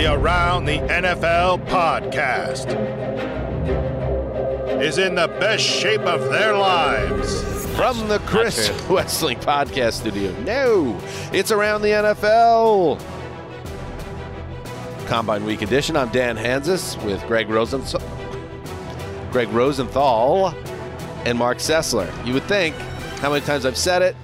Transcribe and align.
The 0.00 0.14
Around 0.14 0.64
the 0.64 0.78
NFL 0.78 1.66
podcast 1.66 2.70
is 4.80 4.96
in 4.96 5.14
the 5.14 5.28
best 5.28 5.62
shape 5.62 6.00
of 6.00 6.30
their 6.30 6.56
lives. 6.56 7.42
From 7.76 8.08
the 8.08 8.18
Chris 8.20 8.70
Wesseling 8.88 9.42
Podcast 9.44 10.00
Studio. 10.00 10.32
No, 10.40 10.98
it's 11.34 11.50
Around 11.50 11.82
the 11.82 11.88
NFL. 11.88 12.98
Combine 15.06 15.44
Week 15.44 15.60
Edition. 15.60 15.98
I'm 15.98 16.08
Dan 16.08 16.34
Hanzus 16.34 16.96
with 17.04 17.22
Greg 17.26 17.50
Rosenthal, 17.50 18.00
Greg 19.30 19.50
Rosenthal 19.50 20.54
and 21.26 21.36
Mark 21.36 21.58
Sessler. 21.58 22.10
You 22.26 22.32
would 22.32 22.44
think 22.44 22.74
how 23.20 23.28
many 23.30 23.44
times 23.44 23.66
I've 23.66 23.76
said 23.76 24.00
it, 24.00 24.16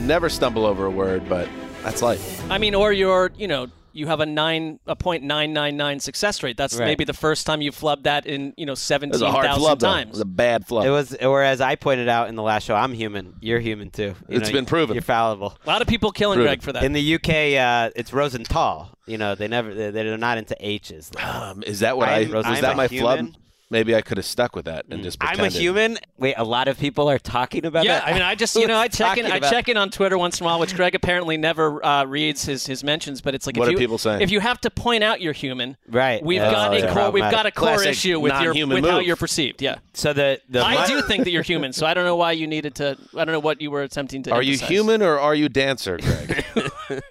never 0.00 0.28
stumble 0.28 0.66
over 0.66 0.86
a 0.86 0.90
word, 0.90 1.28
but 1.28 1.48
that's 1.84 2.02
life. 2.02 2.50
I 2.50 2.58
mean, 2.58 2.74
or 2.74 2.92
you're, 2.92 3.30
you 3.36 3.46
know, 3.46 3.68
you 3.94 4.06
have 4.08 4.20
a 4.20 4.26
nine 4.26 4.78
a 4.86 4.94
point 4.96 5.22
nine 5.22 5.52
nine 5.52 5.76
nine 5.76 6.00
success 6.00 6.42
rate. 6.42 6.56
That's 6.56 6.76
Right. 6.76 6.84
maybe 6.86 7.04
the 7.04 7.12
first 7.14 7.46
time 7.46 7.62
you 7.62 7.70
flubbed 7.70 8.02
that 8.02 8.26
in 8.26 8.52
you 8.56 8.66
know 8.66 8.70
It 8.70 8.72
was 8.72 8.82
seventeen 8.82 9.22
a 9.22 9.30
hard 9.30 9.50
flub, 9.56 9.78
though. 9.80 9.94
It 9.96 10.10
was 10.10 10.20
a 10.20 10.24
bad 10.24 10.66
flub. 10.66 10.84
It 10.84 10.90
was, 10.90 11.16
whereas 11.20 11.60
I 11.60 11.76
pointed 11.76 12.08
out 12.08 12.28
in 12.28 12.34
the 12.34 12.42
last 12.42 12.64
show, 12.64 12.74
I'm 12.74 12.92
human. 12.92 13.34
You're 13.40 13.60
human 13.60 13.90
too. 13.90 14.14
You 14.28 14.38
It's 14.40 14.50
been 14.50 14.66
proven. 14.66 14.94
You're 14.94 15.02
fallible. 15.02 15.56
a 15.64 15.68
lot 15.70 15.80
of 15.82 15.88
people 15.88 16.10
killing 16.12 16.36
Proven. 16.36 16.48
Greg 16.50 16.62
for 16.62 16.72
that. 16.72 16.82
In 16.84 16.92
the 16.92 17.14
UK, 17.14 17.54
uh, 17.56 17.90
it's 17.96 18.12
Rosenthal. 18.12 18.90
You 19.06 19.18
know, 19.18 19.34
they 19.34 19.48
never, 19.48 19.72
they're, 19.74 19.92
they're 19.92 20.16
not 20.18 20.38
into 20.38 20.56
H's. 20.58 21.10
um, 21.22 21.62
is 21.66 21.80
that 21.80 21.96
what 21.96 22.08
I, 22.08 22.20
I'm- 22.20 22.30
was 22.32 22.46
I'm 22.46 22.60
that 22.62 22.76
my 22.76 22.86
human. 22.88 23.26
flub? 23.32 23.36
Maybe 23.74 23.96
I 23.96 24.02
could 24.02 24.18
have 24.18 24.24
stuck 24.24 24.54
with 24.54 24.66
that 24.66 24.86
and 24.88 25.02
just 25.02 25.18
Pretended. 25.18 25.40
I'm 25.42 25.46
a 25.48 25.50
human. 25.50 25.98
Wait, 26.16 26.36
a 26.38 26.44
lot 26.44 26.68
of 26.68 26.78
people 26.78 27.08
are 27.10 27.18
talking 27.18 27.66
about 27.66 27.84
yeah, 27.84 27.98
that. 27.98 28.06
I 28.06 28.12
mean, 28.12 28.22
I 28.22 28.36
just 28.36 28.54
you 28.54 28.68
know 28.68 28.78
I 28.78 28.86
check 29.00 29.18
in 29.18 29.26
I 29.26 29.40
check 29.40 29.68
in 29.68 29.76
on 29.76 29.90
Twitter 29.90 30.16
once 30.16 30.38
in 30.38 30.44
a 30.44 30.46
while, 30.46 30.60
which 30.60 30.76
Greg 30.76 30.94
apparently 30.94 31.36
never 31.36 31.84
uh, 31.84 32.04
reads 32.04 32.44
his, 32.44 32.64
his 32.66 32.84
mentions. 32.84 33.20
But 33.20 33.34
it's 33.34 33.46
like 33.46 33.56
What 33.56 33.64
if 33.64 33.70
are 33.70 33.72
you, 33.72 33.78
people 33.78 33.98
saying? 33.98 34.20
If 34.20 34.30
you 34.30 34.38
have 34.38 34.60
to 34.60 34.70
point 34.70 35.02
out 35.02 35.20
you're 35.20 35.32
human, 35.32 35.76
Right. 35.88 36.24
We've 36.24 36.40
Yeah. 36.40 36.52
got 36.52 36.70
Oh, 36.70 36.76
a 36.76 36.78
yeah. 36.78 36.94
core 36.94 37.10
we've 37.10 37.30
got 37.30 37.46
a 37.46 37.50
core 37.50 37.70
Classic 37.70 37.90
issue 37.90 38.20
with 38.20 38.32
your 38.34 38.44
non-human 38.54 38.74
with 38.82 38.88
how 38.88 39.00
you're 39.00 39.16
perceived. 39.16 39.60
Yeah, 39.60 39.78
So 39.92 40.12
the 40.12 40.40
the 40.48 40.64
I 40.64 40.86
do 40.86 41.02
think 41.02 41.24
that 41.24 41.30
you're 41.32 41.42
human. 41.42 41.72
So 41.72 41.84
I 41.84 41.94
don't 41.94 42.04
know 42.04 42.16
why 42.16 42.30
you 42.30 42.46
needed 42.46 42.76
to. 42.76 42.96
I 43.16 43.24
don't 43.24 43.32
know 43.32 43.40
what 43.40 43.60
you 43.60 43.72
were 43.72 43.82
attempting 43.82 44.22
to. 44.24 44.32
Are 44.32 44.42
you 44.42 44.56
human 44.56 45.02
or 45.02 45.18
are 45.18 45.34
you 45.34 45.48
dancer, 45.48 45.98
Greg? 45.98 46.44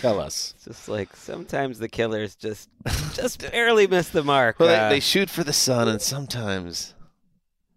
Tell 0.00 0.20
us. 0.20 0.54
just 0.64 0.88
like 0.88 1.14
sometimes 1.16 1.78
the 1.78 1.88
killers 1.88 2.34
just 2.34 2.68
just 3.14 3.40
barely 3.50 3.86
miss 3.86 4.08
the 4.08 4.22
mark. 4.24 4.58
Well, 4.58 4.68
Uh, 4.68 4.88
they, 4.88 4.96
they 4.96 5.00
shoot 5.00 5.28
for 5.30 5.44
the 5.44 5.52
sun, 5.52 5.88
and 5.88 6.00
sometimes 6.00 6.94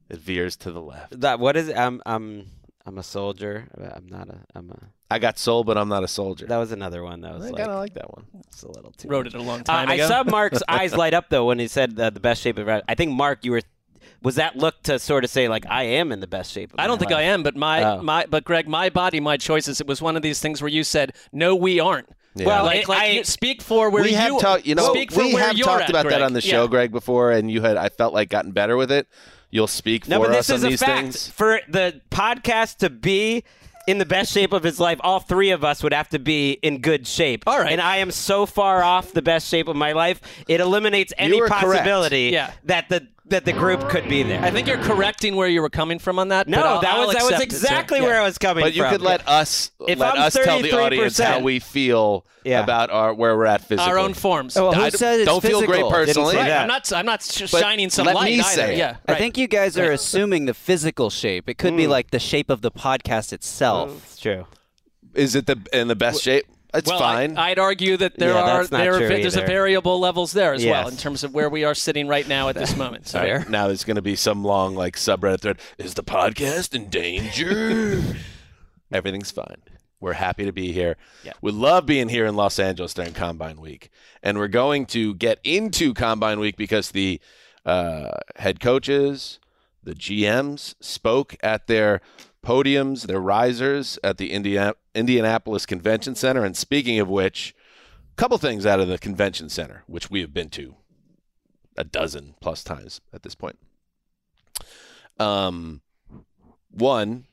it 0.09 0.19
veers 0.19 0.55
to 0.57 0.71
the 0.71 0.81
left. 0.81 1.19
that 1.21 1.39
what 1.39 1.55
is 1.57 1.69
it? 1.69 1.77
I'm 1.77 2.01
I'm 2.05 2.47
I'm 2.85 2.97
a 2.97 3.03
soldier. 3.03 3.67
I'm 3.95 4.07
not 4.07 4.29
a. 4.29 4.39
I'm 4.53 4.69
a. 4.71 4.79
I 5.09 5.19
got 5.19 5.37
soul, 5.39 5.63
but 5.63 5.77
I'm 5.77 5.89
not 5.89 6.03
a 6.03 6.07
soldier. 6.07 6.45
That 6.47 6.57
was 6.57 6.71
another 6.71 7.03
one 7.03 7.21
that 7.21 7.33
was 7.33 7.45
I 7.45 7.49
like 7.49 7.57
kind 7.57 7.71
of 7.71 7.79
like 7.79 7.93
that 7.95 8.11
one. 8.13 8.25
it's 8.47 8.63
a 8.63 8.67
little 8.71 8.91
too. 8.91 9.07
Wrote 9.07 9.25
much. 9.25 9.35
it 9.35 9.39
a 9.39 9.43
long 9.43 9.59
Uh, 9.61 9.63
time 9.63 9.89
I 9.89 9.97
saw 9.99 10.23
Mark's 10.23 10.61
eyes 10.67 10.95
light 10.95 11.13
up 11.13 11.29
though 11.29 11.45
when 11.45 11.59
he 11.59 11.67
said 11.67 11.99
uh, 11.99 12.09
the 12.11 12.19
best 12.19 12.41
shape 12.41 12.57
of. 12.57 12.67
I 12.69 12.95
think 12.95 13.11
Mark, 13.11 13.43
you 13.45 13.51
were. 13.51 13.61
Was 14.25 14.35
that 14.35 14.57
look 14.57 14.81
to 14.83 14.99
sort 14.99 15.23
of 15.23 15.29
say 15.29 15.47
like 15.47 15.65
I 15.69 15.83
am 15.83 16.11
in 16.11 16.19
the 16.19 16.27
best 16.27 16.51
shape? 16.51 16.73
Of 16.73 16.79
I 16.79 16.87
don't 16.87 16.97
think 16.99 17.11
life. 17.11 17.19
I 17.19 17.23
am, 17.23 17.43
but 17.43 17.55
my, 17.55 17.83
Oh. 17.83 18.01
my 18.01 18.25
but 18.29 18.43
Greg, 18.43 18.67
my 18.67 18.89
body, 18.89 19.19
my 19.21 19.37
choices. 19.37 19.79
It 19.79 19.87
was 19.87 20.01
one 20.01 20.17
of 20.17 20.21
these 20.23 20.39
things 20.41 20.61
where 20.61 20.69
you 20.69 20.83
said, 20.83 21.13
"No, 21.31 21.55
we 21.55 21.79
aren't." 21.79 22.09
Yeah. 22.35 22.47
Well, 22.47 22.65
like, 22.65 22.87
like 22.89 23.01
I- 23.01 23.21
speak 23.21 23.61
for 23.61 23.89
where 23.89 24.03
we 24.03 24.09
you 24.09 24.17
have 24.17 24.37
talked, 24.39 24.65
you 24.65 24.75
know, 24.75 24.91
speak 24.91 25.13
for 25.13 25.21
we 25.23 25.33
where 25.35 25.43
have 25.47 25.57
you're 25.57 25.65
talked 25.67 25.83
at, 25.83 25.89
about 25.91 26.09
that 26.09 26.21
on 26.21 26.33
the 26.33 26.41
show, 26.41 26.63
Yeah. 26.63 26.67
Greg, 26.69 26.91
before, 26.91 27.31
and 27.31 27.49
you 27.49 27.61
had, 27.61 27.77
I 27.77 27.87
felt 27.87 28.13
like, 28.13 28.27
gotten 28.29 28.51
better 28.51 28.75
with 28.75 28.91
it. 28.91 29.07
You'll 29.51 29.67
speak 29.67 30.09
No, 30.09 30.19
for 30.19 30.27
but 30.27 30.35
us 30.35 30.47
this 30.47 30.57
is 30.57 30.63
on 30.63 30.67
a 30.67 30.69
these 30.71 30.79
fact. 30.81 31.01
things. 31.01 31.27
For 31.29 31.61
the 31.69 32.01
podcast 32.11 32.77
to 32.79 32.89
be 32.89 33.45
in 33.87 33.99
the 33.99 34.05
best 34.05 34.33
shape 34.33 34.51
of 34.51 34.63
his 34.63 34.79
life, 34.81 34.99
all 35.01 35.21
three 35.21 35.51
of 35.51 35.63
us 35.63 35.81
would 35.81 35.93
have 35.93 36.09
to 36.09 36.19
be 36.19 36.53
in 36.61 36.79
good 36.81 37.07
shape. 37.07 37.43
All 37.47 37.57
right. 37.59 37.71
And 37.71 37.79
I 37.79 37.97
am 37.97 38.11
so 38.11 38.45
far 38.45 38.83
off 38.83 39.13
the 39.13 39.21
best 39.21 39.47
shape 39.47 39.67
of 39.69 39.75
my 39.77 39.93
life, 39.93 40.19
it 40.49 40.59
eliminates 40.59 41.13
any 41.17 41.39
possibility 41.47 42.31
Yeah. 42.33 42.51
that 42.65 42.89
the 42.89 43.07
that 43.27 43.43
the 43.43 43.53
group 43.53 43.89
could 43.89 44.07
be 44.07 44.21
there. 44.21 44.41
I 44.43 44.51
think 44.51 44.67
you're 44.67 44.77
correcting 44.77 45.35
where 45.35 45.47
you 45.47 45.61
were 45.61 45.69
coming 45.69 45.97
from 45.97 46.19
on 46.19 46.27
that. 46.27 46.47
no, 46.47 46.57
but 46.57 46.65
I'll- 46.65 46.81
that 46.81 46.95
I'll 46.95 47.07
was 47.07 47.15
that 47.15 47.23
was 47.23 47.31
accept 47.31 47.43
it, 47.43 47.55
sir. 47.55 47.57
exactly 47.57 47.99
Yeah. 47.99 48.05
where 48.05 48.21
I 48.21 48.23
was 48.23 48.37
coming 48.37 48.61
from. 48.61 48.69
But 48.69 48.75
you 48.75 48.83
from. 48.83 48.91
could 48.91 49.01
let 49.01 49.27
us 49.27 49.71
If 49.87 49.99
let 49.99 50.15
I'm 50.15 50.21
us 50.21 50.33
tell 50.33 50.61
the 50.61 50.79
audience 50.79 51.17
how 51.17 51.39
we 51.39 51.59
feel 51.59 52.25
Yeah. 52.43 52.61
about 52.61 52.91
our 52.91 53.13
where 53.13 53.35
we're 53.35 53.47
at 53.47 53.61
physically. 53.61 53.91
Our 53.91 53.97
own 53.97 54.13
forms. 54.13 54.55
Oh, 54.55 54.65
well, 54.65 54.73
who 54.73 54.81
I 54.81 54.89
said 54.89 55.21
it's 55.21 55.27
don't 55.27 55.41
feel 55.41 55.65
great 55.65 55.89
personally. 55.89 56.35
Right. 56.35 56.51
I'm 56.51 56.67
not. 56.67 56.91
I'm 56.93 57.05
not 57.05 57.23
sh- 57.23 57.49
shining 57.49 57.89
some 57.89 58.05
let 58.05 58.15
light 58.15 58.25
me 58.25 58.39
either. 58.39 58.43
say 58.43 58.73
it. 58.75 58.77
Yeah, 58.77 58.97
I 59.07 59.15
think 59.15 59.37
you 59.37 59.47
guys 59.47 59.77
are 59.77 59.91
assuming 59.91 60.45
the 60.45 60.53
physical 60.53 61.09
shape. 61.09 61.49
It 61.49 61.57
could 61.57 61.75
be 61.75 61.85
hmm. 61.85 61.91
like 61.91 62.11
the 62.11 62.19
shape 62.19 62.49
of 62.51 62.61
the 62.61 62.71
podcast 62.71 63.33
itself. 63.33 64.03
It's 64.03 64.19
true. 64.19 64.45
Is 65.15 65.33
it 65.33 65.47
the 65.47 65.57
in 65.73 65.87
the 65.87 65.95
best 65.95 66.21
shape? 66.21 66.45
It's 66.75 66.89
well, 66.89 66.99
fine. 66.99 67.37
I, 67.37 67.49
would 67.49 67.59
argue 67.59 67.97
that 67.97 68.17
there 68.17 68.33
Yeah, 68.33 68.41
are 68.41 68.67
there 68.67 68.95
are, 68.95 68.97
true 68.99 69.07
there's 69.07 69.35
a 69.35 69.41
variable 69.41 69.99
levels 69.99 70.31
there 70.33 70.53
as 70.53 70.65
well 70.65 70.87
in 70.87 70.97
terms 70.97 71.23
of 71.23 71.33
where 71.33 71.49
we 71.49 71.63
are 71.63 71.75
sitting 71.75 72.07
right 72.07 72.27
now 72.27 72.49
at 72.49 72.55
this 72.55 72.75
moment. 72.77 73.07
So. 73.07 73.19
All 73.19 73.25
right, 73.25 73.49
now 73.49 73.67
there's 73.67 73.83
going 73.83 73.95
to 73.95 74.01
be 74.01 74.15
some 74.15 74.43
long 74.43 74.75
like 74.75 74.95
subreddit 74.95 75.41
thread. 75.41 75.59
Is 75.77 75.93
the 75.93 76.03
podcast 76.03 76.73
in 76.73 76.89
danger? 76.89 78.01
Everything's 78.91 79.31
fine. 79.31 79.61
We're 79.99 80.13
happy 80.13 80.45
to 80.45 80.51
be 80.51 80.71
here. 80.71 80.97
Yeah. 81.23 81.33
We 81.41 81.51
love 81.51 81.85
being 81.85 82.09
here 82.09 82.25
in 82.25 82.35
Los 82.35 82.59
Angeles 82.59 82.93
during 82.93 83.13
Combine 83.13 83.59
Week, 83.59 83.89
and 84.21 84.37
we're 84.37 84.47
going 84.47 84.85
to 84.87 85.15
get 85.15 85.39
into 85.43 85.93
Combine 85.93 86.39
Week 86.39 86.57
because 86.57 86.91
the 86.91 87.19
uh, 87.65 88.11
head 88.35 88.59
coaches, 88.59 89.39
the 89.83 89.95
GMs 89.95 90.75
spoke 90.79 91.35
at 91.41 91.67
their 91.67 92.01
podiums, 92.45 93.07
their 93.07 93.19
risers 93.19 93.99
at 94.03 94.17
the 94.17 94.31
Indiana- 94.31 94.75
Indianapolis 94.93 95.65
Convention 95.65 96.15
Center. 96.15 96.45
And 96.45 96.55
speaking 96.55 96.99
of 96.99 97.09
which, 97.09 97.55
a 98.11 98.15
couple 98.15 98.37
things 98.37 98.65
out 98.65 98.79
of 98.79 98.87
the 98.87 98.97
convention 98.97 99.49
center, 99.49 99.83
which 99.87 100.09
we 100.09 100.21
have 100.21 100.33
been 100.33 100.49
to 100.51 100.75
a 101.77 101.83
dozen 101.83 102.35
plus 102.39 102.63
times 102.63 103.01
at 103.11 103.23
this 103.23 103.35
point. 103.35 103.57
Um, 105.19 105.81
one, 106.71 107.25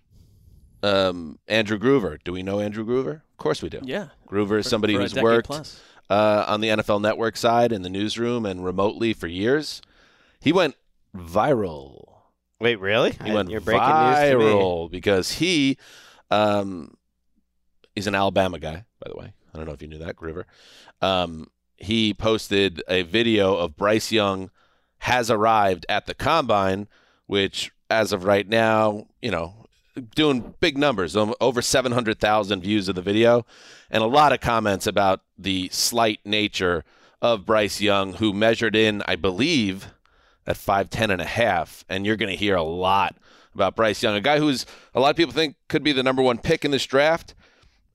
um, 0.82 1.38
Andrew 1.46 1.78
Groover. 1.78 2.18
Do 2.24 2.32
we 2.32 2.42
know 2.42 2.60
Andrew 2.60 2.84
Groover? 2.84 3.16
Of 3.16 3.36
course 3.38 3.62
we 3.62 3.68
do. 3.68 3.80
Yeah. 3.82 4.08
Groover 4.28 4.58
is 4.58 4.68
somebody 4.68 4.94
who's 4.94 5.14
worked 5.14 5.50
uh, 6.10 6.44
on 6.48 6.60
the 6.60 6.68
NFL 6.68 7.00
Network 7.00 7.36
side 7.36 7.72
in 7.72 7.82
the 7.82 7.88
newsroom 7.88 8.44
and 8.46 8.64
remotely 8.64 9.12
for 9.12 9.26
years. 9.26 9.82
He 10.40 10.52
went 10.52 10.74
viral. 11.16 12.11
Wait, 12.62 12.78
really? 12.78 13.10
He 13.24 13.32
went 13.32 13.50
You're 13.50 13.60
breaking 13.60 13.88
news 13.88 14.18
to 14.18 14.38
me. 14.38 14.44
viral 14.44 14.88
because 14.88 15.32
he 15.32 15.78
um, 16.30 16.94
is 17.96 18.06
an 18.06 18.14
Alabama 18.14 18.60
guy, 18.60 18.84
by 19.00 19.10
the 19.10 19.16
way. 19.16 19.32
I 19.52 19.56
don't 19.56 19.66
know 19.66 19.72
if 19.72 19.82
you 19.82 19.88
knew 19.88 19.98
that, 19.98 20.14
Groover. 20.14 20.44
Um, 21.00 21.50
he 21.76 22.14
posted 22.14 22.80
a 22.86 23.02
video 23.02 23.56
of 23.56 23.76
Bryce 23.76 24.12
Young 24.12 24.52
has 24.98 25.28
arrived 25.28 25.84
at 25.88 26.06
the 26.06 26.14
combine, 26.14 26.86
which, 27.26 27.72
as 27.90 28.12
of 28.12 28.22
right 28.22 28.48
now, 28.48 29.08
you 29.20 29.32
know, 29.32 29.66
doing 30.14 30.54
big 30.60 30.78
numbers, 30.78 31.16
um, 31.16 31.34
over 31.40 31.62
700,000 31.62 32.60
views 32.60 32.88
of 32.88 32.94
the 32.94 33.02
video, 33.02 33.44
and 33.90 34.04
a 34.04 34.06
lot 34.06 34.32
of 34.32 34.38
comments 34.38 34.86
about 34.86 35.22
the 35.36 35.68
slight 35.72 36.20
nature 36.24 36.84
of 37.20 37.44
Bryce 37.44 37.80
Young, 37.80 38.12
who 38.14 38.32
measured 38.32 38.76
in, 38.76 39.02
I 39.08 39.16
believe, 39.16 39.92
at 40.46 40.56
5'10 40.56 41.10
and 41.10 41.20
a 41.20 41.24
half. 41.26 41.84
And 41.88 42.04
you're 42.06 42.16
going 42.16 42.30
to 42.30 42.36
hear 42.36 42.56
a 42.56 42.62
lot 42.62 43.16
about 43.54 43.76
Bryce 43.76 44.02
Young, 44.02 44.14
a 44.16 44.20
guy 44.20 44.38
who's 44.38 44.64
a 44.94 45.00
lot 45.00 45.10
of 45.10 45.16
people 45.16 45.32
think 45.32 45.56
could 45.68 45.82
be 45.82 45.92
the 45.92 46.02
number 46.02 46.22
one 46.22 46.38
pick 46.38 46.64
in 46.64 46.70
this 46.70 46.86
draft. 46.86 47.34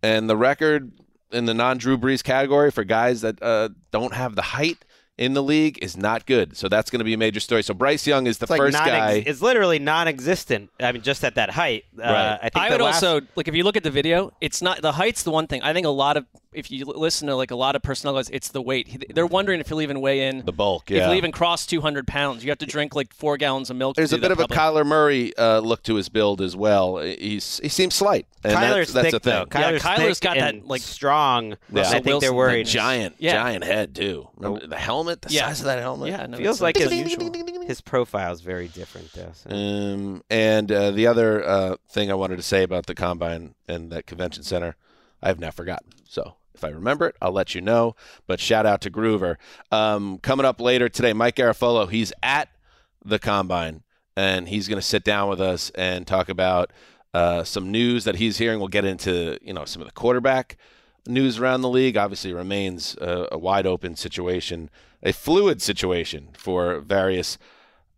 And 0.04 0.30
the 0.30 0.38
record 0.38 0.92
in 1.32 1.46
the 1.46 1.54
non 1.54 1.78
Drew 1.78 1.98
Brees 1.98 2.24
category 2.24 2.72
for 2.72 2.84
guys 2.84 3.22
that 3.22 3.42
uh, 3.42 3.70
don't 3.92 4.14
have 4.14 4.36
the 4.36 4.42
height 4.44 4.78
in 5.18 5.34
the 5.34 5.42
league 5.42 5.80
is 5.82 5.98
not 5.98 6.28
good. 6.28 6.56
So 6.56 6.70
that's 6.70 6.92
going 6.92 7.00
to 7.00 7.04
be 7.04 7.16
a 7.16 7.18
major 7.18 7.40
story. 7.40 7.64
So 7.64 7.74
Bryce 7.74 8.06
Young 8.06 8.28
is 8.28 8.38
the 8.38 8.44
It's 8.44 8.52
like 8.52 8.60
first 8.60 8.74
non-ex- 8.78 8.96
guy. 8.96 9.24
It's 9.26 9.42
literally 9.42 9.80
non-existent. 9.80 10.70
I 10.80 10.92
mean, 10.92 11.02
just 11.02 11.24
at 11.26 11.34
that 11.36 11.50
height. 11.50 11.86
Uh, 11.98 12.02
Right. 12.04 12.40
I 12.44 12.50
think 12.50 12.56
I 12.58 12.70
would 12.70 12.82
last- 12.82 13.04
also 13.04 13.26
like 13.36 13.48
if 13.48 13.56
you 13.56 13.64
look 13.64 13.76
at 13.76 13.84
the 13.84 13.90
video, 13.90 14.32
it's 14.42 14.62
not 14.62 14.84
the 14.84 14.92
height's 14.92 15.24
the 15.24 15.32
one 15.32 15.48
thing. 15.48 15.64
I 15.64 15.74
think 15.74 15.88
a 15.88 15.90
lot 15.90 16.18
of 16.18 16.26
if 16.58 16.72
you 16.72 16.86
listen 16.86 17.28
to 17.28 17.36
like 17.36 17.52
a 17.52 17.56
lot 17.56 17.76
of 17.76 17.82
personnel 17.84 18.16
guys, 18.16 18.30
it's 18.30 18.50
the 18.50 18.62
weight. 18.62 19.06
They're 19.14 19.26
wondering 19.28 19.60
if 19.60 19.68
he'll 19.68 19.82
even 19.82 20.02
weigh 20.02 20.28
in. 20.28 20.44
The 20.46 20.52
bulk, 20.52 20.90
Yeah. 20.90 20.98
If 20.98 21.02
yeah. 21.02 21.08
he'll 21.10 21.18
even 21.18 21.32
cross 21.32 21.66
200 21.66 22.08
pounds, 22.08 22.44
you 22.44 22.50
have 22.52 22.58
to 22.60 22.66
drink 22.66 22.96
like 22.96 23.14
four 23.14 23.38
gallons 23.38 23.70
of 23.70 23.76
milk. 23.78 23.96
to 23.96 24.02
There's 24.02 24.14
a 24.14 24.18
bit 24.18 24.24
that 24.24 24.32
of 24.32 24.40
a 24.40 24.48
probably. 24.48 24.82
Kyler 24.82 24.86
Murray 24.86 25.38
uh, 25.38 25.60
look 25.60 25.84
to 25.84 25.96
his 25.96 26.10
build 26.10 26.42
as 26.42 26.56
well. 26.56 26.98
He's 26.98 27.60
he 27.62 27.70
seems 27.70 27.96
slight. 27.96 28.26
And 28.44 28.54
Kyler's 28.54 28.92
that's, 28.94 28.94
that's 28.94 29.06
thick 29.12 29.24
the 29.24 29.30
though. 29.32 29.46
thing. 29.46 29.62
Yeah, 29.62 29.72
Kyler's, 29.72 29.82
Kyler's 29.84 30.20
thick 30.20 30.24
got 30.24 30.38
that, 30.38 30.68
like, 30.68 30.82
strong. 30.82 31.58
Yeah. 31.72 31.82
I 31.82 32.00
think 32.00 32.04
they're 32.06 32.14
Wilson 32.14 32.36
worried. 32.36 32.66
The 32.68 32.72
giant, 32.72 33.16
Yeah. 33.20 33.34
giant 33.34 33.64
head 33.64 33.96
too. 33.96 34.30
Remember 34.38 34.66
the 34.68 34.78
helmet, 34.78 35.22
the 35.24 35.34
Yeah. 35.34 35.48
size 35.48 35.60
of 35.60 35.66
that 35.66 35.80
helmet. 35.80 36.10
Yeah, 36.10 36.26
no, 36.28 36.38
Feels 36.38 36.62
like 36.62 36.78
his, 36.78 36.90
his 36.92 37.82
profile 37.82 38.32
is 38.32 38.42
very 38.42 38.68
different 38.70 39.12
though. 39.14 39.32
so. 39.34 39.50
Um, 39.54 40.24
and 40.30 40.72
uh, 40.72 40.92
the 40.92 41.08
other 41.08 41.46
uh, 41.48 41.76
thing 41.90 42.10
I 42.10 42.14
wanted 42.16 42.38
to 42.38 42.44
say 42.44 42.64
about 42.64 42.86
the 42.86 42.96
combine 42.96 43.56
and 43.68 43.92
that 43.92 44.06
convention 44.06 44.44
center, 44.44 44.76
I 45.22 45.28
have 45.28 45.40
now 45.40 45.52
forgotten. 45.52 45.90
So 46.08 46.36
if 46.58 46.64
I 46.64 46.70
remember 46.70 47.08
it, 47.08 47.16
I'll 47.22 47.32
let 47.32 47.56
you 47.56 47.62
know. 47.62 47.96
But 48.26 48.40
shout 48.40 48.66
out 48.66 48.82
to 48.82 48.92
Groover. 48.92 49.38
Um, 49.72 50.18
coming 50.20 50.46
up 50.46 50.60
later 50.60 50.90
today, 50.90 51.14
Mike 51.14 51.36
Garafolo. 51.36 51.90
He's 51.90 52.12
at 52.24 52.50
the 53.06 53.20
combine, 53.20 53.84
and 54.16 54.50
he's 54.50 54.68
going 54.68 54.80
to 54.80 54.86
sit 54.86 55.04
down 55.04 55.30
with 55.30 55.40
us 55.40 55.70
and 55.76 56.06
talk 56.06 56.30
about 56.30 56.72
uh, 57.14 57.44
some 57.44 57.72
news 57.72 58.04
that 58.04 58.16
he's 58.16 58.38
hearing. 58.38 58.60
We'll 58.60 58.68
get 58.68 58.86
into 58.86 59.38
you 59.42 59.54
know 59.54 59.66
some 59.66 59.82
of 59.82 59.88
the 59.88 59.94
quarterback 59.94 60.58
news 61.08 61.40
around 61.40 61.62
the 61.62 61.70
league. 61.70 61.96
Obviously, 61.96 62.34
remains 62.34 62.96
a, 63.00 63.28
a 63.32 63.38
wide 63.38 63.66
open 63.66 63.96
situation, 63.96 64.70
a 65.04 65.14
fluid 65.14 65.62
situation 65.62 66.30
for 66.38 66.80
various 66.80 67.38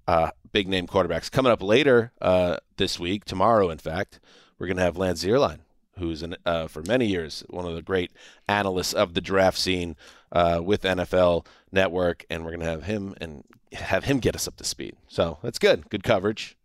uh, 0.07 0.31
big 0.51 0.67
name 0.67 0.87
quarterbacks. 0.87 1.31
Coming 1.31 1.51
up 1.51 1.63
later 1.63 2.11
uh, 2.21 2.57
this 2.77 2.99
week, 2.99 3.25
tomorrow, 3.25 3.69
in 3.69 3.77
fact, 3.77 4.19
we're 4.57 4.67
going 4.67 4.77
to 4.77 4.83
have 4.83 4.97
Lance 4.97 5.23
Zierlein, 5.23 5.59
who's 5.99 6.23
an, 6.23 6.35
uh, 6.45 6.67
for 6.67 6.81
many 6.83 7.05
years 7.05 7.43
one 7.49 7.65
of 7.65 7.75
the 7.75 7.81
great 7.81 8.11
analysts 8.47 8.93
of 8.93 9.13
the 9.13 9.21
draft 9.21 9.57
scene 9.57 9.95
uh, 10.31 10.61
with 10.63 10.81
NFL 10.83 11.45
Network, 11.71 12.25
and 12.29 12.43
we're 12.43 12.51
going 12.51 12.61
to 12.61 12.65
have 12.65 12.83
him 12.83 13.15
and 13.21 13.43
have 13.73 14.05
him 14.05 14.19
get 14.19 14.35
us 14.35 14.47
up 14.47 14.55
to 14.57 14.63
speed. 14.63 14.95
So 15.07 15.37
that's 15.43 15.59
good. 15.59 15.89
Good 15.89 16.03
coverage. 16.03 16.57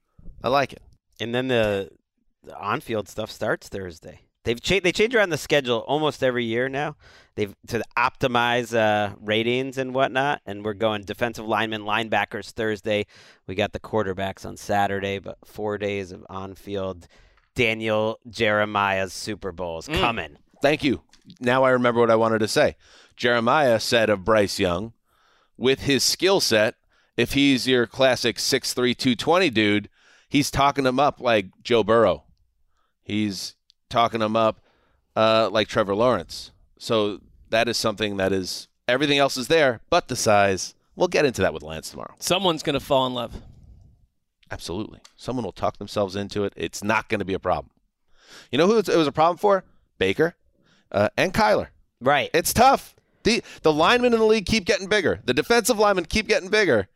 I 0.42 0.48
like 0.48 0.72
it. 0.72 0.82
And 1.20 1.34
then 1.34 1.48
the, 1.48 1.90
the 2.42 2.58
on-field 2.58 3.08
stuff 3.08 3.30
starts 3.30 3.68
Thursday. 3.68 4.20
They've 4.44 4.60
cha- 4.60 4.80
they 4.82 4.92
change 4.92 5.14
around 5.14 5.30
the 5.30 5.38
schedule 5.38 5.78
almost 5.88 6.22
every 6.22 6.44
year 6.44 6.68
now. 6.68 6.96
They've 7.34 7.54
to 7.68 7.82
optimize 7.96 8.76
uh, 8.76 9.14
ratings 9.20 9.78
and 9.78 9.94
whatnot. 9.94 10.42
And 10.44 10.64
we're 10.64 10.74
going 10.74 11.02
defensive 11.02 11.46
linemen, 11.46 11.82
linebackers 11.82 12.50
Thursday. 12.50 13.06
We 13.46 13.54
got 13.54 13.72
the 13.72 13.80
quarterbacks 13.80 14.44
on 14.44 14.58
Saturday, 14.58 15.18
but 15.18 15.38
four 15.46 15.78
days 15.78 16.12
of 16.12 16.26
on-field. 16.28 17.08
Daniel 17.54 18.18
Jeremiah's 18.28 19.12
Super 19.12 19.52
Bowls 19.52 19.88
Mm. 19.88 20.00
coming. 20.00 20.36
Thank 20.62 20.82
you. 20.84 21.02
Now 21.40 21.64
I 21.64 21.70
remember 21.70 22.00
what 22.00 22.10
I 22.10 22.16
wanted 22.16 22.40
to 22.40 22.48
say. 22.48 22.76
Jeremiah 23.16 23.78
said 23.80 24.10
of 24.10 24.24
Bryce 24.24 24.58
Young, 24.58 24.92
with 25.56 25.80
his 25.82 26.02
skill 26.02 26.40
set, 26.40 26.74
if 27.16 27.32
he's 27.34 27.68
your 27.68 27.86
classic 27.86 28.38
6'3", 28.38 28.94
220 28.94 29.50
dude, 29.50 29.88
he's 30.28 30.50
talking 30.50 30.84
him 30.84 30.98
up 30.98 31.20
like 31.20 31.46
Joe 31.62 31.84
Burrow. 31.84 32.24
He's 33.02 33.54
talking 33.88 34.20
him 34.20 34.34
up 34.36 34.60
uh, 35.14 35.48
like 35.52 35.68
Trevor 35.68 35.94
Lawrence. 35.94 36.50
So 36.78 37.20
that 37.50 37.68
is 37.68 37.76
something 37.76 38.16
that 38.16 38.32
is 38.32 38.66
everything 38.88 39.18
else 39.18 39.36
is 39.36 39.46
there, 39.48 39.80
but 39.90 40.08
the 40.08 40.16
size. 40.16 40.74
We'll 40.96 41.08
get 41.08 41.24
into 41.24 41.42
that 41.42 41.52
with 41.54 41.62
Lance 41.64 41.90
tomorrow. 41.90 42.14
Someone's 42.20 42.62
going 42.62 42.74
to 42.78 42.84
fall 42.84 43.06
in 43.06 43.14
love. 43.14 43.34
Absolutely. 44.50 45.00
Someone 45.16 45.44
will 45.44 45.52
talk 45.52 45.78
themselves 45.78 46.16
into 46.16 46.44
it. 46.44 46.52
It's 46.56 46.84
not 46.84 47.08
going 47.08 47.18
to 47.18 47.24
be 47.24 47.34
a 47.34 47.38
problem. 47.38 47.70
You 48.50 48.58
know 48.58 48.66
who 48.66 48.78
it 48.78 48.88
was 48.88 49.06
a 49.06 49.12
problem 49.12 49.38
for? 49.38 49.64
Baker 49.98 50.34
uh, 50.92 51.08
and 51.16 51.32
Kyler. 51.32 51.68
Right. 52.00 52.30
It's 52.34 52.52
tough. 52.52 52.94
The 53.22 53.42
the 53.62 53.72
linemen 53.72 54.12
in 54.12 54.18
the 54.18 54.26
league 54.26 54.46
keep 54.46 54.66
getting 54.66 54.86
bigger. 54.86 55.20
The 55.24 55.34
defensive 55.34 55.78
linemen 55.78 56.04
keep 56.04 56.28
getting 56.28 56.50
bigger. 56.50 56.88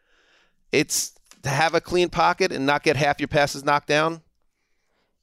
It's 0.72 1.12
to 1.42 1.48
have 1.48 1.74
a 1.74 1.80
clean 1.80 2.10
pocket 2.10 2.52
and 2.52 2.66
not 2.66 2.82
get 2.82 2.96
half 2.96 3.20
your 3.20 3.28
passes 3.28 3.64
knocked 3.64 3.88
down. 3.88 4.22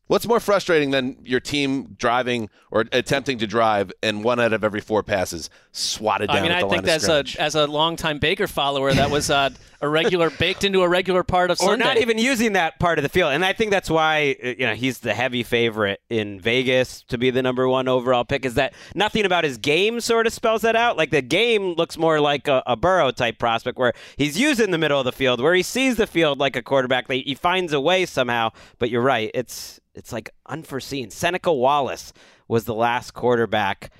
What's 0.08 0.28
more 0.28 0.40
frustrating 0.40 0.92
than 0.92 1.18
your 1.24 1.40
team 1.40 1.96
driving 1.98 2.50
or 2.70 2.86
attempting 2.92 3.40
to 3.40 3.48
drive 3.48 3.92
and 4.04 4.24
one 4.24 4.40
out 4.40 4.54
of 4.54 4.64
every 4.64 4.82
four 4.82 5.02
passes 5.02 5.50
swatted 5.72 6.28
down 6.28 6.38
I 6.38 6.42
mean, 6.42 6.52
at 6.52 6.64
I 6.64 6.70
think 6.70 6.88
as 6.88 7.04
a 7.04 7.06
scrimmage? 7.06 7.38
as 7.38 7.56
a 7.56 7.66
longtime 7.66 8.20
Baker 8.20 8.46
follower, 8.46 8.94
that 8.94 9.10
was 9.10 9.32
uh, 9.32 9.50
a 9.82 9.90
regular 9.90 10.30
baked 10.30 10.64
into 10.64 10.84
a 10.84 10.90
regular 10.90 11.24
part 11.24 11.50
of 11.50 11.60
or 11.60 11.72
Sunday. 11.72 11.86
not 11.86 11.98
even 11.98 12.20
using 12.20 12.54
that 12.54 12.80
part 12.80 13.00
of 13.00 13.04
the 13.04 13.10
field. 13.10 13.34
And 13.34 13.44
I 13.44 13.54
think 13.54 13.72
that's 13.72 13.90
why 13.90 14.36
uh, 14.44 14.50
you 14.50 14.68
know 14.68 14.76
he's 14.76 15.00
the 15.00 15.16
heavy 15.16 15.42
favorite 15.42 16.02
in 16.10 16.40
Vegas 16.40 17.02
to 17.08 17.18
be 17.18 17.32
the 17.32 17.42
number 17.42 17.68
one 17.68 17.88
overall 17.88 18.26
pick. 18.26 18.46
Is 18.46 18.54
that 18.56 18.76
nothing 18.94 19.26
about 19.26 19.44
his 19.44 19.58
game 19.58 20.00
sort 20.02 20.28
of 20.28 20.34
spells 20.34 20.62
that 20.62 20.76
out? 20.76 20.98
Like 20.98 21.10
the 21.10 21.24
game 21.24 21.74
looks 21.74 21.98
more 21.98 22.20
like 22.20 22.48
a, 22.48 22.62
a 22.68 22.76
Burrow 22.76 23.10
type 23.10 23.40
prospect 23.40 23.80
where 23.80 23.94
he's 24.18 24.40
used 24.40 24.60
in 24.60 24.70
the 24.70 24.78
middle 24.78 25.00
of 25.00 25.06
the 25.06 25.12
field, 25.12 25.42
where 25.42 25.56
he 25.56 25.64
sees 25.64 25.96
the 25.96 26.08
field 26.08 26.38
like 26.38 26.56
a 26.56 26.62
quarterback. 26.62 27.10
He 27.10 27.34
finds 27.34 27.74
a 27.74 27.82
way 27.82 28.06
somehow. 28.06 28.52
But 28.78 28.92
you're 28.92 29.02
right, 29.02 29.32
it's 29.34 29.80
it's 29.96 30.12
like 30.14 30.30
unforeseen. 30.48 31.10
Seneca 31.10 31.52
Wallace 31.54 32.14
was 32.48 32.66
the 32.66 32.74
last 32.76 33.14
quarterback 33.14 33.92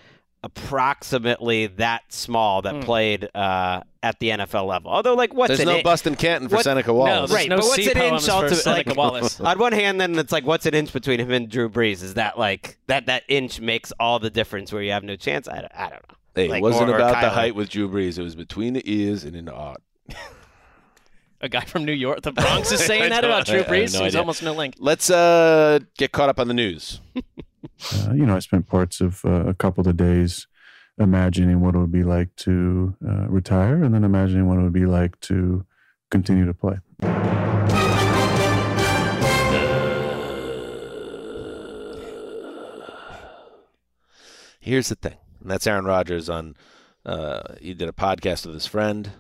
approximately 0.44 1.66
that 1.68 2.02
small 2.14 2.62
that 2.62 2.84
played 2.84 3.28
uh, 3.36 3.82
at 4.04 4.20
the 4.20 4.30
NFL 4.30 4.68
level. 4.68 4.92
Although, 4.92 5.16
like, 5.16 5.34
what's 5.34 5.50
There's 5.50 5.60
an 5.62 5.66
no 5.68 5.78
in- 5.78 5.84
Bustin 5.84 6.16
Canton 6.16 6.50
for 6.50 6.56
what- 6.58 6.64
Seneca 6.64 6.90
no, 6.90 6.94
Wallace. 6.94 7.30
there's 7.32 7.40
Right, 7.42 7.50
no 7.50 7.56
but 7.58 7.66
what's 7.66 7.76
C 7.76 7.90
an 7.92 7.98
inch 7.98 8.28
poems 8.28 8.28
for 8.28 8.56
Seneca 8.56 8.90
like- 8.90 8.98
Wallace. 8.98 9.40
on 9.42 9.58
one 9.60 9.74
hand, 9.74 10.00
then 10.00 10.18
it's 10.20 10.32
like, 10.32 10.46
what's 10.46 10.66
an 10.66 10.74
inch 10.76 10.94
between 10.94 11.20
him 11.20 11.32
and 11.32 11.50
Drew 11.50 11.70
Brees? 11.70 12.04
Is 12.04 12.14
that 12.16 12.38
like 12.38 12.78
that 12.88 13.08
that 13.08 13.24
inch 13.28 13.60
makes 13.60 13.92
all 14.00 14.20
the 14.20 14.30
difference 14.30 14.72
where 14.72 14.84
you 14.84 14.92
have 14.92 15.04
no 15.04 15.16
chance? 15.16 15.48
I, 15.48 15.62
don't- 15.62 15.72
I 15.76 15.90
don't 15.90 15.94
know. 16.10 16.16
Hey, 16.36 16.48
Like, 16.50 16.60
it 16.60 16.64
wasn't 16.64 16.90
or- 16.90 16.94
or 16.94 16.98
about 16.98 17.22
the 17.22 17.30
height 17.30 17.56
with 17.56 17.70
Drew 17.70 17.90
Brees. 17.90 18.20
It 18.20 18.24
was 18.24 18.36
between 18.36 18.74
the 18.74 18.84
ears 18.86 19.24
and 19.24 19.36
in 19.36 19.46
the 19.46 19.54
art. 19.54 19.82
a 21.46 21.50
guy 21.50 21.62
from 21.62 21.86
New 21.86 21.94
York, 21.94 22.22
the 22.22 22.32
Bronx, 22.34 22.72
is 22.72 22.80
saying 22.86 23.10
that 23.12 23.24
about 23.24 23.48
I- 23.50 23.54
Drew 23.54 23.64
Brees. 23.64 23.94
no 23.94 24.00
There's 24.00 24.14
idea. 24.14 24.20
almost 24.20 24.44
no 24.44 24.54
link. 24.54 24.76
Let's 24.80 25.10
uh, 25.10 25.80
get 25.98 26.12
caught 26.12 26.30
up 26.30 26.40
on 26.40 26.48
the 26.48 26.54
news. 26.54 27.00
uh, 27.16 28.14
you 28.14 28.26
know, 28.26 28.36
I 28.36 28.40
spent 28.40 28.68
parts 28.68 29.00
of 29.02 29.24
uh, 29.24 29.46
a 29.46 29.54
couple 29.54 29.88
of 29.88 29.96
days 29.96 30.48
imagining 30.98 31.62
what 31.62 31.76
it 31.76 31.78
would 31.80 31.92
be 31.92 32.04
like 32.04 32.36
to 32.38 32.96
uh, 33.08 33.28
retire 33.28 33.84
and 33.84 33.94
then 33.94 34.04
imagining 34.04 34.48
what 34.48 34.58
it 34.60 34.64
would 34.64 34.74
be 34.74 34.86
like 34.86 35.20
to 35.22 35.66
continue 36.10 36.46
to 36.46 36.54
play. 36.54 36.78
Here's 44.60 44.90
the 44.90 44.96
thing, 44.96 45.18
and 45.42 45.50
that's 45.52 45.68
Aaron 45.68 45.86
Rodgers 45.86 46.30
on. 46.30 46.56
Uh, 47.06 47.54
he 47.62 47.76
did 47.76 47.88
a 47.88 47.92
podcast 47.92 48.46
with 48.48 48.56
his 48.56 48.66
friend 48.66 49.12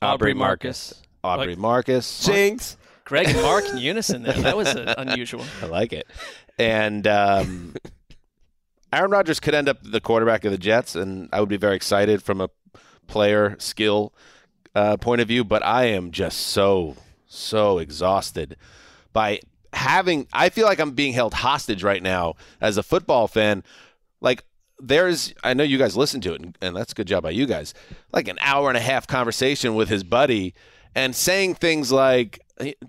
Aubrey 0.00 0.34
Marcus. 0.34 1.00
Aubrey 1.24 1.48
Like- 1.48 1.58
Marcus. 1.58 2.24
Jinx. 2.24 2.76
Greg 3.04 3.28
and 3.28 3.42
Mark 3.42 3.68
in 3.68 3.78
unison 3.78 4.22
there. 4.22 4.32
That 4.34 4.56
was 4.56 4.68
uh, 4.68 4.94
unusual. 4.96 5.44
I 5.60 5.66
like 5.66 5.92
it. 5.92 6.06
And 6.58 7.06
um, 7.06 7.74
Aaron 8.92 9.10
Rodgers 9.10 9.40
could 9.40 9.54
end 9.54 9.68
up 9.68 9.78
the 9.82 10.00
quarterback 10.00 10.44
of 10.44 10.52
the 10.52 10.58
Jets, 10.58 10.94
and 10.94 11.28
I 11.32 11.40
would 11.40 11.48
be 11.48 11.56
very 11.56 11.76
excited 11.76 12.22
from 12.22 12.40
a 12.40 12.48
player 13.06 13.56
skill 13.58 14.12
uh, 14.74 14.96
point 14.96 15.20
of 15.20 15.28
view. 15.28 15.44
But 15.44 15.64
I 15.64 15.86
am 15.86 16.10
just 16.10 16.38
so 16.38 16.96
so 17.26 17.78
exhausted 17.78 18.56
by 19.12 19.40
having. 19.72 20.28
I 20.32 20.48
feel 20.50 20.66
like 20.66 20.78
I'm 20.78 20.92
being 20.92 21.12
held 21.12 21.34
hostage 21.34 21.82
right 21.82 22.02
now 22.02 22.34
as 22.60 22.76
a 22.76 22.82
football 22.82 23.26
fan. 23.28 23.64
Like 24.20 24.44
there's, 24.78 25.34
I 25.42 25.54
know 25.54 25.64
you 25.64 25.78
guys 25.78 25.96
listen 25.96 26.20
to 26.22 26.34
it, 26.34 26.40
and, 26.40 26.58
and 26.62 26.76
that's 26.76 26.92
a 26.92 26.94
good 26.94 27.06
job 27.08 27.24
by 27.24 27.30
you 27.30 27.46
guys. 27.46 27.74
Like 28.12 28.28
an 28.28 28.38
hour 28.40 28.68
and 28.68 28.76
a 28.76 28.80
half 28.80 29.06
conversation 29.06 29.74
with 29.74 29.88
his 29.88 30.04
buddy, 30.04 30.54
and 30.94 31.14
saying 31.14 31.56
things 31.56 31.90
like 31.90 32.40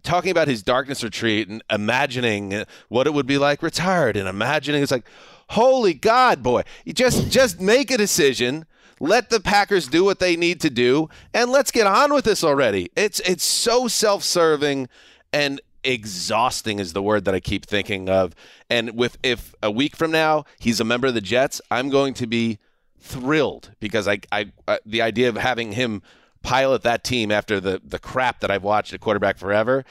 talking 0.03 0.31
about 0.31 0.47
his 0.47 0.61
darkness 0.61 1.03
retreat 1.03 1.47
and 1.49 1.63
imagining 1.69 2.65
what 2.89 3.07
it 3.07 3.13
would 3.13 3.25
be 3.25 3.37
like 3.37 3.63
retired, 3.63 4.17
and 4.17 4.27
imagining 4.27 4.83
it's 4.83 4.91
like, 4.91 5.05
holy 5.49 5.93
God, 5.93 6.43
boy, 6.43 6.63
you 6.85 6.93
just 6.93 7.29
just 7.31 7.59
make 7.59 7.91
a 7.91 7.97
decision. 7.97 8.65
Let 8.99 9.29
the 9.29 9.39
Packers 9.39 9.87
do 9.87 10.03
what 10.05 10.19
they 10.19 10.35
need 10.35 10.61
to 10.61 10.69
do, 10.69 11.09
and 11.33 11.51
let's 11.51 11.71
get 11.71 11.87
on 11.87 12.13
with 12.13 12.25
this 12.25 12.43
already. 12.43 12.89
It's 12.95 13.19
it's 13.21 13.43
so 13.43 13.87
self-serving 13.87 14.87
and 15.33 15.59
exhausting 15.83 16.79
is 16.79 16.93
the 16.93 17.01
word 17.01 17.25
that 17.25 17.35
I 17.35 17.39
keep 17.39 17.65
thinking 17.65 18.07
of. 18.07 18.33
And 18.69 18.95
with 18.95 19.17
if 19.23 19.53
a 19.61 19.69
week 19.69 19.95
from 19.95 20.11
now 20.11 20.45
he's 20.59 20.79
a 20.79 20.85
member 20.85 21.07
of 21.07 21.13
the 21.13 21.21
Jets, 21.21 21.61
I'm 21.69 21.89
going 21.89 22.13
to 22.15 22.27
be 22.27 22.59
thrilled 22.99 23.71
because 23.79 24.07
I, 24.07 24.19
I 24.31 24.51
uh, 24.67 24.77
the 24.85 25.01
idea 25.01 25.27
of 25.27 25.35
having 25.35 25.73
him 25.73 26.01
pilot 26.43 26.83
that 26.83 27.03
team 27.03 27.31
after 27.31 27.59
the 27.59 27.81
the 27.83 27.99
crap 27.99 28.41
that 28.41 28.51
I've 28.51 28.63
watched 28.63 28.93
at 28.93 28.99
quarterback 28.99 29.37
forever 29.37 29.83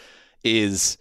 is 0.44 0.99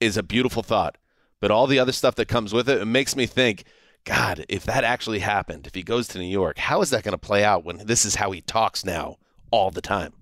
is 0.00 0.16
a 0.16 0.22
beautiful 0.22 0.62
thought. 0.62 0.96
But 1.40 1.50
all 1.50 1.66
the 1.66 1.78
other 1.78 1.92
stuff 1.92 2.14
that 2.16 2.28
comes 2.28 2.52
with 2.52 2.68
it, 2.68 2.80
it 2.80 2.86
makes 2.86 3.16
me 3.16 3.26
think. 3.26 3.64
God, 4.04 4.46
if 4.48 4.62
that 4.66 4.84
actually 4.84 5.18
happened, 5.18 5.66
if 5.66 5.74
he 5.74 5.82
goes 5.82 6.06
to 6.08 6.18
New 6.20 6.26
York, 6.28 6.58
how 6.58 6.80
is 6.80 6.90
that 6.90 7.02
going 7.02 7.10
to 7.10 7.18
play 7.18 7.42
out 7.42 7.64
when 7.64 7.78
this 7.78 8.04
is 8.04 8.14
how 8.14 8.30
he 8.30 8.40
talks 8.40 8.84
now 8.84 9.16
all 9.50 9.72
the 9.72 9.80
time? 9.80 10.12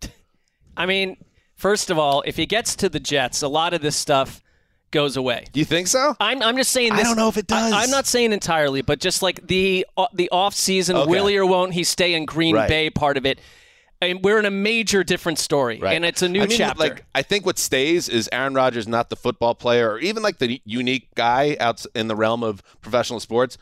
I 0.76 0.86
mean, 0.86 1.16
first 1.56 1.90
of 1.90 1.98
all, 1.98 2.22
if 2.26 2.36
he 2.36 2.46
gets 2.46 2.76
to 2.76 2.88
the 2.88 3.00
Jets, 3.00 3.42
a 3.42 3.48
lot 3.48 3.74
of 3.74 3.82
this 3.82 3.96
stuff 3.96 4.40
goes 4.92 5.16
away. 5.16 5.46
Do 5.52 5.58
you 5.58 5.66
think 5.66 5.88
so? 5.88 6.14
I'm, 6.20 6.40
I'm 6.42 6.56
just 6.56 6.70
saying 6.70 6.92
This, 6.92 7.00
I 7.00 7.02
don't 7.02 7.16
know 7.16 7.28
if 7.28 7.36
it 7.36 7.48
does. 7.48 7.72
I, 7.72 7.82
am 7.82 7.90
not 7.90 8.06
saying 8.06 8.32
entirely, 8.32 8.82
but 8.82 9.00
just 9.00 9.20
like 9.20 9.44
the 9.48 9.84
uh, 9.96 10.06
the 10.14 10.30
off 10.30 10.54
season, 10.54 10.96
Okay. 10.96 11.10
will 11.10 11.26
he 11.26 11.36
or 11.36 11.44
won't 11.44 11.72
he 11.74 11.82
stay 11.82 12.14
in 12.14 12.26
Green 12.26 12.54
Right. 12.54 12.68
Bay 12.68 12.90
part 12.90 13.16
of 13.16 13.26
it? 13.26 13.40
And 14.00 14.22
we're 14.22 14.38
in 14.38 14.44
a 14.44 14.50
major 14.50 15.02
different 15.02 15.38
story, 15.38 15.78
Right. 15.80 15.94
and 15.96 16.04
it's 16.04 16.20
a 16.20 16.28
new 16.28 16.42
I 16.42 16.46
mean, 16.46 16.58
chapter. 16.58 16.78
Like, 16.80 17.04
I 17.14 17.22
think 17.22 17.46
what 17.46 17.58
stays 17.58 18.08
is 18.08 18.28
Aaron 18.32 18.52
Rodgers, 18.54 18.86
not 18.86 19.08
the 19.08 19.16
football 19.16 19.54
player, 19.54 19.90
or 19.92 19.98
even 19.98 20.22
like 20.22 20.38
the 20.38 20.60
unique 20.64 21.14
guy 21.14 21.56
out 21.58 21.84
in 21.94 22.08
the 22.08 22.16
realm 22.16 22.42
of 22.42 22.62
professional 22.82 23.20
sports. 23.20 23.56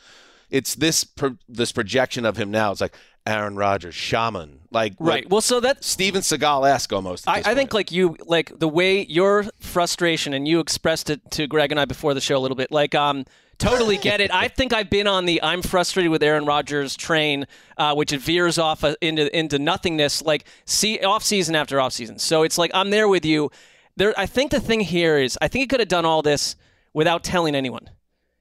It's 0.51 0.75
this 0.75 1.05
pro- 1.05 1.39
this 1.49 1.73
projection 1.73 2.25
of 2.27 2.37
him 2.37 2.51
now. 2.51 2.73
It's 2.73 2.81
like 2.81 2.95
Aaron 3.27 3.57
Rodgers, 3.57 3.95
shaman, 3.95 4.61
like 4.73 4.95
right. 4.99 5.23
like 5.25 5.31
Well, 5.31 5.41
so 5.41 5.61
that 5.61 5.85
Steven 5.85 6.23
Seagal 6.23 6.69
esque 6.69 6.93
almost. 6.93 7.29
I, 7.29 7.43
I 7.45 7.55
think 7.55 7.73
like 7.73 7.93
you 7.93 8.17
like 8.27 8.59
the 8.59 8.69
way 8.69 9.07
your 9.07 9.45
frustration 9.61 10.35
and 10.35 10.47
you 10.49 10.59
expressed 10.61 11.09
it 11.09 11.21
to 11.33 11.47
Greg 11.47 11.71
and 11.71 11.79
I 11.81 11.85
before 11.85 12.15
the 12.15 12.21
show 12.21 12.37
a 12.37 12.41
little 12.41 12.57
bit. 12.57 12.73
Like 12.73 12.95
um 12.95 13.25
totally 13.63 13.97
get 13.97 14.21
it. 14.21 14.33
I 14.35 14.49
think 14.49 14.73
I've 14.73 14.91
been 14.91 15.07
on 15.07 15.25
the 15.25 15.43
I'm 15.43 15.63
frustrated 15.63 16.11
with 16.11 16.23
Aaron 16.23 16.45
Rodgers 16.45 16.97
train, 16.97 17.47
uh, 17.77 17.95
which 17.95 18.13
it 18.13 18.21
veers 18.21 18.59
off 18.59 18.83
uh, 18.83 18.97
into 19.01 19.35
into 19.37 19.59
nothingness 19.59 20.23
like 20.23 20.45
see 20.65 20.99
off 21.01 21.23
season 21.23 21.55
after 21.55 21.81
off 21.81 21.93
season. 21.93 22.19
So 22.19 22.43
it's 22.43 22.59
like 22.59 22.71
I'm 22.75 22.91
there 22.91 23.09
with 23.09 23.25
you. 23.25 23.51
There 23.97 24.13
I 24.17 24.27
think 24.27 24.51
the 24.51 24.61
thing 24.61 24.81
here 24.81 25.19
is 25.19 25.39
I 25.41 25.49
think 25.49 25.63
he 25.63 25.67
could 25.67 25.81
have 25.81 25.89
done 25.89 26.05
all 26.05 26.23
this 26.23 26.57
without 26.93 27.23
telling 27.23 27.55
anyone. 27.55 27.89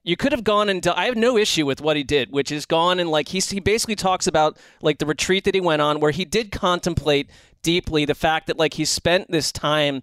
You 0.03 0.17
could 0.17 0.31
have 0.31 0.43
gone 0.43 0.67
and 0.67 0.85
I 0.87 1.05
have 1.05 1.15
no 1.15 1.37
issue 1.37 1.65
with 1.67 1.79
what 1.79 1.95
he 1.95 2.03
did, 2.03 2.31
which 2.31 2.51
is 2.51 2.65
gone 2.65 2.99
and 2.99 3.09
like 3.11 3.27
he's, 3.27 3.51
he 3.51 3.59
basically 3.59 3.95
talks 3.95 4.25
about 4.25 4.57
like 4.81 4.97
the 4.97 5.05
retreat 5.05 5.43
that 5.43 5.53
he 5.53 5.61
went 5.61 5.83
on, 5.83 5.99
where 5.99 6.09
he 6.09 6.25
did 6.25 6.51
contemplate 6.51 7.29
deeply 7.61 8.05
the 8.05 8.15
fact 8.15 8.47
that 8.47 8.57
like 8.57 8.73
he 8.73 8.85
spent 8.85 9.29
this 9.29 9.51
time 9.51 10.01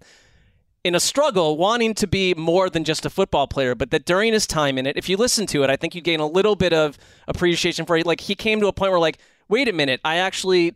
in 0.83 0.95
a 0.95 0.99
struggle 0.99 1.57
wanting 1.57 1.93
to 1.95 2.07
be 2.07 2.33
more 2.33 2.69
than 2.69 2.83
just 2.83 3.05
a 3.05 3.09
football 3.09 3.47
player, 3.47 3.75
but 3.75 3.91
that 3.91 4.05
during 4.05 4.33
his 4.33 4.47
time 4.47 4.77
in 4.77 4.85
it, 4.85 4.95
if 4.97 5.09
you 5.09 5.17
listen 5.17 5.45
to 5.47 5.63
it, 5.63 5.69
I 5.69 5.75
think 5.75 5.93
you 5.93 6.01
gain 6.01 6.19
a 6.19 6.27
little 6.27 6.55
bit 6.55 6.73
of 6.73 6.97
appreciation 7.27 7.85
for 7.85 7.97
it. 7.97 8.05
Like 8.05 8.21
he 8.21 8.35
came 8.35 8.61
to 8.61 8.67
a 8.67 8.73
point 8.73 8.91
where 8.91 8.99
like, 8.99 9.19
wait 9.49 9.67
a 9.67 9.73
minute, 9.73 9.99
I 10.05 10.17
actually 10.17 10.75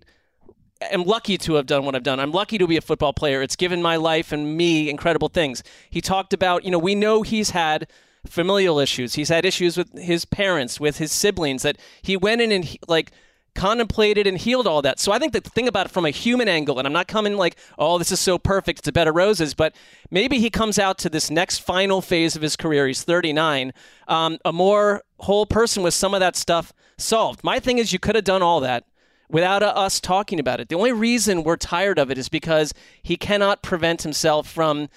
am 0.92 1.04
lucky 1.04 1.38
to 1.38 1.54
have 1.54 1.66
done 1.66 1.86
what 1.86 1.96
I've 1.96 2.04
done. 2.04 2.20
I'm 2.20 2.32
lucky 2.32 2.58
to 2.58 2.68
be 2.68 2.76
a 2.76 2.82
football 2.82 3.14
player. 3.14 3.42
It's 3.42 3.56
given 3.56 3.82
my 3.82 3.96
life 3.96 4.32
and 4.32 4.58
me 4.58 4.90
incredible 4.90 5.30
things. 5.30 5.64
He 5.90 6.02
talked 6.02 6.34
about, 6.34 6.66
you 6.66 6.72
know, 6.72 6.80
we 6.80 6.96
know 6.96 7.22
he's 7.22 7.52
had 7.52 7.88
familial 8.26 8.80
issues. 8.80 9.14
He's 9.14 9.30
had 9.30 9.46
issues 9.46 9.78
with 9.78 9.98
his 9.98 10.26
parents, 10.26 10.80
with 10.80 10.98
his 10.98 11.12
siblings 11.12 11.62
that 11.64 11.78
he 12.02 12.18
went 12.18 12.42
in 12.42 12.52
and 12.52 12.66
he, 12.66 12.80
like 12.88 13.12
contemplated 13.56 14.28
and 14.28 14.38
healed 14.38 14.68
all 14.68 14.82
that. 14.82 15.00
So 15.00 15.12
I 15.12 15.20
think 15.20 15.34
the 15.34 15.42
thing 15.42 15.68
about 15.68 15.88
it 15.88 15.92
from 15.92 16.06
a 16.06 16.10
human 16.10 16.48
angle, 16.48 16.80
and 16.80 16.88
I'm 16.88 16.94
not 16.94 17.08
coming 17.08 17.36
like, 17.38 17.58
oh, 17.78 17.98
this 17.98 18.12
is 18.12 18.20
so 18.20 18.38
perfect, 18.38 18.80
it's 18.80 18.88
a 18.88 18.92
bed 18.92 19.08
of 19.08 19.16
roses, 19.16 19.54
but 19.54 19.76
maybe 20.12 20.40
he 20.40 20.50
comes 20.50 20.80
out 20.80 20.98
to 21.00 21.10
this 21.10 21.30
next 21.30 21.60
final 21.60 22.02
phase 22.02 22.36
of 22.36 22.42
his 22.42 22.56
career. 22.56 22.88
He's 22.88 23.04
39, 23.04 23.74
um, 24.08 24.38
a 24.44 24.54
more 24.54 25.04
whole 25.20 25.46
person 25.46 25.84
with 25.84 25.94
some 25.94 26.14
of 26.14 26.20
that 26.20 26.36
stuff 26.36 26.74
solved. 26.98 27.44
My 27.44 27.60
thing 27.60 27.78
is, 27.78 27.94
you 27.94 28.00
could 28.00 28.16
have 28.16 28.24
done 28.24 28.42
all 28.42 28.60
that 28.62 28.86
without 29.30 29.64
uh, 29.64 29.68
us 29.68 30.00
talking 30.00 30.40
about 30.40 30.60
it. 30.60 30.70
The 30.70 30.76
only 30.76 30.92
reason 30.92 31.44
we're 31.44 31.58
tired 31.58 32.00
of 32.00 32.12
it 32.12 32.18
is 32.18 32.30
because 32.30 32.74
he 33.02 33.18
cannot 33.18 33.64
prevent 33.64 34.04
himself 34.04 34.48
from 34.48 34.90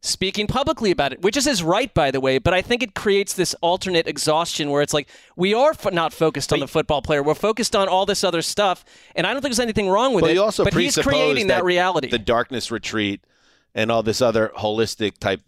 speaking 0.00 0.46
publicly 0.46 0.90
about 0.90 1.12
it, 1.12 1.22
which 1.22 1.36
is 1.36 1.44
his 1.44 1.62
right, 1.62 1.92
by 1.92 2.10
the 2.10 2.20
way. 2.20 2.38
But 2.38 2.54
I 2.54 2.62
think 2.62 2.82
it 2.82 2.94
creates 2.94 3.34
this 3.34 3.54
alternate 3.60 4.06
exhaustion 4.06 4.70
where 4.70 4.82
it's 4.82 4.94
like 4.94 5.08
we 5.36 5.54
are 5.54 5.70
f- 5.70 5.92
not 5.92 6.12
focused 6.12 6.52
on 6.52 6.60
the 6.60 6.68
football 6.68 7.02
player; 7.02 7.22
we're 7.22 7.34
focused 7.34 7.74
on 7.74 7.88
all 7.88 8.06
this 8.06 8.22
other 8.24 8.42
stuff. 8.42 8.84
And 9.16 9.26
I 9.26 9.32
don't 9.32 9.42
think 9.42 9.52
there's 9.52 9.60
anything 9.60 9.88
wrong 9.88 10.14
with 10.14 10.22
But 10.22 10.30
it. 10.30 10.34
you 10.34 10.42
also 10.42 10.64
but 10.64 10.74
he's 10.74 10.96
creating 10.96 11.48
that, 11.48 11.64
reality. 11.64 12.08
the 12.08 12.18
darkness 12.18 12.70
retreat, 12.70 13.22
and 13.74 13.90
all 13.90 14.02
this 14.02 14.22
other 14.22 14.52
holistic 14.56 15.18
type, 15.18 15.40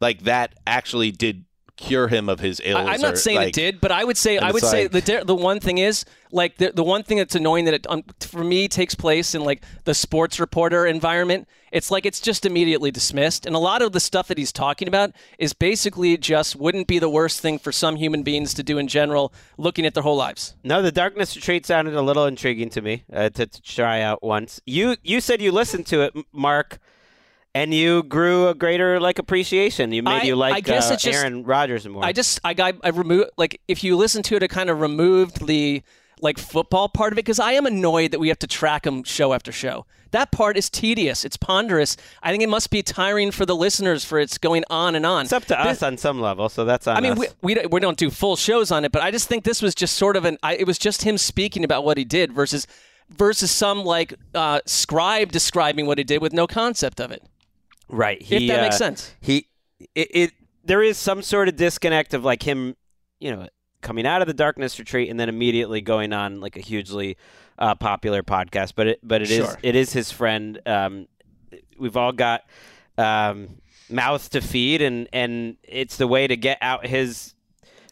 like 0.00 0.22
that 0.22 0.54
actually 0.66 1.10
did 1.10 1.44
cure 1.78 2.08
him 2.08 2.28
of 2.28 2.40
his 2.40 2.60
ills. 2.62 2.76
I, 2.76 2.94
am 2.94 3.00
or, 3.00 3.08
not 3.08 3.18
saying 3.18 3.38
like- 3.38 3.48
it 3.48 3.54
did, 3.54 3.80
but 3.80 3.90
I 3.90 4.04
would 4.04 4.16
say 4.16 4.36
I 4.36 4.50
would 4.50 4.62
it's 4.62 4.70
say 4.70 4.88
like- 4.88 5.04
the 5.04 5.22
the 5.24 5.34
one 5.34 5.60
thing 5.60 5.78
is 5.78 6.04
like 6.32 6.56
the 6.58 6.72
the 6.74 6.84
one 6.84 7.02
thing 7.02 7.18
that's 7.18 7.34
annoying 7.34 7.64
that 7.64 7.74
it 7.74 7.86
um, 7.88 8.02
for 8.20 8.44
me 8.44 8.68
takes 8.68 8.94
place 8.94 9.34
in 9.34 9.42
like 9.42 9.62
the 9.84 9.94
sports 9.94 10.38
reporter 10.38 10.84
environment. 10.86 11.48
It's 11.70 11.90
like 11.90 12.06
it's 12.06 12.20
just 12.20 12.44
immediately 12.46 12.90
dismissed, 12.90 13.46
and 13.46 13.54
a 13.54 13.58
lot 13.58 13.82
of 13.82 13.92
the 13.92 14.00
stuff 14.00 14.28
that 14.28 14.38
he's 14.38 14.52
talking 14.52 14.88
about 14.88 15.12
is 15.38 15.52
basically 15.52 16.16
just 16.16 16.56
wouldn't 16.56 16.88
be 16.88 16.98
the 16.98 17.10
worst 17.10 17.40
thing 17.40 17.58
for 17.58 17.72
some 17.72 17.96
human 17.96 18.22
beings 18.22 18.54
to 18.54 18.62
do 18.62 18.78
in 18.78 18.88
general, 18.88 19.32
looking 19.56 19.86
at 19.86 19.94
their 19.94 20.02
whole 20.02 20.16
lives. 20.16 20.56
No, 20.64 20.82
the 20.82 20.92
Darkness 20.92 21.36
Retreat 21.36 21.66
sounded 21.66 21.94
a 21.94 22.02
little 22.02 22.24
intriguing 22.24 22.70
to 22.70 22.80
me 22.80 23.04
uh, 23.12 23.28
to, 23.30 23.46
to 23.46 23.62
try 23.62 24.00
out 24.00 24.22
once. 24.22 24.60
You 24.66 24.96
you 25.02 25.20
said 25.20 25.40
you 25.40 25.52
listened 25.52 25.86
to 25.88 26.00
it, 26.02 26.14
Mark, 26.32 26.78
and 27.54 27.72
you 27.74 28.02
grew 28.04 28.48
a 28.48 28.54
greater 28.54 29.00
like 29.00 29.18
appreciation. 29.18 29.92
You 29.92 30.02
made 30.02 30.22
I- 30.22 30.24
you 30.24 30.36
like 30.36 30.54
I 30.54 30.60
guess 30.60 30.90
uh, 30.90 30.94
it's 30.94 31.02
just- 31.02 31.18
Aaron 31.18 31.44
Rodgers 31.44 31.86
more. 31.88 32.04
I 32.04 32.12
just 32.12 32.40
I 32.44 32.54
got 32.54 32.74
I 32.82 32.90
removed 32.90 33.30
like 33.36 33.60
if 33.68 33.82
you 33.84 33.96
listen 33.96 34.22
to 34.24 34.36
it, 34.36 34.42
it 34.42 34.48
kind 34.48 34.70
of 34.70 34.80
removed 34.80 35.46
the 35.46 35.82
like 36.20 36.36
football 36.38 36.88
part 36.88 37.12
of 37.12 37.18
it 37.18 37.24
because 37.24 37.38
I 37.38 37.52
am 37.52 37.64
annoyed 37.64 38.10
that 38.10 38.18
we 38.18 38.26
have 38.28 38.40
to 38.40 38.46
track 38.48 38.82
them 38.82 39.04
show 39.04 39.32
after 39.32 39.52
show. 39.52 39.86
That 40.10 40.32
part 40.32 40.56
is 40.56 40.68
tedious. 40.70 41.24
It's 41.24 41.36
ponderous. 41.36 41.96
I 42.22 42.30
think 42.30 42.42
it 42.42 42.48
must 42.48 42.70
be 42.70 42.82
tiring 42.82 43.30
for 43.30 43.44
the 43.46 43.54
listeners 43.54 44.04
for 44.04 44.18
it's 44.18 44.36
going 44.38 44.64
on 44.70 44.94
and 44.96 45.04
on. 45.06 45.24
it's 45.24 45.32
up 45.34 45.42
to 45.44 45.48
This- 45.62 45.76
us 45.78 45.82
on 45.82 45.96
some 45.96 46.20
level, 46.20 46.48
so 46.48 46.64
that's 46.64 46.86
on 46.88 46.96
I 46.96 47.00
mean, 47.00 47.12
us. 47.12 47.18
we, 47.18 47.26
we 47.42 47.54
don't- 47.54 47.70
we 47.70 47.78
don't 47.80 47.96
do 47.98 48.10
full 48.10 48.34
shows 48.34 48.70
on 48.72 48.84
it, 48.84 48.90
but 48.90 49.02
I 49.02 49.10
just 49.12 49.28
think 49.28 49.44
this 49.44 49.62
was 49.62 49.74
just 49.74 49.96
sort 49.96 50.16
of 50.16 50.24
an. 50.24 50.38
I, 50.42 50.54
it 50.56 50.66
was 50.66 50.78
just 50.78 51.02
him 51.02 51.18
speaking 51.18 51.62
about 51.62 51.84
what 51.84 51.98
he 51.98 52.04
did 52.04 52.32
versus 52.32 52.66
versus 53.10 53.50
some 53.50 53.84
like 53.84 54.14
uh, 54.34 54.60
scribe 54.66 55.30
describing 55.30 55.86
what 55.86 55.98
he 55.98 56.04
did 56.04 56.20
with 56.20 56.32
no 56.32 56.46
concept 56.46 57.00
of 57.00 57.10
it. 57.12 57.22
Right. 57.88 58.18
if 58.20 58.48
that 58.48 58.60
uh, 58.60 58.62
makes 58.62 58.78
sense. 58.78 59.14
He 59.20 59.48
it, 59.94 60.08
it 60.12 60.32
there 60.64 60.82
is 60.82 60.98
some 60.98 61.22
sort 61.22 61.48
of 61.48 61.56
disconnect 61.56 62.14
of 62.14 62.24
like 62.24 62.42
him, 62.42 62.76
you 63.20 63.34
know, 63.34 63.48
coming 63.80 64.06
out 64.06 64.20
of 64.20 64.28
the 64.28 64.34
Darkness 64.34 64.78
Retreat 64.78 65.10
and 65.10 65.18
then 65.18 65.28
immediately 65.28 65.80
going 65.80 66.12
on 66.12 66.40
like 66.40 66.56
a 66.56 66.60
hugely 66.60 67.16
uh, 67.58 67.74
popular 67.74 68.22
podcast. 68.22 68.72
But 68.76 68.86
it 68.88 69.00
but 69.02 69.22
it 69.22 69.30
is 69.30 69.46
Sure. 69.46 69.58
it 69.62 69.74
is 69.74 69.92
his 69.92 70.10
friend. 70.12 70.60
Um, 70.66 71.08
we've 71.78 71.96
all 71.96 72.12
got 72.12 72.42
um, 72.96 73.60
mouths 73.88 74.28
to 74.30 74.40
feed, 74.40 74.82
and 74.82 75.08
and 75.12 75.56
it's 75.62 75.96
the 75.96 76.06
way 76.06 76.26
to 76.26 76.36
get 76.36 76.58
out 76.60 76.86
his 76.86 77.34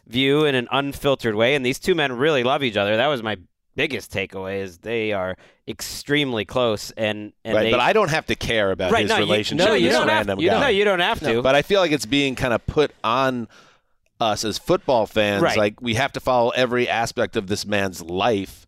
view 0.07 0.45
in 0.45 0.55
an 0.55 0.67
unfiltered 0.71 1.35
way. 1.35 1.55
And 1.55 1.65
these 1.65 1.79
two 1.79 1.95
men 1.95 2.13
really 2.13 2.43
love 2.43 2.63
each 2.63 2.77
other. 2.77 2.95
That 2.97 3.07
was 3.07 3.21
my 3.23 3.37
biggest 3.75 4.11
takeaway 4.11 4.61
is 4.61 4.79
they 4.79 5.13
are 5.13 5.37
extremely 5.67 6.45
close 6.45 6.91
and 6.91 7.33
and 7.43 7.55
right, 7.55 7.63
they, 7.63 7.71
but 7.71 7.79
I 7.79 7.93
don't 7.93 8.09
have 8.09 8.25
to 8.27 8.35
care 8.35 8.71
about 8.71 8.91
Right, 8.91 9.01
his 9.01 9.09
no, 9.09 9.17
you- 9.17 9.23
relationship 9.23 9.65
no, 9.67 9.73
with 9.73 9.81
you 9.81 9.89
this 9.89 9.97
don't 9.97 10.07
have- 10.07 10.17
random 10.19 10.39
you 10.39 10.49
don't- 10.49 10.61
no, 10.61 10.67
you 10.67 10.85
don't 10.85 10.99
have 10.99 11.19
to. 11.21 11.41
But 11.41 11.55
I 11.55 11.61
feel 11.61 11.81
like 11.81 11.91
it's 11.91 12.05
being 12.05 12.35
kind 12.35 12.53
of 12.53 12.65
put 12.67 12.91
on 13.03 13.47
us 14.19 14.43
as 14.45 14.57
football 14.57 15.05
fans. 15.07 15.41
Right. 15.43 15.57
Like 15.57 15.81
we 15.81 15.95
have 15.95 16.11
to 16.13 16.19
follow 16.19 16.49
every 16.51 16.87
aspect 16.87 17.35
of 17.35 17.47
this 17.47 17.65
man's 17.65 18.01
life, 18.01 18.66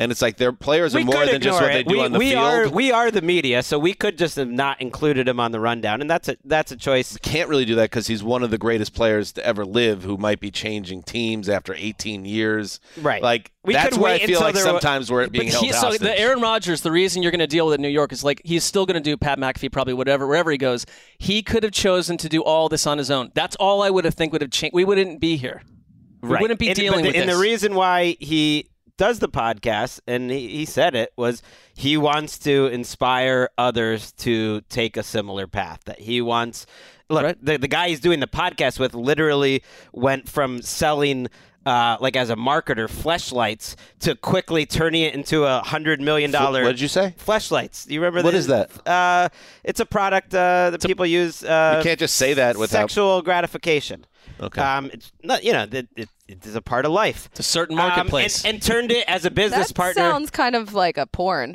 and 0.00 0.10
it's 0.10 0.22
like 0.22 0.38
their 0.38 0.52
players 0.52 0.94
are 0.94 0.98
we 0.98 1.04
more 1.04 1.26
than 1.26 1.42
just 1.42 1.60
what 1.60 1.70
they 1.70 1.82
do 1.82 1.98
we, 1.98 2.00
on 2.00 2.12
the 2.12 2.18
we 2.18 2.30
field. 2.30 2.42
Are, 2.42 2.68
we 2.70 2.90
are 2.90 3.10
the 3.10 3.20
media, 3.20 3.62
so 3.62 3.78
we 3.78 3.92
could 3.92 4.16
just 4.16 4.36
have 4.36 4.48
not 4.48 4.80
included 4.80 5.28
him 5.28 5.38
on 5.38 5.52
the 5.52 5.60
rundown, 5.60 6.00
and 6.00 6.10
that's 6.10 6.26
a 6.26 6.38
that's 6.42 6.72
a 6.72 6.76
choice. 6.76 7.18
Can't 7.18 7.50
really 7.50 7.66
do 7.66 7.74
that 7.74 7.90
because 7.90 8.06
he's 8.06 8.22
one 8.22 8.42
of 8.42 8.50
the 8.50 8.56
greatest 8.56 8.94
players 8.94 9.30
to 9.32 9.44
ever 9.44 9.66
live, 9.66 10.02
who 10.02 10.16
might 10.16 10.40
be 10.40 10.50
changing 10.50 11.02
teams 11.02 11.50
after 11.50 11.74
18 11.74 12.24
years. 12.24 12.80
Right. 12.96 13.22
Like 13.22 13.52
We 13.62 13.74
that's 13.74 13.98
where 13.98 14.14
I 14.14 14.20
feel 14.20 14.40
like 14.40 14.56
sometimes 14.56 15.12
we're 15.12 15.28
being 15.28 15.48
held 15.48 15.66
he, 15.66 15.72
so 15.72 15.88
hostage. 15.88 16.00
the 16.00 16.18
Aaron 16.18 16.40
Rodgers, 16.40 16.80
the 16.80 16.90
reason 16.90 17.22
you're 17.22 17.32
going 17.32 17.40
to 17.40 17.46
deal 17.46 17.66
with 17.66 17.74
it 17.74 17.80
in 17.80 17.82
New 17.82 17.88
York 17.88 18.10
is 18.10 18.24
like 18.24 18.40
he's 18.42 18.64
still 18.64 18.86
going 18.86 18.94
to 18.94 19.06
do 19.06 19.18
Pat 19.18 19.38
McAfee, 19.38 19.70
probably 19.70 19.92
whatever, 19.92 20.26
wherever 20.26 20.50
he 20.50 20.56
goes. 20.56 20.86
He 21.18 21.42
could 21.42 21.62
have 21.62 21.72
chosen 21.72 22.16
to 22.16 22.28
do 22.30 22.42
all 22.42 22.70
this 22.70 22.86
on 22.86 22.96
his 22.96 23.10
own. 23.10 23.32
That's 23.34 23.54
all 23.56 23.82
I 23.82 23.90
would 23.90 24.06
have 24.06 24.14
think 24.14 24.32
would 24.32 24.40
have 24.40 24.50
changed. 24.50 24.72
We 24.72 24.86
wouldn't 24.86 25.20
be 25.20 25.36
here. 25.36 25.60
We 26.22 26.30
Right. 26.30 26.40
wouldn't 26.40 26.60
be 26.60 26.68
and, 26.68 26.76
dealing 26.76 27.02
the, 27.02 27.08
with 27.08 27.16
And 27.16 27.28
this. 27.28 27.36
the 27.36 27.42
reason 27.42 27.74
why 27.74 28.16
he 28.18 28.69
does 29.00 29.18
the 29.18 29.28
podcast, 29.28 30.00
and 30.06 30.30
he, 30.30 30.48
he 30.48 30.64
said 30.66 30.94
it, 30.94 31.12
was 31.16 31.42
he 31.74 31.96
wants 31.96 32.38
to 32.40 32.66
inspire 32.66 33.48
others 33.56 34.12
to 34.12 34.60
take 34.68 34.96
a 34.98 35.02
similar 35.02 35.46
path. 35.46 35.80
That 35.86 36.00
he 36.00 36.20
wants. 36.20 36.66
Look, 37.08 37.38
the, 37.42 37.56
the 37.56 37.66
guy 37.68 37.88
he's 37.88 37.98
doing 37.98 38.20
the 38.20 38.28
podcast 38.28 38.78
with 38.78 38.94
literally 38.94 39.62
went 39.92 40.28
from 40.28 40.62
selling. 40.62 41.28
Uh, 41.66 41.98
like 42.00 42.16
as 42.16 42.30
a 42.30 42.36
marketer, 42.36 42.88
fleshlights 42.88 43.76
to 43.98 44.14
quickly 44.16 44.64
turning 44.64 45.02
it 45.02 45.12
into 45.14 45.44
a 45.44 45.60
hundred 45.60 46.00
million 46.00 46.30
dollar. 46.30 46.62
what 46.62 46.70
did 46.70 46.80
you 46.80 46.88
say? 46.88 47.14
Fleshlights. 47.18 47.86
Do 47.86 47.92
you 47.92 48.00
remember 48.00 48.22
What 48.24 48.30
the- 48.32 48.38
is 48.38 48.46
that? 48.46 48.70
Uh, 48.88 49.28
it's 49.62 49.78
a 49.78 49.84
product 49.84 50.34
uh, 50.34 50.70
that 50.70 50.82
people 50.82 51.04
use. 51.04 51.44
Uh, 51.44 51.74
You 51.76 51.84
can't 51.84 51.98
just 52.00 52.16
say 52.16 52.32
that 52.32 52.56
without- 52.56 52.80
sexual 52.88 53.20
gratification. 53.20 54.06
Okay. 54.40 54.60
Um, 54.62 54.90
it's 54.92 55.12
not. 55.22 55.44
You 55.44 55.52
know, 55.52 55.64
it, 55.70 55.88
it, 55.96 56.08
it 56.26 56.46
is 56.46 56.54
a 56.54 56.62
part 56.62 56.86
of 56.86 56.92
life. 56.92 57.26
It's 57.32 57.40
a 57.40 57.42
certain 57.42 57.78
Um, 57.78 57.86
marketplace. 57.88 58.44
and, 58.44 58.54
and 58.54 58.62
turned 58.62 58.90
it 58.90 59.04
as 59.08 59.24
a 59.24 59.30
business 59.30 59.68
that 59.68 59.74
partner. 59.74 60.00
sounds 60.02 60.30
kind 60.30 60.54
of 60.56 60.72
like 60.72 60.96
a 60.96 61.06
porn. 61.06 61.54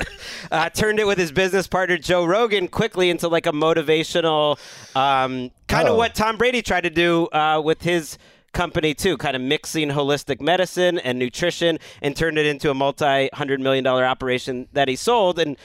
uh, 0.50 0.68
turned 0.70 0.98
it 1.00 1.06
with 1.06 1.18
his 1.18 1.32
business 1.32 1.66
partner 1.66 1.96
Joe 1.96 2.24
Rogan 2.24 2.68
quickly 2.68 3.08
into 3.10 3.28
like 3.28 3.46
a 3.46 3.52
motivational, 3.52 4.58
um, 4.94 5.50
kind 5.68 5.88
of 5.88 5.94
Oh. 5.94 5.96
what 5.96 6.14
Tom 6.14 6.36
Brady 6.36 6.62
tried 6.62 6.82
to 6.82 6.90
do 6.90 7.26
uh, 7.28 7.60
with 7.64 7.82
his 7.82 8.18
company 8.52 8.94
too, 8.94 9.16
kind 9.16 9.36
of 9.36 9.42
mixing 9.42 9.90
holistic 9.90 10.40
medicine 10.40 10.98
and 10.98 11.18
nutrition, 11.18 11.78
and 12.02 12.16
turned 12.16 12.38
it 12.38 12.46
into 12.46 12.70
a 12.70 12.74
multi-hundred 12.74 13.60
million 13.60 13.84
dollar 13.84 14.04
operation 14.04 14.68
that 14.72 14.88
he 14.88 14.96
sold. 14.96 15.38
And 15.38 15.56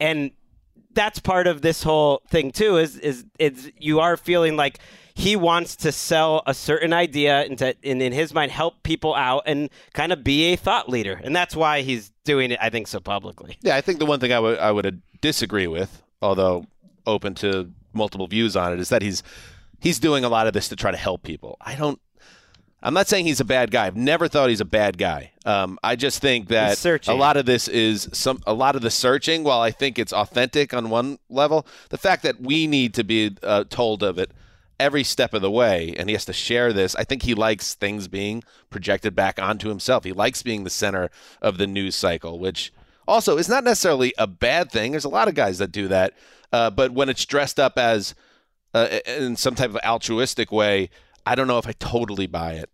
and 0.00 0.30
that's 0.94 1.18
part 1.20 1.46
of 1.46 1.62
this 1.62 1.82
whole 1.82 2.22
thing 2.30 2.50
too. 2.50 2.76
Is 2.78 2.96
is 2.98 3.24
is 3.38 3.70
you 3.78 4.00
are 4.00 4.16
feeling 4.16 4.56
like 4.56 4.78
he 5.18 5.34
wants 5.34 5.74
to 5.74 5.90
sell 5.90 6.44
a 6.46 6.54
certain 6.54 6.92
idea 6.92 7.40
and 7.40 7.58
to, 7.58 7.74
and 7.82 8.00
in 8.00 8.12
his 8.12 8.32
mind, 8.32 8.52
help 8.52 8.84
people 8.84 9.16
out 9.16 9.42
and 9.46 9.68
kind 9.92 10.12
of 10.12 10.22
be 10.22 10.52
a 10.52 10.56
thought 10.56 10.88
leader, 10.88 11.20
and 11.24 11.34
that's 11.34 11.56
why 11.56 11.80
he's 11.80 12.12
doing 12.22 12.52
it. 12.52 12.58
I 12.62 12.70
think 12.70 12.86
so 12.86 13.00
publicly. 13.00 13.58
Yeah, 13.60 13.74
I 13.74 13.80
think 13.80 13.98
the 13.98 14.06
one 14.06 14.20
thing 14.20 14.32
I 14.32 14.38
would 14.38 14.58
I 14.60 14.70
would 14.70 14.86
uh, 14.86 14.92
disagree 15.20 15.66
with, 15.66 16.02
although 16.22 16.66
open 17.04 17.34
to 17.34 17.72
multiple 17.92 18.28
views 18.28 18.54
on 18.54 18.72
it, 18.72 18.78
is 18.78 18.90
that 18.90 19.02
he's 19.02 19.24
he's 19.80 19.98
doing 19.98 20.22
a 20.22 20.28
lot 20.28 20.46
of 20.46 20.52
this 20.52 20.68
to 20.68 20.76
try 20.76 20.92
to 20.92 20.96
help 20.96 21.24
people. 21.24 21.56
I 21.60 21.74
don't. 21.74 22.00
I'm 22.80 22.94
not 22.94 23.08
saying 23.08 23.26
he's 23.26 23.40
a 23.40 23.44
bad 23.44 23.72
guy. 23.72 23.88
I've 23.88 23.96
never 23.96 24.28
thought 24.28 24.50
he's 24.50 24.60
a 24.60 24.64
bad 24.64 24.98
guy. 24.98 25.32
Um, 25.44 25.80
I 25.82 25.96
just 25.96 26.20
think 26.20 26.46
that 26.50 26.86
a 27.08 27.14
lot 27.14 27.36
of 27.36 27.44
this 27.44 27.66
is 27.66 28.08
some 28.12 28.40
a 28.46 28.54
lot 28.54 28.76
of 28.76 28.82
the 28.82 28.90
searching. 28.90 29.42
While 29.42 29.60
I 29.60 29.72
think 29.72 29.98
it's 29.98 30.12
authentic 30.12 30.72
on 30.72 30.90
one 30.90 31.18
level, 31.28 31.66
the 31.88 31.98
fact 31.98 32.22
that 32.22 32.40
we 32.40 32.68
need 32.68 32.94
to 32.94 33.02
be 33.02 33.36
uh, 33.42 33.64
told 33.68 34.04
of 34.04 34.16
it 34.16 34.30
every 34.80 35.04
step 35.04 35.34
of 35.34 35.42
the 35.42 35.50
way, 35.50 35.94
and 35.96 36.08
he 36.08 36.14
has 36.14 36.24
to 36.26 36.32
share 36.32 36.72
this. 36.72 36.94
I 36.94 37.04
think 37.04 37.22
he 37.22 37.34
likes 37.34 37.74
things 37.74 38.08
being 38.08 38.42
projected 38.70 39.14
back 39.14 39.40
onto 39.40 39.68
himself. 39.68 40.04
He 40.04 40.12
likes 40.12 40.42
being 40.42 40.64
the 40.64 40.70
center 40.70 41.10
of 41.42 41.58
the 41.58 41.66
news 41.66 41.96
cycle, 41.96 42.38
which 42.38 42.72
also 43.06 43.38
is 43.38 43.48
not 43.48 43.64
necessarily 43.64 44.14
a 44.18 44.26
bad 44.26 44.70
thing. 44.70 44.92
There's 44.92 45.04
a 45.04 45.08
lot 45.08 45.28
of 45.28 45.34
guys 45.34 45.58
that 45.58 45.72
do 45.72 45.88
that, 45.88 46.14
uh, 46.52 46.70
but 46.70 46.92
when 46.92 47.08
it's 47.08 47.24
dressed 47.24 47.58
up 47.58 47.78
as 47.78 48.14
uh, 48.74 48.98
in 49.06 49.36
some 49.36 49.54
type 49.54 49.70
of 49.70 49.76
altruistic 49.84 50.52
way, 50.52 50.90
I 51.26 51.34
don't 51.34 51.46
know 51.48 51.58
if 51.58 51.66
I 51.66 51.72
totally 51.72 52.26
buy 52.26 52.54
it. 52.54 52.70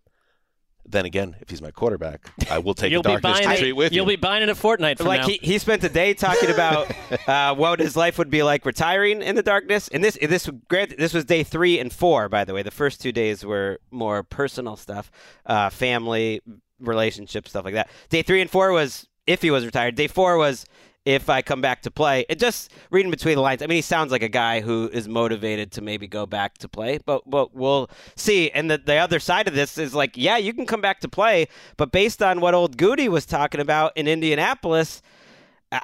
Then 0.87 1.05
again, 1.07 1.37
if 1.41 1.49
he's 1.51 1.63
my 1.63 1.71
quarterback, 1.71 2.31
I 2.51 2.59
will 2.59 2.75
take 2.75 2.91
You'll 2.93 3.03
the 3.03 3.17
be 3.17 3.21
darkness 3.21 3.47
buying 3.47 3.57
to 3.57 3.63
treat 3.63 3.73
with 3.73 3.93
You'll 3.93 4.05
you. 4.11 4.17
be 4.17 4.21
buying 4.21 4.43
it 4.43 4.49
a 4.49 4.55
fortnight 4.55 4.99
from 4.99 5.07
like 5.07 5.23
now. 5.23 5.29
he, 5.29 5.39
he 5.43 5.59
spent 5.59 5.83
a 5.85 5.89
day 5.89 6.15
talking 6.15 6.51
about 6.51 6.93
uh, 7.29 7.55
what 7.55 7.81
his 7.81 7.97
life 7.97 8.19
would 8.19 8.31
be 8.31 8.43
like 8.43 8.65
retiring 8.67 9.23
in 9.23 9.35
the 9.35 9.43
darkness. 9.43 9.89
And 9.89 10.05
this 10.05 10.19
this 10.21 10.49
granted 10.69 10.99
this 10.99 11.15
was 11.15 11.25
day 11.25 11.43
three 11.43 11.79
and 11.79 11.93
four, 11.93 12.29
by 12.29 12.45
the 12.45 12.53
way. 12.55 12.63
The 12.63 12.71
first 12.71 13.01
two 13.01 13.13
days 13.13 13.45
were 13.45 13.81
more 13.91 14.23
personal 14.23 14.77
stuff, 14.77 15.11
uh, 15.47 15.71
family, 15.71 16.41
relationship 16.81 17.49
stuff 17.49 17.65
like 17.65 17.75
that. 17.75 17.89
Day 18.11 18.23
three 18.23 18.41
and 18.41 18.51
four 18.51 18.73
was 18.73 19.09
if 19.27 19.43
he 19.43 19.51
was 19.51 19.65
retired. 19.65 19.95
Day 19.95 20.07
four 20.07 20.37
was 20.37 20.67
if 21.05 21.29
I 21.29 21.43
come 21.43 21.61
back 21.61 21.83
to 21.83 21.91
play. 21.91 22.25
It 22.29 22.39
just 22.39 22.73
reading 22.91 23.11
between 23.11 23.37
the 23.37 23.43
lines. 23.43 23.63
I 23.63 23.67
mean, 23.67 23.77
he 23.77 23.83
sounds 23.83 24.11
like 24.11 24.23
a 24.23 24.29
guy 24.29 24.61
who 24.61 24.89
is 24.93 25.07
motivated 25.09 25.73
to 25.73 25.83
maybe 25.83 26.07
go 26.07 26.27
back 26.27 26.59
to 26.59 26.69
play, 26.69 26.99
but 27.05 27.29
but 27.29 27.55
we'll 27.55 27.91
see. 28.17 28.51
And 28.51 28.71
the 28.71 28.79
the 28.79 28.97
other 28.97 29.21
side 29.21 29.47
of 29.49 29.55
this 29.55 29.77
is 29.79 29.95
like, 29.95 30.17
yeah, 30.17 30.37
you 30.39 30.53
can 30.55 30.67
come 30.67 30.81
back 30.81 31.01
to 31.01 31.09
play, 31.09 31.49
but 31.77 31.93
based 31.93 32.23
on 32.23 32.41
what 32.41 32.55
old 32.55 32.77
Goody 32.77 33.09
was 33.09 33.27
talking 33.27 33.61
about 33.61 33.97
in 33.97 34.09
Indianapolis. 34.09 35.03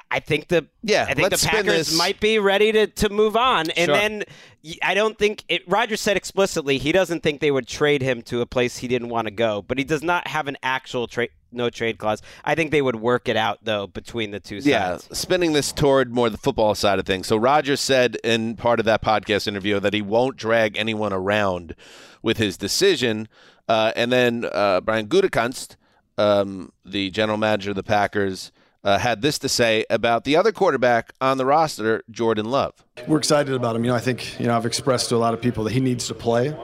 I- 0.09 0.21
think 0.21 0.47
the 0.47 0.67
Yeah, 0.83 1.05
I 1.09 1.13
think 1.13 1.31
the 1.31 1.37
Packers 1.45 1.97
might 1.97 2.21
be 2.21 2.39
ready 2.39 2.71
to, 2.71 2.87
to 2.87 3.09
move 3.09 3.35
on, 3.35 3.69
and 3.71 3.87
Sure. 3.89 3.95
then 3.95 4.23
I 4.81 4.93
don't 4.93 5.17
think 5.19 5.43
it. 5.49 5.63
Rodgers 5.67 5.99
said 5.99 6.15
explicitly 6.15 6.77
he 6.77 6.93
doesn't 6.93 7.23
think 7.23 7.41
they 7.41 7.51
would 7.51 7.67
trade 7.67 8.01
him 8.01 8.21
to 8.23 8.39
a 8.39 8.45
place 8.45 8.77
he 8.77 8.87
didn't 8.87 9.09
want 9.09 9.25
to 9.27 9.31
go, 9.31 9.61
but 9.61 9.77
he 9.77 9.83
does 9.83 10.01
not 10.01 10.27
have 10.27 10.47
an 10.47 10.55
actual 10.63 11.07
trade 11.07 11.31
no 11.51 11.69
trade 11.69 11.97
clause. 11.97 12.21
I 12.45 12.55
think 12.55 12.71
they 12.71 12.81
would 12.81 12.95
work 12.97 13.27
it 13.29 13.35
out 13.37 13.59
though 13.63 13.87
between 13.87 14.31
the 14.31 14.39
two 14.39 14.57
Yeah, 14.57 14.91
sides. 14.97 15.07
Yeah, 15.09 15.15
spinning 15.15 15.53
this 15.53 15.71
toward 15.71 16.13
more 16.13 16.29
the 16.29 16.37
football 16.37 16.75
side 16.75 16.99
of 16.99 17.05
things. 17.05 17.27
So 17.27 17.37
Rodgers 17.37 17.79
said 17.81 18.17
in 18.23 18.55
part 18.55 18.79
of 18.79 18.85
that 18.85 19.01
podcast 19.01 19.47
interview 19.47 19.79
that 19.79 19.93
he 19.93 20.01
won't 20.01 20.37
drag 20.37 20.77
anyone 20.77 21.13
around 21.13 21.75
with 22.21 22.37
his 22.37 22.57
decision. 22.57 23.27
Uh, 23.67 23.91
and 23.95 24.11
then 24.11 24.45
uh, 24.51 24.81
Brian 24.81 25.07
Gutekunst, 25.07 25.75
um, 26.17 26.71
the 26.85 27.09
general 27.11 27.37
manager 27.37 27.69
of 27.71 27.75
the 27.75 27.83
Packers, 27.83 28.51
uh, 28.83 28.97
had 28.97 29.21
this 29.21 29.37
to 29.39 29.47
say 29.47 29.85
about 29.89 30.23
the 30.23 30.35
other 30.35 30.51
quarterback 30.51 31.13
on 31.21 31.37
the 31.37 31.45
roster, 31.45 32.03
Jordan 32.09 32.49
Love. 32.49 32.73
We're 33.07 33.19
excited 33.19 33.53
about 33.53 33.75
him. 33.75 33.83
You 33.85 33.91
know, 33.91 33.95
I 33.95 33.99
think 33.99 34.39
you 34.39 34.47
know 34.47 34.55
I've 34.57 34.65
expressed 34.65 35.09
to 35.09 35.15
a 35.15 35.17
lot 35.17 35.33
of 35.35 35.41
people 35.41 35.63
that 35.65 35.73
he 35.73 35.79
needs 35.79 36.07
to 36.07 36.15
play. 36.15 36.55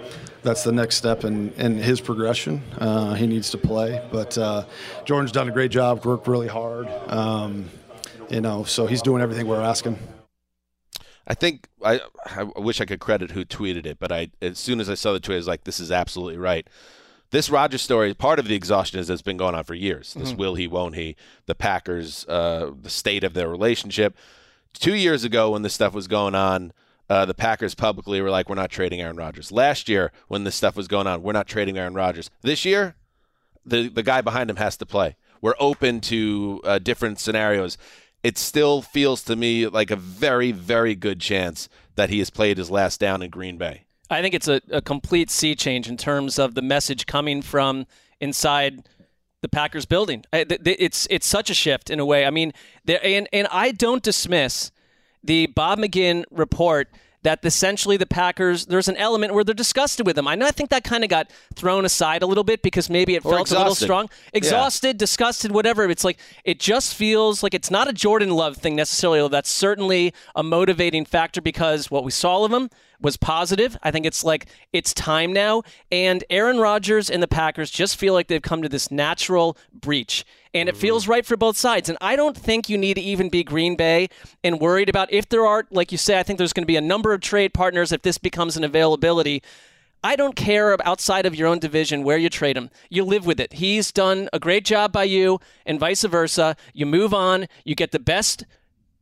That's 0.44 0.63
the 0.63 0.72
next 0.72 0.96
step 0.96 1.24
in, 1.24 1.51
in 1.53 1.77
his 1.77 2.00
progression. 2.00 2.62
Uh, 2.77 3.13
he 3.15 3.27
needs 3.27 3.50
to 3.51 3.58
play. 3.58 4.01
But 4.12 4.38
uh, 4.38 4.65
Jordan's 5.06 5.32
done 5.32 5.50
a 5.50 5.51
great 5.51 5.72
job. 5.72 6.06
Worked 6.06 6.27
really 6.27 6.48
hard. 6.48 6.88
Um, 7.08 7.70
you 8.29 8.41
know, 8.41 8.63
so 8.63 8.88
he's 8.88 9.01
doing 9.01 9.22
everything 9.22 9.48
we're 9.48 9.62
asking. 9.62 9.98
I 11.27 11.34
think 11.34 11.67
I, 11.84 12.00
I 12.25 12.44
wish 12.56 12.79
I 12.79 12.86
could 12.86 13.00
credit 13.00 13.32
who 13.32 13.44
tweeted 13.44 13.86
it, 13.86 14.00
but 14.00 14.12
I 14.12 14.29
as 14.41 14.58
soon 14.58 14.79
as 14.79 14.89
I 14.89 14.94
saw 14.94 15.12
the 15.12 15.20
tweet, 15.20 15.36
I 15.36 15.38
was 15.38 15.48
like, 15.48 15.65
"This 15.65 15.79
is 15.79 15.91
absolutely 15.91 16.38
right." 16.38 16.67
This 17.32 17.50
Rodgers 17.50 17.82
story, 17.82 18.13
part 18.13 18.39
of 18.39 18.48
the 18.48 18.56
exhaustion 18.56 19.00
is 19.00 19.10
it's 19.10 19.22
been 19.22 19.36
going 19.36 19.53
on 19.53 19.65
for 19.65 19.74
years. 19.74 20.13
This 20.13 20.34
will 20.34 20.56
he, 20.56 20.65
won't 20.65 20.96
he? 20.96 21.17
The 21.46 21.56
Packers, 21.56 22.25
uh, 22.29 22.72
the 22.82 22.89
state 22.89 23.25
of 23.25 23.34
their 23.34 23.50
relationship. 23.50 24.15
Two 24.74 24.96
years 24.96 25.25
ago, 25.25 25.51
when 25.51 25.62
this 25.62 25.74
stuff 25.74 25.94
was 25.94 26.08
going 26.08 26.35
on, 26.35 26.72
uh, 27.09 27.25
the 27.25 27.33
Packers 27.33 27.75
publicly 27.75 28.22
were 28.22 28.29
like, 28.29 28.50
"We're 28.50 28.55
not 28.55 28.70
trading 28.70 29.01
Aaron 29.01 29.15
Rodgers." 29.15 29.51
Last 29.51 29.87
year, 29.87 30.11
when 30.27 30.43
this 30.43 30.55
stuff 30.55 30.75
was 30.75 30.87
going 30.87 31.07
on, 31.07 31.24
we're 31.24 31.33
not 31.33 31.48
trading 31.48 31.77
Aaron 31.77 31.93
Rodgers. 31.93 32.29
This 32.41 32.65
year, 32.65 32.96
the 33.65 33.87
the 33.87 34.03
guy 34.03 34.22
behind 34.22 34.50
him 34.50 34.57
has 34.57 34.77
to 34.77 34.85
play. 34.85 35.15
We're 35.41 35.55
open 35.59 36.01
to 36.01 36.61
uh, 36.63 36.79
different 36.79 37.20
scenarios. 37.20 37.77
It 38.24 38.37
still 38.37 38.81
feels 38.81 39.24
to 39.24 39.35
me 39.35 39.67
like 39.67 39.91
a 39.91 39.96
very, 39.96 40.51
very 40.51 40.96
good 40.96 41.22
chance 41.22 41.70
that 41.96 42.09
he 42.09 42.20
has 42.20 42.29
played 42.29 42.57
his 42.57 42.72
last 42.72 43.00
down 43.00 43.22
in 43.22 43.29
Green 43.29 43.57
Bay. 43.57 43.85
I 44.09 44.22
think 44.22 44.33
it's 44.33 44.48
a, 44.48 44.61
a 44.72 44.81
complete 44.81 45.29
sea 45.29 45.55
change 45.55 45.87
in 45.87 45.98
terms 45.98 46.39
of 46.39 46.55
the 46.55 46.61
message 46.61 47.05
coming 47.05 47.41
from 47.41 47.85
inside 48.20 48.87
the 49.41 49.50
Packers 49.50 49.85
building. 49.85 50.24
It's 50.33 51.07
it's 51.09 51.27
such 51.27 51.50
a 51.50 51.53
shift 51.53 51.89
in 51.89 52.00
a 52.00 52.05
way. 52.05 52.25
I 52.25 52.31
mean, 52.31 52.53
and 52.87 53.27
and 53.31 53.48
I 53.51 53.72
don't 53.72 54.01
dismiss 54.01 54.72
the 55.27 55.48
Bob 55.48 55.79
McGinn 55.79 56.24
report 56.31 56.87
that 57.24 57.44
essentially 57.44 57.98
the 57.98 58.05
Packers 58.05 58.68
there's 58.68 58.87
an 58.87 58.96
element 58.96 59.33
where 59.33 59.44
they're 59.44 59.53
disgusted 59.53 60.05
with 60.05 60.18
him. 60.18 60.27
I 60.27 60.35
know 60.35 60.46
I 60.46 60.51
think 60.51 60.70
that 60.70 60.83
kind 60.85 61.03
of 61.03 61.09
got 61.09 61.29
thrown 61.55 61.83
aside 61.83 62.22
a 62.24 62.25
little 62.25 62.44
bit 62.44 62.61
because 62.61 62.90
maybe 62.90 63.16
it 63.16 63.25
Or 63.25 63.33
felt 63.35 63.50
a 63.50 63.53
little 63.53 63.63
exhausted. 63.74 63.85
strong, 63.85 64.09
Yeah. 64.11 64.37
exhausted, 64.37 64.98
disgusted, 64.98 65.51
whatever. 65.51 65.90
It's 65.90 66.03
like 66.05 66.20
it 66.46 66.59
just 66.59 66.96
feels 66.96 67.44
like 67.44 67.53
it's 67.53 67.70
not 67.72 67.87
a 67.90 67.94
Jordan 67.94 68.29
Love 68.29 68.57
thing 68.57 68.75
necessarily. 68.75 69.27
That's 69.29 69.50
certainly 69.50 70.13
a 70.35 70.44
motivating 70.44 71.05
factor 71.05 71.42
because 71.42 71.92
what 71.92 72.03
we 72.05 72.11
saw 72.11 72.46
of 72.46 72.53
him 72.53 72.70
was 73.00 73.18
positive. 73.18 73.77
I 73.83 73.92
think 73.92 74.05
it's 74.05 74.24
like 74.24 74.48
it's 74.74 74.94
time 74.94 75.33
now, 75.33 75.64
and 75.92 76.24
Aaron 76.29 76.57
Rodgers 76.57 77.10
and 77.10 77.22
the 77.22 77.27
Packers 77.27 77.70
just 77.70 77.98
feel 77.98 78.14
like 78.14 78.27
they've 78.27 78.42
come 78.42 78.62
to 78.62 78.70
this 78.70 78.92
natural 78.92 79.57
breach, 79.72 80.25
and 80.53 80.68
it 80.68 80.75
feels 80.75 81.03
mm-hmm. 81.03 81.12
right 81.12 81.25
for 81.25 81.38
both 81.38 81.57
sides. 81.57 81.90
And 81.90 81.98
I 82.01 82.16
don't 82.16 82.38
think 82.38 82.70
you 82.70 82.77
need 82.77 82.96
to 82.96 83.01
even 83.01 83.29
be 83.29 83.44
Green 83.44 83.75
Bay 83.75 84.10
and 84.44 84.60
worried 84.60 84.90
about 84.90 85.12
if 85.12 85.29
there 85.29 85.46
are, 85.46 85.66
like 85.72 85.92
you 85.92 85.98
say, 85.98 86.20
I 86.20 86.24
think 86.24 86.38
there's 86.38 86.53
going 86.53 86.64
to 86.64 86.68
be 86.68 86.75
a 86.75 86.81
number 86.81 87.14
of 87.14 87.22
trade 87.22 87.53
partners 87.53 87.92
if 87.92 88.01
this 88.01 88.18
becomes 88.18 88.57
an 88.57 88.64
availability. 88.64 89.44
I 90.03 90.16
don't 90.16 90.36
care 90.36 90.77
outside 90.88 91.25
of 91.25 91.36
your 91.36 91.48
own 91.48 91.60
division 91.60 92.03
where 92.03 92.18
you 92.18 92.29
trade 92.29 92.55
him. 92.55 92.70
You 92.90 93.03
live 93.03 93.25
with 93.25 93.40
it. 93.40 93.53
He's 93.53 93.92
done 93.92 94.29
a 94.31 94.40
great 94.40 94.64
job 94.64 94.92
by 94.92 95.03
you, 95.05 95.40
and 95.66 95.79
vice 95.79 96.03
versa. 96.03 96.55
You 96.74 96.86
move 96.86 97.14
on. 97.14 97.48
You 97.66 97.75
get 97.75 97.92
the 97.92 98.00
best 98.00 98.46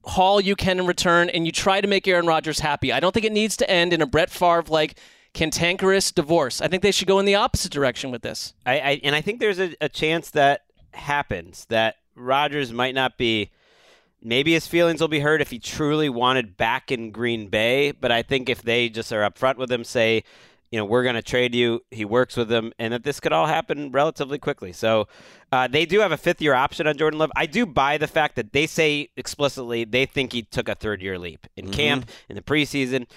haul 0.06 0.40
you 0.40 0.56
can 0.56 0.80
in 0.80 0.86
return, 0.86 1.30
and 1.30 1.46
you 1.46 1.52
try 1.52 1.82
to 1.82 1.88
make 1.88 2.08
Aaron 2.08 2.28
Rodgers 2.28 2.60
happy. 2.60 2.94
I 2.94 3.00
don't 3.00 3.12
think 3.12 3.26
it 3.26 3.32
needs 3.32 3.58
to 3.58 3.70
end 3.70 3.94
in 3.94 4.02
a 4.02 4.06
Brett 4.06 4.30
Favre 4.30 4.66
like 4.68 5.00
cantankerous 5.34 6.12
divorce. 6.12 6.62
I 6.62 6.68
think 6.68 6.84
they 6.84 6.92
should 6.92 7.08
go 7.08 7.20
in 7.20 7.26
the 7.26 7.36
opposite 7.36 7.72
direction 7.72 8.12
with 8.12 8.22
this. 8.22 8.54
I, 8.66 8.80
I 8.80 9.02
and 9.04 9.16
I 9.16 9.22
think 9.22 9.40
there's 9.40 9.60
a, 9.60 9.76
a 9.82 9.90
chance 9.90 10.30
that 10.32 10.62
happens 10.94 11.66
that 11.70 11.96
Rodgers 12.16 12.72
might 12.72 12.96
not 12.96 13.18
be. 13.18 13.52
Maybe 14.22 14.54
his 14.54 14.66
feelings 14.66 15.02
will 15.02 15.08
be 15.08 15.20
hurt 15.20 15.40
if 15.40 15.52
he 15.52 15.60
truly 15.60 16.10
wanted 16.10 16.58
back 16.58 16.92
in 16.92 17.12
Green 17.12 17.48
Bay, 17.48 17.92
but 17.92 18.12
I 18.12 18.24
think 18.24 18.50
if 18.50 18.64
they 18.64 18.90
just 18.90 19.14
are 19.14 19.22
upfront 19.30 19.58
with 19.58 19.72
him, 19.72 19.84
say, 19.84 20.24
you 20.72 20.80
know, 20.80 20.86
we're 20.86 21.04
going 21.04 21.16
to 21.16 21.22
trade 21.22 21.56
you, 21.56 21.82
he 21.92 22.06
works 22.06 22.36
with 22.36 22.50
them, 22.50 22.74
and 22.80 22.94
that 22.94 23.04
this 23.04 23.20
could 23.20 23.32
all 23.32 23.46
happen 23.46 23.92
relatively 23.92 24.38
quickly. 24.38 24.72
So 24.72 25.08
uh, 25.52 25.68
they 25.68 25.86
do 25.86 26.00
have 26.00 26.12
a 26.12 26.18
fifth 26.18 26.42
year 26.42 26.54
option 26.54 26.88
on 26.88 26.98
Jordan 26.98 27.20
Love. 27.20 27.32
I 27.36 27.46
do 27.46 27.66
buy 27.66 27.98
the 27.98 28.08
fact 28.08 28.36
that 28.36 28.52
they 28.52 28.68
say 28.68 29.10
explicitly 29.16 29.86
they 29.86 30.06
think 30.06 30.34
he 30.34 30.42
took 30.42 30.68
a 30.68 30.76
third 30.76 31.02
year 31.02 31.18
leap 31.18 31.48
in 31.56 31.72
camp, 31.72 32.10
in 32.30 32.36
the 32.36 32.42
preseason. 32.42 33.08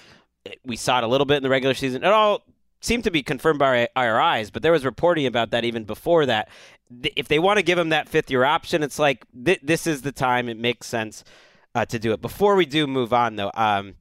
We 0.65 0.77
saw 0.77 0.99
it 0.99 1.05
a 1.05 1.09
little 1.09 1.27
bit 1.27 1.39
in 1.39 1.43
the 1.43 1.49
regular 1.49 1.75
season. 1.75 2.05
It 2.05 2.13
all 2.13 2.45
seemed 2.81 3.05
to 3.05 3.11
be 3.11 3.23
confirmed 3.23 3.59
by 3.59 3.89
our 3.97 4.21
eyes, 4.21 4.51
but 4.51 4.63
there 4.63 4.73
was 4.73 4.85
reporting 4.85 5.27
about 5.27 5.51
that 5.51 5.65
even 5.65 5.85
before 5.85 6.27
that. 6.27 6.49
If 7.17 7.29
they 7.29 7.39
want 7.39 7.59
to 7.59 7.63
give 7.63 7.79
him 7.79 7.91
that 7.91 8.09
fifth 8.09 8.31
year 8.31 8.45
option, 8.45 8.83
it's 8.83 8.99
like 8.99 9.27
th- 9.45 9.61
this 9.63 9.87
is 9.87 10.03
the 10.03 10.13
time. 10.13 10.49
It 10.49 10.59
makes 10.59 10.87
sense 10.87 11.25
uh, 11.75 11.85
to 11.87 11.99
do 11.99 12.13
it. 12.13 12.21
Before 12.21 12.55
we 12.55 12.67
do 12.67 12.87
move 12.87 13.13
on, 13.13 13.37
though, 13.37 13.51
um, 13.55 13.95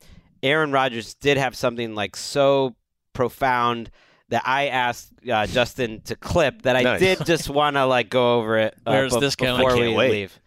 Aaron 0.43 0.71
Rodgers 0.71 1.13
did 1.15 1.37
have 1.37 1.55
something 1.55 1.95
like 1.95 2.15
so 2.15 2.75
profound 3.17 3.89
that 4.29 4.43
I 4.45 4.67
asked 4.67 5.11
uh, 5.29 5.47
Justin 5.47 6.01
to 6.01 6.15
clip 6.15 6.61
that 6.63 6.75
I 6.75 6.81
Nice. 6.83 6.99
did 6.99 7.25
just 7.25 7.49
want 7.59 7.75
to 7.75 7.85
like 7.85 8.09
go 8.09 8.37
over 8.37 8.57
it. 8.57 8.73
Uh, 8.85 8.91
Where's 8.91 9.13
bef- 9.13 9.19
this 9.21 9.35
going? 9.35 9.57
Before 9.57 9.77
we 9.79 9.93
wait. 9.93 10.11
leave. 10.11 10.39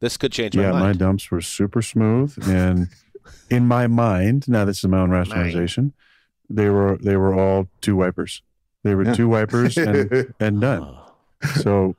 This 0.00 0.16
could 0.16 0.32
change 0.32 0.56
my 0.56 0.62
yeah, 0.62 0.72
my 0.72 0.80
mind. 0.80 0.98
dumps 0.98 1.30
were 1.30 1.40
super 1.40 1.80
smooth, 1.82 2.36
and 2.48 2.88
in 3.50 3.66
my 3.66 3.86
mind, 3.86 4.46
now 4.48 4.64
this 4.64 4.78
is 4.78 4.84
my 4.86 4.98
own 4.98 5.10
rationalization, 5.10 5.92
they 6.50 6.68
were 6.68 6.96
they 6.98 7.16
were 7.16 7.34
all 7.34 7.68
two 7.80 7.96
wipers. 7.96 8.42
They 8.82 8.94
were 8.94 9.14
two 9.14 9.28
wipers 9.28 9.76
and 9.76 10.32
and 10.40 10.60
done. 10.60 10.96
So 11.62 11.96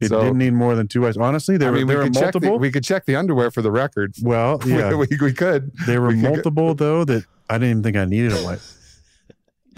It 0.00 0.08
So- 0.08 0.20
didn't 0.22 0.38
need 0.38 0.52
more 0.52 0.76
than 0.76 0.86
two 0.88 1.00
wipes. 1.00 1.16
Honestly, 1.16 1.56
there 1.56 1.70
I 1.70 1.72
mean, 1.72 1.86
were 1.86 1.94
there 1.94 1.98
we 1.98 2.04
were 2.04 2.10
could 2.10 2.14
check 2.14 2.32
the, 2.32 2.40
multiple. 2.40 2.58
we 2.60 2.70
could 2.70 2.84
check 2.84 3.04
the 3.06 3.16
underwear 3.16 3.50
for 3.50 3.62
the 3.62 3.72
record. 3.72 4.14
well, 4.22 4.60
yeah, 4.64 4.94
we, 4.94 5.08
we 5.20 5.32
could. 5.32 5.72
there 5.86 6.00
were 6.00 6.08
we 6.08 6.14
could 6.14 6.22
multiple 6.22 6.74
though 6.74 7.04
that 7.04 7.24
I 7.50 7.54
didn't 7.58 7.70
even 7.70 7.82
think 7.82 7.96
I 7.96 8.04
needed 8.04 8.32
a 8.34 8.44
wipe. 8.44 8.60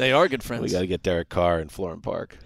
They 0.00 0.12
are 0.12 0.28
good 0.28 0.42
friends. 0.42 0.62
We 0.62 0.70
got 0.70 0.80
to 0.80 0.86
get 0.86 1.02
Derek 1.02 1.28
Carr 1.28 1.60
in 1.60 1.68
Florham 1.68 2.02
Park. 2.02 2.36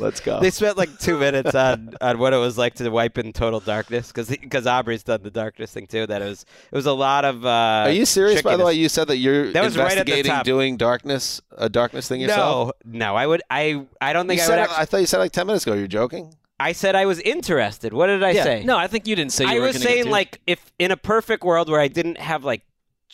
Let's 0.00 0.20
go. 0.20 0.40
They 0.44 0.50
spent 0.50 0.76
like 0.76 0.98
two 0.98 1.16
minutes 1.18 1.54
on, 1.54 1.94
on 2.00 2.18
what 2.18 2.32
it 2.32 2.38
was 2.38 2.58
like 2.58 2.74
to 2.74 2.88
wipe 2.90 3.16
in 3.18 3.32
total 3.32 3.60
darkness 3.60 4.08
because 4.08 4.28
because 4.28 4.66
Aubrey's 4.66 5.04
done 5.04 5.22
the 5.22 5.30
darkness 5.30 5.72
thing 5.72 5.86
too. 5.86 6.06
That 6.06 6.22
it 6.22 6.24
was 6.26 6.44
it 6.72 6.74
was 6.76 6.86
a 6.86 6.92
lot 6.92 7.24
of. 7.24 7.46
Uh, 7.46 7.84
Are 7.86 7.90
you 7.90 8.04
serious? 8.04 8.42
By 8.42 8.56
the 8.56 8.64
way, 8.64 8.74
you 8.74 8.88
said 8.88 9.08
that 9.08 9.18
you're 9.18 9.52
That 9.52 9.62
was 9.64 9.78
right 9.78 9.96
at 9.96 10.06
the 10.06 10.12
investigating 10.12 10.32
top. 10.32 10.44
doing 10.44 10.76
darkness, 10.76 11.40
a 11.56 11.68
darkness 11.68 12.08
thing 12.08 12.20
yourself. 12.20 12.72
No, 12.84 12.98
no, 12.98 13.16
I 13.16 13.26
would. 13.26 13.42
I 13.48 13.86
I 14.00 14.12
don't 14.12 14.26
think 14.26 14.38
You 14.38 14.44
I 14.44 14.46
said 14.48 14.56
would. 14.56 14.58
it- 14.58 14.62
Actually, 14.70 14.82
I 14.82 14.84
thought 14.86 14.96
you 14.98 15.06
said 15.06 15.18
like 15.18 15.32
ten 15.32 15.46
minutes 15.46 15.66
ago. 15.66 15.74
You're 15.76 15.86
joking. 15.86 16.34
I 16.58 16.72
said 16.72 16.94
I 16.94 17.06
was 17.06 17.20
interested. 17.20 17.92
What 17.92 18.06
did 18.06 18.22
I 18.22 18.30
yeah. 18.30 18.44
say? 18.44 18.64
No, 18.64 18.76
I 18.76 18.86
think 18.86 19.06
you 19.06 19.16
didn't 19.16 19.32
say 19.32 19.44
you 19.44 19.50
I 19.50 19.54
were 19.58 19.66
was 19.66 19.76
gonna 19.76 19.84
get 19.84 19.90
saying 19.92 20.04
to. 20.04 20.10
like 20.10 20.40
if 20.46 20.72
in 20.78 20.90
a 20.90 20.96
perfect 20.96 21.44
world 21.44 21.68
where 21.70 21.80
I 21.80 21.88
didn't 21.88 22.18
have 22.18 22.44
like 22.44 22.62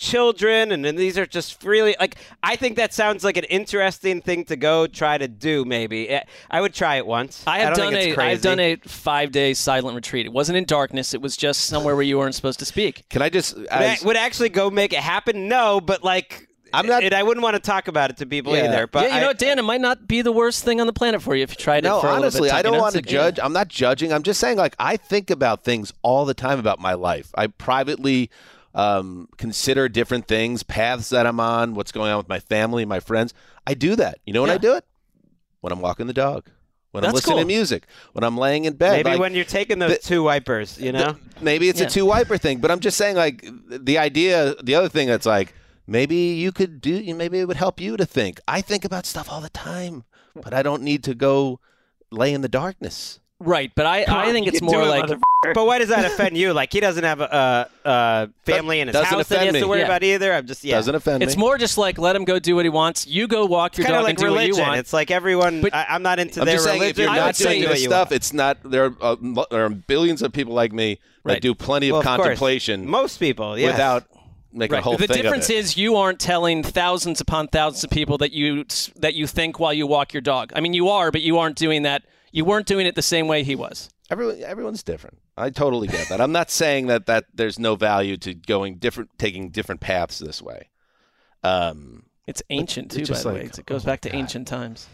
children 0.00 0.72
and 0.72 0.82
then 0.82 0.96
these 0.96 1.18
are 1.18 1.26
just 1.26 1.62
really 1.62 1.94
like 2.00 2.16
I 2.42 2.56
think 2.56 2.76
that 2.76 2.94
sounds 2.94 3.22
like 3.22 3.36
an 3.36 3.44
interesting 3.44 4.22
thing 4.22 4.44
to 4.46 4.56
go 4.56 4.86
try 4.86 5.18
to 5.18 5.28
do 5.28 5.66
maybe. 5.66 6.18
I 6.50 6.60
would 6.62 6.72
try 6.72 6.96
it 6.96 7.06
once. 7.06 7.44
I 7.46 7.58
have 7.58 7.74
don't 7.74 7.92
done 7.92 7.92
think 7.92 8.08
it's 8.12 8.18
a 8.18 8.22
I 8.22 8.30
have 8.30 8.40
done 8.40 8.60
a 8.60 8.76
five 8.76 9.30
day 9.30 9.52
silent 9.52 9.94
retreat. 9.94 10.24
It 10.24 10.32
wasn't 10.32 10.56
in 10.56 10.64
darkness. 10.64 11.12
It 11.12 11.20
was 11.20 11.36
just 11.36 11.66
somewhere 11.66 11.94
where 11.94 12.02
you 12.02 12.16
weren't 12.18 12.34
supposed 12.34 12.58
to 12.60 12.64
speak. 12.64 13.08
Can 13.10 13.20
I 13.20 13.28
just? 13.28 13.56
Would 13.56 13.68
I- 13.70 13.84
As, 13.92 14.02
would 14.04 14.16
actually 14.16 14.48
go 14.48 14.70
make 14.70 14.94
it 14.94 15.00
happen? 15.00 15.48
No, 15.48 15.82
but 15.82 16.02
like 16.02 16.48
I'm 16.72 16.86
not- 16.86 17.02
and 17.04 17.12
I 17.12 17.22
wouldn't 17.22 17.42
want 17.42 17.56
to 17.56 17.60
talk 17.60 17.86
about 17.86 18.08
it 18.10 18.16
to 18.18 18.26
people 18.26 18.56
Yeah. 18.56 18.68
either. 18.68 18.86
But 18.86 19.02
yeah, 19.02 19.08
you 19.08 19.14
I- 19.16 19.20
know, 19.20 19.26
what, 19.28 19.38
Dan, 19.38 19.58
it 19.58 19.62
might 19.62 19.80
not 19.82 20.08
be 20.08 20.22
the 20.22 20.32
worst 20.32 20.64
thing 20.64 20.80
on 20.80 20.86
the 20.86 20.92
planet 20.94 21.20
for 21.20 21.36
you 21.36 21.42
if 21.42 21.50
you 21.50 21.56
tried 21.56 21.84
no, 21.84 21.98
it 21.98 22.00
for 22.00 22.06
a 22.06 22.10
honestly, 22.12 22.40
little 22.42 22.54
bit. 22.56 22.58
I 22.58 22.62
don't 22.62 22.78
want 22.80 22.92
to 22.94 23.00
It's 23.00 23.06
like, 23.08 23.12
yeah. 23.12 23.18
judge. 23.30 23.38
I'm 23.42 23.52
not 23.52 23.68
judging. 23.68 24.12
I'm 24.14 24.22
just 24.22 24.40
saying, 24.40 24.56
like, 24.56 24.76
I 24.78 24.96
think 24.96 25.28
about 25.30 25.62
things 25.62 25.92
all 26.02 26.24
the 26.24 26.32
time 26.34 26.58
about 26.58 26.78
my 26.78 26.94
life. 26.94 27.30
I 27.34 27.48
privately 27.48 28.30
um, 28.74 29.28
consider 29.36 29.88
different 29.88 30.26
things, 30.28 30.62
paths 30.62 31.08
that 31.10 31.26
I'm 31.26 31.40
on, 31.40 31.74
what's 31.74 31.92
going 31.92 32.10
on 32.10 32.18
with 32.18 32.28
my 32.28 32.38
family, 32.40 32.84
my 32.84 33.00
friends. 33.00 33.34
I 33.66 33.74
do 33.74 33.96
that. 33.96 34.18
You 34.24 34.32
know 34.32 34.42
when 34.42 34.50
I 34.50 34.58
do 34.58 34.74
it? 34.74 34.84
When 35.60 35.72
I'm 35.72 35.80
walking 35.80 36.06
the 36.06 36.12
dog. 36.12 36.46
When 36.92 37.04
I'm 37.04 37.12
listening 37.12 37.34
cool. 37.36 37.42
to 37.42 37.46
music. 37.46 37.86
When 38.14 38.24
I'm 38.24 38.36
laying 38.36 38.64
in 38.64 38.72
bed. 38.74 38.92
maybe 39.04 39.10
Like, 39.10 39.20
when 39.20 39.34
you're 39.34 39.44
taking 39.44 39.78
those 39.78 39.98
the- 39.98 40.06
two 40.06 40.22
wipers, 40.24 40.78
you 40.80 40.90
know. 40.90 41.16
maybe 41.40 41.68
it's 41.68 41.80
Yeah. 41.80 41.86
a 41.86 41.90
two 41.90 42.04
wiper 42.06 42.36
thing, 42.36 42.58
but 42.58 42.70
I'm 42.70 42.80
just 42.80 42.96
saying, 42.96 43.14
like, 43.16 43.46
the 43.68 43.98
idea, 43.98 44.56
the 44.62 44.74
other 44.74 44.88
thing 44.88 45.06
that's 45.06 45.26
like, 45.26 45.54
maybe 45.86 46.16
you 46.16 46.50
could 46.50 46.80
do, 46.80 47.14
maybe 47.14 47.38
it 47.38 47.46
would 47.46 47.56
help 47.58 47.80
you 47.80 47.96
to 47.96 48.04
think. 48.06 48.40
I 48.48 48.60
think 48.60 48.84
about 48.84 49.06
stuff 49.06 49.30
all 49.30 49.40
the 49.40 49.50
time, 49.50 50.02
but 50.34 50.52
I 50.52 50.62
don't 50.62 50.82
need 50.82 51.04
to 51.04 51.14
go 51.14 51.60
lay 52.10 52.32
in 52.32 52.40
the 52.40 52.48
darkness. 52.48 53.20
Right, 53.42 53.72
but 53.74 53.86
I, 53.86 54.04
I 54.06 54.32
think 54.32 54.46
it's 54.48 54.60
more 54.60 54.82
it, 54.82 54.86
like. 54.86 55.08
But 55.54 55.64
why 55.64 55.78
does 55.78 55.88
that 55.88 56.04
offend 56.04 56.36
you? 56.36 56.52
Like 56.52 56.70
he 56.70 56.80
doesn't 56.80 57.02
have 57.04 57.22
a, 57.22 57.68
a, 57.84 57.88
a 57.88 58.28
family 58.44 58.80
in 58.80 58.88
his 58.88 58.92
Doesn't 58.92 59.06
house 59.08 59.28
that 59.28 59.40
he 59.40 59.46
offend 59.48 59.56
has 59.56 59.62
to 59.62 59.66
me. 59.66 59.70
worry 59.70 59.78
Yeah. 59.78 59.84
about 59.86 60.02
either. 60.02 60.34
I'm 60.34 60.46
just 60.46 60.62
yeah. 60.62 60.74
Doesn't 60.76 60.94
offend 60.94 61.20
me. 61.20 61.24
it's 61.26 61.36
me. 61.36 61.40
more 61.40 61.56
just 61.56 61.78
like 61.78 61.96
let 61.96 62.14
him 62.14 62.24
go 62.26 62.38
do 62.38 62.54
what 62.54 62.66
he 62.66 62.68
wants. 62.68 63.06
You 63.06 63.26
go 63.26 63.46
walk 63.46 63.78
your 63.78 63.86
kind 63.86 63.94
dog 63.94 64.00
of 64.00 64.04
like 64.04 64.10
and 64.10 64.18
do 64.18 64.24
what 64.24 64.30
you 64.32 64.48
religion. 64.48 64.66
want. 64.66 64.78
It's 64.80 64.92
like 64.92 65.10
everyone. 65.10 65.62
But- 65.62 65.74
I, 65.74 65.86
I'm 65.88 66.02
not 66.02 66.18
into 66.18 66.40
I'm 66.40 66.44
their 66.46 66.56
just 66.56 66.66
saying, 66.66 66.76
if 66.82 66.98
religion. 66.98 67.02
you're 67.04 67.10
I 67.12 67.16
not 67.16 67.26
would 67.28 67.36
say 67.36 67.58
doing 67.62 67.70
this 67.70 67.84
stuff, 67.84 68.08
want. 68.10 68.16
it's 68.16 68.32
not. 68.34 68.58
There 68.62 68.84
are, 68.84 68.94
uh, 69.00 69.16
lo- 69.22 69.46
there 69.50 69.64
are 69.64 69.70
billions 69.70 70.20
of 70.20 70.32
people 70.34 70.52
like 70.52 70.72
me 70.74 70.98
that 71.24 71.32
Right. 71.32 71.40
do 71.42 71.54
plenty 71.54 71.88
of 71.88 71.92
Well, 71.92 72.00
of 72.00 72.04
contemplation 72.06 72.86
Most 72.86 73.16
people, 73.18 73.58
yes. 73.58 73.72
without 73.72 74.04
making 74.52 74.76
a 74.76 74.82
whole 74.82 74.96
the 74.98 75.06
thing 75.06 75.22
difference 75.22 75.46
of 75.48 75.54
it. 75.54 75.58
is 75.58 75.76
you 75.78 75.96
aren't 75.96 76.18
telling 76.20 76.62
thousands 76.62 77.20
upon 77.22 77.48
thousands 77.48 77.84
of 77.84 77.88
people 77.90 78.18
that 78.18 78.32
you 78.32 78.66
that 78.96 79.14
you 79.14 79.26
think 79.26 79.58
while 79.58 79.72
you 79.72 79.86
walk 79.86 80.12
your 80.12 80.20
dog. 80.20 80.52
I 80.54 80.60
mean, 80.60 80.74
you 80.74 80.90
are, 80.90 81.10
but 81.10 81.22
you 81.22 81.38
aren't 81.38 81.56
doing 81.56 81.84
that. 81.84 82.02
You 82.32 82.44
weren't 82.44 82.66
doing 82.66 82.86
it 82.86 82.94
the 82.94 83.02
same 83.02 83.28
way 83.28 83.42
he 83.42 83.54
was. 83.54 83.90
Everyone, 84.10 84.42
everyone's 84.42 84.82
different. 84.82 85.18
I 85.36 85.50
totally 85.50 85.88
get 85.88 86.08
that. 86.08 86.20
I'm 86.20 86.32
not 86.32 86.50
saying 86.62 86.88
that 86.88 87.06
that 87.06 87.26
there's 87.32 87.58
no 87.58 87.76
value 87.76 88.16
to 88.18 88.34
going 88.34 88.76
different, 88.76 89.10
taking 89.18 89.50
different 89.50 89.80
paths 89.80 90.18
this 90.18 90.42
way. 90.42 90.68
Um, 91.42 92.04
It's 92.26 92.42
ancient 92.50 92.90
too, 92.90 93.06
by 93.06 93.18
the 93.20 93.28
way. 93.28 93.40
It 93.42 93.66
goes 93.66 93.84
oh 93.84 93.86
back 93.86 94.00
to 94.02 94.10
God. 94.10 94.18
ancient 94.18 94.48
times. 94.48 94.88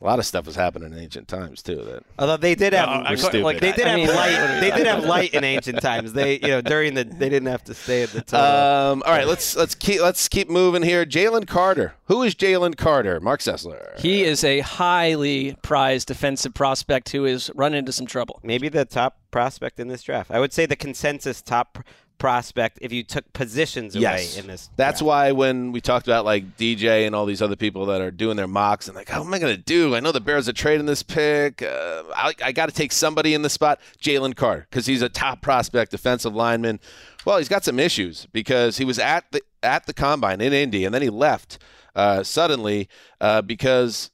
A 0.00 0.04
lot 0.04 0.18
of 0.18 0.26
stuff 0.26 0.46
was 0.46 0.56
happening 0.56 0.92
in 0.92 0.98
ancient 0.98 1.26
times 1.28 1.62
too. 1.62 1.76
That 1.76 2.02
Although 2.18 2.36
they 2.36 2.54
did 2.54 2.72
have, 2.72 2.88
We're 3.32 3.42
like, 3.42 3.60
they 3.60 3.72
did 3.72 3.86
I 3.86 3.90
have 3.90 3.96
mean, 3.98 4.08
light. 4.08 4.60
They 4.60 4.70
did 4.70 4.86
have 4.86 5.04
light 5.04 5.34
in 5.34 5.44
ancient 5.44 5.80
times. 5.80 6.12
They, 6.12 6.38
you 6.40 6.48
know, 6.48 6.60
during 6.60 6.94
the, 6.94 7.04
they 7.04 7.28
didn't 7.28 7.48
have 7.48 7.64
to 7.64 7.74
stay 7.74 8.02
at 8.02 8.10
the 8.10 8.20
total. 8.22 8.46
Um, 8.46 9.02
all 9.06 9.12
right, 9.12 9.26
let's 9.26 9.56
let's 9.56 9.74
keep 9.74 10.00
let's 10.00 10.28
keep 10.28 10.48
moving 10.50 10.82
here. 10.82 11.06
Jalen 11.06 11.46
Carter. 11.46 11.94
Who 12.06 12.22
is 12.22 12.34
Jalen 12.34 12.76
Carter? 12.76 13.20
Mark 13.20 13.40
Sessler. 13.40 13.98
He 13.98 14.22
is 14.22 14.44
a 14.44 14.60
highly 14.60 15.56
prized 15.62 16.08
defensive 16.08 16.54
prospect 16.54 17.10
who 17.10 17.24
is 17.24 17.50
run 17.54 17.74
into 17.74 17.92
some 17.92 18.06
trouble. 18.06 18.40
Maybe 18.42 18.68
the 18.68 18.84
top 18.84 19.18
prospect 19.30 19.80
in 19.80 19.88
this 19.88 20.02
draft. 20.02 20.30
I 20.30 20.40
would 20.40 20.52
say 20.52 20.66
the 20.66 20.76
consensus 20.76 21.42
top 21.42 21.74
pr- 21.74 21.82
prospect 22.18 22.78
if 22.80 22.92
you 22.92 23.02
took 23.02 23.30
positions 23.32 23.94
away 23.94 24.02
Yes, 24.02 24.36
in 24.38 24.46
this. 24.46 24.70
that's 24.76 25.00
draft. 25.00 25.06
why 25.06 25.32
when 25.32 25.72
we 25.72 25.80
talked 25.80 26.06
about 26.06 26.24
like 26.24 26.56
DJ 26.56 27.06
and 27.06 27.14
all 27.14 27.26
these 27.26 27.42
other 27.42 27.56
people 27.56 27.86
that 27.86 28.00
are 28.00 28.10
doing 28.10 28.36
their 28.36 28.46
mocks 28.46 28.88
and 28.88 28.96
like, 28.96 29.08
how 29.08 29.22
am 29.22 29.32
I 29.34 29.38
going 29.38 29.54
to 29.54 29.62
do? 29.62 29.94
I 29.94 30.00
know 30.00 30.12
the 30.12 30.20
Bears 30.20 30.48
are 30.48 30.52
trading 30.52 30.86
this 30.86 31.02
pick. 31.02 31.62
Uh, 31.62 32.02
I, 32.14 32.32
I 32.44 32.52
got 32.52 32.66
to 32.66 32.74
take 32.74 32.92
somebody 32.92 33.34
in 33.34 33.42
the 33.42 33.50
spot. 33.50 33.80
Jalen 34.00 34.34
Carter 34.36 34.66
because 34.70 34.86
he's 34.86 35.02
a 35.02 35.08
top 35.08 35.40
prospect 35.42 35.90
defensive 35.90 36.34
lineman. 36.34 36.80
Well, 37.24 37.38
he's 37.38 37.48
got 37.48 37.64
some 37.64 37.78
issues 37.78 38.26
because 38.32 38.78
he 38.78 38.84
was 38.84 38.98
at 38.98 39.24
the 39.32 39.40
at 39.62 39.86
the 39.86 39.92
combine 39.94 40.40
in 40.40 40.52
Indy 40.52 40.84
and 40.84 40.94
then 40.94 41.02
he 41.02 41.10
left 41.10 41.58
uh, 41.94 42.22
suddenly 42.22 42.88
uh, 43.20 43.42
because 43.42 44.10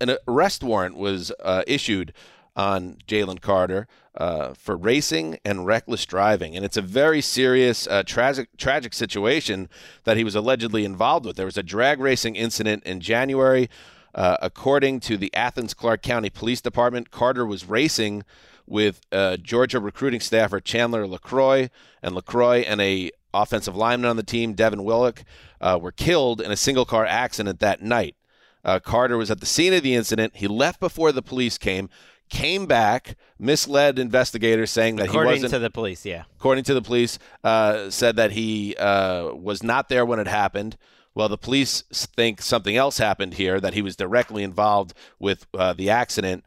an 0.00 0.16
arrest 0.28 0.62
warrant 0.62 0.96
was 0.96 1.32
uh, 1.42 1.62
issued 1.66 2.12
on 2.56 2.96
Jalen 3.06 3.40
Carter 3.40 3.86
uh, 4.16 4.54
for 4.54 4.76
racing 4.76 5.38
and 5.44 5.66
reckless 5.66 6.06
driving, 6.06 6.56
and 6.56 6.64
it's 6.64 6.78
a 6.78 6.82
very 6.82 7.20
serious, 7.20 7.86
uh, 7.86 8.02
tragic, 8.02 8.48
tragic 8.56 8.94
situation 8.94 9.68
that 10.04 10.16
he 10.16 10.24
was 10.24 10.34
allegedly 10.34 10.84
involved 10.84 11.26
with. 11.26 11.36
There 11.36 11.46
was 11.46 11.58
a 11.58 11.62
drag 11.62 12.00
racing 12.00 12.34
incident 12.34 12.84
in 12.84 13.00
January. 13.00 13.68
Uh, 14.14 14.38
according 14.40 14.98
to 14.98 15.18
the 15.18 15.32
Athens 15.34 15.74
Clarke 15.74 16.00
County 16.00 16.30
Police 16.30 16.62
Department, 16.62 17.10
Carter 17.10 17.44
was 17.44 17.68
racing 17.68 18.24
with 18.66 19.02
uh, 19.12 19.36
Georgia 19.36 19.78
recruiting 19.78 20.20
staffer 20.20 20.58
Chandler 20.58 21.06
LaCroix, 21.06 21.68
and 22.02 22.14
LaCroix 22.14 22.60
and 22.60 22.80
a 22.80 23.10
offensive 23.34 23.76
lineman 23.76 24.08
on 24.08 24.16
the 24.16 24.22
team, 24.22 24.54
Devin 24.54 24.84
Willock, 24.84 25.22
uh, 25.60 25.78
were 25.80 25.92
killed 25.92 26.40
in 26.40 26.50
a 26.50 26.56
single 26.56 26.86
car 26.86 27.04
accident 27.04 27.60
that 27.60 27.82
night. 27.82 28.16
Uh, 28.64 28.80
Carter 28.80 29.16
was 29.16 29.30
at 29.30 29.40
the 29.40 29.46
scene 29.46 29.72
of 29.72 29.82
the 29.82 29.94
incident. 29.94 30.36
He 30.36 30.48
left 30.48 30.80
before 30.80 31.12
the 31.12 31.22
police 31.22 31.58
came, 31.58 31.88
came 32.28 32.66
back, 32.66 33.16
misled 33.38 33.98
investigators 33.98 34.70
saying 34.70 34.96
that 34.96 35.10
he 35.10 35.16
wasn't 35.16 35.36
According 35.36 35.50
to 35.50 35.58
the 35.58 35.70
police. 35.70 36.04
Yeah. 36.04 36.24
according 36.36 36.64
to 36.64 36.74
the 36.74 36.82
police, 36.82 37.18
uh, 37.44 37.90
said 37.90 38.16
that 38.16 38.32
he 38.32 38.74
uh, 38.76 39.32
was 39.32 39.62
not 39.62 39.88
there 39.88 40.04
when 40.04 40.18
it 40.18 40.26
happened. 40.26 40.76
Well, 41.14 41.28
the 41.28 41.38
police 41.38 41.82
think 41.92 42.42
something 42.42 42.76
else 42.76 42.98
happened 42.98 43.34
here, 43.34 43.58
that 43.60 43.74
he 43.74 43.80
was 43.80 43.96
directly 43.96 44.42
involved 44.42 44.92
with 45.18 45.46
uh, 45.54 45.72
the 45.72 45.88
accident, 45.88 46.44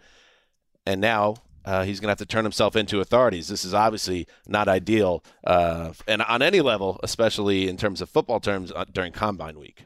and 0.85 1.01
now 1.01 1.37
uh, 1.65 1.83
he's 1.83 1.99
going 1.99 2.07
to 2.07 2.11
have 2.11 2.19
to 2.19 2.25
turn 2.25 2.45
himself 2.45 2.75
into 2.75 2.99
authorities. 2.99 3.47
This 3.47 3.65
is 3.65 3.73
obviously 3.73 4.27
not 4.47 4.67
ideal, 4.67 5.23
uh, 5.43 5.93
and 6.07 6.21
on 6.21 6.41
any 6.41 6.61
level, 6.61 6.99
especially 7.03 7.67
in 7.67 7.77
terms 7.77 8.01
of 8.01 8.09
football 8.09 8.39
terms 8.39 8.71
uh, 8.75 8.85
during 8.91 9.11
Combine 9.11 9.59
Week. 9.59 9.85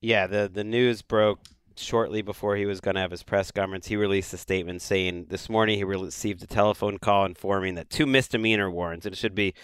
Yeah, 0.00 0.26
the 0.26 0.48
the 0.52 0.64
news 0.64 1.02
broke 1.02 1.40
shortly 1.78 2.22
before 2.22 2.56
he 2.56 2.66
was 2.66 2.80
going 2.80 2.94
to 2.94 3.00
have 3.00 3.10
his 3.10 3.22
press 3.22 3.50
conference. 3.50 3.86
He 3.86 3.96
released 3.96 4.32
a 4.32 4.36
statement 4.36 4.82
saying 4.82 5.26
this 5.28 5.48
morning 5.48 5.78
he 5.78 5.84
received 5.84 6.42
a 6.42 6.46
telephone 6.46 6.98
call 6.98 7.24
informing 7.24 7.74
that 7.74 7.90
two 7.90 8.06
misdemeanor 8.06 8.70
warrants, 8.70 9.06
and 9.06 9.14
it 9.14 9.18
should 9.18 9.34
be 9.34 9.54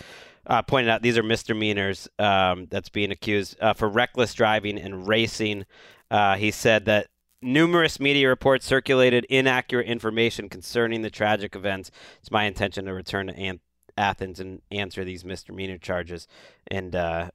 uh, 0.47 0.63
pointed 0.63 0.91
out 0.91 1.03
these 1.03 1.19
are 1.19 1.23
misdemeanors 1.23 2.09
um, 2.19 2.67
that's 2.71 2.89
being 2.89 3.11
accused 3.11 3.57
uh, 3.61 3.73
for 3.73 3.89
reckless 3.89 4.35
driving 4.35 4.79
and 4.79 5.07
racing. 5.07 5.65
Uh, 6.11 6.37
he 6.37 6.51
said 6.51 6.85
that 6.85 7.09
numerous 7.41 7.99
media 7.99 8.29
reports 8.29 8.67
circulated 8.67 9.25
inaccurate 9.27 9.87
information 9.87 10.49
concerning 10.49 11.03
the 11.03 11.11
tragic 11.11 11.55
events. 11.55 11.91
It's 12.21 12.31
my 12.31 12.45
intention 12.45 12.85
to 12.87 12.93
return 12.93 13.29
to 13.29 13.59
Athens 13.97 14.41
and 14.41 14.63
answer 14.71 15.05
these 15.05 15.25
misdemeanor 15.25 15.79
charges, 15.79 16.27
and 16.67 16.97
uh, 16.97 17.31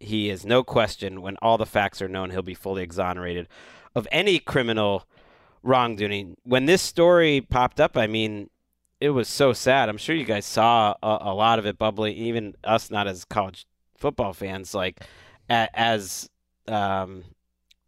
he 0.00 0.30
is 0.30 0.46
no 0.46 0.62
question 0.62 1.22
when 1.22 1.36
all 1.42 1.58
the 1.58 1.66
facts 1.66 2.00
are 2.00 2.08
known, 2.08 2.30
he'll 2.30 2.42
be 2.42 2.54
fully 2.54 2.82
exonerated 2.82 3.48
of 3.98 4.08
any 4.10 4.38
criminal 4.38 5.04
wrongdoing. 5.62 6.36
When 6.44 6.66
this 6.66 6.80
story 6.80 7.40
popped 7.40 7.80
up, 7.80 7.96
I 7.96 8.06
mean, 8.06 8.48
it 9.00 9.10
was 9.10 9.28
so 9.28 9.52
sad. 9.52 9.88
I'm 9.88 9.98
sure 9.98 10.16
you 10.16 10.24
guys 10.24 10.46
saw 10.46 10.94
a, 11.02 11.18
a 11.20 11.34
lot 11.34 11.58
of 11.58 11.66
it 11.66 11.78
bubbling, 11.78 12.16
even 12.16 12.54
us 12.64 12.90
not 12.90 13.06
as 13.06 13.24
college 13.24 13.66
football 13.96 14.32
fans, 14.32 14.74
like 14.74 15.04
a, 15.50 15.68
as 15.74 16.30
um, 16.66 17.24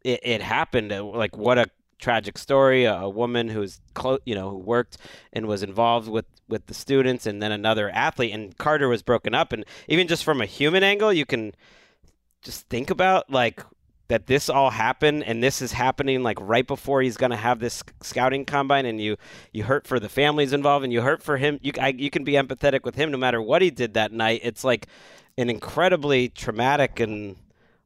it, 0.04 0.20
it 0.22 0.42
happened. 0.42 0.92
uh, 0.92 1.04
Like 1.04 1.36
what 1.36 1.58
a 1.58 1.66
tragic 1.98 2.38
story. 2.38 2.84
A, 2.84 2.94
a 2.94 3.08
woman 3.08 3.48
who's 3.48 3.80
clo- 3.94 4.18
you 4.24 4.34
know 4.34 4.50
who 4.50 4.58
worked 4.58 4.98
and 5.32 5.46
was 5.46 5.62
involved 5.62 6.08
with 6.08 6.26
with 6.48 6.66
the 6.66 6.74
students, 6.74 7.26
and 7.26 7.42
then 7.42 7.52
another 7.52 7.90
athlete. 7.90 8.32
And 8.32 8.56
Carter 8.56 8.88
was 8.88 9.02
broken 9.02 9.34
up, 9.34 9.52
and 9.52 9.64
even 9.88 10.06
just 10.06 10.24
from 10.24 10.40
a 10.40 10.46
human 10.46 10.82
angle, 10.82 11.12
you 11.12 11.26
can 11.26 11.52
just 12.42 12.68
think 12.68 12.90
about 12.90 13.30
like 13.30 13.64
that 14.10 14.26
this 14.26 14.48
all 14.48 14.70
happened 14.70 15.22
and 15.22 15.40
this 15.40 15.62
is 15.62 15.70
happening 15.70 16.24
like 16.24 16.36
right 16.40 16.66
before 16.66 17.00
he's 17.00 17.16
going 17.16 17.30
to 17.30 17.36
have 17.36 17.60
this 17.60 17.84
scouting 18.02 18.44
combine 18.44 18.84
and 18.84 19.00
you 19.00 19.16
you 19.52 19.62
hurt 19.62 19.86
for 19.86 20.00
the 20.00 20.08
families 20.08 20.52
involved 20.52 20.82
and 20.82 20.92
you 20.92 21.00
hurt 21.00 21.22
for 21.22 21.36
him 21.36 21.60
you 21.62 21.72
I, 21.80 21.94
you 21.96 22.10
can 22.10 22.24
be 22.24 22.32
empathetic 22.32 22.82
with 22.82 22.96
him 22.96 23.12
no 23.12 23.16
matter 23.16 23.40
what 23.40 23.62
he 23.62 23.70
did 23.70 23.94
that 23.94 24.10
night. 24.10 24.40
It's 24.42 24.64
like 24.64 24.88
an 25.38 25.48
incredibly 25.48 26.28
traumatic 26.28 26.98
and 26.98 27.36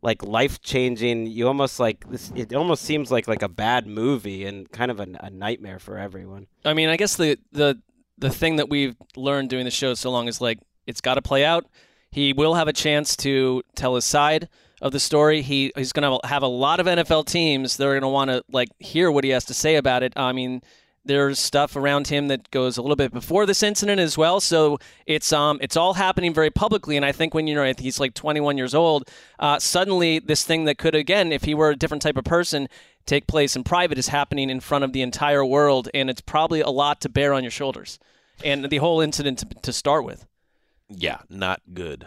like 0.00 0.22
life 0.22 0.62
changing 0.62 1.26
you 1.26 1.46
almost 1.46 1.78
like 1.78 2.08
this 2.08 2.32
it 2.34 2.54
almost 2.54 2.84
seems 2.84 3.10
like 3.10 3.28
like 3.28 3.42
a 3.42 3.48
bad 3.48 3.87
movie 3.87 4.46
and 4.46 4.70
kind 4.72 4.90
of 4.90 5.00
a, 5.00 5.06
a 5.20 5.28
nightmare 5.28 5.78
for 5.78 5.98
everyone. 5.98 6.46
I 6.64 6.72
mean, 6.72 6.88
I 6.88 6.96
guess 6.96 7.16
the 7.16 7.38
the 7.52 7.78
the 8.16 8.30
thing 8.30 8.56
that 8.56 8.70
we've 8.70 8.96
learned 9.14 9.50
doing 9.50 9.66
the 9.66 9.70
show 9.70 9.92
so 9.92 10.10
long 10.10 10.26
is 10.28 10.40
like 10.40 10.58
it's 10.87 11.02
got 11.02 11.16
to 11.16 11.22
play 11.22 11.44
out. 11.44 11.66
He 12.10 12.32
will 12.32 12.54
have 12.54 12.68
a 12.68 12.72
chance 12.72 13.14
to 13.16 13.62
tell 13.74 13.94
his 13.96 14.06
side 14.06 14.48
of 14.85 14.92
the 14.92 15.01
story. 15.01 15.42
He 15.42 15.73
he's 15.75 15.92
going 15.92 16.20
to 16.20 16.29
have 16.29 16.42
a 16.42 16.47
lot 16.47 16.79
of 16.79 16.87
NFL 16.87 17.27
teams 17.27 17.79
that 17.79 17.87
are 17.88 17.92
going 17.92 18.03
to 18.03 18.09
want 18.09 18.31
to 18.31 18.44
like 18.53 18.68
hear 18.79 19.11
what 19.11 19.25
he 19.25 19.31
has 19.31 19.47
to 19.47 19.55
say 19.55 19.77
about 19.77 20.03
it. 20.03 20.12
I 20.14 20.33
mean, 20.33 20.62
there's 21.07 21.38
stuff 21.38 21.75
around 21.75 22.09
him 22.09 22.29
that 22.29 22.51
goes 22.51 22.77
a 22.77 22.83
little 22.83 22.97
bit 22.97 23.12
before 23.12 23.47
this 23.47 23.62
incident 23.62 23.99
as 23.99 24.16
well. 24.18 24.40
So 24.40 24.79
it's 25.07 25.33
um 25.33 25.59
it's 25.62 25.77
all 25.77 25.94
happening 25.94 26.35
very 26.35 26.51
publicly. 26.51 26.97
And 26.97 27.05
I 27.05 27.12
think 27.12 27.33
when 27.33 27.47
you 27.47 27.55
know 27.55 27.73
he's 27.79 27.99
like 27.99 28.12
21 28.12 28.59
years 28.59 28.75
old, 28.75 29.09
uh, 29.38 29.59
suddenly 29.59 30.18
this 30.18 30.44
thing 30.44 30.64
that 30.66 30.77
could 30.77 30.94
again, 30.94 31.33
if 31.33 31.44
he 31.44 31.55
were 31.55 31.70
a 31.70 31.77
different 31.77 32.03
type 32.03 32.18
of 32.18 32.25
person, 32.25 32.68
take 33.07 33.27
place 33.27 33.57
in 33.57 33.64
private 33.64 33.97
is 33.97 34.09
happening 34.09 34.51
in 34.51 34.61
front 34.61 34.85
of 34.85 34.92
the 34.92 35.03
entire 35.03 35.44
world, 35.44 35.88
and 35.94 36.11
it's 36.11 36.20
probably 36.20 36.61
a 36.61 36.70
lot 36.70 37.01
to 37.01 37.09
bear 37.09 37.33
on 37.33 37.42
your 37.42 37.51
shoulders. 37.51 37.99
And 38.44 38.68
the 38.68 38.79
whole 38.79 39.01
incident 39.01 39.38
to, 39.38 39.47
to 39.62 39.73
start 39.73 40.05
with. 40.05 40.27
Yeah, 40.90 41.20
not 41.31 41.62
good 41.73 42.07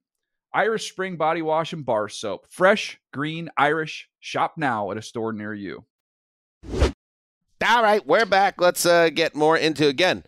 Irish 0.53 0.91
Spring 0.91 1.15
Body 1.15 1.41
Wash 1.41 1.73
and 1.73 1.85
Bar 1.85 2.09
Soap. 2.09 2.45
Fresh, 2.49 2.99
green, 3.13 3.49
Irish. 3.57 4.09
Shop 4.19 4.53
now 4.57 4.91
at 4.91 4.97
a 4.97 5.01
store 5.01 5.31
near 5.31 5.53
you. 5.53 5.85
All 7.63 7.83
right, 7.83 8.05
we're 8.05 8.25
back. 8.25 8.59
Let's 8.59 8.85
uh, 8.85 9.09
get 9.09 9.35
more 9.35 9.55
into 9.55 9.87
again. 9.87 10.23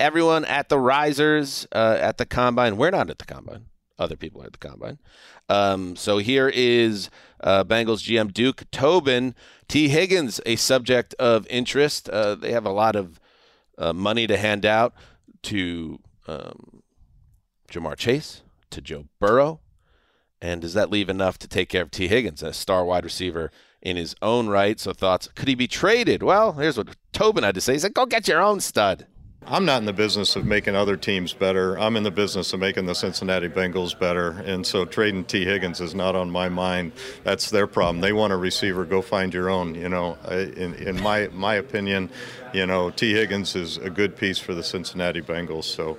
Everyone 0.00 0.44
at 0.44 0.68
the 0.68 0.78
risers 0.78 1.66
uh, 1.72 1.98
at 2.00 2.18
the 2.18 2.24
combine. 2.24 2.76
We're 2.76 2.90
not 2.90 3.10
at 3.10 3.18
the 3.18 3.24
combine. 3.24 3.66
Other 3.98 4.16
people 4.16 4.42
are 4.42 4.46
at 4.46 4.52
the 4.52 4.58
combine. 4.58 4.98
Um, 5.48 5.96
so 5.96 6.18
here 6.18 6.48
is 6.48 7.10
uh, 7.40 7.64
Bengals 7.64 8.06
GM 8.08 8.32
Duke 8.32 8.64
Tobin. 8.70 9.34
Tee 9.66 9.88
Higgins, 9.88 10.40
a 10.46 10.56
subject 10.56 11.14
of 11.18 11.46
interest. 11.48 12.08
Uh, 12.08 12.36
they 12.36 12.52
have 12.52 12.64
a 12.64 12.70
lot 12.70 12.96
of 12.96 13.20
uh, 13.76 13.92
money 13.92 14.26
to 14.26 14.36
hand 14.36 14.64
out 14.64 14.94
to 15.42 15.98
um, 16.26 16.82
Ja'Marr 17.70 17.96
Chase, 17.96 18.42
to 18.70 18.80
Joe 18.80 19.06
Burrow. 19.20 19.60
And 20.40 20.60
does 20.60 20.74
that 20.74 20.90
leave 20.90 21.08
enough 21.08 21.38
to 21.38 21.48
take 21.48 21.68
care 21.68 21.82
of 21.82 21.90
Tee 21.90 22.08
Higgins, 22.08 22.42
a 22.42 22.52
star 22.52 22.84
wide 22.84 23.04
receiver 23.04 23.50
in 23.82 23.96
his 23.96 24.14
own 24.22 24.48
right? 24.48 24.78
So 24.78 24.92
thoughts, 24.92 25.28
could 25.34 25.48
he 25.48 25.54
be 25.54 25.66
traded? 25.66 26.22
Well, 26.22 26.52
here's 26.52 26.76
what 26.76 26.94
Tobin 27.12 27.44
had 27.44 27.56
to 27.56 27.60
say. 27.60 27.72
He 27.72 27.78
said, 27.80 27.94
go 27.94 28.06
get 28.06 28.28
your 28.28 28.40
own 28.40 28.60
stud. 28.60 29.06
I'm 29.50 29.64
not 29.64 29.78
in 29.78 29.86
the 29.86 29.94
business 29.94 30.36
of 30.36 30.44
making 30.44 30.76
other 30.76 30.96
teams 30.96 31.32
better. 31.32 31.78
I'm 31.78 31.96
in 31.96 32.02
the 32.02 32.10
business 32.10 32.52
of 32.52 32.60
making 32.60 32.84
the 32.84 32.94
Cincinnati 32.94 33.48
Bengals 33.48 33.98
better. 33.98 34.32
And 34.44 34.66
so 34.66 34.84
trading 34.84 35.24
Tee 35.24 35.44
Higgins 35.44 35.80
is 35.80 35.94
not 35.94 36.14
on 36.14 36.30
my 36.30 36.50
mind. 36.50 36.92
That's 37.24 37.48
their 37.48 37.66
problem. 37.66 38.02
They 38.02 38.12
want 38.12 38.32
a 38.32 38.36
receiver. 38.36 38.84
Go 38.84 39.00
find 39.00 39.32
your 39.32 39.48
own. 39.48 39.74
You 39.74 39.88
know, 39.88 40.18
in, 40.30 40.74
in 40.74 41.00
my 41.02 41.28
my 41.28 41.54
opinion, 41.54 42.10
you 42.52 42.66
know, 42.66 42.90
Tee 42.90 43.14
Higgins 43.14 43.56
is 43.56 43.78
a 43.78 43.88
good 43.88 44.16
piece 44.16 44.38
for 44.38 44.54
the 44.54 44.62
Cincinnati 44.62 45.22
Bengals. 45.22 45.64
So 45.64 45.96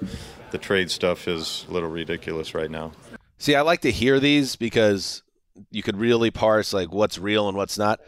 the 0.51 0.57
trade 0.57 0.91
stuff 0.91 1.27
is 1.27 1.65
a 1.69 1.71
little 1.71 1.89
ridiculous 1.89 2.53
right 2.53 2.71
now. 2.71 2.91
See, 3.37 3.55
I 3.55 3.61
like 3.61 3.81
to 3.81 3.91
hear 3.91 4.19
these 4.19 4.55
because 4.55 5.23
you 5.71 5.83
could 5.83 5.97
really 5.97 6.31
parse 6.31 6.73
like 6.73 6.91
what's 6.91 7.17
real 7.17 7.47
and 7.47 7.55
what's 7.57 7.77
not. 7.77 7.99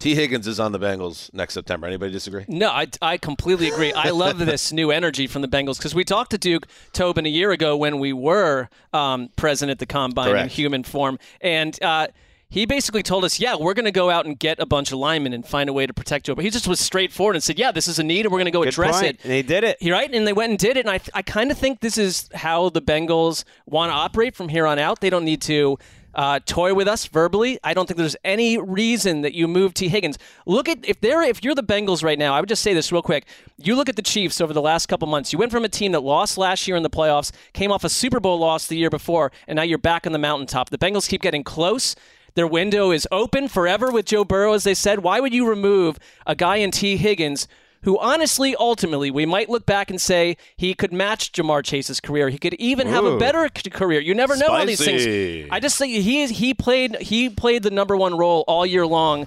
Tee 0.00 0.14
Higgins 0.14 0.46
is 0.46 0.58
on 0.58 0.72
the 0.72 0.78
Bengals 0.78 1.32
next 1.34 1.52
September. 1.52 1.86
Anybody 1.86 2.10
disagree? 2.10 2.46
No, 2.48 2.70
I, 2.70 2.86
I 3.02 3.18
completely 3.18 3.68
agree. 3.68 3.92
I 3.92 4.10
love 4.10 4.38
this 4.46 4.72
new 4.72 4.90
energy 4.90 5.26
from 5.26 5.42
the 5.42 5.48
Bengals 5.48 5.76
because 5.76 5.94
we 5.94 6.04
talked 6.04 6.30
to 6.30 6.38
Duke 6.38 6.66
Tobin 6.94 7.26
a 7.26 7.28
year 7.28 7.50
ago 7.50 7.76
when 7.76 7.98
we 7.98 8.14
were 8.14 8.70
um, 8.94 9.28
present 9.36 9.70
at 9.70 9.78
the 9.78 9.84
combine 9.84 10.34
in 10.34 10.48
human 10.48 10.84
form, 10.84 11.18
and 11.42 11.80
uh, 11.82 12.08
he 12.50 12.66
basically 12.66 13.02
told 13.02 13.24
us, 13.24 13.40
"Yeah, 13.40 13.54
we're 13.54 13.74
going 13.74 13.86
to 13.86 13.92
go 13.92 14.10
out 14.10 14.26
and 14.26 14.38
get 14.38 14.58
a 14.58 14.66
bunch 14.66 14.92
of 14.92 14.98
linemen 14.98 15.32
and 15.32 15.46
find 15.46 15.70
a 15.70 15.72
way 15.72 15.86
to 15.86 15.94
protect 15.94 16.26
Joe." 16.26 16.34
But 16.34 16.44
he 16.44 16.50
just 16.50 16.68
was 16.68 16.80
straightforward 16.80 17.36
and 17.36 17.42
said, 17.42 17.58
"Yeah, 17.58 17.70
this 17.70 17.88
is 17.88 17.98
a 17.98 18.02
need, 18.02 18.26
and 18.26 18.32
we're 18.32 18.38
going 18.38 18.46
to 18.46 18.50
go 18.50 18.64
Good 18.64 18.74
address 18.74 19.00
point. 19.00 19.06
it." 19.06 19.20
And 19.22 19.32
they 19.32 19.42
did 19.42 19.64
it. 19.64 19.78
Right, 19.82 20.12
and 20.12 20.26
they 20.26 20.32
went 20.32 20.50
and 20.50 20.58
did 20.58 20.76
it. 20.76 20.86
And 20.86 20.90
I, 20.90 21.00
I 21.14 21.22
kind 21.22 21.50
of 21.50 21.58
think 21.58 21.80
this 21.80 21.96
is 21.96 22.28
how 22.34 22.68
the 22.68 22.82
Bengals 22.82 23.44
want 23.66 23.90
to 23.90 23.94
operate 23.94 24.34
from 24.34 24.48
here 24.48 24.66
on 24.66 24.78
out. 24.78 25.00
They 25.00 25.10
don't 25.10 25.24
need 25.24 25.40
to 25.42 25.78
uh, 26.14 26.40
toy 26.44 26.74
with 26.74 26.88
us 26.88 27.06
verbally. 27.06 27.58
I 27.62 27.74
don't 27.74 27.86
think 27.86 27.98
there's 27.98 28.16
any 28.24 28.58
reason 28.58 29.22
that 29.22 29.34
you 29.34 29.46
move 29.46 29.74
Tee 29.74 29.88
Higgins. 29.88 30.18
Look 30.46 30.68
at 30.68 30.78
if 30.88 31.00
they're 31.00 31.22
if 31.22 31.44
you're 31.44 31.54
the 31.54 31.62
Bengals 31.62 32.02
right 32.02 32.18
now. 32.18 32.34
I 32.34 32.40
would 32.40 32.48
just 32.48 32.62
say 32.62 32.74
this 32.74 32.90
real 32.90 33.02
quick. 33.02 33.26
You 33.58 33.76
look 33.76 33.88
at 33.88 33.96
the 33.96 34.02
Chiefs 34.02 34.40
over 34.40 34.52
the 34.52 34.62
last 34.62 34.86
couple 34.86 35.06
months. 35.06 35.32
You 35.32 35.38
went 35.38 35.52
from 35.52 35.64
a 35.64 35.68
team 35.68 35.92
that 35.92 36.00
lost 36.00 36.38
last 36.38 36.66
year 36.66 36.76
in 36.76 36.82
the 36.82 36.90
playoffs, 36.90 37.30
came 37.52 37.70
off 37.70 37.84
a 37.84 37.88
Super 37.88 38.20
Bowl 38.20 38.38
loss 38.38 38.66
the 38.66 38.76
year 38.76 38.90
before, 38.90 39.30
and 39.46 39.56
now 39.56 39.62
you're 39.62 39.78
back 39.78 40.06
on 40.06 40.12
the 40.12 40.18
mountaintop. 40.18 40.70
The 40.70 40.78
Bengals 40.78 41.08
keep 41.08 41.22
getting 41.22 41.44
close. 41.44 41.94
Their 42.34 42.46
window 42.46 42.90
is 42.90 43.06
open 43.10 43.48
forever 43.48 43.90
with 43.90 44.06
Joe 44.06 44.24
Burrow, 44.24 44.52
as 44.52 44.64
they 44.64 44.74
said. 44.74 45.00
Why 45.00 45.20
would 45.20 45.34
you 45.34 45.48
remove 45.48 45.98
a 46.26 46.34
guy 46.34 46.56
in 46.56 46.70
Tee 46.70 46.96
Higgins? 46.96 47.46
who 47.82 47.98
honestly, 47.98 48.54
ultimately, 48.56 49.10
we 49.10 49.24
might 49.24 49.48
look 49.48 49.64
back 49.64 49.90
and 49.90 50.00
say 50.00 50.36
he 50.56 50.74
could 50.74 50.92
match 50.92 51.32
Ja'Marr 51.32 51.64
Chase's 51.64 52.00
career. 52.00 52.28
He 52.28 52.38
could 52.38 52.54
even 52.54 52.86
have 52.86 53.04
a 53.04 53.18
better 53.18 53.48
career. 53.48 54.00
You 54.00 54.14
never 54.14 54.36
know 54.36 54.48
all 54.48 54.66
these 54.66 54.84
things. 54.84 55.48
I 55.50 55.60
just 55.60 55.78
think 55.78 55.94
he 55.94 56.26
he 56.26 56.52
played 56.52 56.96
he 56.96 57.30
played 57.30 57.62
the 57.62 57.70
number 57.70 57.96
one 57.96 58.16
role 58.18 58.44
all 58.46 58.66
year 58.66 58.86
long 58.86 59.26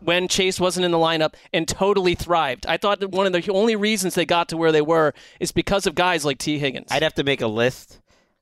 when 0.00 0.26
Chase 0.26 0.58
wasn't 0.58 0.84
in 0.84 0.90
the 0.90 0.98
lineup 0.98 1.34
and 1.52 1.68
totally 1.68 2.14
thrived. 2.14 2.66
I 2.66 2.76
thought 2.76 3.00
that 3.00 3.10
one 3.10 3.26
of 3.26 3.32
the 3.32 3.52
only 3.52 3.76
reasons 3.76 4.14
they 4.14 4.24
got 4.24 4.48
to 4.48 4.56
where 4.56 4.72
they 4.72 4.82
were 4.82 5.14
is 5.38 5.52
because 5.52 5.86
of 5.86 5.94
guys 5.94 6.24
like 6.24 6.38
Tee 6.38 6.58
Higgins. 6.58 6.88
I'd 6.90 7.02
have 7.02 7.14
to 7.14 7.24
make 7.24 7.40
a 7.40 7.46
list, 7.46 8.00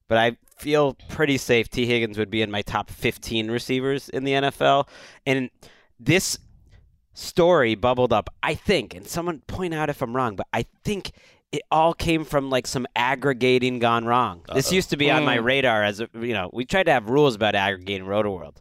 but 0.08 0.16
I 0.16 0.36
feel 0.60 0.94
pretty 1.08 1.38
safe 1.38 1.68
Tee 1.70 1.86
Higgins 1.86 2.18
would 2.18 2.30
be 2.30 2.42
in 2.42 2.50
my 2.50 2.62
top 2.62 2.90
15 2.90 3.50
receivers 3.50 4.08
in 4.10 4.24
the 4.24 4.32
NFL. 4.32 4.86
And 5.26 5.50
this 5.98 6.38
story 7.14 7.74
bubbled 7.74 8.12
up, 8.12 8.28
I 8.42 8.54
think, 8.54 8.94
and 8.94 9.06
someone 9.06 9.40
point 9.46 9.74
out 9.74 9.88
if 9.90 10.02
I'm 10.02 10.14
wrong, 10.14 10.36
but 10.36 10.46
I 10.52 10.66
think 10.84 11.12
it 11.52 11.62
all 11.70 11.94
came 11.94 12.24
from 12.24 12.48
like 12.50 12.66
some 12.66 12.86
aggregating 12.94 13.78
gone 13.80 14.04
wrong. 14.04 14.42
This 14.54 14.70
used 14.70 14.90
to 14.90 14.96
be 14.96 15.10
on 15.10 15.24
my 15.24 15.38
Mm. 15.38 15.44
radar 15.44 15.82
as 15.82 16.00
a, 16.00 16.08
you 16.14 16.32
know, 16.32 16.48
we 16.52 16.64
tried 16.64 16.84
to 16.84 16.92
have 16.92 17.08
rules 17.10 17.34
about 17.34 17.54
aggregating 17.54 18.06
Rotoworld. 18.06 18.56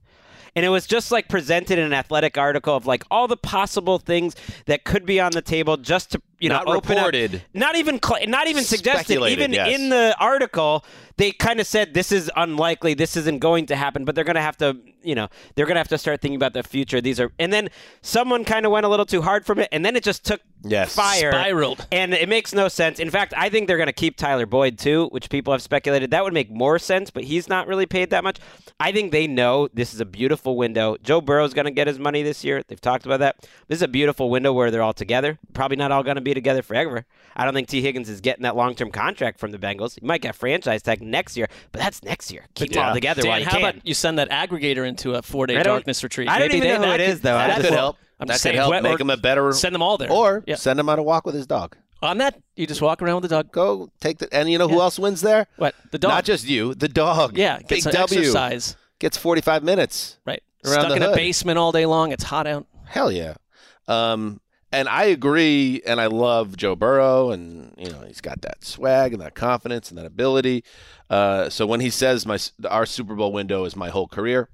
And 0.56 0.66
it 0.66 0.70
was 0.70 0.88
just 0.88 1.12
like 1.12 1.30
presented 1.30 1.78
in 1.78 1.86
an 1.86 1.94
athletic 1.94 2.38
article 2.38 2.76
of 2.76 2.88
like 2.88 3.04
all 3.12 3.28
the 3.28 3.38
possible 3.38 4.00
things 4.00 4.36
that 4.66 4.84
could 4.84 5.06
be 5.06 5.20
on 5.20 5.32
the 5.32 5.44
table 5.44 5.78
just 5.78 6.12
to 6.12 6.22
you 6.40 6.50
Not 6.50 6.66
know 6.66 6.74
open 6.74 6.98
up- 6.98 7.08
reported. 7.08 7.44
not 7.54 7.76
even 7.76 8.00
cl- 8.02 8.26
not 8.28 8.48
even 8.48 8.64
suggested 8.64 9.22
even 9.28 9.52
yes. 9.54 9.76
in 9.78 9.90
the 9.90 10.16
article 10.20 10.84
they 11.18 11.32
kind 11.32 11.60
of 11.60 11.68
said 11.68 11.94
this 11.94 12.12
is 12.14 12.32
unlikely 12.38 12.94
this 12.94 13.18
isn't 13.18 13.40
going 13.40 13.66
to 13.66 13.76
happen 13.76 14.06
but 14.06 14.16
they're 14.16 14.24
going 14.24 14.36
to 14.36 14.42
have 14.42 14.58
to 14.58 14.78
you 15.04 15.16
know 15.16 15.28
they're 15.56 15.66
going 15.66 15.76
to 15.76 15.80
have 15.80 15.88
to 15.90 15.98
start 15.98 16.22
thinking 16.22 16.36
about 16.38 16.54
the 16.54 16.64
future 16.64 17.02
these 17.02 17.20
are 17.20 17.32
and 17.40 17.52
then 17.52 17.70
someone 18.02 18.44
kind 18.46 18.66
of 18.66 18.72
went 18.72 18.86
a 18.86 18.90
little 18.90 19.06
too 19.06 19.22
hard 19.22 19.46
from 19.46 19.60
it 19.60 19.68
and 19.72 19.84
then 19.86 19.96
it 19.96 20.04
just 20.04 20.24
took 20.26 20.42
Yes. 20.62 20.94
fire 20.94 21.32
Spiraled. 21.32 21.88
and 21.90 22.14
it 22.14 22.28
makes 22.28 22.54
no 22.54 22.68
sense 22.68 23.00
in 23.00 23.10
fact 23.10 23.34
i 23.38 23.48
think 23.50 23.68
they're 23.68 23.78
going 23.78 23.88
to 23.88 23.94
keep 23.94 24.18
tyler 24.18 24.46
boyd 24.46 24.78
too 24.78 25.08
which 25.12 25.30
people 25.30 25.54
have 25.54 25.62
speculated 25.62 26.12
that 26.12 26.22
would 26.24 26.34
make 26.34 26.52
more 26.52 26.78
sense 26.78 27.10
but 27.12 27.24
he's 27.24 27.48
not 27.48 27.66
really 27.66 27.86
paid 27.86 28.10
that 28.10 28.26
much 28.26 28.40
i 28.78 28.92
think 28.92 29.14
they 29.14 29.26
know 29.26 29.70
this 29.74 29.94
is 29.94 30.02
a 30.02 30.06
beautiful 30.06 30.58
window 30.58 30.98
joe 31.02 31.22
burrow's 31.22 31.54
going 31.54 31.64
to 31.64 31.72
get 31.72 31.88
his 31.88 31.98
money 31.98 32.24
this 32.24 32.44
year 32.44 32.62
they've 32.68 32.82
talked 32.82 33.06
about 33.06 33.22
that 33.22 33.38
this 33.70 33.78
is 33.78 33.82
a 33.84 33.88
beautiful 33.88 34.30
window 34.30 34.52
where 34.52 34.70
they're 34.70 34.82
all 34.84 34.94
together 34.94 35.40
probably 35.54 35.78
not 35.78 35.94
all 35.94 36.04
going 36.04 36.16
to 36.16 36.22
be 36.22 36.29
together 36.34 36.62
forever 36.62 37.06
i 37.36 37.44
don't 37.46 37.54
think 37.54 37.68
tee 37.68 37.82
higgins 37.82 38.10
is 38.10 38.22
getting 38.22 38.44
that 38.44 38.56
long-term 38.56 38.92
contract 38.92 39.40
from 39.40 39.52
the 39.52 39.58
bengals 39.58 40.00
he 40.00 40.06
might 40.06 40.22
get 40.22 40.36
franchise 40.36 40.82
tag 40.82 41.02
next 41.02 41.36
year 41.38 41.48
but 41.72 41.82
that's 41.82 42.04
next 42.04 42.32
year 42.32 42.46
keep 42.56 42.72
them 42.72 42.86
all 42.86 42.94
together 42.94 43.22
Dan, 43.22 43.30
while 43.30 43.40
you 43.40 43.46
how 43.46 43.52
can 43.52 43.62
about 43.62 43.88
you 43.88 43.94
send 43.94 44.20
that 44.20 44.30
aggregator 44.30 44.88
into 44.88 45.16
a 45.16 45.22
four 45.22 45.48
day 45.48 45.62
darkness 45.64 46.04
retreat? 46.04 46.28
I 46.30 46.40
don't 46.40 46.48
Maybe 46.50 46.58
even 46.58 46.68
they- 46.70 46.74
know 46.76 46.82
who 46.84 46.90
that 46.92 47.00
it 47.00 47.06
could- 47.06 47.14
is, 47.14 47.22
though. 47.22 47.36
I 47.36 47.38
that 47.38 47.48
That 47.48 47.56
just- 47.58 47.68
could 47.70 47.78
help. 47.78 47.98
I'm 48.20 48.28
that 48.28 48.34
just 48.34 48.44
could 48.44 48.50
saying, 48.50 48.58
help 48.58 48.84
make 48.84 49.00
him 49.00 49.10
a 49.10 49.18
better. 49.18 49.52
Send 49.54 49.74
them 49.76 49.82
all 49.82 49.98
there. 49.98 50.12
Or 50.12 50.44
Yeah. 50.46 50.56
send 50.56 50.80
him 50.80 50.90
on 50.90 51.00
a 51.00 51.04
walk 51.04 51.26
with 51.26 51.36
his 51.36 51.48
dog. 51.48 51.78
on 52.02 52.18
that, 52.20 52.40
you 52.56 52.66
just 52.68 52.82
walk 52.82 53.02
around 53.02 53.16
with 53.22 53.30
the 53.30 53.36
dog. 53.36 53.52
Go 53.52 53.90
take 54.02 54.20
the. 54.20 54.34
And 54.34 54.50
you 54.52 54.58
know 54.58 54.68
who 54.68 54.80
else 54.82 54.98
wins 55.00 55.22
there? 55.22 55.48
What 55.58 55.76
the 55.92 55.98
dog? 56.00 56.10
Not 56.12 56.26
just 56.26 56.48
you, 56.48 56.74
the 56.76 56.88
dog. 56.90 57.38
yeah, 57.38 57.60
Big 57.68 57.82
some 57.82 57.92
W 57.94 58.20
exercise. 58.22 58.76
gets 59.00 59.18
45 59.18 59.64
minutes. 59.64 60.18
Right. 60.26 60.42
Around 60.66 60.74
Stuck 60.74 60.90
the 60.90 60.96
in 60.98 61.04
a 61.04 61.16
basement 61.16 61.58
all 61.58 61.72
day 61.72 61.86
long. 61.86 62.12
It's 62.12 62.24
hot 62.24 62.48
out. 62.48 62.66
Hell 62.86 63.12
yeah. 63.12 63.36
Um, 63.88 64.40
and 64.72 64.88
I 64.88 65.06
agree, 65.06 65.82
and 65.86 66.00
I 66.00 66.08
love 66.08 66.56
Joe 66.58 66.76
Burrow, 66.76 67.32
and 67.32 67.74
you 67.78 67.90
know 67.90 68.02
he's 68.02 68.22
got 68.22 68.42
that 68.42 68.64
swag 68.64 69.14
and 69.14 69.22
that 69.22 69.36
confidence 69.36 69.90
and 69.90 69.98
that 69.98 70.06
ability. 70.06 70.64
Uh, 71.10 71.50
so 71.50 71.66
when 71.66 71.80
he 71.80 71.90
says 71.90 72.26
my 72.26 72.38
our 72.70 72.86
Super 72.86 73.16
Bowl 73.16 73.32
window 73.32 73.66
is 73.66 73.76
my 73.76 73.90
whole 73.90 74.08
career, 74.08 74.48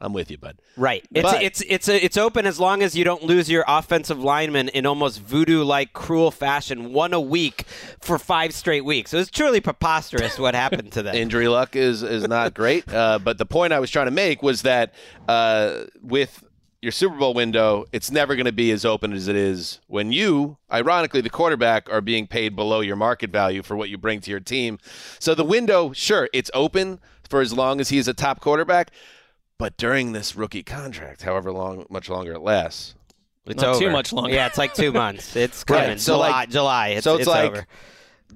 I'm 0.00 0.12
with 0.12 0.30
you, 0.30 0.38
bud. 0.38 0.58
Right. 0.76 1.04
It's 1.12 1.22
But- 1.22 1.42
it's 1.42 1.60
it's 1.62 1.88
a, 1.88 2.04
it's 2.04 2.16
open 2.16 2.46
as 2.46 2.60
long 2.60 2.82
as 2.82 2.94
you 2.96 3.04
don't 3.04 3.24
lose 3.24 3.50
your 3.50 3.64
offensive 3.66 4.22
lineman 4.22 4.68
in 4.68 4.86
almost 4.86 5.20
voodoo 5.20 5.64
like 5.64 5.92
cruel 5.92 6.30
fashion, 6.30 6.92
one 6.92 7.12
a 7.12 7.20
week 7.20 7.64
for 8.00 8.18
five 8.18 8.54
straight 8.54 8.84
weeks. 8.84 9.10
So 9.10 9.18
it's 9.18 9.30
truly 9.30 9.60
preposterous 9.60 10.38
what 10.38 10.54
happened 10.54 10.92
to 10.92 11.02
them. 11.02 11.14
Injury 11.16 11.48
luck 11.48 11.74
is 11.74 12.02
is 12.02 12.28
not 12.28 12.54
great, 12.54 12.92
uh, 12.92 13.18
but 13.18 13.38
the 13.38 13.46
point 13.46 13.72
I 13.72 13.80
was 13.80 13.90
trying 13.90 14.06
to 14.06 14.12
make 14.12 14.40
was 14.42 14.62
that 14.62 14.94
uh, 15.26 15.84
with 16.00 16.44
your 16.80 16.92
Super 16.92 17.16
Bowl 17.16 17.34
window, 17.34 17.84
it's 17.92 18.10
never 18.10 18.36
going 18.36 18.46
to 18.46 18.52
be 18.52 18.70
as 18.70 18.84
open 18.84 19.12
as 19.12 19.26
it 19.26 19.34
is 19.34 19.80
when 19.88 20.12
you, 20.12 20.58
ironically, 20.72 21.20
the 21.20 21.30
quarterback, 21.30 21.90
are 21.90 22.00
being 22.00 22.26
paid 22.26 22.54
below 22.54 22.80
your 22.80 22.94
market 22.96 23.30
value 23.30 23.62
for 23.62 23.76
what 23.76 23.88
you 23.88 23.98
bring 23.98 24.20
to 24.20 24.30
your 24.30 24.40
team. 24.40 24.78
So 25.18 25.34
the 25.34 25.44
window, 25.44 25.92
sure, 25.92 26.28
it's 26.32 26.50
open 26.54 27.00
for 27.28 27.40
as 27.40 27.52
long 27.52 27.80
as 27.80 27.88
he's 27.88 28.06
a 28.06 28.14
top 28.14 28.40
quarterback, 28.40 28.92
but 29.58 29.76
during 29.76 30.12
this 30.12 30.36
rookie 30.36 30.62
contract, 30.62 31.22
however 31.22 31.50
long, 31.52 31.84
much 31.90 32.08
longer 32.08 32.32
it 32.34 32.40
lasts, 32.40 32.94
It's 33.46 33.60
Not 33.60 33.78
too 33.78 33.90
much 33.90 34.12
longer. 34.12 34.30
Yeah, 34.32 34.46
it's 34.46 34.58
like 34.58 34.72
two 34.74 34.92
months. 35.04 35.34
It's 35.34 35.64
Right, 35.68 35.82
coming. 35.82 35.98
so, 35.98 36.14
July. 36.14 36.30
like- 36.30 36.50
July. 36.50 36.88
It's, 36.88 37.04
so 37.04 37.16
it's, 37.16 37.26
like 37.26 37.50
over. 37.50 37.66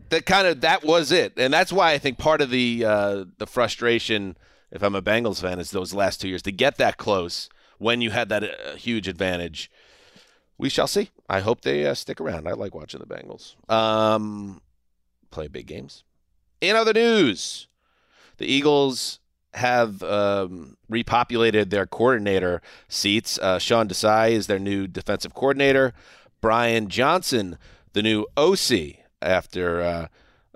that 0.08 0.26
kind 0.26 0.48
of 0.48 0.62
that 0.62 0.82
was 0.82 1.12
it, 1.12 1.34
and 1.36 1.52
that's 1.54 1.72
why 1.72 1.92
I 1.92 1.98
think 1.98 2.18
part 2.18 2.40
of 2.40 2.50
the 2.50 2.84
uh, 2.84 3.24
the 3.38 3.46
frustration, 3.46 4.36
if 4.72 4.82
I'm 4.82 4.94
a 4.96 5.02
Bengals 5.02 5.40
fan, 5.40 5.60
is 5.60 5.70
those 5.70 5.94
last 5.94 6.20
two 6.20 6.28
years 6.28 6.42
to 6.42 6.50
get 6.52 6.76
that 6.78 6.96
close 6.96 7.48
when 7.78 8.00
you 8.00 8.10
had 8.10 8.28
that 8.28 8.44
uh, 8.44 8.76
huge 8.76 9.08
advantage. 9.08 9.70
We 10.58 10.68
shall 10.68 10.86
see. 10.86 11.10
I 11.28 11.40
hope 11.40 11.62
they 11.62 11.86
uh, 11.86 11.94
stick 11.94 12.20
around. 12.20 12.46
I 12.46 12.52
like 12.52 12.74
watching 12.74 13.00
the 13.00 13.06
Bengals. 13.06 13.54
Um, 13.70 14.60
play 15.30 15.48
big 15.48 15.66
games. 15.66 16.04
In 16.60 16.76
other 16.76 16.92
news, 16.92 17.66
the 18.36 18.46
Eagles 18.46 19.18
have 19.54 20.02
um, 20.02 20.76
repopulated 20.90 21.70
their 21.70 21.86
coordinator 21.86 22.62
seats. 22.88 23.38
Uh, 23.38 23.58
Sean 23.58 23.88
Desai 23.88 24.30
is 24.30 24.46
their 24.46 24.58
new 24.58 24.86
defensive 24.86 25.34
coordinator. 25.34 25.92
Brian 26.40 26.88
Johnson, 26.88 27.58
the 27.92 28.02
new 28.02 28.26
OC, 28.36 29.02
after 29.20 29.80
uh, 29.80 30.06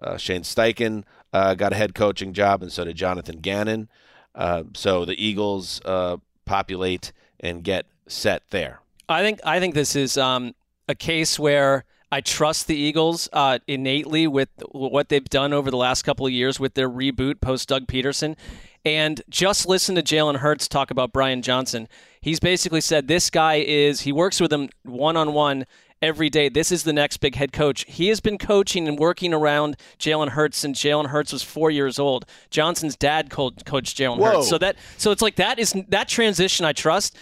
uh, 0.03 0.17
Shane 0.17 0.43
Steichen 0.43 1.05
uh, 1.33 1.55
got 1.55 1.73
a 1.73 1.77
head 1.77 1.95
coaching 1.95 2.33
job, 2.33 2.63
and 2.63 2.73
so 2.73 2.85
did 2.85 2.97
Jonathan 2.97 3.39
Gannon. 3.39 3.89
Uh, 4.35 4.65
so 4.75 5.05
the 5.05 5.23
Eagles 5.23 5.81
uh, 5.85 6.17
populate 6.47 7.13
and 7.41 7.63
get 7.63 7.87
set 8.09 8.43
there. 8.51 8.81
I 9.09 9.23
think 9.23 9.41
I 9.45 9.61
think 9.61 9.75
this 9.75 9.95
is 9.95 10.17
um, 10.17 10.55
a 10.89 10.95
case 10.95 11.39
where 11.39 11.85
I 12.11 12.21
trust 12.21 12.67
the 12.67 12.77
Eagles 12.77 13.29
uh, 13.33 13.59
innately 13.67 14.27
with 14.27 14.49
what 14.71 15.09
they've 15.09 15.29
done 15.29 15.53
over 15.53 15.71
the 15.71 15.77
last 15.77 16.03
couple 16.03 16.27
of 16.27 16.33
years 16.33 16.61
with 16.61 16.75
their 16.75 16.89
reboot 16.89 17.41
post 17.41 17.69
Doug 17.69 17.87
Pederson. 17.87 18.37
And 18.85 19.21
just 19.29 19.67
listen 19.67 19.97
to 19.97 20.03
Jalen 20.03 20.37
Hurts 20.37 20.69
talk 20.69 20.93
about 20.93 21.13
Brian 21.13 21.43
Johnson. 21.43 21.89
He's 22.21 22.39
basically 22.39 22.81
said 22.81 23.09
this 23.09 23.31
guy 23.31 23.57
is 23.57 24.03
he 24.03 24.13
works 24.13 24.41
with 24.41 24.53
him 24.53 24.69
one 24.85 25.17
on 25.17 25.33
one 25.33 25.67
every 26.03 26.31
day. 26.31 26.49
This 26.49 26.71
is 26.71 26.85
the 26.85 26.93
next 26.93 27.19
big 27.19 27.35
head 27.35 27.53
coach. 27.53 27.85
He 27.89 28.09
has 28.09 28.21
been 28.21 28.39
coaching 28.39 28.87
and 28.89 28.99
working 28.99 29.33
around 29.33 29.77
Jalen 29.99 30.31
Hurts 30.31 30.59
since 30.59 30.83
Jalen 30.83 31.07
Hurts 31.07 31.33
was 31.33 31.43
four 31.43 31.71
years 31.71 31.99
old. 31.99 32.27
Johnson's 32.51 32.97
dad 32.97 33.31
co- 33.31 33.53
coached 33.65 33.97
Jalen. 33.97 34.23
Hurts. 34.23 34.49
So 34.49 34.59
that 34.59 34.77
so 34.99 35.11
it's 35.11 35.23
like 35.23 35.37
that 35.37 35.59
is 35.59 35.75
that 35.89 36.09
transition 36.09 36.67
I 36.67 36.73
trust 36.73 37.17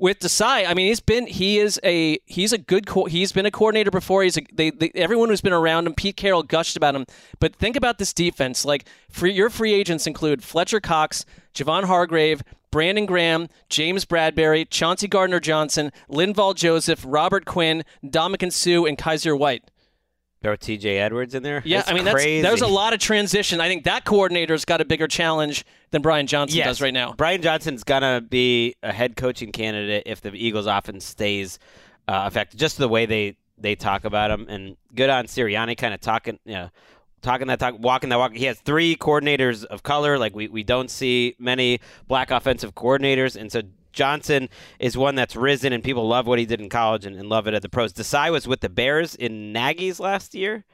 with 0.00 0.18
Desai, 0.18 0.66
I 0.66 0.72
mean, 0.72 0.86
he's 0.86 0.98
been 0.98 1.26
he 1.26 1.58
is 1.58 1.78
a 1.84 2.18
he's 2.24 2.52
a 2.54 2.58
good 2.58 2.86
co- 2.86 3.04
he's 3.04 3.32
been 3.32 3.44
a 3.44 3.50
coordinator 3.50 3.90
before. 3.90 4.22
He's 4.22 4.38
a, 4.38 4.42
they, 4.52 4.70
they 4.70 4.90
everyone 4.94 5.28
who's 5.28 5.42
been 5.42 5.52
around 5.52 5.86
him. 5.86 5.94
Pete 5.94 6.16
Carroll 6.16 6.42
gushed 6.42 6.76
about 6.76 6.94
him, 6.94 7.04
but 7.38 7.54
think 7.54 7.76
about 7.76 7.98
this 7.98 8.14
defense. 8.14 8.64
Like 8.64 8.86
free, 9.10 9.32
your 9.32 9.50
free 9.50 9.74
agents 9.74 10.06
include 10.06 10.42
Fletcher 10.42 10.80
Cox, 10.80 11.26
Javon 11.54 11.84
Hargrave. 11.84 12.42
Brandon 12.70 13.06
Graham, 13.06 13.48
James 13.68 14.04
Bradberry, 14.04 14.68
Chauncey 14.68 15.08
Gardner 15.08 15.40
Johnson, 15.40 15.92
Linval 16.10 16.54
Joseph, 16.54 17.02
Robert 17.06 17.44
Quinn, 17.44 17.84
Dominican 18.08 18.50
Sue, 18.50 18.86
and 18.86 18.96
Kyzir 18.96 19.38
White. 19.38 19.64
Throw 20.42 20.56
T.J. 20.56 20.98
Edwards 20.98 21.34
in 21.34 21.42
there. 21.42 21.60
Yeah, 21.66 21.78
That's 21.78 21.90
I 21.90 21.94
mean 21.94 22.04
that's 22.04 22.14
crazy. 22.14 22.40
there's 22.40 22.62
a 22.62 22.66
lot 22.66 22.94
of 22.94 22.98
transition. 23.00 23.60
I 23.60 23.68
think 23.68 23.84
that 23.84 24.06
coordinator's 24.06 24.64
got 24.64 24.80
a 24.80 24.86
bigger 24.86 25.06
challenge 25.06 25.66
than 25.90 26.00
Brian 26.00 26.26
Johnson 26.26 26.56
Yes. 26.56 26.66
does 26.66 26.80
right 26.80 26.94
now. 26.94 27.12
Brian 27.12 27.42
Johnson's 27.42 27.84
gonna 27.84 28.22
be 28.22 28.74
a 28.82 28.90
head 28.90 29.16
coaching 29.16 29.52
candidate 29.52 30.04
if 30.06 30.22
the 30.22 30.32
Eagles' 30.34 30.64
offense 30.66 31.04
stays 31.04 31.58
uh, 32.08 32.24
effective. 32.26 32.58
Just 32.58 32.78
the 32.78 32.88
way 32.88 33.04
they 33.04 33.36
they 33.58 33.74
talk 33.74 34.04
about 34.06 34.30
him, 34.30 34.46
and 34.48 34.78
good 34.94 35.10
on 35.10 35.26
Sirianni, 35.26 35.76
kind 35.76 35.92
of 35.92 36.00
talking, 36.00 36.38
you 36.46 36.54
know, 36.54 36.70
talking 37.22 37.46
that 37.48 37.58
talk, 37.58 37.76
walking 37.78 38.10
that 38.10 38.18
walk. 38.18 38.34
He 38.34 38.44
has 38.46 38.58
three 38.60 38.96
coordinators 38.96 39.64
of 39.64 39.82
color. 39.82 40.18
Like 40.18 40.34
we 40.34 40.48
we 40.48 40.62
don't 40.62 40.90
see 40.90 41.36
many 41.38 41.80
black 42.08 42.30
offensive 42.30 42.74
coordinators, 42.74 43.36
and 43.36 43.50
so. 43.50 43.62
Johnson 43.92 44.48
is 44.78 44.96
one 44.96 45.16
that's 45.16 45.34
risen, 45.34 45.72
and 45.72 45.82
people 45.82 46.06
love 46.06 46.24
what 46.24 46.38
he 46.38 46.46
did 46.46 46.60
in 46.60 46.68
college 46.68 47.04
and, 47.04 47.16
and 47.16 47.28
love 47.28 47.48
it 47.48 47.54
at 47.54 47.62
the 47.62 47.68
pros. 47.68 47.92
Desai 47.92 48.30
was 48.30 48.46
with 48.46 48.60
the 48.60 48.68
Bears 48.68 49.16
in 49.16 49.52
Nagy's 49.52 49.98
last 49.98 50.32
year. 50.32 50.64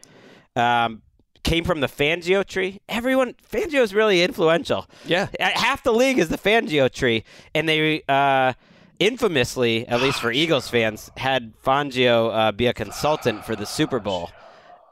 Um, 0.54 1.00
came 1.42 1.64
from 1.64 1.80
the 1.80 1.87
Fangio 1.87 2.44
tree. 2.44 2.80
Everyone, 2.90 3.35
Fangio 3.50 3.80
is 3.80 3.94
really 3.94 4.22
influential. 4.22 4.87
Yeah. 5.06 5.28
Half 5.40 5.82
the 5.82 5.94
league 5.94 6.18
is 6.18 6.28
the 6.28 6.37
Fangio 6.37 6.92
tree, 6.92 7.24
and 7.54 7.66
they 7.66 8.02
uh, 8.06 8.52
infamously, 8.98 9.87
at 9.88 10.02
least 10.02 10.20
for 10.20 10.32
Eagles 10.32 10.68
fans, 10.68 11.11
had 11.16 11.54
Fangio 11.64 12.30
uh, 12.35 12.52
be 12.52 12.66
a 12.66 12.74
consultant 12.74 13.44
for 13.44 13.56
the 13.56 13.64
Super 13.66 14.00
Bowl. 14.00 14.30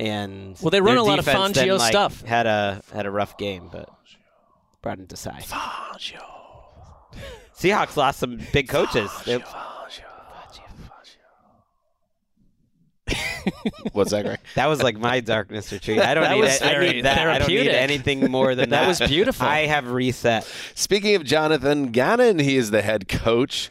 And 0.01 0.57
Well, 0.61 0.71
they 0.71 0.81
run 0.81 0.97
a 0.97 1.03
lot 1.03 1.19
of 1.19 1.25
defense 1.25 1.55
then, 1.55 1.69
Fangio 1.69 1.79
like, 1.79 1.93
stuff. 1.93 2.23
Had 2.23 2.47
a 2.47 2.83
had 2.93 3.07
a 3.07 3.11
rough 3.11 3.39
game, 3.39 3.69
but 3.71 3.89
brought 4.83 4.99
him 4.99 5.07
to 5.07 5.17
side. 5.17 5.45
Seahawks 7.57 7.97
lost 7.97 8.19
some 8.19 8.41
big 8.53 8.69
coaches. 8.69 9.11
They- 9.25 9.43
What's 13.93 14.11
that, 14.13 14.25
Greg? 14.25 14.39
that 14.55 14.67
was 14.67 14.83
like 14.83 14.97
my 14.99 15.21
darkness 15.21 15.71
retreat. 15.71 16.01
I 16.01 16.15
don't 16.15 16.25
That 16.25 16.35
need 16.35 16.41
was 16.41 16.61
it. 16.63 16.95
Need 16.95 17.05
that. 17.05 17.19
I 17.29 17.39
don't 17.39 17.49
need 17.49 17.69
anything 17.69 18.31
more 18.31 18.55
than 18.55 18.71
that. 18.71 18.81
That 18.83 18.89
was 18.89 19.01
beautiful. 19.11 19.47
I 19.47 19.67
have 19.67 19.91
reset. 19.91 20.45
Speaking 20.75 21.15
of 21.15 21.25
Jonathan 21.25 21.93
Gannon, 21.93 22.39
he 22.39 22.57
is 22.57 22.71
the 22.71 22.81
head 22.83 23.07
coach 23.07 23.71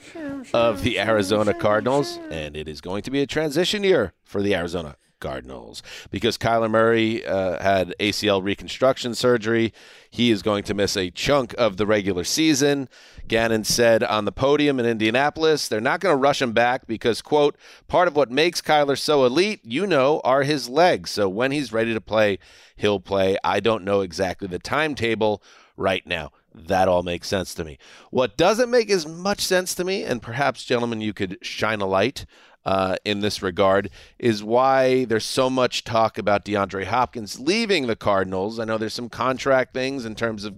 of 0.54 0.84
the 0.84 1.00
Arizona 1.00 1.54
Cardinals, 1.56 2.20
and 2.30 2.56
it 2.56 2.68
is 2.68 2.82
going 2.82 3.02
to 3.04 3.12
be 3.12 3.22
a 3.22 3.28
transition 3.28 3.84
year 3.84 4.14
for 4.24 4.42
the 4.44 4.54
Arizona 4.56 4.96
Cardinals 5.24 5.82
because 6.12 6.38
Kyler 6.38 6.70
Murray 6.70 7.26
uh, 7.26 7.64
had 7.64 7.96
ACL 8.00 8.44
reconstruction 8.44 9.16
surgery. 9.16 9.74
He 10.12 10.30
is 10.30 10.42
going 10.42 10.64
to 10.66 10.74
miss 10.74 10.98
a 10.98 11.10
chunk 11.10 11.56
of 11.58 11.78
the 11.78 11.88
regular 11.88 12.26
season. 12.26 12.90
Gannon 13.30 13.64
said 13.64 14.04
on 14.04 14.26
the 14.26 14.34
podium 14.34 14.82
in 14.82 14.86
Indianapolis, 14.86 15.70
they're 15.70 15.80
not 15.80 16.02
going 16.02 16.14
to 16.14 16.22
rush 16.22 16.42
him 16.42 16.52
back 16.52 16.86
because, 16.88 17.22
quote, 17.22 17.56
part 17.88 18.10
of 18.10 18.16
what 18.18 18.30
makes 18.30 18.62
Kyler 18.62 19.00
so 19.00 19.26
elite, 19.26 19.62
you 19.64 19.88
know, 19.88 20.20
are 20.26 20.44
his 20.44 20.68
legs. 20.68 21.10
So 21.12 21.30
when 21.30 21.52
he's 21.52 21.72
ready 21.72 21.94
to 21.94 22.02
play, 22.02 22.38
he'll 22.76 23.00
play. 23.00 23.38
I 23.46 23.62
don't 23.62 23.86
know 23.86 24.02
exactly 24.02 24.50
the 24.50 24.60
timetable 24.60 25.42
right 25.78 26.06
now. 26.06 26.32
That 26.54 26.88
all 26.88 27.02
makes 27.02 27.28
sense 27.28 27.56
to 27.56 27.64
me. 27.64 27.80
What 28.12 28.38
doesn't 28.38 28.70
make 28.70 28.92
as 28.92 29.08
much 29.08 29.40
sense 29.40 29.74
to 29.76 29.84
me, 29.84 30.04
and 30.04 30.22
perhaps, 30.22 30.66
gentlemen, 30.66 31.02
you 31.02 31.14
could 31.14 31.38
shine 31.42 31.82
a 31.82 31.88
light 31.88 32.26
uh, 32.65 32.95
in 33.06 33.19
this 33.19 33.41
regard, 33.41 33.89
is 34.19 34.43
why 34.43 35.06
there's 35.06 35.26
so 35.26 35.49
much 35.49 35.84
talk 35.84 36.17
about 36.17 36.45
DeAndre 36.45 36.86
Hopkins 36.86 37.39
leaving 37.39 37.88
the 37.88 37.95
Cardinals. 37.95 38.60
I 38.60 38.65
know 38.65 38.78
there's 38.78 38.93
some 38.93 39.10
contract 39.10 39.73
things 39.73 40.06
in 40.06 40.15
terms 40.15 40.45
of 40.45 40.56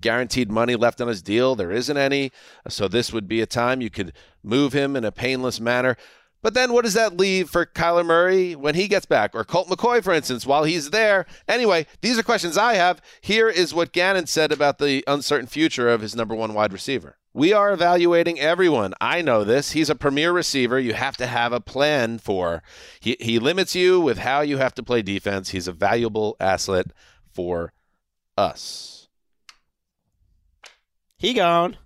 guaranteed 0.00 0.50
money 0.50 0.76
left 0.76 1.00
on 1.00 1.08
his 1.08 1.22
deal. 1.22 1.54
There 1.54 1.72
isn't 1.72 1.96
any. 1.96 2.32
So 2.68 2.88
this 2.88 3.12
would 3.12 3.26
be 3.26 3.40
a 3.40 3.46
time 3.46 3.80
you 3.80 3.90
could 3.90 4.12
move 4.42 4.72
him 4.72 4.96
in 4.96 5.04
a 5.04 5.12
painless 5.12 5.60
manner. 5.60 5.96
But 6.42 6.54
then 6.54 6.72
what 6.72 6.84
does 6.84 6.94
that 6.94 7.16
leave 7.16 7.50
for 7.50 7.66
Kyler 7.66 8.06
Murray 8.06 8.54
when 8.54 8.76
he 8.76 8.86
gets 8.86 9.06
back? 9.06 9.34
Or 9.34 9.42
Colt 9.42 9.68
McCoy, 9.68 10.04
for 10.04 10.12
instance, 10.12 10.46
while 10.46 10.64
he's 10.64 10.90
there? 10.90 11.26
Anyway, 11.48 11.86
these 12.02 12.18
are 12.18 12.22
questions 12.22 12.56
I 12.56 12.74
have. 12.74 13.00
Here 13.20 13.48
is 13.48 13.74
what 13.74 13.92
Gannon 13.92 14.26
said 14.26 14.52
about 14.52 14.78
the 14.78 15.02
uncertain 15.08 15.48
future 15.48 15.88
of 15.88 16.02
his 16.02 16.14
number 16.14 16.34
one 16.34 16.54
wide 16.54 16.72
receiver. 16.72 17.16
We 17.36 17.52
are 17.52 17.70
evaluating 17.70 18.40
everyone. 18.40 18.94
I 18.98 19.20
know 19.20 19.44
this. 19.44 19.72
He's 19.72 19.90
a 19.90 19.94
premier 19.94 20.32
receiver 20.32 20.80
you 20.80 20.94
have 20.94 21.18
to 21.18 21.26
have 21.26 21.52
a 21.52 21.60
plan 21.60 22.18
for. 22.18 22.62
He, 22.98 23.14
he 23.20 23.38
limits 23.38 23.74
you 23.74 24.00
with 24.00 24.16
how 24.16 24.40
you 24.40 24.56
have 24.56 24.74
to 24.76 24.82
play 24.82 25.02
defense. 25.02 25.50
He's 25.50 25.68
a 25.68 25.72
valuable 25.72 26.38
asset 26.40 26.86
for 27.34 27.74
us. 28.38 29.08
He 31.18 31.34
gone. 31.34 31.76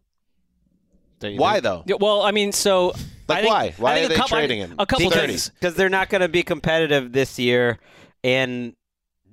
Why, 1.21 1.55
think? 1.55 1.65
though? 1.65 1.83
Yeah, 1.85 1.97
well, 1.99 2.23
I 2.23 2.31
mean, 2.31 2.53
so 2.53 2.93
Like, 3.27 3.39
I 3.39 3.41
think, 3.41 3.51
why? 3.53 3.75
Why 3.77 3.91
I 3.91 3.95
think 3.95 4.03
are 4.03 4.07
a 4.07 4.09
they 4.11 4.15
couple, 4.15 4.37
trading 4.37 4.59
him? 4.61 4.75
A 4.79 4.87
couple 4.87 5.09
Because- 5.11 5.27
things. 5.27 5.51
because 5.51 5.75
they're 5.75 5.89
not 5.89 6.11
going 6.11 6.21
to 6.23 6.29
be 6.29 6.45
competitive 6.45 7.11
this 7.13 7.41
year, 7.41 7.81
and 8.23 8.77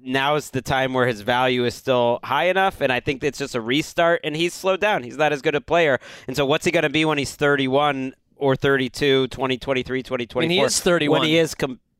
now 0.03 0.35
is 0.35 0.49
the 0.49 0.61
time 0.61 0.93
where 0.93 1.07
his 1.07 1.21
value 1.21 1.65
is 1.65 1.75
still 1.75 2.19
high 2.23 2.45
enough. 2.45 2.81
And 2.81 2.91
I 2.91 2.99
think 2.99 3.23
it's 3.23 3.39
just 3.39 3.55
a 3.55 3.61
restart, 3.61 4.21
and 4.23 4.35
he's 4.35 4.53
slowed 4.53 4.79
down. 4.79 5.03
He's 5.03 5.17
not 5.17 5.33
as 5.33 5.41
good 5.41 5.55
a 5.55 5.61
player, 5.61 5.99
and 6.27 6.35
so 6.35 6.45
what's 6.45 6.65
he 6.65 6.71
going 6.71 6.83
to 6.83 6.89
be 6.89 7.05
when 7.05 7.17
he's 7.17 7.35
31? 7.35 8.13
or 8.39 8.55
32, 8.55 9.27
2023, 9.29 10.03
2024. 10.03 10.43
And 10.43 10.51
he 10.51 10.59
is 10.59 10.79
31. 10.79 11.19
When 11.19 11.27
he 11.27 11.37
is 11.37 11.55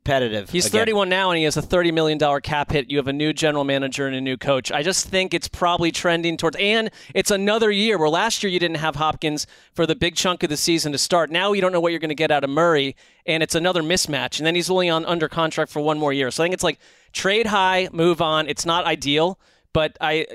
competitive. 0.08 0.50
He's 0.50 0.66
again. 0.68 0.82
31 0.82 1.10
now, 1.10 1.32
and 1.32 1.38
he 1.38 1.44
has 1.44 1.58
a 1.58 1.62
30 1.62 1.92
million 1.92 2.18
dollar 2.18 2.40
cap 2.40 2.72
hit. 2.72 2.90
You 2.90 2.98
have 2.98 3.08
a 3.08 3.14
new 3.14 3.34
general 3.34 3.64
manager 3.64 4.08
and 4.08 4.16
a 4.16 4.22
new 4.22 4.38
coach. 4.38 4.72
I 4.72 4.82
just 4.84 5.08
think 5.08 5.34
it's 5.34 5.48
probably 5.48 5.92
trending 5.92 6.38
towards, 6.38 6.58
and 6.58 6.90
it's 7.14 7.32
another 7.32 7.72
year 7.72 7.98
where 7.98 8.10
last 8.10 8.44
year 8.44 8.52
you 8.52 8.60
didn't 8.60 8.78
have 8.78 8.96
Hopkins 8.96 9.48
for 9.74 9.86
the 9.86 9.96
big 9.96 10.16
chunk 10.16 10.44
of 10.44 10.50
the 10.50 10.58
season 10.58 10.92
to 10.94 10.98
start. 10.98 11.30
Now 11.30 11.54
you 11.54 11.62
don't 11.62 11.72
know 11.72 11.80
what 11.80 11.92
you're 11.92 12.00
going 12.00 12.10
to 12.10 12.16
get 12.16 12.32
out 12.32 12.44
of 12.44 12.50
Murray, 12.50 12.96
and 13.26 13.44
it's 13.44 13.56
another 13.56 13.84
mismatch. 13.84 14.38
And 14.38 14.48
then 14.48 14.56
he's 14.56 14.70
only 14.70 14.90
on 14.90 15.06
under 15.06 15.28
contract 15.28 15.72
for 15.72 15.82
one 15.82 16.00
more 16.00 16.14
year. 16.14 16.32
So 16.32 16.44
I 16.44 16.46
think 16.46 16.54
it's 16.54 16.64
like 16.64 16.80
trade 17.12 17.48
high, 17.48 17.90
move 17.92 18.22
on. 18.22 18.48
It's 18.48 18.66
not 18.66 18.86
ideal. 18.86 19.40
But 19.74 19.96
I, 20.02 20.26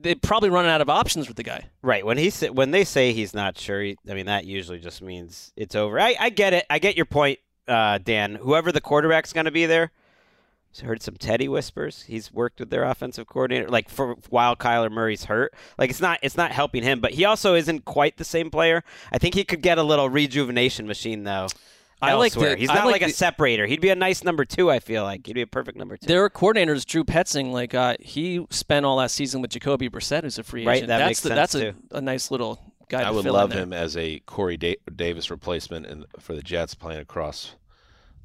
they're 0.00 0.16
probably 0.16 0.50
running 0.50 0.72
out 0.72 0.80
of 0.80 0.90
options 0.90 1.28
with 1.28 1.36
the 1.36 1.44
guy. 1.44 1.66
Right 1.82 2.04
when 2.04 2.18
he 2.18 2.30
when 2.48 2.72
they 2.72 2.82
say 2.82 3.12
he's 3.12 3.32
not 3.32 3.56
sure, 3.56 3.80
he, 3.80 3.96
I 4.10 4.14
mean 4.14 4.26
that 4.26 4.44
usually 4.44 4.80
just 4.80 5.02
means 5.02 5.52
it's 5.54 5.76
over. 5.76 6.00
I, 6.00 6.16
I 6.18 6.30
get 6.30 6.52
it. 6.52 6.66
I 6.68 6.80
get 6.80 6.96
your 6.96 7.04
point, 7.04 7.38
uh, 7.68 7.98
Dan. 7.98 8.36
Whoever 8.36 8.72
the 8.72 8.80
quarterback's 8.80 9.32
going 9.32 9.44
to 9.46 9.50
be 9.50 9.66
there. 9.66 9.92
I 10.80 10.84
heard 10.84 11.02
some 11.02 11.16
Teddy 11.16 11.48
whispers. 11.48 12.02
He's 12.02 12.32
worked 12.32 12.60
with 12.60 12.70
their 12.70 12.84
offensive 12.84 13.26
coordinator, 13.26 13.68
like 13.68 13.88
for 13.88 14.14
while 14.30 14.54
Kyler 14.54 14.90
Murray's 14.92 15.24
hurt. 15.24 15.52
Like 15.76 15.90
it's 15.90 16.00
not 16.00 16.20
it's 16.22 16.36
not 16.36 16.52
helping 16.52 16.84
him, 16.84 17.00
but 17.00 17.12
he 17.14 17.24
also 17.24 17.56
isn't 17.56 17.84
quite 17.84 18.16
the 18.16 18.24
same 18.24 18.48
player. 18.48 18.84
I 19.10 19.18
think 19.18 19.34
he 19.34 19.42
could 19.42 19.60
get 19.62 19.78
a 19.78 19.82
little 19.82 20.08
rejuvenation 20.08 20.86
machine 20.86 21.24
though. 21.24 21.48
I 22.00 22.12
like 22.12 22.32
the- 22.32 22.54
He's 22.54 22.70
I 22.70 22.74
not 22.74 22.84
like 22.84 22.92
like, 22.92 23.00
the- 23.00 23.08
a 23.08 23.12
separator. 23.12 23.66
He'd 23.66 23.80
be 23.80 23.88
a 23.88 23.96
nice 23.96 24.22
number 24.22 24.44
two. 24.44 24.70
I 24.70 24.78
feel 24.78 25.02
like 25.02 25.26
he'd 25.26 25.32
be 25.32 25.42
a 25.42 25.48
perfect 25.48 25.76
number 25.76 25.96
two. 25.96 26.06
Their 26.06 26.30
coordinators, 26.30 26.86
Drew 26.86 27.02
Petzing, 27.02 27.50
like 27.50 27.74
uh, 27.74 27.96
he 27.98 28.46
spent 28.50 28.86
all 28.86 28.96
last 28.96 29.16
season 29.16 29.40
with 29.42 29.50
Jacoby 29.50 29.88
Brissett, 29.90 30.22
who's 30.22 30.38
a 30.38 30.44
free 30.44 30.64
Right, 30.64 30.76
agent. 30.76 30.88
that 30.90 30.98
that's 30.98 31.08
makes 31.08 31.20
the, 31.22 31.28
sense, 31.30 31.36
that's 31.36 31.52
too. 31.54 31.74
a, 31.90 31.96
a 31.96 32.00
nice 32.00 32.30
little 32.30 32.60
guy. 32.88 33.02
I 33.02 33.10
would 33.10 33.26
in 33.26 33.32
love 33.32 33.52
him 33.52 33.72
as 33.72 33.96
a 33.96 34.20
Corey 34.20 34.56
da- 34.56 34.78
Davis 34.94 35.30
replacement 35.30 35.86
and 35.86 36.04
for 36.18 36.34
the 36.34 36.42
Jets 36.42 36.74
playing 36.74 37.00
across 37.00 37.54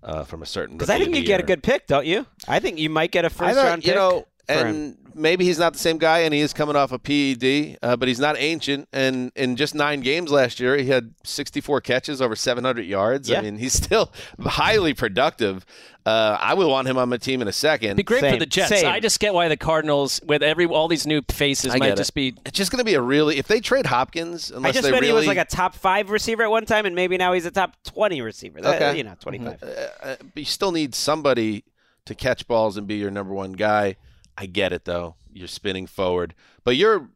uh, 0.04 0.24
from 0.24 0.42
a 0.42 0.46
certain. 0.46 0.78
Because 0.78 0.90
I 0.90 0.98
think 0.98 1.16
you 1.16 1.22
the 1.22 1.28
get 1.28 1.40
a 1.40 1.44
good 1.44 1.64
pick, 1.64 1.88
don't 1.88 2.06
you? 2.06 2.26
I 2.48 2.60
think 2.60 2.80
you 2.80 2.90
might 2.90 3.12
get 3.12 3.26
a 3.26 3.30
first 3.30 3.56
thought, 3.56 3.66
round 3.66 3.84
you 3.86 3.92
pick. 3.92 3.96
know, 3.96 4.26
for 4.48 4.66
him. 4.68 4.98
And 5.14 5.22
maybe 5.22 5.46
he's 5.46 5.60
not 5.60 5.74
the 5.74 5.80
same 5.80 5.98
guy, 5.98 6.20
and 6.20 6.34
he 6.34 6.40
is 6.42 6.54
coming 6.54 6.76
off 6.76 6.92
a 6.92 7.00
PED, 7.00 7.78
uh, 7.82 7.96
but 7.96 8.08
he's 8.08 8.20
not 8.20 8.36
ancient. 8.38 8.88
And 8.94 9.32
in 9.36 9.56
just 9.56 9.74
nine 9.76 10.02
games 10.02 10.32
last 10.32 10.60
year, 10.60 10.76
he 10.78 10.88
had 10.88 11.14
64 11.24 11.82
catches, 11.82 12.22
over 12.22 12.36
700 12.36 12.86
yards. 12.86 13.30
Yeah. 13.30 13.40
I 13.40 13.42
mean, 13.42 13.58
he's 13.58 13.74
still 13.74 14.12
highly 14.42 14.94
productive. 14.94 15.66
Uh, 16.06 16.38
I 16.40 16.54
would 16.54 16.68
want 16.68 16.88
him 16.90 16.98
on 16.98 17.08
my 17.08 17.16
team 17.18 17.42
in 17.42 17.48
a 17.48 17.54
second. 17.54 17.96
Be 17.96 18.04
great 18.04 18.20
for 18.34 18.38
the 18.38 18.46
Jets. 18.46 18.70
same. 18.70 18.86
I 18.88 19.00
just 19.00 19.22
get 19.22 19.34
why 19.34 19.48
the 19.48 19.56
Cardinals, 19.56 20.20
with 20.26 20.44
every 20.44 20.66
all 20.66 20.90
these 20.90 21.08
new 21.08 21.22
faces, 21.32 21.74
I 21.74 21.78
might 21.78 21.96
just 21.96 22.14
be. 22.14 22.36
It's 22.46 22.58
just 22.58 22.72
going 22.72 22.80
to 22.80 22.84
be 22.84 22.96
a 22.96 23.02
really 23.02 23.38
if 23.38 23.48
they 23.48 23.62
trade 23.62 23.86
Hopkins, 23.86 24.52
unless 24.52 24.72
I 24.72 24.74
just 24.74 24.84
they 24.84 24.92
meant 24.92 25.02
really 25.02 25.12
he 25.14 25.16
was 25.16 25.28
like 25.28 25.38
a 25.38 25.46
top 25.46 25.76
five 25.76 26.10
receiver 26.10 26.44
at 26.44 26.52
one 26.52 26.66
time, 26.66 26.86
and 26.86 26.94
maybe 26.94 27.16
now 27.16 27.32
he's 27.32 27.46
a 27.46 27.52
top 27.52 27.76
twenty 27.86 28.22
receiver. 28.22 28.60
That- 28.62 28.82
Okay. 28.82 28.98
you 28.98 29.06
know, 29.06 29.16
twenty 29.20 29.40
five. 29.40 29.64
uh, 29.64 29.66
uh, 30.06 30.16
but 30.20 30.36
you 30.36 30.44
still 30.46 30.74
need 30.74 30.94
somebody 30.94 31.64
to 32.06 32.14
catch 32.16 32.48
balls 32.50 32.76
and 32.76 32.86
be 32.86 32.96
your 32.96 33.10
number 33.12 33.34
one 33.34 33.54
guy. 33.54 33.96
I 34.38 34.46
get 34.46 34.74
it 34.74 34.86
though. 34.86 35.16
You're 35.32 35.48
spinning 35.48 35.88
forward, 35.88 36.34
but 36.64 36.76
you're. 36.76 37.10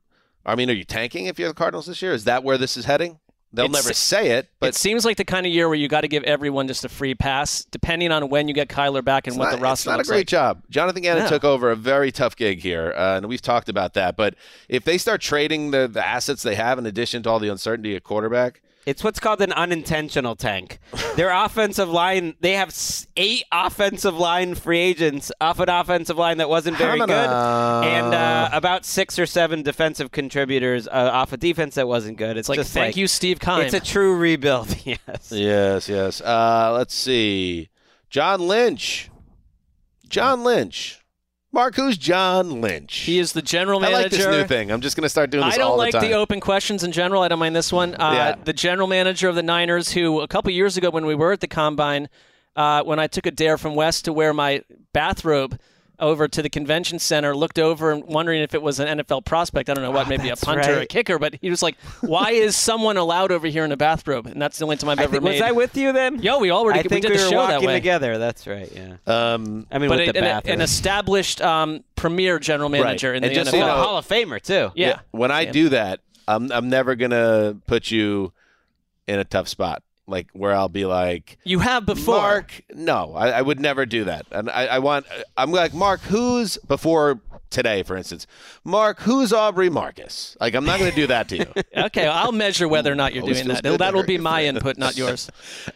I 0.45 0.55
mean, 0.55 0.69
are 0.69 0.73
you 0.73 0.85
tanking 0.85 1.25
if 1.25 1.37
you're 1.37 1.49
the 1.49 1.53
Cardinals 1.53 1.87
this 1.87 2.01
year? 2.01 2.13
Is 2.13 2.23
that 2.23 2.43
where 2.43 2.57
this 2.57 2.77
is 2.77 2.85
heading? 2.85 3.19
They'll 3.53 3.65
It's- 3.65 3.83
never 3.83 3.93
say 3.93 4.31
it, 4.31 4.49
but 4.59 4.69
it 4.69 4.75
seems 4.75 5.03
like 5.05 5.17
the 5.17 5.25
kind 5.25 5.45
of 5.45 5.51
year 5.51 5.67
where 5.67 5.77
you 5.77 5.87
got 5.87 6.01
to 6.01 6.07
give 6.07 6.23
everyone 6.23 6.67
just 6.67 6.83
a 6.85 6.89
free 6.89 7.15
pass, 7.15 7.63
depending 7.65 8.11
on 8.11 8.29
when 8.29 8.47
you 8.47 8.53
get 8.53 8.67
Kyler 8.69 9.03
back 9.03 9.25
and 9.27 9.37
what 9.37 9.45
not, 9.45 9.55
the 9.55 9.61
roster 9.61 9.89
it's 9.89 9.97
not 9.97 9.99
a 9.99 10.03
great 10.03 10.19
like. 10.19 10.27
job. 10.27 10.63
Jonathan 10.69 11.01
Gannon 11.01 11.23
No. 11.23 11.29
took 11.29 11.43
over 11.45 11.71
a 11.71 11.75
very 11.75 12.11
tough 12.11 12.35
gig 12.35 12.59
here, 12.59 12.93
uh, 12.95 13.17
and 13.17 13.25
we've 13.27 13.41
talked 13.41 13.67
about 13.69 13.93
that. 13.93 14.15
But 14.17 14.35
if 14.69 14.83
they 14.83 14.97
start 14.97 15.21
trading 15.21 15.71
the, 15.71 15.87
the 15.87 16.05
assets 16.05 16.43
they 16.43 16.55
have 16.55 16.77
in 16.77 16.85
addition 16.85 17.23
to 17.23 17.29
all 17.29 17.39
the 17.39 17.49
uncertainty 17.49 17.95
at 17.95 18.03
quarterback, 18.03 18.61
It's 18.87 19.03
what's 19.03 19.19
called 19.19 19.41
an 19.41 19.51
unintentional 19.51 20.37
tank. 20.37 20.79
Their 21.17 21.29
offensive 21.29 21.89
line, 21.89 22.35
they 22.39 22.53
have 22.53 22.73
eight 23.17 23.43
offensive 23.51 24.17
line 24.17 24.55
free 24.55 24.79
agents 24.79 25.29
off 25.41 25.59
an 25.59 25.67
offensive 25.67 26.17
line 26.17 26.37
that 26.37 26.47
wasn't 26.47 26.77
very 26.77 26.97
good, 26.99 27.11
and 27.11 28.13
uh, 28.13 28.49
about 28.53 28.85
six 28.85 29.19
or 29.19 29.25
seven 29.25 29.61
defensive 29.61 30.11
contributors 30.11 30.87
uh, 30.87 31.09
off 31.11 31.33
a 31.33 31.37
defense 31.37 31.75
that 31.75 31.85
wasn't 31.85 32.17
good. 32.17 32.37
It's 32.37 32.47
It's 32.47 32.49
like, 32.49 32.59
just 32.59 32.73
thank 32.73 32.85
like, 32.85 32.95
you, 32.95 33.07
Steve 33.07 33.39
Kime. 33.39 33.65
It's 33.65 33.73
a 33.73 33.81
true 33.81 34.15
rebuild. 34.15 34.73
yes. 34.85 35.33
yes, 35.33 35.89
yes. 35.89 36.21
Uh, 36.21 36.71
let's 36.73 36.95
see, 36.95 37.67
John 38.09 38.47
Lynch, 38.47 39.09
John 40.07 40.45
Lynch, 40.45 41.03
Mark, 41.51 41.75
who's 41.75 41.97
John 41.97 42.61
Lynch? 42.61 42.97
he 42.97 43.19
is 43.19 43.31
the 43.33 43.41
general 43.41 43.79
manager. 43.79 43.97
I 43.97 44.01
like 44.03 44.11
this 44.11 44.27
new 44.27 44.43
thing. 44.45 44.69
I'm 44.71 44.81
just 44.81 44.95
going 44.95 45.03
to 45.03 45.09
start 45.09 45.29
doing 45.29 45.45
this 45.45 45.55
I 45.55 45.57
don't 45.57 45.71
all 45.71 45.77
like 45.77 45.93
the 45.93 45.99
time. 46.01 46.13
open 46.13 46.39
questions 46.39 46.83
in 46.83 46.91
general. 46.91 47.21
I 47.23 47.29
don't 47.29 47.39
mind 47.39 47.55
this 47.55 47.71
one. 47.71 47.95
Uh, 47.95 48.11
Yeah. 48.13 48.35
The 48.43 48.53
general 48.53 48.87
manager 48.87 49.29
of 49.29 49.35
the 49.35 49.43
Niners, 49.43 49.91
who 49.93 50.19
a 50.21 50.27
couple 50.27 50.51
years 50.51 50.77
ago 50.77 50.89
when 50.89 51.05
we 51.05 51.15
were 51.15 51.31
at 51.31 51.39
the 51.39 51.47
combine, 51.47 52.09
uh, 52.55 52.83
when 52.83 52.99
I 52.99 53.07
took 53.07 53.25
a 53.25 53.31
dare 53.31 53.57
from 53.57 53.75
West 53.75 54.05
to 54.05 54.13
wear 54.13 54.33
my 54.33 54.61
bathrobe 54.93 55.59
over 55.99 56.27
to 56.27 56.41
the 56.41 56.49
convention 56.49 56.99
center, 56.99 57.35
looked 57.35 57.57
over 57.57 57.91
and 57.91 58.03
wondering 58.05 58.41
if 58.41 58.53
it 58.53 58.61
was 58.61 58.79
an 58.79 58.99
NFL 58.99 59.25
prospect. 59.25 59.69
I 59.69 59.73
don't 59.73 59.83
know 59.83 59.91
what, 59.91 60.05
Oh, 60.05 60.09
maybe 60.09 60.27
a 60.27 60.31
that's 60.31 60.43
punter, 60.43 60.77
or 60.77 60.81
a 60.81 60.85
kicker, 60.85 61.17
but 61.17 61.35
he 61.41 61.49
was 61.49 61.63
like, 61.63 61.75
"Why 62.01 62.31
is 62.31 62.55
someone 62.55 62.97
allowed 62.97 63.31
over 63.31 63.47
here 63.47 63.65
in 63.65 63.71
a 63.71 63.77
bathrobe?" 63.77 64.27
And 64.27 64.41
that's 64.41 64.57
the 64.59 64.65
only 64.65 64.77
time 64.77 64.89
I've 64.91 64.99
I 64.99 65.03
ever 65.03 65.13
think, 65.13 65.23
made. 65.23 65.31
was 65.33 65.41
I 65.41 65.51
with 65.53 65.75
you 65.75 65.91
then? 65.93 66.21
Yo, 66.21 66.39
we 66.39 66.51
already 66.51 66.79
I 66.79 66.83
we 66.83 66.89
think 66.89 67.01
did 67.01 67.11
we 67.11 67.17
the 67.17 67.23
were 67.23 67.29
show 67.31 67.47
that 67.47 67.61
way. 67.61 67.73
together. 67.73 68.17
That's 68.17 68.45
right. 68.45 68.71
Yeah. 68.73 68.95
um, 69.07 69.65
I 69.71 69.79
mean, 69.79 69.89
But 69.89 69.99
with 69.99 70.09
it- 70.09 70.13
the 70.13 70.19
an, 70.19 70.25
bathroom. 70.25 70.53
an 70.53 70.61
established 70.61 71.41
um, 71.41 71.83
premier 71.95 72.37
general 72.39 72.69
manager 72.69 73.13
in 73.13 73.23
And 73.23 73.31
the 73.31 73.35
just 73.35 73.51
NFL. 73.51 73.57
you 73.57 73.65
know- 73.65 73.75
Hall 73.83 73.97
of 73.97 74.07
Famer 74.07 74.41
too. 74.41 74.71
yeah. 74.75 74.99
when 75.11 75.31
I 75.31 75.41
Yeah. 75.41 75.51
do 75.51 75.69
that, 75.69 75.99
I'm 76.27 76.51
I'm 76.51 76.69
never 76.69 76.95
gonna 76.95 77.55
put 77.67 77.89
you 77.89 78.33
in 79.07 79.17
a 79.17 79.23
tough 79.23 79.47
spot, 79.47 79.81
like 80.07 80.27
where 80.33 80.53
I'll 80.53 80.69
be 80.69 80.85
like, 80.85 81.37
You 81.43 81.59
have 81.59 81.85
before. 81.85 82.15
Mark, 82.15 82.61
no, 82.73 83.13
I, 83.13 83.29
I 83.29 83.41
would 83.41 83.59
never 83.59 83.85
do 83.85 84.05
that. 84.05 84.25
And 84.31 84.49
I, 84.49 84.67
I 84.67 84.79
want, 84.79 85.05
I'm 85.35 85.51
like, 85.51 85.73
Mark, 85.73 85.99
who's 86.01 86.57
before 86.67 87.19
today, 87.49 87.83
for 87.83 87.95
instance, 87.97 88.25
Mark, 88.63 89.01
who's 89.01 89.31
Aubrey 89.33 89.69
Marcus? 89.69 90.37
Like, 90.39 90.53
I'm 90.53 90.65
not 90.65 90.79
going 90.79 90.89
to 90.91 90.95
do 90.95 91.07
that 91.07 91.29
to 91.29 91.37
you. 91.37 91.45
Okay, 91.77 92.07
I'll 92.07 92.31
measure 92.31 92.67
whether 92.67 92.91
or 92.91 92.95
not 92.95 93.13
you're 93.13 93.21
Always 93.23 93.37
doing 93.37 93.49
that. 93.49 93.63
good 93.63 93.79
That'll 93.79 94.03
be 94.03 94.17
my 94.17 94.45
input, 94.45 94.77
not 94.77 94.97
yours. 94.97 95.29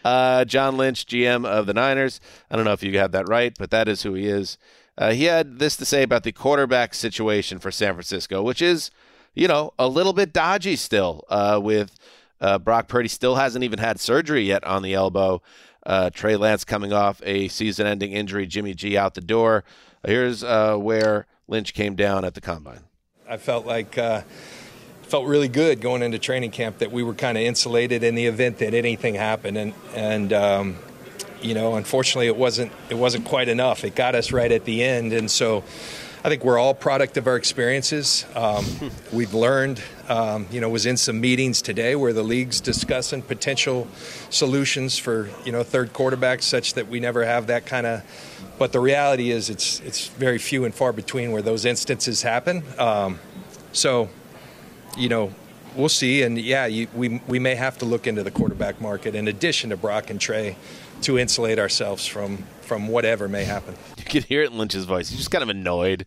Uh, 0.04 0.46
John 0.46 0.78
Lynch, 0.78 1.06
GM 1.06 1.46
of 1.46 1.68
the 1.68 1.74
Niners. 1.74 2.20
I 2.50 2.56
don't 2.56 2.66
know 2.66 2.74
if 2.74 2.82
you 2.84 2.98
have 2.98 3.12
that 3.12 3.28
right, 3.30 3.54
but 3.58 3.70
that 3.72 3.88
is 3.88 4.02
who 4.04 4.14
he 4.16 4.28
is. 4.28 4.58
Uh, 4.98 5.12
he 5.12 5.26
had 5.26 5.60
this 5.60 5.76
to 5.78 5.86
say 5.86 6.04
about 6.04 6.24
the 6.24 6.32
quarterback 6.32 6.94
situation 6.94 7.60
for 7.60 7.70
San 7.72 7.94
Francisco, 7.94 8.42
which 8.42 8.62
is, 8.62 8.92
you 9.36 9.48
know, 9.48 9.74
a 9.78 9.88
little 9.88 10.14
bit 10.14 10.34
dodgy 10.34 10.76
still. 10.76 11.24
Uh, 11.30 11.60
with 11.62 11.96
uh, 12.42 12.58
Brock 12.58 12.88
Purdy 12.88 13.08
still 13.08 13.36
hasn't 13.36 13.64
even 13.64 13.80
had 13.80 14.00
surgery 14.00 14.42
yet 14.42 14.64
on 14.64 14.82
the 14.82 14.94
elbow. 14.94 15.42
Uh, 15.86 16.10
Trey 16.10 16.36
Lance 16.36 16.64
coming 16.64 16.92
off 16.92 17.22
a 17.24 17.48
season-ending 17.48 18.12
injury. 18.12 18.46
Jimmy 18.46 18.74
G 18.74 18.98
out 18.98 19.14
the 19.14 19.22
door. 19.22 19.64
Here's 20.06 20.44
uh, 20.44 20.76
where 20.76 21.28
Lynch 21.48 21.74
came 21.74 21.96
down 21.96 22.26
at 22.26 22.34
the 22.34 22.42
combine. 22.42 22.82
I 23.30 23.38
felt 23.38 23.66
like 23.66 23.98
uh, 23.98 24.22
felt 25.04 25.26
really 25.28 25.48
good 25.48 25.80
going 25.80 26.02
into 26.02 26.20
training 26.20 26.52
camp 26.52 26.80
that 26.80 26.92
we 26.92 27.04
were 27.04 27.14
kind 27.14 27.38
of 27.38 27.44
insulated 27.44 28.04
in 28.04 28.16
the 28.16 28.26
event 28.26 28.58
that 28.58 28.74
anything 28.74 29.16
happened, 29.16 29.58
and 29.58 29.74
and 29.96 30.34
um, 30.34 30.76
you 31.42 31.54
know, 31.54 31.76
unfortunately, 31.76 32.28
it 32.28 32.36
wasn't 32.36 32.72
it 32.90 32.96
wasn't 32.96 33.26
quite 33.26 33.48
enough. 33.48 33.84
It 33.84 33.96
got 33.96 34.16
us 34.16 34.32
right 34.32 34.52
at 34.52 34.66
the 34.66 34.84
end, 34.84 35.14
and 35.14 35.30
so. 35.30 35.64
I 36.24 36.30
think 36.30 36.46
we're 36.46 36.60
all 36.60 36.76
product 36.76 37.18
of 37.18 37.26
our 37.26 37.36
experiences. 37.36 38.28
Um, 38.36 38.64
we've 39.12 39.34
learned, 39.34 39.82
um, 40.08 40.46
you 40.52 40.62
know, 40.62 40.70
was 40.70 40.86
in 40.86 40.96
some 40.96 41.20
meetings 41.20 41.64
today 41.64 41.96
where 41.96 42.14
the 42.14 42.22
league's 42.22 42.62
discussing 42.62 43.24
potential 43.24 43.88
solutions 44.30 45.00
for, 45.00 45.32
you 45.46 45.52
know, 45.52 45.64
third 45.64 45.94
quarterbacks 45.94 46.44
such 46.44 46.76
that 46.76 46.88
we 46.88 47.00
never 47.00 47.26
have 47.26 47.48
that 47.48 47.66
kind 47.66 47.88
of. 47.88 48.04
But 48.60 48.72
the 48.72 48.80
reality 48.80 49.32
is, 49.32 49.50
it's 49.50 49.80
it's 49.80 50.10
very 50.10 50.38
few 50.38 50.64
and 50.64 50.76
far 50.76 50.94
between 50.94 51.32
where 51.32 51.42
those 51.42 51.66
instances 51.66 52.22
happen. 52.22 52.62
Um, 52.78 53.20
so, 53.74 54.08
you 54.96 55.10
know, 55.10 55.34
we'll 55.76 55.90
see. 55.90 56.22
And 56.22 56.38
yeah, 56.38 56.68
you, 56.68 56.88
we 56.94 57.20
we 57.28 57.40
may 57.40 57.56
have 57.56 57.80
to 57.80 57.86
look 57.86 58.06
into 58.06 58.22
the 58.22 58.30
quarterback 58.30 58.80
market 58.80 59.16
in 59.16 59.28
addition 59.28 59.72
to 59.72 59.78
Brock 59.78 60.12
and 60.12 60.22
Trey 60.22 60.56
to 61.02 61.18
insulate 61.18 61.58
ourselves 61.58 62.06
from 62.06 62.44
from 62.72 62.88
whatever 62.88 63.28
may 63.28 63.44
happen. 63.44 63.76
You 63.98 64.06
could 64.06 64.24
hear 64.24 64.44
it 64.44 64.52
in 64.54 64.58
Lynch's 64.58 64.86
voice. 64.86 65.10
He's 65.10 65.18
just 65.18 65.30
kind 65.30 65.44
of 65.44 65.50
annoyed. 65.50 66.06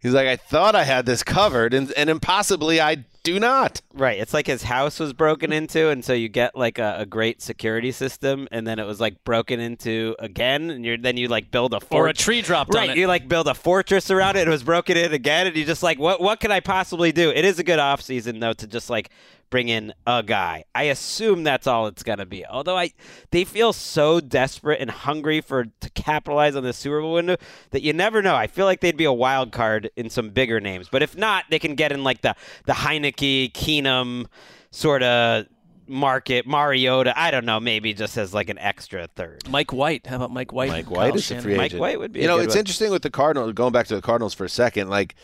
He's 0.00 0.12
like, 0.12 0.26
I 0.26 0.34
thought 0.34 0.74
I 0.74 0.82
had 0.82 1.06
this 1.06 1.22
covered, 1.22 1.72
and, 1.72 1.92
and 1.92 2.10
impossibly 2.10 2.80
I 2.80 3.04
do 3.22 3.38
not. 3.38 3.80
Right. 3.94 4.18
It's 4.18 4.34
like 4.34 4.48
his 4.48 4.64
house 4.64 4.98
was 4.98 5.12
broken 5.12 5.52
into, 5.52 5.90
and 5.90 6.04
so 6.04 6.12
you 6.12 6.28
get 6.28 6.56
like 6.56 6.80
a, 6.80 6.96
a 6.98 7.06
great 7.06 7.40
security 7.40 7.92
system, 7.92 8.48
and 8.50 8.66
then 8.66 8.80
it 8.80 8.84
was 8.84 9.00
like 9.00 9.22
broken 9.22 9.60
into 9.60 10.16
again, 10.18 10.70
and 10.70 10.84
you're 10.84 10.96
then 10.98 11.16
you 11.16 11.28
like 11.28 11.52
build 11.52 11.72
a 11.72 11.78
fort- 11.78 12.00
Or 12.00 12.08
a 12.08 12.12
tree 12.12 12.42
dropped 12.42 12.74
right. 12.74 12.90
on 12.90 12.96
it. 12.96 13.00
You 13.00 13.06
like 13.06 13.28
build 13.28 13.46
a 13.46 13.54
fortress 13.54 14.10
around 14.10 14.34
it. 14.34 14.40
and 14.40 14.48
It 14.48 14.50
was 14.50 14.64
broken 14.64 14.96
in 14.96 15.12
again, 15.12 15.46
and 15.46 15.56
you 15.56 15.64
just 15.64 15.84
like, 15.84 16.00
what 16.00 16.20
what 16.20 16.40
can 16.40 16.50
I 16.50 16.58
possibly 16.58 17.12
do? 17.12 17.30
It 17.30 17.44
is 17.44 17.60
a 17.60 17.64
good 17.64 17.78
off 17.78 18.02
season 18.02 18.40
though 18.40 18.54
to 18.54 18.66
just 18.66 18.90
like 18.90 19.08
bring 19.52 19.68
in 19.68 19.92
a 20.06 20.24
guy. 20.24 20.64
I 20.74 20.84
assume 20.84 21.44
that's 21.44 21.68
all 21.68 21.86
it's 21.86 22.02
gonna 22.02 22.26
be. 22.26 22.44
Although 22.44 22.76
I, 22.76 22.90
they 23.30 23.44
feel 23.44 23.72
so 23.72 24.18
desperate 24.18 24.80
and 24.80 24.90
hungry 24.90 25.40
for 25.40 25.66
to 25.66 25.90
capitalize 25.90 26.56
on 26.56 26.64
the 26.64 26.72
Super 26.72 27.00
Bowl 27.00 27.12
window 27.12 27.36
that 27.70 27.82
you 27.82 27.92
never 27.92 28.20
know. 28.22 28.34
I 28.34 28.48
feel 28.48 28.64
like 28.66 28.80
they'd 28.80 28.96
be 28.96 29.04
a 29.04 29.12
wild 29.12 29.52
card 29.52 29.90
in 29.94 30.10
some 30.10 30.30
bigger 30.30 30.58
names, 30.58 30.88
but 30.90 31.02
if 31.02 31.16
not, 31.16 31.44
they 31.50 31.60
can 31.60 31.76
get 31.76 31.92
in 31.92 32.02
like 32.02 32.22
the 32.22 32.34
the 32.64 32.72
Heinicke, 32.72 33.52
Keenum 33.52 34.26
sort 34.72 35.02
of 35.04 35.46
market 35.86 36.46
Mariota. 36.46 37.12
I 37.18 37.30
don't 37.30 37.44
know, 37.44 37.60
maybe 37.60 37.92
just 37.92 38.16
as 38.16 38.32
like 38.32 38.48
an 38.48 38.58
extra 38.58 39.06
third. 39.14 39.48
Mike 39.50 39.72
White. 39.72 40.06
How 40.06 40.16
about 40.16 40.30
Mike 40.32 40.52
White? 40.52 40.70
Mike 40.70 40.86
Kyle 40.86 40.94
White 40.94 41.14
is 41.16 41.22
a 41.22 41.24
Shanahan? 41.24 41.44
free 41.44 41.56
Mike. 41.56 41.72
White 41.72 41.98
would 41.98 42.12
be 42.12 42.20
You 42.20 42.24
a 42.24 42.28
know, 42.28 42.36
good 42.38 42.46
it's 42.46 42.54
one. 42.54 42.60
interesting 42.60 42.90
with 42.90 43.02
the 43.02 43.10
Cardinals. 43.10 43.52
Going 43.52 43.72
back 43.72 43.86
to 43.88 43.94
the 43.94 44.02
Cardinals 44.02 44.32
for 44.32 44.44
a 44.44 44.48
second, 44.48 44.88
like 44.88 45.14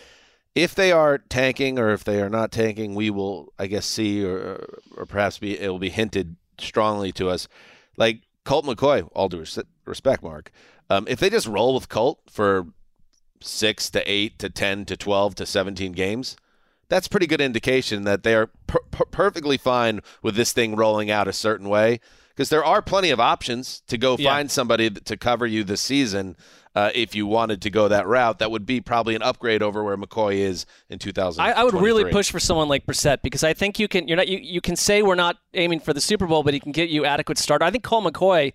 if 0.59 0.75
they 0.75 0.93
are 0.93 1.19
tanking 1.19 1.79
or 1.79 1.91
if 1.91 2.05
they 2.05 2.21
are 2.21 2.29
not 2.31 2.53
tanking, 2.53 2.95
we 2.95 3.11
will, 3.11 3.53
I 3.59 3.67
guess, 3.67 3.87
see 3.87 4.25
or 4.25 4.65
or 4.97 5.07
perhaps 5.07 5.39
be 5.39 5.59
it 5.59 5.69
will 5.69 5.79
be 5.79 5.91
hinted 5.91 6.37
strongly 6.59 7.13
to 7.13 7.29
us. 7.29 7.49
Like 7.97 8.23
Colt 8.45 8.65
McCoy, 8.65 9.09
all 9.15 9.29
due 9.29 9.45
respect, 9.85 10.23
Mark. 10.23 10.51
Um, 10.91 11.07
if 11.09 11.21
they 11.21 11.31
just 11.31 11.47
roll 11.47 11.75
with 11.75 11.89
Colt 11.89 12.21
for 12.31 12.67
six 13.41 13.91
to 13.91 14.03
eight 14.11 14.39
to 14.39 14.51
ten 14.51 14.85
to 14.87 14.97
twelve 14.97 15.35
to 15.37 15.47
seventeen 15.47 15.93
games, 15.93 16.37
that's 16.89 17.09
pretty 17.09 17.27
good 17.27 17.41
indication 17.41 18.05
that 18.05 18.23
they 18.23 18.35
are 18.35 18.49
per- 18.67 18.81
per- 18.91 19.05
perfectly 19.07 19.57
fine 19.59 20.01
with 20.23 20.35
this 20.35 20.53
thing 20.53 20.75
rolling 20.77 21.11
out 21.11 21.29
a 21.29 21.33
certain 21.33 21.69
way. 21.69 22.01
Because 22.31 22.51
there 22.51 22.65
are 22.65 22.81
plenty 22.81 23.11
of 23.11 23.19
options 23.19 23.83
to 23.89 23.99
go 23.99 24.17
Yeah. 24.17 24.31
find 24.31 24.51
somebody 24.51 24.91
to 24.91 25.17
cover 25.17 25.45
you 25.45 25.65
this 25.65 25.81
season. 25.81 26.37
Uh, 26.79 26.91
if 26.95 27.13
you 27.13 27.27
wanted 27.27 27.63
to 27.63 27.71
go 27.71 27.89
that 27.89 28.07
route, 28.07 28.39
that 28.39 28.53
would 28.53 28.65
be 28.65 28.81
probably 28.81 29.17
an 29.17 29.23
upgrade 29.23 29.65
over 29.65 29.83
where 29.83 29.97
McCoy 29.97 30.37
is 30.37 30.65
in 30.89 31.01
2000. 31.01 31.43
I, 31.43 31.51
I 31.51 31.65
would 31.65 31.75
really 31.75 32.09
push 32.13 32.31
for 32.31 32.39
someone 32.39 32.69
like 32.69 32.87
Brissett 32.87 33.21
because 33.21 33.43
I 33.43 33.53
think 33.53 33.81
you 33.81 33.89
can. 33.89 34.07
You're 34.07 34.17
not. 34.17 34.29
You, 34.29 34.39
you 34.39 34.61
can 34.61 34.77
say 34.77 35.03
we're 35.03 35.17
not 35.17 35.39
aiming 35.55 35.81
for 35.81 35.93
the 35.93 36.01
Super 36.01 36.29
Bowl, 36.29 36.45
but 36.45 36.55
he 36.55 36.61
can 36.61 36.71
get 36.71 36.89
you 36.89 37.05
adequate 37.05 37.37
starter. 37.37 37.65
I 37.65 37.73
think 37.73 37.83
Colt 37.83 38.05
McCoy, 38.05 38.53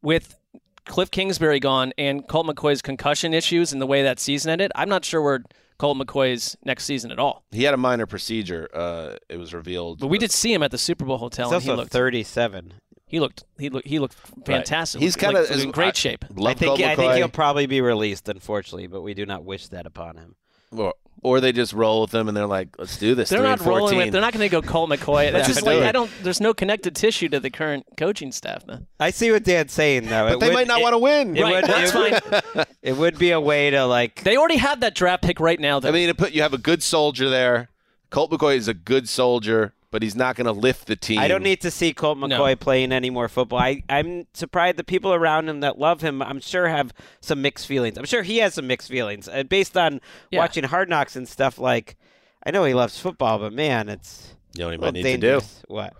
with 0.00 0.38
Cliff 0.86 1.10
Kingsbury 1.10 1.60
gone 1.60 1.92
and 1.98 2.26
Colt 2.26 2.46
McCoy's 2.46 2.80
concussion 2.80 3.34
issues 3.34 3.74
and 3.74 3.82
the 3.82 3.86
way 3.86 4.02
that 4.02 4.20
season 4.20 4.50
ended, 4.50 4.72
I'm 4.74 4.88
not 4.88 5.04
sure 5.04 5.20
we're 5.20 5.40
Colt 5.78 5.98
McCoy's 5.98 6.56
next 6.64 6.84
season 6.84 7.10
at 7.10 7.18
all. 7.18 7.44
He 7.50 7.64
had 7.64 7.74
a 7.74 7.76
minor 7.76 8.06
procedure. 8.06 8.70
Uh, 8.72 9.16
it 9.28 9.36
was 9.36 9.52
revealed. 9.52 10.00
But 10.00 10.06
we 10.06 10.16
did 10.16 10.30
see 10.30 10.54
him 10.54 10.62
at 10.62 10.70
the 10.70 10.78
Super 10.78 11.04
Bowl 11.04 11.18
hotel, 11.18 11.50
He's 11.50 11.56
and 11.56 11.62
he 11.62 11.72
looked 11.72 11.92
37. 11.92 12.72
He 13.06 13.20
looked 13.20 13.44
he 13.58 13.68
looked 13.70 13.86
he 13.86 13.98
looked 13.98 14.14
fantastic. 14.44 15.00
He's 15.00 15.14
Looked 15.14 15.22
kind 15.24 15.34
like 15.34 15.50
of 15.50 15.60
in 15.62 15.70
great 15.70 15.96
shape. 15.96 16.24
I 16.24 16.54
think 16.54 16.80
I 16.80 16.96
think 16.96 17.14
he'll 17.14 17.28
probably 17.28 17.66
be 17.66 17.80
released, 17.80 18.28
unfortunately, 18.28 18.86
but 18.88 19.02
we 19.02 19.14
do 19.14 19.24
not 19.26 19.44
wish 19.44 19.68
that 19.68 19.86
upon 19.86 20.16
him. 20.16 20.34
or, 20.72 20.92
or 21.22 21.40
they 21.40 21.52
just 21.52 21.72
roll 21.72 22.02
with 22.02 22.14
him 22.14 22.28
and 22.28 22.36
they're 22.36 22.46
like, 22.46 22.76
let's 22.78 22.98
do 22.98 23.14
this. 23.14 23.28
They're 23.30 23.42
not 23.42 23.60
rolling 23.60 23.80
14. 23.94 23.98
with. 23.98 24.12
They're 24.12 24.20
not 24.20 24.32
going 24.32 24.42
to 24.42 24.48
go 24.50 24.60
Colt 24.60 24.90
McCoy. 24.90 25.32
That's 25.32 25.46
just 25.48 25.62
like. 25.62 25.82
I 25.82 25.92
don't. 25.92 26.10
There's 26.22 26.40
no 26.40 26.52
connected 26.52 26.94
tissue 26.96 27.28
to 27.30 27.40
the 27.40 27.48
current 27.50 27.86
coaching 27.96 28.32
staff 28.32 28.66
now. 28.66 28.80
I 29.00 29.10
see 29.10 29.30
what 29.32 29.44
Dan's 29.44 29.72
saying, 29.72 30.06
though. 30.06 30.26
But 30.28 30.32
It 30.34 30.40
they 30.40 30.46
would- 30.48 30.54
might 30.54 30.66
not 30.66 30.82
want 30.82 30.92
to 30.94 30.98
win. 30.98 31.36
It 31.36 31.42
Right, 31.42 31.54
would, 31.62 31.64
that's 31.64 31.94
it, 31.94 32.54
would- 32.54 32.66
it 32.82 32.96
would 32.96 33.18
be 33.18 33.30
a 33.30 33.40
way 33.40 33.70
to 33.70 33.84
like. 33.86 34.24
They 34.24 34.36
already 34.36 34.56
have 34.56 34.80
that 34.80 34.94
draft 34.94 35.22
pick 35.22 35.40
right 35.40 35.58
now. 35.60 35.80
Though. 35.80 35.88
I 35.88 35.92
mean, 35.92 36.08
to 36.08 36.14
put 36.14 36.32
you 36.32 36.42
have 36.42 36.52
a 36.54 36.58
good 36.58 36.82
soldier 36.82 37.28
there. 37.30 37.70
Colt 38.10 38.30
McCoy 38.30 38.56
is 38.56 38.68
a 38.68 38.74
good 38.74 39.08
soldier, 39.08 39.74
but 39.96 40.02
he's 40.02 40.14
not 40.14 40.36
going 40.36 40.44
to 40.44 40.52
lift 40.52 40.88
the 40.88 40.94
team. 40.94 41.18
I 41.18 41.26
don't 41.26 41.42
need 41.42 41.62
to 41.62 41.70
see 41.70 41.94
Colt 41.94 42.18
McCoy 42.18 42.60
playing 42.60 42.92
any 42.92 43.08
more 43.08 43.30
football. 43.30 43.60
I, 43.60 43.82
I'm 43.88 44.26
surprised 44.34 44.76
the 44.76 44.84
people 44.84 45.14
around 45.14 45.48
him 45.48 45.60
that 45.60 45.78
love 45.78 46.02
him, 46.02 46.20
I'm 46.20 46.38
sure, 46.38 46.68
have 46.68 46.92
some 47.22 47.40
mixed 47.40 47.66
feelings. 47.66 47.96
I'm 47.96 48.04
sure 48.04 48.22
he 48.22 48.36
has 48.38 48.52
some 48.52 48.66
mixed 48.66 48.90
feelings. 48.90 49.26
Uh, 49.26 49.42
based 49.44 49.74
on 49.74 50.02
Yeah. 50.30 50.40
watching 50.40 50.64
Hard 50.64 50.90
Knocks 50.90 51.16
and 51.16 51.26
stuff, 51.26 51.58
like, 51.58 51.96
I 52.44 52.50
know 52.50 52.64
he 52.64 52.74
loves 52.74 52.98
football, 53.00 53.38
but 53.38 53.54
man, 53.54 53.88
it's. 53.88 54.34
You 54.52 54.60
know 54.60 54.66
what 54.66 54.72
he 54.72 54.76
might 54.76 54.84
little 54.92 55.02
need 55.12 55.20
to 55.22 55.40
do? 55.40 55.46
What? 55.68 55.94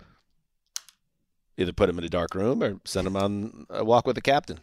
Either 1.57 1.73
put 1.73 1.89
him 1.89 1.97
in 1.97 2.03
a 2.03 2.09
dark 2.09 2.35
room 2.35 2.61
or 2.61 2.79
send 2.85 3.07
him 3.07 3.17
on 3.17 3.65
a 3.71 3.83
walk 3.83 4.05
with 4.05 4.13
the 4.15 4.21
captain. 4.21 4.59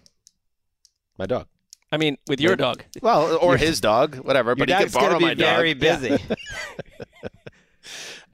My 1.18 1.26
dog. 1.26 1.48
I 1.90 1.96
mean, 1.96 2.18
with 2.28 2.40
your 2.40 2.54
dog. 2.54 2.84
Well, 3.02 3.36
or 3.38 3.56
his 3.66 3.80
dog, 3.80 4.14
whatever. 4.14 4.50
Your 4.50 4.56
But 4.58 4.68
he 4.68 4.74
can 4.76 4.82
dog's 4.82 4.94
gonna 4.94 5.06
borrow 5.08 5.18
be 5.18 5.24
my 5.24 5.34
very 5.34 5.74
dog. 5.74 6.00
busy. 6.00 6.24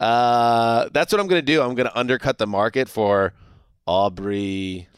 Uh, 0.01 0.89
that's 0.93 1.13
what 1.13 1.21
I'm 1.21 1.27
going 1.29 1.41
to 1.45 1.47
do. 1.47 1.61
I'm 1.63 1.75
going 1.75 1.89
to 1.89 1.99
undercut 1.99 2.39
the 2.39 2.47
market 2.47 2.89
for 2.89 3.35
Aubrey 3.87 4.89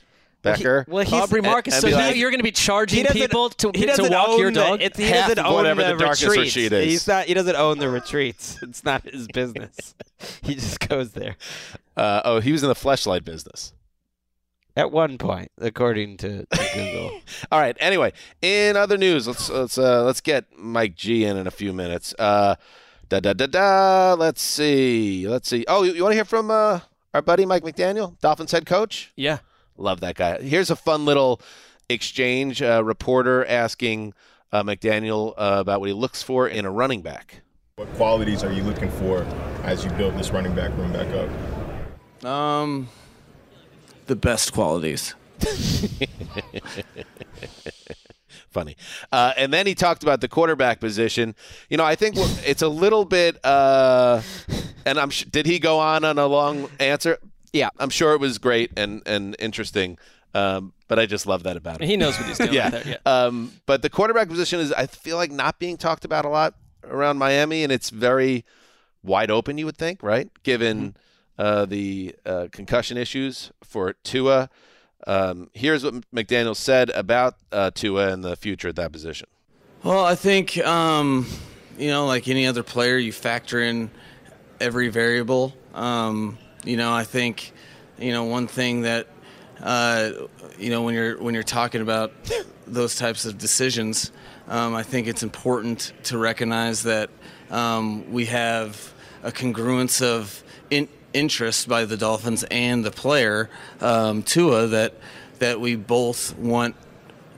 Becker. 0.43 0.85
well, 0.89 1.05
he's- 1.05 1.23
Aubrey 1.23 1.41
Marcus. 1.41 1.75
and 1.75 1.83
So 1.83 1.89
like, 1.97 2.17
you're 2.17 2.31
going 2.31 2.39
to 2.41 2.45
be 2.45 2.53
charging 2.53 2.99
He 2.99 3.03
doesn't- 3.05 3.21
people 3.21 3.49
to, 3.51 3.71
he 3.75 3.87
to 3.87 4.09
walk 4.11 4.29
own 4.31 4.39
your 4.39 4.51
the- 4.51 4.61
dog. 4.61 4.81
it's- 4.83 4.99
he 4.99 5.05
Half 5.13 5.29
doesn't 5.29 5.39
of 5.41 5.47
own 5.47 5.55
whatever 5.55 5.83
the, 5.83 5.93
the 5.95 5.99
darkest 6.05 6.23
retreats. 6.27 6.57
retreat 6.57 6.73
is. 6.73 6.85
He's 6.93 7.09
not. 7.09 7.27
He 7.27 7.35
doesn't 7.35 7.57
own 7.57 7.79
the 7.79 7.89
retreats. 7.89 8.59
It's 8.63 8.85
not 8.85 9.03
his 9.05 9.27
business. 9.29 9.95
he 10.43 10.55
just 10.55 10.81
goes 10.89 11.13
there. 11.13 11.37
uh, 11.97 12.23
oh, 12.25 12.41
he 12.41 12.53
was 12.53 12.63
in 12.63 12.69
the 12.69 12.75
fleshlight 12.75 13.25
business. 13.25 13.73
At 14.75 14.91
one 14.91 15.19
point, 15.19 15.51
according 15.59 16.17
to, 16.19 16.47
to 16.47 16.71
Google. 16.75 17.21
All 17.53 17.61
right. 17.61 17.77
Anyway, 17.79 18.15
in 18.41 18.75
other 18.75 18.97
news, 18.97 19.27
let's 19.29 19.51
let's 19.51 19.77
uh, 19.77 20.03
let's 20.05 20.23
get 20.23 20.47
Mike 20.57 20.95
G 20.97 21.25
in 21.27 21.37
in 21.37 21.47
a 21.47 21.51
few 21.51 21.75
minutes. 21.75 22.15
Uh, 22.19 22.55
da 23.13 23.21
da 23.21 23.35
da 23.35 23.47
da. 23.47 24.15
Let's 24.15 24.41
see. 24.41 25.29
Let's 25.29 25.47
see. 25.49 25.67
Oh, 25.69 25.83
you, 25.83 25.93
you 25.93 26.03
want 26.03 26.13
to 26.13 26.17
hear 26.17 26.25
from 26.25 26.51
uh, 26.51 26.81
our 27.13 27.21
buddy 27.21 27.45
Mike 27.45 27.63
McDaniel, 27.63 28.19
Dolphins 28.21 28.53
head 28.53 28.65
coach? 28.65 29.13
Yeah. 29.17 29.41
Love 29.77 30.01
that 30.01 30.15
guy. 30.15 30.41
Here's 30.41 30.71
a 30.71 30.77
fun 30.77 31.05
little 31.05 31.39
exchange. 31.91 32.63
Uh, 32.63 32.83
reporter 32.83 33.45
asking 33.45 34.15
uh, 34.51 34.63
McDaniel 34.63 35.35
uh, 35.37 35.59
about 35.61 35.81
what 35.81 35.91
he 35.91 35.93
looks 35.93 36.23
for 36.23 36.49
in 36.49 36.65
a 36.65 36.71
running 36.71 37.03
back. 37.03 37.43
What 37.77 37.93
qualities 37.95 38.43
are 38.43 38.53
you 38.53 38.63
looking 38.63 38.91
for 38.91 39.25
as 39.63 39.85
you 39.85 39.91
build 39.93 40.17
this 40.17 40.31
running 40.31 40.55
back 40.55 40.71
room 40.79 40.93
back 40.93 41.09
up? 41.09 41.29
Um, 42.25 42.89
the 44.07 44.17
best 44.17 44.55
qualities. 44.55 45.15
Funny. 48.53 48.77
Uh, 49.11 49.33
and 49.37 49.53
then 49.53 49.67
he 49.67 49.75
talked 49.75 50.03
about 50.03 50.21
the 50.21 50.29
quarterback 50.29 50.79
position. 50.79 51.35
You 51.71 51.79
know, 51.79 51.85
I 51.85 51.95
think 51.95 52.17
it's 52.47 52.63
a 52.63 52.69
little 52.69 53.05
bit. 53.05 53.43
Uh, 53.45 54.21
and 54.85 54.99
I'm. 54.99 55.11
Sh- 55.11 55.25
did 55.25 55.47
he 55.47 55.59
go 55.59 55.79
on 55.79 56.05
on 56.05 56.19
a 56.19 56.27
long 56.27 56.69
answer? 56.79 57.19
Yeah, 57.53 57.71
I'm 57.79 57.91
sure 57.91 58.13
it 58.13 58.21
was 58.21 58.39
great 58.39 58.71
and 58.77 59.03
and 59.07 59.35
interesting. 59.39 59.99
Um, 60.35 60.73
but 60.89 60.99
I 60.99 61.07
just 61.07 61.27
love 61.27 61.43
that 61.45 61.57
about 61.57 61.81
him. 61.81 61.89
He 61.89 61.97
knows 61.97 62.19
what 62.19 62.27
he's 62.27 62.39
doing 62.39 62.53
yeah. 62.55 62.71
there, 62.71 62.83
yeah. 62.87 62.97
Um, 63.07 63.53
but 63.67 63.83
the 63.83 63.91
quarterback 63.91 64.29
position 64.29 64.61
is, 64.61 64.73
I 64.73 64.87
feel 64.87 65.17
like, 65.17 65.31
not 65.31 65.59
being 65.59 65.77
talked 65.77 66.05
about 66.05 66.25
a 66.25 66.29
lot 66.29 66.55
around 66.85 67.19
Miami, 67.19 67.63
and 67.63 67.73
it's 67.73 67.91
very 67.91 68.45
wide 69.03 69.31
open. 69.31 69.59
You 69.59 69.67
would 69.67 69.77
think, 69.77 70.03
right? 70.03 70.31
Given 70.43 70.97
uh, 71.39 71.67
the 71.67 72.15
uh, 72.25 72.49
concussion 72.53 72.97
issues 72.97 73.53
for 73.63 73.95
Tua. 74.05 74.51
Um, 75.07 75.51
here's 75.53 75.85
what 75.85 75.95
McDaniel 76.13 76.57
said 76.57 76.91
about 76.91 77.37
uh, 77.51 77.71
Tua 77.73 78.13
and 78.13 78.23
the 78.23 78.37
future 78.37 78.69
at 78.69 78.77
that 78.77 78.93
position. 78.93 79.29
Well, 79.83 80.05
I 80.05 80.15
think 80.15 80.59
um, 80.59 81.27
you 81.79 81.89
know, 81.89 82.07
like 82.07 82.29
any 82.29 82.47
other 82.47 82.63
player, 82.63 82.97
you 82.97 83.13
factor 83.13 83.61
in 83.61 83.91
every 84.61 84.89
variable. 84.89 85.55
Um, 85.75 86.39
you 86.65 86.77
know, 86.77 86.93
I 86.93 87.05
think 87.05 87.53
you 87.99 88.13
know 88.13 88.25
one 88.25 88.47
thing 88.47 88.83
that 88.83 89.09
uh, 89.61 90.13
you 90.59 90.71
know 90.71 90.83
when 90.83 90.95
you're 90.95 91.21
when 91.21 91.35
you're 91.35 91.43
talking 91.43 91.81
about 91.81 92.13
those 92.67 92.97
types 92.97 93.25
of 93.25 93.39
decisions, 93.39 94.13
um, 94.49 94.75
I 94.75 94.83
think 94.83 95.09
it's 95.09 95.23
important 95.23 95.93
to 96.05 96.19
recognize 96.19 96.85
that 96.85 97.11
um, 97.51 98.11
we 98.13 98.27
have 98.27 98.95
a 99.23 99.33
congruence 99.33 100.03
of 100.03 100.43
in, 100.71 100.89
interest 101.15 101.69
by 101.69 101.85
the 101.85 101.97
Dolphins 101.97 102.45
and 102.45 102.85
the 102.85 102.91
player 102.91 103.51
um, 103.81 104.23
Tua 104.23 104.67
that 104.69 104.95
that 105.39 105.61
we 105.61 105.77
both 105.77 106.37
want. 106.39 106.77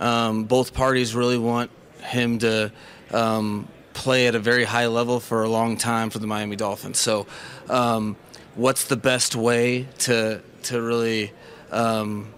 Um, 0.00 0.44
both 0.44 0.74
parties 0.74 1.14
really 1.14 1.38
want 1.38 1.70
him 2.02 2.38
to 2.40 2.72
um, 3.12 3.68
play 3.94 4.26
at 4.26 4.34
a 4.34 4.38
very 4.38 4.64
high 4.64 4.86
level 4.86 5.20
for 5.20 5.44
a 5.44 5.48
long 5.48 5.76
time 5.76 6.10
for 6.10 6.18
the 6.18 6.26
Miami 6.26 6.56
Dolphins. 6.56 6.98
So, 6.98 7.26
um, 7.70 8.16
what's 8.54 8.84
the 8.84 8.96
best 8.96 9.34
way 9.34 9.88
to 10.00 10.42
to 10.64 10.82
really 10.82 11.32
um, 11.70 12.32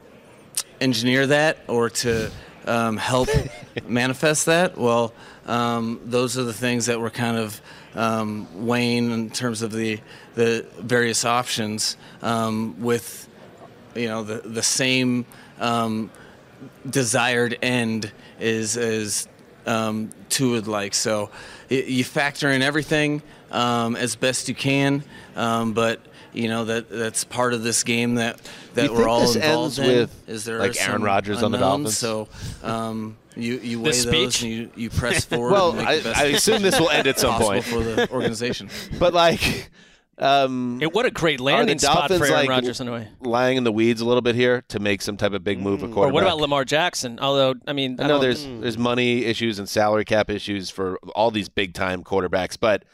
engineer 0.80 1.26
that 1.26 1.58
or 1.66 1.90
to 1.90 2.30
um, 2.66 2.96
help 2.96 3.28
manifest 3.86 4.46
that? 4.46 4.76
Well, 4.78 5.12
um, 5.46 6.00
those 6.04 6.38
are 6.38 6.44
the 6.44 6.52
things 6.52 6.86
that 6.86 7.00
we're 7.00 7.10
kind 7.10 7.36
of 7.36 7.60
um, 7.96 8.66
weighing 8.66 9.10
in 9.10 9.30
terms 9.30 9.62
of 9.62 9.72
the 9.72 10.00
the 10.34 10.66
various 10.78 11.24
options 11.24 11.96
um, 12.22 12.80
with 12.80 13.28
you 13.94 14.06
know 14.06 14.22
the 14.22 14.46
the 14.48 14.62
same 14.62 15.24
um, 15.58 16.10
desired 16.88 17.58
end 17.62 18.12
is 18.38 18.76
is 18.76 19.28
um, 19.66 20.10
two 20.28 20.52
would 20.52 20.68
like. 20.68 20.94
So 20.94 21.30
y- 21.70 21.84
you 21.86 22.04
factor 22.04 22.50
in 22.50 22.62
everything 22.62 23.22
um, 23.50 23.96
as 23.96 24.14
best 24.16 24.48
you 24.48 24.54
can, 24.54 25.02
um, 25.34 25.72
but 25.72 26.00
you 26.32 26.48
know 26.48 26.66
that 26.66 26.90
that's 26.90 27.24
part 27.24 27.54
of 27.54 27.62
this 27.62 27.82
game 27.82 28.16
that 28.16 28.40
that 28.74 28.90
we're 28.92 29.08
all 29.08 29.32
involved 29.32 29.78
in. 29.78 29.86
with, 29.86 30.28
is 30.28 30.44
there 30.44 30.58
like, 30.58 30.76
Aaron 30.80 31.02
Rodgers 31.02 31.42
on 31.42 31.50
the 31.50 31.58
Dolphins? 31.58 31.96
So 31.96 32.28
um, 32.62 33.16
you 33.36 33.58
you 33.58 33.80
weigh 33.80 33.90
This 33.90 34.04
those 34.06 34.42
and 34.42 34.50
you, 34.50 34.70
you 34.76 34.90
press 34.90 35.24
forward. 35.30 35.52
Well, 35.52 35.68
and 35.70 35.78
make 35.78 35.88
I- 35.88 35.96
the 35.98 36.02
best 36.04 36.20
I 36.20 36.24
assume 36.38 36.62
this 36.62 36.80
will 36.80 36.90
end 36.90 37.06
at 37.06 37.18
some 37.18 37.32
possible 37.32 37.52
point. 37.52 37.64
for 37.64 37.82
the 37.82 38.10
organization. 38.10 38.68
But 38.98 39.12
like, 39.14 39.70
um, 40.18 40.78
It, 40.80 40.94
what 40.94 41.04
a 41.06 41.10
great 41.10 41.40
landing 41.40 41.76
the 41.76 41.80
spot 41.82 42.08
Dolphins 42.08 42.18
for 42.20 42.24
Aaron 42.26 42.36
like 42.38 42.48
Rodgers 42.48 42.80
in 42.80 42.88
a 42.88 42.92
way. 42.92 43.08
lying 43.20 43.58
in 43.58 43.64
the 43.64 43.72
weeds 43.72 44.00
a 44.00 44.04
little 44.06 44.22
bit 44.22 44.34
here 44.34 44.62
to 44.68 44.78
make 44.78 45.02
some 45.02 45.16
type 45.18 45.32
of 45.34 45.44
big 45.44 45.60
move? 45.60 45.82
A 45.82 45.86
Or 45.86 46.08
what 46.08 46.22
about 46.22 46.38
Lamar 46.38 46.64
Jackson? 46.64 47.18
Although, 47.20 47.54
I 47.66 47.72
mean, 47.74 48.00
I 48.00 48.04
I 48.04 48.06
know 48.06 48.14
don't- 48.14 48.22
there's 48.22 48.44
there's 48.44 48.78
money 48.78 49.24
issues 49.26 49.58
and 49.58 49.68
salary 49.68 50.04
cap 50.06 50.30
issues 50.30 50.70
for 50.70 50.96
all 51.14 51.30
these 51.30 51.48
big 51.50 51.74
time 51.74 52.02
quarterbacks, 52.02 52.56
but 52.58 52.84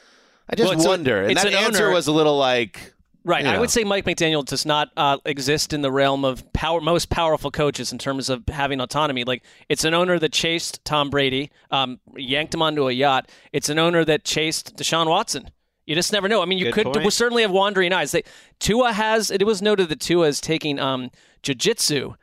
I 0.51 0.57
just 0.57 0.69
Well, 0.69 0.77
it's 0.77 0.85
a- 0.85 0.89
wonder. 0.89 1.23
and 1.23 1.31
it's 1.33 1.43
that 1.45 1.53
an 1.53 1.59
answer 1.65 1.85
owner- 1.87 1.95
was 1.95 2.09
a 2.09 2.13
little 2.13 2.37
like 2.37 2.93
Right. 3.25 3.45
you 3.45 3.51
I 3.51 3.59
would 3.59 3.71
say 3.71 3.85
Mike 3.85 4.05
McDaniel 4.05 4.45
does 4.45 4.67
not 4.67 4.91
uh, 4.97 5.19
exist 5.25 5.73
in 5.73 5.83
the 5.83 5.93
realm 5.93 6.25
of 6.25 6.53
power, 6.53 6.81
most 6.81 7.09
powerful 7.09 7.51
coaches 7.51 7.93
in 7.93 7.99
terms 7.99 8.29
of 8.29 8.43
having 8.49 8.81
autonomy. 8.81 9.25
Like 9.25 9.45
it's 9.69 9.85
an 9.85 9.95
owner 9.95 10.19
that 10.19 10.33
chased 10.33 10.85
Tom 10.85 11.11
Brady, 11.11 11.51
um, 11.71 12.01
yanked 12.17 12.55
him 12.55 12.63
onto 12.63 12.89
a 12.89 12.93
yacht. 12.93 13.31
It's 13.53 13.69
an 13.69 13.79
owner 13.79 14.05
that 14.05 14.25
chased 14.25 14.77
Deshaun 14.77 15.09
Watson. 15.09 15.51
You 15.87 15.95
just 15.95 16.13
never 16.13 16.29
know. 16.29 16.43
I 16.43 16.47
mean, 16.47 16.59
you 16.59 16.67
Good 16.67 16.75
could 16.75 16.93
point. 16.93 17.13
certainly 17.13 17.43
have 17.43 17.51
wandering 17.51 17.93
eyes. 17.93 18.13
They, 18.13 18.23
Tua 18.61 18.93
has. 18.93 19.31
It 19.31 19.45
was 19.45 19.61
noted 19.61 19.89
that 19.89 20.01
Tua 20.01 20.29
is 20.29 20.41
taking 20.41 20.79
um, 20.79 21.11
jujitsu 21.43 22.15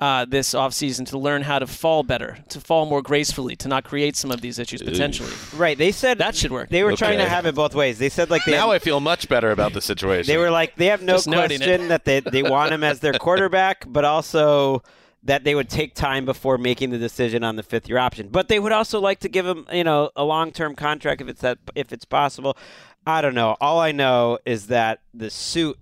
uh, 0.00 0.24
this 0.24 0.54
offseason 0.54 1.06
to 1.08 1.18
learn 1.18 1.42
how 1.42 1.58
to 1.58 1.66
fall 1.66 2.02
better, 2.04 2.38
to 2.48 2.60
fall 2.60 2.86
more 2.86 3.02
gracefully, 3.02 3.56
to 3.56 3.66
not 3.68 3.82
create 3.84 4.14
some 4.14 4.30
of 4.30 4.40
these 4.40 4.58
issues 4.58 4.80
potentially. 4.80 5.32
Right. 5.56 5.76
They 5.76 5.90
said 5.90 6.18
that 6.18 6.36
should 6.36 6.52
work. 6.52 6.68
They 6.68 6.84
were 6.84 6.94
trying 6.94 7.18
to 7.18 7.28
have 7.28 7.46
it 7.46 7.54
both 7.56 7.74
ways. 7.74 7.98
They 7.98 8.08
said 8.08 8.30
like 8.30 8.44
they 8.44 8.52
now 8.52 8.68
had- 8.68 8.76
I 8.76 8.78
feel 8.78 9.00
much 9.00 9.28
better 9.28 9.50
about 9.50 9.72
the 9.72 9.80
situation. 9.80 10.32
They 10.32 10.38
were 10.38 10.50
like, 10.50 10.76
they 10.76 10.86
have 10.86 11.02
no 11.02 11.14
Just 11.14 11.26
question 11.26 11.88
that 11.88 12.04
they, 12.04 12.20
they 12.20 12.42
want 12.44 12.72
him 12.72 12.84
as 12.84 13.00
their 13.00 13.14
quarterback, 13.14 13.84
but 13.88 14.04
also 14.04 14.82
that 15.24 15.42
they 15.42 15.56
would 15.56 15.68
take 15.68 15.96
time 15.96 16.24
before 16.24 16.58
making 16.58 16.90
the 16.90 16.98
decision 16.98 17.42
on 17.42 17.56
the 17.56 17.62
fifth 17.64 17.88
year 17.88 17.98
option. 17.98 18.28
But 18.28 18.46
they 18.46 18.60
would 18.60 18.72
also 18.72 19.00
like 19.00 19.18
to 19.20 19.28
give 19.28 19.44
him, 19.46 19.66
you 19.72 19.82
know, 19.82 20.10
a 20.14 20.22
long 20.22 20.52
term 20.52 20.76
contract 20.76 21.20
if 21.20 21.28
it's 21.28 21.40
that 21.40 21.58
if 21.74 21.92
it's 21.92 22.04
possible. 22.04 22.56
I 23.04 23.20
don't 23.20 23.34
know. 23.34 23.56
All 23.60 23.80
I 23.80 23.90
know 23.90 24.38
is 24.46 24.68
that 24.68 25.00
the 25.12 25.28
suit 25.28 25.76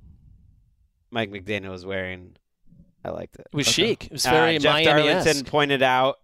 Mike 1.10 1.30
McDaniel 1.30 1.70
was 1.70 1.84
wearing, 1.84 2.36
I 3.06 3.10
liked 3.10 3.36
it. 3.36 3.46
It 3.52 3.56
was 3.56 3.66
chic. 3.68 4.06
It 4.06 4.12
was 4.12 4.24
very 4.26 4.56
uh, 4.56 4.58
Jeff 4.58 4.72
Miami-esque. 4.74 5.24
Darlington 5.24 5.44
pointed 5.50 5.82
out. 5.82 6.18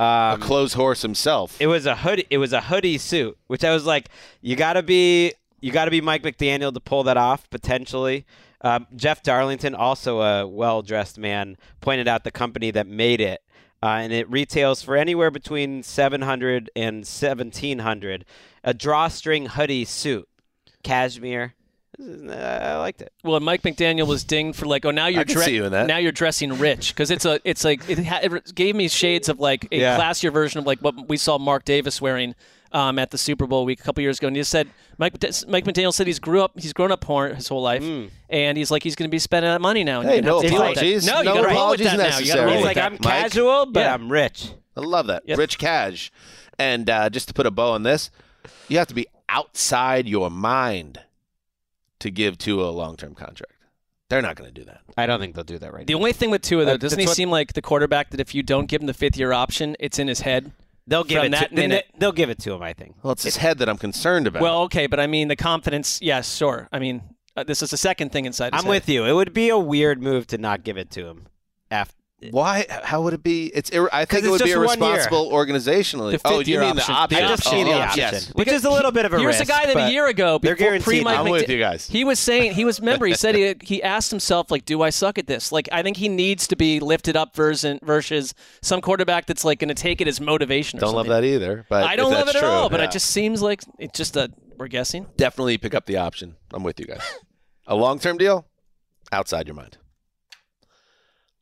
a 0.00 0.04
Um, 0.04 0.40
clothes 0.40 0.72
horse 0.72 1.02
himself. 1.02 1.56
it 1.60 1.66
was 1.66 1.84
a 1.86 1.94
hoodie. 1.96 2.26
It 2.30 2.38
was 2.38 2.52
a 2.52 2.60
hoodie 2.62 2.98
suit, 2.98 3.36
which 3.48 3.62
I 3.64 3.72
was 3.72 3.84
like, 3.84 4.08
you 4.40 4.56
got 4.56 4.72
to 4.72 4.82
be, 4.82 5.32
you 5.60 5.70
got 5.70 5.84
to 5.84 5.90
be 5.90 6.00
Mike 6.00 6.22
McDaniel 6.22 6.72
to 6.72 6.80
pull 6.80 7.02
that 7.04 7.16
off 7.16 7.48
potentially. 7.50 8.24
Um, 8.62 8.86
Jeff 8.96 9.22
Darlington, 9.22 9.74
also 9.74 10.20
a 10.22 10.46
well-dressed 10.46 11.18
man, 11.18 11.56
pointed 11.80 12.08
out 12.08 12.24
the 12.24 12.30
company 12.30 12.70
that 12.70 12.86
made 12.86 13.20
it, 13.20 13.42
uh, 13.82 13.86
and 14.00 14.12
it 14.12 14.30
retails 14.30 14.82
for 14.82 14.96
anywhere 14.96 15.30
between 15.32 15.82
seven 15.82 16.22
hundred 16.22 16.70
and 16.74 17.06
seventeen 17.06 17.80
hundred. 17.80 18.24
A 18.64 18.72
drawstring 18.72 19.46
hoodie 19.46 19.84
suit, 19.84 20.28
cashmere. 20.82 21.54
I 22.30 22.76
liked 22.78 23.02
it. 23.02 23.12
Well, 23.24 23.38
Mike 23.40 23.62
McDaniel 23.62 24.06
was 24.06 24.24
dinged 24.24 24.58
for 24.58 24.66
like, 24.66 24.84
oh, 24.84 24.90
now 24.90 25.06
you're 25.06 25.24
could 25.24 25.38
see 25.38 25.54
you 25.54 25.68
now 25.70 25.96
you're 25.98 26.12
dressing 26.12 26.58
rich 26.58 26.88
because 26.94 27.10
it's 27.10 27.24
a 27.24 27.40
it's 27.44 27.64
like 27.64 27.88
it, 27.88 28.04
ha- 28.04 28.20
it 28.22 28.54
gave 28.54 28.74
me 28.74 28.88
shades 28.88 29.28
of 29.28 29.38
like 29.40 29.68
a 29.72 29.78
Yeah. 29.78 29.98
classier 29.98 30.32
version 30.32 30.58
of 30.58 30.66
like 30.66 30.80
what 30.80 31.08
we 31.08 31.16
saw 31.16 31.38
Mark 31.38 31.64
Davis 31.64 32.00
wearing 32.00 32.34
um, 32.72 32.98
at 32.98 33.10
the 33.10 33.18
Super 33.18 33.46
Bowl 33.46 33.64
week 33.66 33.80
a 33.80 33.82
couple 33.82 34.02
years 34.02 34.18
ago, 34.18 34.26
and 34.28 34.36
he 34.36 34.40
just 34.40 34.50
said 34.50 34.66
Mike 34.98 35.12
Mike 35.46 35.64
McDaniel 35.64 35.92
said 35.92 36.06
he's 36.06 36.18
grew 36.18 36.42
up 36.42 36.52
he's 36.58 36.72
grown 36.72 36.90
up 36.90 37.00
poor 37.02 37.28
his 37.34 37.46
whole 37.48 37.62
life, 37.62 37.84
and 38.30 38.56
he's 38.58 38.70
like 38.70 38.82
he's 38.82 38.96
going 38.96 39.08
to 39.08 39.14
be 39.14 39.18
spending 39.18 39.50
that 39.50 39.60
money 39.60 39.84
now. 39.84 40.00
and 40.00 40.08
Hey, 40.08 40.16
you're 40.16 40.22
gonna 40.22 40.32
no 40.32 40.40
have 40.40 40.42
to 40.42 40.48
deal 40.48 40.60
with 40.68 40.70
apologies. 40.78 41.06
No, 41.06 41.18
you 41.18 41.24
No 41.24 41.34
got 41.34 41.42
to 41.42 41.48
apologies 41.48 41.86
that 41.86 41.96
now. 41.98 42.04
You 42.04 42.10
got 42.10 42.18
necessary. 42.18 42.52
He's 42.56 42.64
like, 42.64 42.74
that. 42.76 42.84
I'm 42.86 42.92
Mike? 42.92 43.02
casual, 43.02 43.66
but 43.66 43.80
Yeah. 43.80 43.94
I'm 43.94 44.10
rich. 44.10 44.48
I 44.76 44.80
love 44.80 45.06
that. 45.08 45.22
Yep. 45.26 45.38
Rich 45.38 45.58
cash. 45.58 46.10
And 46.58 46.88
uh, 46.88 47.10
just 47.10 47.28
to 47.28 47.34
put 47.34 47.44
a 47.46 47.50
bow 47.50 47.72
on 47.72 47.82
this, 47.82 48.10
you 48.68 48.78
have 48.78 48.86
to 48.88 48.94
be 48.94 49.06
outside 49.28 50.08
your 50.08 50.30
mind 50.30 51.00
to 52.02 52.10
give 52.10 52.38
to 52.38 52.62
a 52.62 52.70
long 52.70 52.96
term 52.96 53.14
contract. 53.14 53.52
They're 54.08 54.22
not 54.22 54.36
going 54.36 54.52
to 54.52 54.60
do 54.60 54.66
that. 54.66 54.82
I 54.96 55.06
don't 55.06 55.18
think 55.20 55.34
they'll 55.34 55.42
do 55.44 55.58
that 55.58 55.72
right 55.72 55.80
now. 55.80 55.86
The 55.86 55.94
now. 55.94 55.98
only 55.98 56.12
thing 56.12 56.30
with 56.30 56.42
Tua 56.42 56.64
though, 56.66 56.72
Uh, 56.72 56.76
doesn't 56.76 56.98
that's 56.98 57.02
he 57.02 57.06
what- 57.08 57.16
seem 57.16 57.30
like 57.30 57.54
the 57.54 57.62
quarterback 57.62 58.10
that 58.10 58.20
if 58.20 58.34
you 58.34 58.42
don't 58.42 58.66
give 58.66 58.82
him 58.82 58.86
the 58.86 58.94
fifth 58.94 59.16
year 59.16 59.32
option, 59.32 59.74
it's 59.80 59.98
in 59.98 60.06
his 60.08 60.20
head? 60.20 60.52
They'll 60.86 61.04
give 61.04 61.18
from 61.18 61.26
it 61.26 61.30
that 61.30 61.48
to, 61.50 61.54
minute. 61.56 61.86
They'll 61.96 62.12
give 62.12 62.28
it 62.28 62.38
to 62.40 62.52
him. 62.52 62.60
I 62.62 62.72
think. 62.72 62.96
Well, 63.02 63.12
it's 63.12 63.22
his 63.22 63.36
head 63.38 63.58
that 63.58 63.68
I'm 63.68 63.78
concerned 63.78 64.26
about. 64.26 64.42
Well, 64.42 64.62
okay, 64.62 64.86
but 64.86 64.98
I 65.00 65.06
mean 65.06 65.28
the 65.28 65.36
confidence. 65.36 66.00
Yes, 66.02 66.36
sure. 66.36 66.68
I 66.72 66.78
mean 66.78 67.02
uh, 67.36 67.44
this 67.44 67.62
is 67.62 67.70
the 67.70 67.76
second 67.78 68.10
thing 68.12 68.26
inside. 68.26 68.52
His 68.52 68.60
I'm 68.60 68.64
head. 68.66 68.70
with 68.70 68.88
you. 68.88 69.04
It 69.06 69.12
would 69.12 69.32
be 69.32 69.48
a 69.48 69.58
weird 69.58 70.02
move 70.02 70.26
to 70.26 70.38
not 70.38 70.64
give 70.64 70.76
it 70.76 70.90
to 70.90 71.06
him. 71.06 71.26
After 71.70 71.94
why? 72.30 72.66
How 72.68 73.02
would 73.02 73.14
it 73.14 73.22
be? 73.22 73.46
It's. 73.46 73.70
ir- 73.70 73.88
I 73.92 74.04
think 74.04 74.24
it 74.24 74.30
would 74.30 74.40
be 74.42 74.46
just 74.50 74.56
one 74.56 74.78
year. 74.78 74.88
irresponsible 74.88 75.30
organizationally. 75.30 76.20
Oh, 76.24 76.40
you 76.40 76.44
year 76.52 76.60
mean 76.60 76.70
option. 76.78 76.92
the 76.94 76.98
option? 77.00 77.18
I 77.18 77.28
just 77.28 77.46
option. 77.46 77.58
see 77.58 77.64
the 77.64 77.70
Oh, 77.76 77.80
option, 77.80 77.98
Yes. 77.98 78.28
which 78.34 78.48
is 78.48 78.64
a 78.64 78.70
little 78.70 78.90
bit 78.92 79.04
of 79.04 79.12
a 79.12 79.18
Here's 79.18 79.38
risk. 79.38 79.44
a 79.44 79.46
guy 79.46 79.66
that 79.66 79.88
a 79.88 79.90
year 79.90 80.06
ago, 80.06 80.38
they're 80.42 80.54
before 80.56 80.78
pre 80.80 81.02
Mike 81.02 81.18
I'm 81.18 81.28
with 81.30 81.48
you 81.48 81.58
guys. 81.58 81.88
he 81.88 82.04
was 82.04 82.18
saying 82.18 82.54
he 82.54 82.64
was. 82.64 82.80
Remember, 82.80 83.06
he 83.06 83.14
said 83.14 83.34
he 83.34 83.54
he 83.62 83.82
asked 83.82 84.10
himself 84.10 84.50
like, 84.50 84.64
"Do 84.64 84.82
I 84.82 84.90
suck 84.90 85.18
at 85.18 85.26
this?" 85.26 85.52
Like, 85.52 85.68
I 85.72 85.82
think 85.82 85.96
he 85.96 86.08
needs 86.08 86.46
to 86.48 86.56
be 86.56 86.80
lifted 86.80 87.16
up 87.16 87.34
versus 87.34 87.78
versus 87.82 88.34
some 88.62 88.80
quarterback 88.80 89.26
that's 89.26 89.44
like 89.44 89.58
going 89.58 89.68
to 89.68 89.74
take 89.74 90.00
it 90.00 90.08
as 90.08 90.20
motivation. 90.20 90.78
Or 90.78 90.82
Don't 90.82 90.94
love 90.94 91.08
that 91.08 91.24
either. 91.24 91.66
But 91.68 91.84
I 91.84 91.96
don't 91.96 92.12
love 92.12 92.22
it 92.28 92.32
that's 92.32 92.38
at 92.38 92.44
all. 92.44 92.68
But 92.70 92.80
yeah. 92.80 92.86
it 92.86 92.92
just 92.92 93.10
seems 93.10 93.42
like 93.42 93.62
it's 93.78 93.96
just 93.98 94.16
a 94.16 94.30
we're 94.58 94.68
guessing. 94.68 95.06
definitely 95.16 95.58
pick 95.58 95.74
up 95.74 95.86
the 95.86 95.96
option. 95.96 96.36
I'm 96.54 96.62
with 96.62 96.78
you 96.78 96.86
guys. 96.86 97.00
a 97.66 97.74
long 97.74 97.98
term 97.98 98.16
deal, 98.18 98.46
outside 99.10 99.46
your 99.46 99.56
mind. 99.56 99.78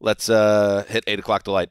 Let's 0.01 0.31
uh, 0.31 0.85
hit 0.89 1.05
eight 1.07 1.19
o'clock 1.19 1.45
delight. 1.45 1.71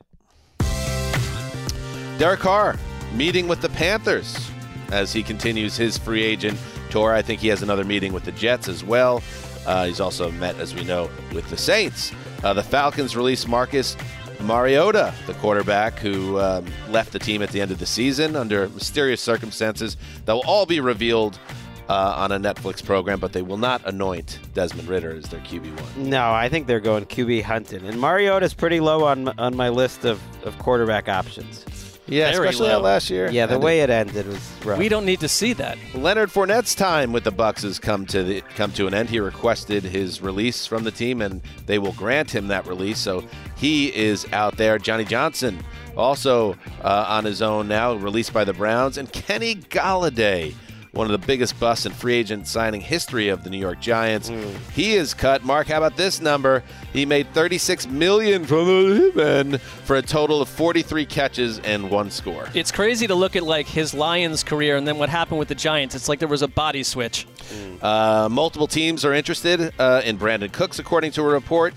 Derek 2.17 2.39
Carr 2.39 2.77
meeting 3.13 3.47
with 3.47 3.61
the 3.61 3.69
Panthers 3.69 4.51
as 4.91 5.11
he 5.11 5.23
continues 5.23 5.75
his 5.75 5.97
free 5.97 6.23
agent 6.23 6.57
tour. 6.89 7.13
I 7.13 7.21
think 7.21 7.41
he 7.41 7.47
has 7.47 7.63
another 7.63 7.83
meeting 7.83 8.13
with 8.13 8.25
the 8.25 8.31
Jets 8.31 8.67
as 8.67 8.83
well. 8.83 9.23
Uh, 9.65 9.85
he's 9.85 9.99
also 9.99 10.31
met, 10.31 10.57
as 10.59 10.75
we 10.75 10.83
know, 10.83 11.09
with 11.33 11.49
the 11.49 11.57
Saints. 11.57 12.11
Uh, 12.43 12.53
the 12.53 12.63
Falcons 12.63 13.15
released 13.15 13.47
Marcus 13.47 13.95
Mariota, 14.41 15.13
the 15.27 15.33
quarterback 15.35 15.99
who 15.99 16.39
um, 16.39 16.65
left 16.87 17.11
the 17.11 17.19
team 17.19 17.41
at 17.41 17.49
the 17.49 17.59
end 17.59 17.71
of 17.71 17.79
the 17.79 17.85
season 17.85 18.35
under 18.35 18.69
mysterious 18.69 19.21
circumstances 19.21 19.97
that 20.25 20.33
will 20.33 20.45
all 20.45 20.65
be 20.65 20.79
revealed 20.79 21.37
uh, 21.89 22.13
on 22.17 22.31
a 22.31 22.39
Netflix 22.39 22.85
program, 22.85 23.19
but 23.19 23.33
they 23.33 23.41
will 23.41 23.57
not 23.57 23.81
anoint 23.85 24.39
Desmond 24.53 24.87
Ridder 24.87 25.11
as 25.11 25.25
their 25.25 25.39
QB1. 25.41 25.97
No, 25.97 26.31
I 26.31 26.47
think 26.47 26.67
they're 26.67 26.79
going 26.79 27.05
QB 27.05 27.43
hunting, 27.43 27.85
and 27.85 27.99
Mariota's 27.99 28.53
pretty 28.53 28.79
low 28.79 29.03
on 29.05 29.27
on 29.39 29.55
my 29.55 29.69
list 29.69 30.05
of, 30.05 30.21
of 30.45 30.57
quarterback 30.59 31.09
options. 31.09 31.65
Yeah, 32.07 32.31
Very 32.31 32.47
especially 32.47 32.69
low. 32.69 32.79
that 32.79 32.83
last 32.83 33.09
year. 33.11 33.29
Yeah, 33.29 33.45
the 33.45 33.53
And 33.55 33.63
way 33.63 33.81
it 33.81 33.91
ended 33.91 34.25
was 34.25 34.51
rough. 34.65 34.79
We 34.79 34.89
don't 34.89 35.05
need 35.05 35.19
to 35.19 35.27
see 35.27 35.53
that. 35.53 35.77
Leonard 35.93 36.31
Fournette's 36.31 36.73
time 36.73 37.11
with 37.11 37.23
the 37.23 37.31
Bucs 37.31 37.61
has 37.61 37.77
come 37.77 38.07
to 38.07 38.23
the, 38.23 38.41
come 38.55 38.71
to 38.73 38.87
an 38.87 38.95
end. 38.95 39.09
He 39.09 39.19
requested 39.19 39.83
his 39.83 40.19
release 40.19 40.65
from 40.65 40.83
the 40.83 40.89
team, 40.89 41.21
and 41.21 41.39
they 41.67 41.77
will 41.77 41.91
grant 41.91 42.31
him 42.31 42.47
that 42.47 42.65
release. 42.65 42.97
So 42.97 43.23
he 43.57 43.95
is 43.95 44.25
out 44.33 44.57
there. 44.57 44.79
Johnny 44.79 45.05
Johnson 45.05 45.63
also 45.95 46.53
uh, 46.83 47.05
on 47.07 47.25
his 47.25 47.43
own 47.43 47.67
now, 47.67 47.93
released 47.93 48.33
by 48.33 48.43
the 48.43 48.53
Browns, 48.53 48.97
and 48.97 49.11
Kenny 49.13 49.53
Golladay. 49.55 50.55
One 50.99 51.09
of 51.09 51.13
the 51.21 51.25
biggest 51.25 51.57
busts 51.61 51.85
in 51.85 51.93
free 51.93 52.15
agent 52.15 52.45
signing 52.45 52.81
history 52.81 53.29
of 53.29 53.45
the 53.45 53.49
New 53.49 53.57
York 53.57 53.79
Giants. 53.79 54.29
He 54.73 54.95
is 54.95 55.13
cut. 55.13 55.45
Mark, 55.45 55.67
how 55.67 55.77
about 55.77 55.95
this 55.95 56.19
number? 56.19 56.61
He 56.91 57.05
made 57.05 57.33
36 57.33 57.87
million 57.87 58.43
from 58.43 58.65
the 58.65 59.11
men 59.15 59.57
for 59.59 59.95
a 59.95 60.01
total 60.01 60.41
of 60.41 60.49
43 60.49 61.05
catches 61.05 61.59
and 61.59 61.89
one 61.89 62.11
score. 62.11 62.49
It's 62.53 62.69
crazy 62.69 63.07
to 63.07 63.15
look 63.15 63.37
at 63.37 63.43
like 63.43 63.65
his 63.65 63.93
Lions 63.93 64.43
career 64.43 64.75
and 64.75 64.85
then 64.85 64.97
what 64.97 65.07
happened 65.07 65.39
with 65.39 65.47
the 65.47 65.55
Giants. 65.55 65.95
It's 65.95 66.09
like 66.09 66.19
there 66.19 66.27
was 66.27 66.41
a 66.41 66.49
body 66.49 66.83
switch. 66.83 67.25
Uh, 67.81 68.27
multiple 68.29 68.67
teams 68.67 69.05
are 69.05 69.13
interested 69.13 69.73
uh, 69.79 70.01
in 70.03 70.17
Brandin 70.17 70.51
Cooks, 70.51 70.79
according 70.79 71.11
to 71.11 71.21
a 71.21 71.27
report. 71.27 71.73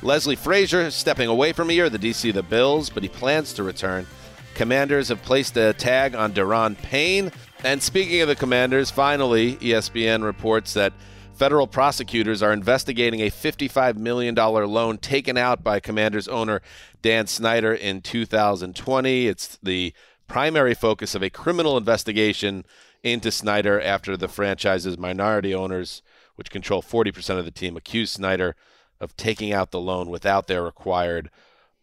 Leslie 0.00 0.34
Frazier 0.34 0.90
stepping 0.90 1.28
away 1.28 1.52
from 1.52 1.68
a 1.68 1.74
year, 1.74 1.90
the 1.90 1.98
DC 1.98 2.32
the 2.32 2.42
Bills, 2.42 2.88
but 2.88 3.02
he 3.02 3.10
plans 3.10 3.52
to 3.52 3.64
return. 3.64 4.06
Commanders 4.54 5.08
have 5.08 5.22
placed 5.22 5.56
a 5.56 5.72
tag 5.74 6.14
on 6.14 6.32
Daron 6.32 6.76
Payne. 6.76 7.32
And 7.64 7.80
speaking 7.80 8.20
of 8.20 8.28
the 8.28 8.34
Commanders, 8.34 8.90
finally, 8.90 9.54
ESPN 9.56 10.24
reports 10.24 10.74
that 10.74 10.92
federal 11.32 11.68
prosecutors 11.68 12.42
are 12.42 12.52
investigating 12.52 13.20
a 13.20 13.30
$55 13.30 13.96
million 13.96 14.34
loan 14.34 14.98
taken 14.98 15.36
out 15.36 15.62
by 15.62 15.78
Commanders 15.78 16.26
owner 16.26 16.60
Dan 17.02 17.28
Snyder 17.28 17.72
in 17.72 18.00
2020. 18.00 19.28
It's 19.28 19.58
the 19.62 19.94
primary 20.26 20.74
focus 20.74 21.14
of 21.14 21.22
a 21.22 21.30
criminal 21.30 21.76
investigation 21.76 22.64
into 23.04 23.30
Snyder 23.30 23.80
after 23.80 24.16
the 24.16 24.28
franchise's 24.28 24.98
minority 24.98 25.54
owners, 25.54 26.02
which 26.34 26.50
control 26.50 26.82
40% 26.82 27.38
of 27.38 27.44
the 27.44 27.50
team, 27.52 27.76
accused 27.76 28.14
Snyder 28.14 28.56
of 29.00 29.16
taking 29.16 29.52
out 29.52 29.70
the 29.70 29.80
loan 29.80 30.10
without 30.10 30.48
their 30.48 30.62
required 30.62 31.30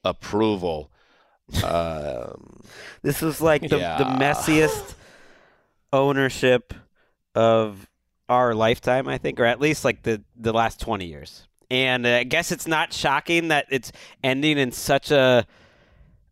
approval. 0.03 0.91
Um, 1.63 2.61
This 3.01 3.21
was 3.21 3.41
like 3.41 3.63
the, 3.63 3.69
the 3.69 4.15
messiest 4.19 4.93
ownership 5.91 6.73
of 7.35 7.87
our 8.27 8.53
lifetime, 8.53 9.07
I 9.07 9.17
think, 9.17 9.39
or 9.39 9.45
at 9.45 9.59
least 9.59 9.83
like 9.83 10.03
the, 10.03 10.21
the 10.35 10.53
last 10.53 10.79
20 10.79 11.05
years. 11.05 11.47
And 11.71 12.07
I 12.07 12.23
guess 12.23 12.51
it's 12.51 12.67
not 12.67 12.93
shocking 12.93 13.49
that 13.49 13.67
it's 13.69 13.91
ending 14.23 14.57
in 14.57 14.71
such 14.71 15.11
a 15.11 15.45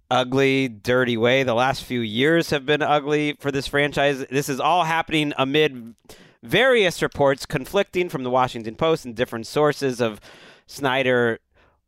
ugly, 0.10 0.68
dirty 0.68 1.18
way. 1.18 1.44
The 1.44 1.54
last 1.54 1.84
few 1.84 2.02
years 2.02 2.50
have 2.50 2.66
been 2.66 2.82
ugly 2.82 3.34
for 3.40 3.52
this 3.52 3.68
franchise. 3.68 4.26
This 4.30 4.50
is 4.50 4.60
all 4.60 4.84
happening 4.84 5.34
amid 5.38 5.96
various 6.44 7.02
reports 7.02 7.46
conflicting 7.46 8.10
from 8.10 8.24
the 8.24 8.30
Washington 8.30 8.76
Post 8.76 9.06
and 9.06 9.16
different 9.16 9.48
sources 9.48 10.00
of 10.00 10.20
Snyder 10.66 11.40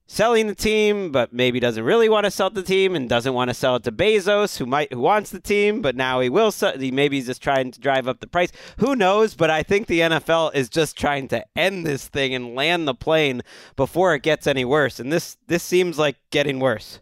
selling 0.10 0.48
the 0.48 0.56
team, 0.56 1.12
but 1.12 1.32
maybe 1.32 1.60
doesn't 1.60 1.84
really 1.84 2.10
want 2.10 2.26
to 2.26 2.32
sell 2.32 2.50
the 2.50 2.64
team 2.64 2.96
and 2.96 3.08
doesn't 3.08 3.34
want 3.34 3.50
to 3.50 3.54
sell 3.54 3.76
it 3.76 3.84
to 3.84 3.92
Bezos, 3.92 4.58
who 4.58 4.66
might 4.66 4.92
who 4.92 5.00
wants 5.00 5.30
the 5.30 5.40
team, 5.40 5.82
but 5.82 5.96
now 5.96 6.20
he 6.20 6.28
will 6.28 6.52
sell. 6.52 6.78
He 6.78 6.92
maybe 6.92 7.18
he's 7.18 7.28
just 7.28 7.44
trying 7.44 7.72
to 7.72 7.80
drive 7.80 8.08
up 8.08 8.20
the 8.20 8.28
price. 8.28 8.52
Who 8.80 8.96
knows? 8.96 9.36
But 9.36 9.52
I 9.52 9.64
think 9.64 9.88
the 9.88 10.00
NFL 10.00 10.56
is 10.56 10.68
just 10.68 10.98
trying 10.98 11.28
to 11.30 11.46
end 11.56 11.86
this 11.86 12.08
thing 12.08 12.34
and 12.34 12.56
land 12.56 12.88
the 12.88 12.96
plane 12.96 13.44
before 13.76 14.16
it 14.16 14.24
gets 14.24 14.48
any 14.48 14.66
worse. 14.66 15.00
And 15.00 15.14
this 15.14 15.38
this 15.48 15.64
seems 15.64 15.98
like 16.00 16.18
getting 16.32 16.60
worse. 16.60 17.00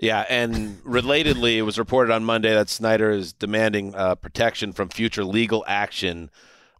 Yeah, 0.00 0.24
and 0.28 0.78
relatedly, 0.84 1.56
it 1.56 1.62
was 1.62 1.78
reported 1.78 2.12
on 2.12 2.24
Monday 2.24 2.52
that 2.54 2.68
Snyder 2.68 3.10
is 3.10 3.32
demanding 3.32 3.94
uh, 3.94 4.16
protection 4.16 4.72
from 4.72 4.90
future 4.90 5.24
legal 5.24 5.64
action. 5.66 6.30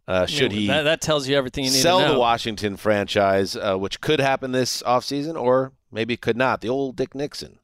Uh, 0.09 0.25
should 0.25 0.51
he 0.51 0.65
That, 0.65 0.81
that 0.81 1.01
tells 1.01 1.27
you 1.27 1.37
everything 1.37 1.63
you 1.65 1.69
need 1.69 1.77
sell 1.77 1.99
to 1.99 2.07
know. 2.07 2.13
the 2.13 2.19
Washington 2.19 2.77
franchise, 2.77 3.55
uh, 3.55 3.75
which 3.77 4.01
could 4.01 4.19
happen 4.19 4.51
this 4.53 4.81
offseason 4.81 5.39
or 5.39 5.71
maybe 5.91 6.17
could 6.17 6.35
not? 6.35 6.61
The 6.61 6.69
old 6.69 6.95
Dick 6.95 7.13
Nixon. 7.13 7.59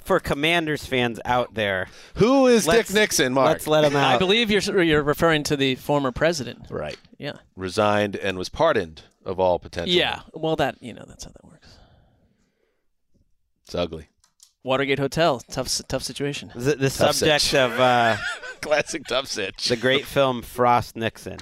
For 0.00 0.18
Commanders 0.20 0.86
fans 0.86 1.20
out 1.26 1.52
there, 1.52 1.88
Who 2.14 2.46
is 2.46 2.64
Dick 2.64 2.90
Nixon, 2.90 3.34
Mark? 3.34 3.48
let's 3.48 3.66
let 3.66 3.84
him 3.84 3.94
out. 3.94 4.14
I 4.14 4.18
believe 4.18 4.50
you're 4.50 4.82
you're 4.82 5.02
referring 5.02 5.42
to 5.44 5.56
the 5.56 5.74
former 5.74 6.12
president. 6.12 6.68
Right. 6.70 6.96
Yeah. 7.18 7.34
Resigned 7.54 8.16
and 8.16 8.38
was 8.38 8.48
pardoned 8.48 9.02
of 9.26 9.38
all 9.38 9.58
potential. 9.58 9.94
Yeah. 9.94 10.20
Well, 10.32 10.56
that 10.56 10.82
you 10.82 10.94
know 10.94 11.04
that's 11.06 11.24
how 11.24 11.30
that 11.32 11.44
works. 11.44 11.68
It's 13.66 13.74
ugly. 13.74 14.08
Watergate 14.62 14.98
Hotel, 14.98 15.40
tough 15.50 15.80
tough 15.88 16.02
situation. 16.02 16.50
the, 16.54 16.74
the 16.76 16.90
Tough 16.90 17.14
subject 17.16 17.42
sitch. 17.44 17.54
of 17.54 17.78
uh, 17.80 18.16
Classic 18.60 19.02
tough 19.06 19.26
sitch. 19.26 19.68
the 19.68 19.76
great 19.76 20.04
film 20.04 20.42
Frost 20.42 20.96
Nixon. 20.96 21.38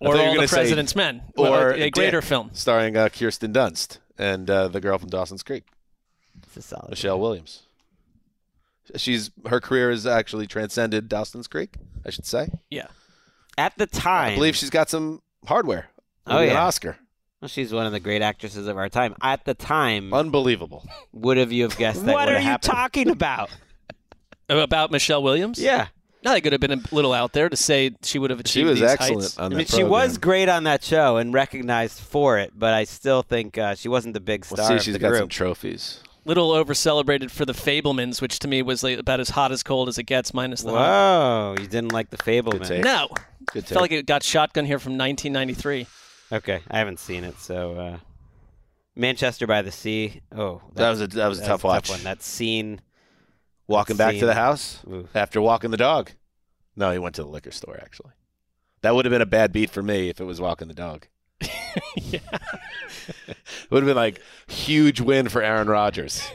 Or 0.00 0.14
thought 0.16 0.22
you 0.24 0.30
were 0.30 0.36
all 0.36 0.40
the 0.42 0.48
President's 0.48 0.96
Men, 0.96 1.22
Or 1.36 1.72
a 1.72 1.90
greater 1.90 2.22
film. 2.22 2.50
starring 2.54 2.96
uh, 2.96 3.08
Kirsten 3.10 3.52
Dunst 3.52 3.98
and 4.18 4.48
uh, 4.50 4.68
the 4.68 4.80
girl 4.80 4.96
from 4.98 5.08
Dawson's 5.10 5.42
Creek, 5.42 5.64
It's 6.42 6.56
a 6.56 6.62
solid. 6.62 6.90
Michelle 6.90 7.20
Williams. 7.20 7.62
She's 8.96 9.30
her 9.48 9.60
career 9.60 9.90
has 9.90 10.06
actually 10.06 10.46
transcended 10.46 11.08
Dawson's 11.08 11.46
Creek. 11.48 11.76
I 12.04 12.10
should 12.10 12.26
say. 12.26 12.48
Yeah. 12.70 12.86
At 13.58 13.76
the 13.78 13.86
time, 13.86 14.32
I 14.32 14.34
believe 14.34 14.56
she's 14.56 14.70
got 14.70 14.88
some 14.90 15.20
hardware. 15.46 15.90
Oh, 16.26 16.36
Maybe 16.36 16.48
an 16.48 16.54
yeah. 16.54 16.64
Oscar. 16.64 16.96
Well, 17.40 17.48
she's 17.48 17.72
one 17.72 17.86
of 17.86 17.92
the 17.92 18.00
great 18.00 18.20
actresses 18.22 18.66
of 18.66 18.76
our 18.76 18.88
time. 18.90 19.14
At 19.22 19.44
the 19.46 19.54
time, 19.54 20.12
Unbelievable. 20.12 20.86
would 21.12 21.38
have 21.38 21.52
you 21.52 21.62
have 21.62 21.76
guessed 21.78 22.04
that 22.04 22.12
What 22.12 22.28
are 22.28 22.32
you 22.34 22.38
happened? 22.40 22.70
talking 22.70 23.08
about? 23.08 23.50
About 24.48 24.90
Michelle 24.90 25.22
Williams? 25.22 25.60
Yeah. 25.60 25.86
No, 26.24 26.32
they 26.32 26.40
could 26.40 26.50
have 26.52 26.60
been 26.60 26.72
a 26.72 26.82
little 26.92 27.12
out 27.12 27.32
there 27.32 27.48
to 27.48 27.56
say 27.56 27.92
she 28.02 28.18
would 28.18 28.30
have 28.30 28.40
achieved 28.40 28.52
She 28.52 28.64
was 28.64 28.80
these 28.80 28.90
excellent 28.90 29.22
heights. 29.22 29.38
on 29.38 29.52
I 29.52 29.56
mean, 29.56 29.66
she 29.66 29.84
was 29.84 30.18
great 30.18 30.48
on 30.48 30.64
that 30.64 30.82
show 30.82 31.18
and 31.18 31.32
recognized 31.32 32.00
for 32.00 32.36
it, 32.38 32.52
but 32.58 32.74
I 32.74 32.82
still 32.82 33.22
think 33.22 33.56
uh, 33.56 33.76
she 33.76 33.88
wasn't 33.88 34.14
the 34.14 34.20
big 34.20 34.44
star. 34.44 34.56
Let's 34.58 34.68
see, 34.68 34.74
of 34.74 34.82
she's 34.82 34.92
the 34.94 34.98
got 34.98 35.10
some 35.12 35.18
group. 35.20 35.30
trophies. 35.30 36.00
Little 36.24 36.50
over 36.50 36.74
celebrated 36.74 37.30
for 37.30 37.46
the 37.46 37.52
Fabelmans, 37.54 38.20
which 38.20 38.40
to 38.40 38.48
me 38.48 38.60
was 38.60 38.82
like 38.82 38.98
about 38.98 39.20
as 39.20 39.30
hot 39.30 39.52
as 39.52 39.62
cold 39.62 39.88
as 39.88 39.98
it 39.98 40.02
gets, 40.02 40.34
minus 40.34 40.62
the 40.62 40.72
hot. 40.72 41.54
You 41.60 41.66
didn't 41.68 41.92
like 41.92 42.10
the 42.10 42.18
Fabelman? 42.18 42.66
take. 42.66 42.82
No, 42.84 43.08
Good 43.52 43.66
felt 43.66 43.80
like 43.82 43.92
it 43.92 44.04
got 44.04 44.24
shotgun 44.24 44.64
here 44.66 44.80
from 44.80 44.98
1993. 44.98 45.86
Okay, 46.32 46.60
I 46.70 46.78
haven't 46.78 47.00
seen 47.00 47.24
it, 47.24 47.38
so 47.38 47.74
uh, 47.74 47.98
Manchester 48.94 49.46
by 49.46 49.62
the 49.62 49.72
Sea. 49.72 50.20
Oh, 50.32 50.62
That 50.74 50.90
was 50.90 51.00
a 51.00 51.06
that 51.08 51.28
was 51.28 51.40
a 51.40 51.46
tough 51.46 51.64
watch. 51.64 51.90
one. 51.90 52.02
That 52.04 52.22
scene. 52.22 52.80
Walking 53.66 53.96
that 53.96 54.12
back 54.12 54.18
to 54.20 54.26
the 54.26 54.34
house 54.34 54.80
Oof. 54.92 55.14
after 55.14 55.40
walking 55.40 55.70
the 55.70 55.76
dog. 55.76 56.10
No, 56.74 56.90
he 56.90 56.98
went 56.98 57.14
to 57.16 57.22
the 57.22 57.28
liquor 57.28 57.52
store 57.52 57.78
actually. 57.80 58.10
That 58.82 58.94
would 58.94 59.04
have 59.04 59.10
been 59.10 59.22
a 59.22 59.26
bad 59.26 59.52
beat 59.52 59.70
for 59.70 59.82
me 59.82 60.08
if 60.08 60.20
it 60.20 60.24
was 60.24 60.40
walking 60.40 60.66
the 60.66 60.74
dog. 60.74 61.06
it 61.40 62.22
would 63.70 63.82
have 63.82 63.86
been 63.88 63.96
like 63.96 64.20
huge 64.48 65.00
win 65.00 65.28
for 65.28 65.42
Aaron 65.42 65.68
Rodgers. 65.68 66.28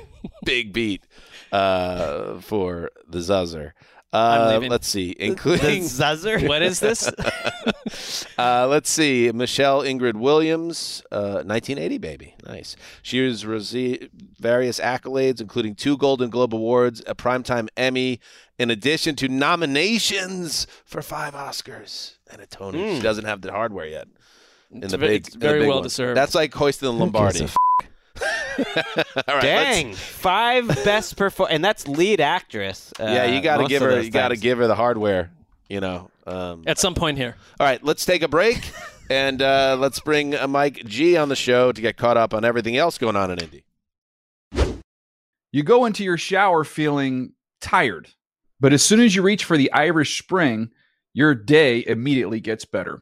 Big 0.46 0.72
beat 0.74 1.04
uh, 1.52 2.40
for 2.40 2.92
the 3.08 3.20
Zuzzer. 3.20 3.74
Uh, 4.16 4.60
let's 4.70 4.88
see, 4.88 5.16
including 5.20 5.84
Zuzzer? 6.00 6.48
What 6.48 6.62
is 6.62 6.80
this? 6.80 7.08
uh, 8.38 8.68
let's 8.68 8.90
see. 8.90 9.32
Michelle 9.34 9.82
Ingrid 9.82 10.16
Williams, 10.16 11.02
uh, 11.12 11.44
1980 11.44 11.98
baby. 11.98 12.36
Nice. 12.46 12.76
She 13.02 13.18
has 13.26 13.46
received 13.46 14.10
various 14.40 14.80
accolades, 14.80 15.42
including 15.42 15.76
two 15.76 15.98
Golden 15.98 16.30
Globe 16.30 16.54
Awards, 16.56 17.02
a 17.08 17.16
Primetime 17.16 17.68
Emmy, 17.76 18.20
in 18.58 18.72
addition 18.72 19.16
to 19.18 19.28
nominations 19.28 20.66
for 20.86 21.02
five 21.02 21.34
Oscars 21.34 22.14
and 22.32 22.42
a 22.42 22.46
Tony. 22.46 22.80
Mm. 22.80 22.96
She 22.98 23.02
doesn't 23.02 23.26
have 23.26 23.42
the 23.42 23.52
hardware 23.52 23.88
yet. 23.88 24.08
In 24.72 24.84
It's 24.84 24.92
the 24.92 24.98
big, 24.98 25.28
in 25.28 25.40
the 25.40 25.46
very 25.46 25.60
big 25.60 25.68
well 25.68 25.78
one. 25.78 25.84
deserved. 25.84 26.18
That's 26.18 26.36
like 26.36 26.54
hoisting 26.54 26.88
the 26.88 26.94
Lombardi. 26.94 27.48
right, 29.28 29.42
Dang, 29.42 29.88
let's- 29.90 30.00
five 30.00 30.68
best 30.84 31.18
perform, 31.18 31.50
and 31.52 31.64
that's 31.64 31.88
lead 31.88 32.22
actress. 32.22 32.94
Uh, 33.00 33.04
yeah, 33.04 33.26
you 33.26 33.42
got 33.42 33.58
to 33.58 33.68
give 33.68 33.82
her. 33.82 34.02
You 34.02 34.10
got 34.10 34.30
to 34.30 34.38
give 34.38 34.58
her 34.58 34.68
the 34.68 34.76
hardware. 34.76 35.32
You 35.70 35.80
know. 35.80 36.10
Um, 36.28 36.64
At 36.66 36.80
some 36.80 36.96
point 36.96 37.18
here. 37.18 37.36
All 37.60 37.68
right, 37.68 37.84
let's 37.84 38.06
take 38.06 38.24
a 38.24 38.28
break 38.28 38.72
and 39.10 39.42
uh, 39.42 39.78
let's 39.80 40.00
bring 40.00 40.36
uh, 40.36 40.48
Mike 40.48 40.84
G 40.86 41.18
on 41.18 41.30
the 41.30 41.36
show 41.36 41.72
to 41.72 41.82
get 41.82 41.98
caught 41.98 42.18
up 42.18 42.34
on 42.34 42.44
everything 42.44 42.78
else 42.78 42.98
going 42.98 43.16
on 43.16 43.32
in 43.32 43.40
Indy. 43.40 43.64
You 45.52 45.64
go 45.64 45.86
into 45.86 46.04
your 46.04 46.18
shower 46.18 46.64
feeling 46.64 47.34
tired, 47.62 48.10
but 48.60 48.74
as 48.74 48.84
soon 48.84 49.00
as 49.00 49.16
you 49.16 49.22
reach 49.22 49.46
for 49.46 49.56
the 49.58 49.72
Irish 49.72 50.20
Spring, 50.22 50.70
your 51.14 51.34
day 51.34 51.84
immediately 51.88 52.40
gets 52.42 52.66
better. 52.66 53.02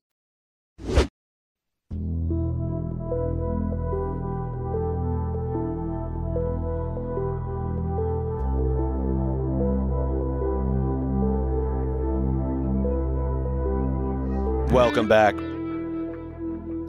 Welcome 14.71 15.07
back. 15.09 15.35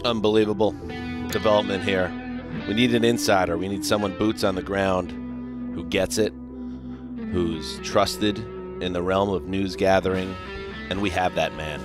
Unbelievable 0.04 0.72
development 1.28 1.82
here. 1.82 2.10
We 2.68 2.74
need 2.74 2.94
an 2.94 3.04
insider. 3.04 3.58
We 3.58 3.66
need 3.68 3.84
someone 3.84 4.16
boots 4.16 4.44
on 4.44 4.54
the 4.54 4.62
ground 4.62 5.10
who 5.74 5.84
gets 5.86 6.18
it, 6.18 6.32
who's 7.32 7.80
trusted 7.80 8.38
in 8.82 8.92
the 8.92 9.02
realm 9.02 9.30
of 9.30 9.46
news 9.46 9.74
gathering, 9.74 10.34
and 10.90 11.00
we 11.02 11.10
have 11.10 11.34
that 11.34 11.54
man. 11.56 11.80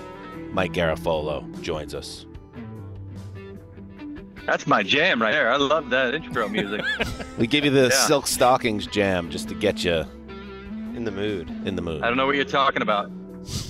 Mike 0.52 0.74
Garafolo 0.74 1.60
joins 1.62 1.96
us. 1.96 2.26
That's 4.46 4.68
my 4.68 4.84
jam 4.84 5.22
right 5.22 5.32
there. 5.32 5.52
I 5.52 5.58
love 5.58 5.90
that 5.90 6.14
intro 6.14 6.48
music. 6.48 6.82
We 7.38 7.46
give 7.46 7.64
you 7.64 7.70
the 7.70 7.90
Yeah. 7.94 8.08
Silk 8.08 8.26
Stockings 8.26 8.88
jam 8.88 9.30
just 9.30 9.48
to 9.50 9.54
get 9.54 9.84
you 9.84 10.06
in 10.96 11.04
the 11.04 11.12
mood. 11.12 11.50
In 11.68 11.76
the 11.76 11.84
mood. 11.84 12.02
I 12.02 12.08
don't 12.08 12.18
know 12.18 12.26
what 12.26 12.36
you're 12.36 12.46
talking 12.46 12.82
about. 12.82 13.12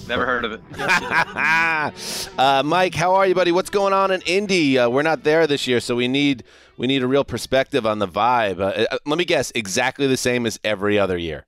Never 0.08 0.26
heard 0.26 0.46
of 0.46 0.54
it. 0.54 0.62
uh, 2.40 2.64
Mike, 2.64 2.96
how 2.96 3.16
are 3.16 3.28
you, 3.28 3.36
buddy? 3.36 3.52
What's 3.52 3.70
going 3.70 3.94
on 3.94 4.12
in 4.12 4.22
Indy? 4.22 4.80
Uh, 4.80 4.90
we're 4.90 5.02
not 5.02 5.24
there 5.24 5.48
this 5.48 5.68
year, 5.68 5.80
so 5.80 5.96
we 5.96 6.08
need 6.08 6.44
we 6.78 6.88
need 6.88 7.04
a 7.04 7.08
real 7.08 7.24
perspective 7.24 7.86
on 7.86 8.00
the 8.00 8.08
vibe. 8.08 8.60
Uh, 8.60 8.86
uh, 8.92 8.98
let 9.06 9.18
me 9.18 9.26
guess, 9.26 9.52
exactly 9.56 10.08
the 10.08 10.18
same 10.18 10.46
as 10.46 10.60
every 10.64 10.98
other 10.98 11.18
year. 11.18 11.46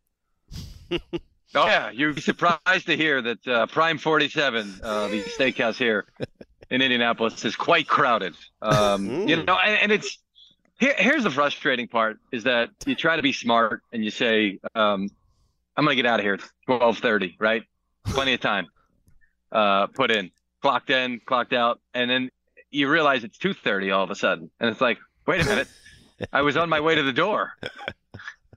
Oh 1.55 1.65
yeah, 1.65 1.89
you'd 1.89 2.15
be 2.15 2.21
surprised 2.21 2.86
to 2.86 2.95
hear 2.95 3.21
that 3.23 3.47
uh, 3.47 3.65
Prime 3.65 3.97
47, 3.97 4.82
uh, 4.84 5.07
the 5.07 5.23
steakhouse 5.23 5.77
here 5.77 6.05
in 6.69 6.82
Indianapolis, 6.82 7.43
is 7.43 7.55
quite 7.55 7.88
crowded. 7.88 8.36
Um, 8.61 9.09
you 9.27 9.43
know, 9.43 9.57
and, 9.57 9.82
and 9.82 9.91
it's 9.91 10.19
here, 10.80 10.93
here's 10.97 11.23
the 11.23 11.32
frustrating 11.32 11.88
part: 11.88 12.19
is 12.32 12.43
that 12.43 12.69
you 12.86 12.93
try 12.93 13.15
to 13.15 13.23
be 13.23 13.34
smart 13.34 13.82
and 13.91 14.03
you 14.03 14.11
say, 14.11 14.59
um, 14.75 15.09
"I'm 15.75 15.86
gonna 15.86 15.95
get 15.95 16.05
out 16.05 16.19
of 16.19 16.23
here 16.23 16.36
at 16.36 16.41
12:30," 16.67 17.36
right? 17.39 17.63
Plenty 18.14 18.34
of 18.34 18.41
time 18.41 18.68
uh, 19.51 19.88
put 19.88 20.12
in, 20.12 20.32
clocked 20.62 20.89
in, 20.89 21.20
clocked 21.26 21.53
out, 21.53 21.80
and 21.93 22.10
then 22.10 22.30
you 22.72 22.89
realize 22.89 23.24
it's 23.24 23.38
2:30 23.38 23.95
all 23.95 24.03
of 24.03 24.12
a 24.12 24.16
sudden, 24.16 24.49
and 24.60 24.70
it's 24.70 24.82
like, 24.82 24.97
wait 25.26 25.41
a 25.41 25.45
minute, 25.45 25.68
I 26.34 26.41
was 26.41 26.57
on 26.57 26.70
my 26.70 26.80
way 26.80 26.95
to 26.95 27.03
the 27.03 27.14
door. 27.14 27.53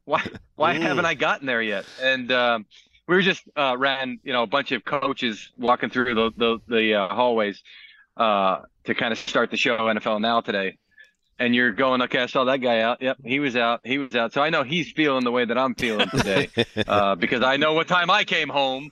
Why 0.04 0.26
why 0.56 0.74
haven't 0.74 1.04
I 1.04 1.14
gotten 1.14 1.46
there 1.46 1.62
yet? 1.62 1.84
And 2.00 2.30
um, 2.32 2.66
we 3.06 3.14
were 3.14 3.22
just 3.22 3.42
uh, 3.56 3.76
ran, 3.78 4.18
you 4.24 4.32
know, 4.32 4.42
a 4.42 4.46
bunch 4.46 4.72
of 4.72 4.84
coaches 4.84 5.50
walking 5.56 5.90
through 5.90 6.14
the 6.14 6.32
the, 6.36 6.58
the 6.66 6.94
uh, 6.94 7.08
hallways 7.08 7.62
uh, 8.16 8.60
to 8.84 8.94
kind 8.94 9.12
of 9.12 9.18
start 9.18 9.50
the 9.50 9.56
show 9.56 9.76
NFL 9.76 10.20
Now 10.20 10.40
today. 10.40 10.78
And 11.38 11.54
you're 11.54 11.72
going, 11.72 12.02
okay, 12.02 12.20
I 12.20 12.26
saw 12.26 12.44
that 12.44 12.58
guy 12.58 12.80
out. 12.80 13.00
Yep, 13.00 13.18
he 13.24 13.40
was 13.40 13.56
out. 13.56 13.80
He 13.84 13.98
was 13.98 14.14
out. 14.14 14.32
So 14.32 14.42
I 14.42 14.50
know 14.50 14.62
he's 14.62 14.92
feeling 14.92 15.24
the 15.24 15.32
way 15.32 15.44
that 15.44 15.58
I'm 15.58 15.74
feeling 15.74 16.08
today 16.08 16.50
uh, 16.86 17.16
because 17.16 17.42
I 17.42 17.56
know 17.56 17.72
what 17.72 17.88
time 17.88 18.10
I 18.10 18.22
came 18.24 18.48
home 18.48 18.90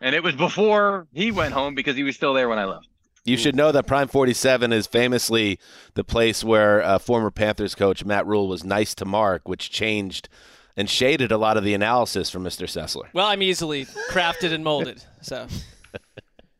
and 0.00 0.14
it 0.14 0.22
was 0.22 0.34
before 0.34 1.06
he 1.12 1.30
went 1.30 1.52
home 1.54 1.74
because 1.74 1.96
he 1.96 2.02
was 2.02 2.14
still 2.16 2.34
there 2.34 2.48
when 2.48 2.58
I 2.58 2.64
left. 2.64 2.88
You 3.24 3.36
should 3.36 3.54
know 3.54 3.72
that 3.72 3.86
Prime 3.86 4.08
47 4.08 4.72
is 4.72 4.86
famously 4.86 5.58
the 5.94 6.04
place 6.04 6.42
where 6.42 6.82
uh, 6.82 6.98
former 6.98 7.30
Panthers 7.30 7.74
coach 7.74 8.04
Matt 8.04 8.26
Rhule 8.26 8.48
was 8.48 8.64
nice 8.64 8.94
to 8.96 9.04
Mark, 9.04 9.46
which 9.46 9.70
changed 9.70 10.30
and 10.78 10.88
shaded 10.88 11.30
a 11.30 11.36
lot 11.36 11.56
of 11.58 11.64
the 11.64 11.74
analysis 11.74 12.30
from 12.30 12.44
Mr. 12.44 12.64
Sessler. 12.66 13.08
Well, 13.12 13.26
I'm 13.26 13.42
easily 13.42 13.84
crafted 14.10 14.52
and 14.52 14.64
molded, 14.64 15.04
so. 15.20 15.46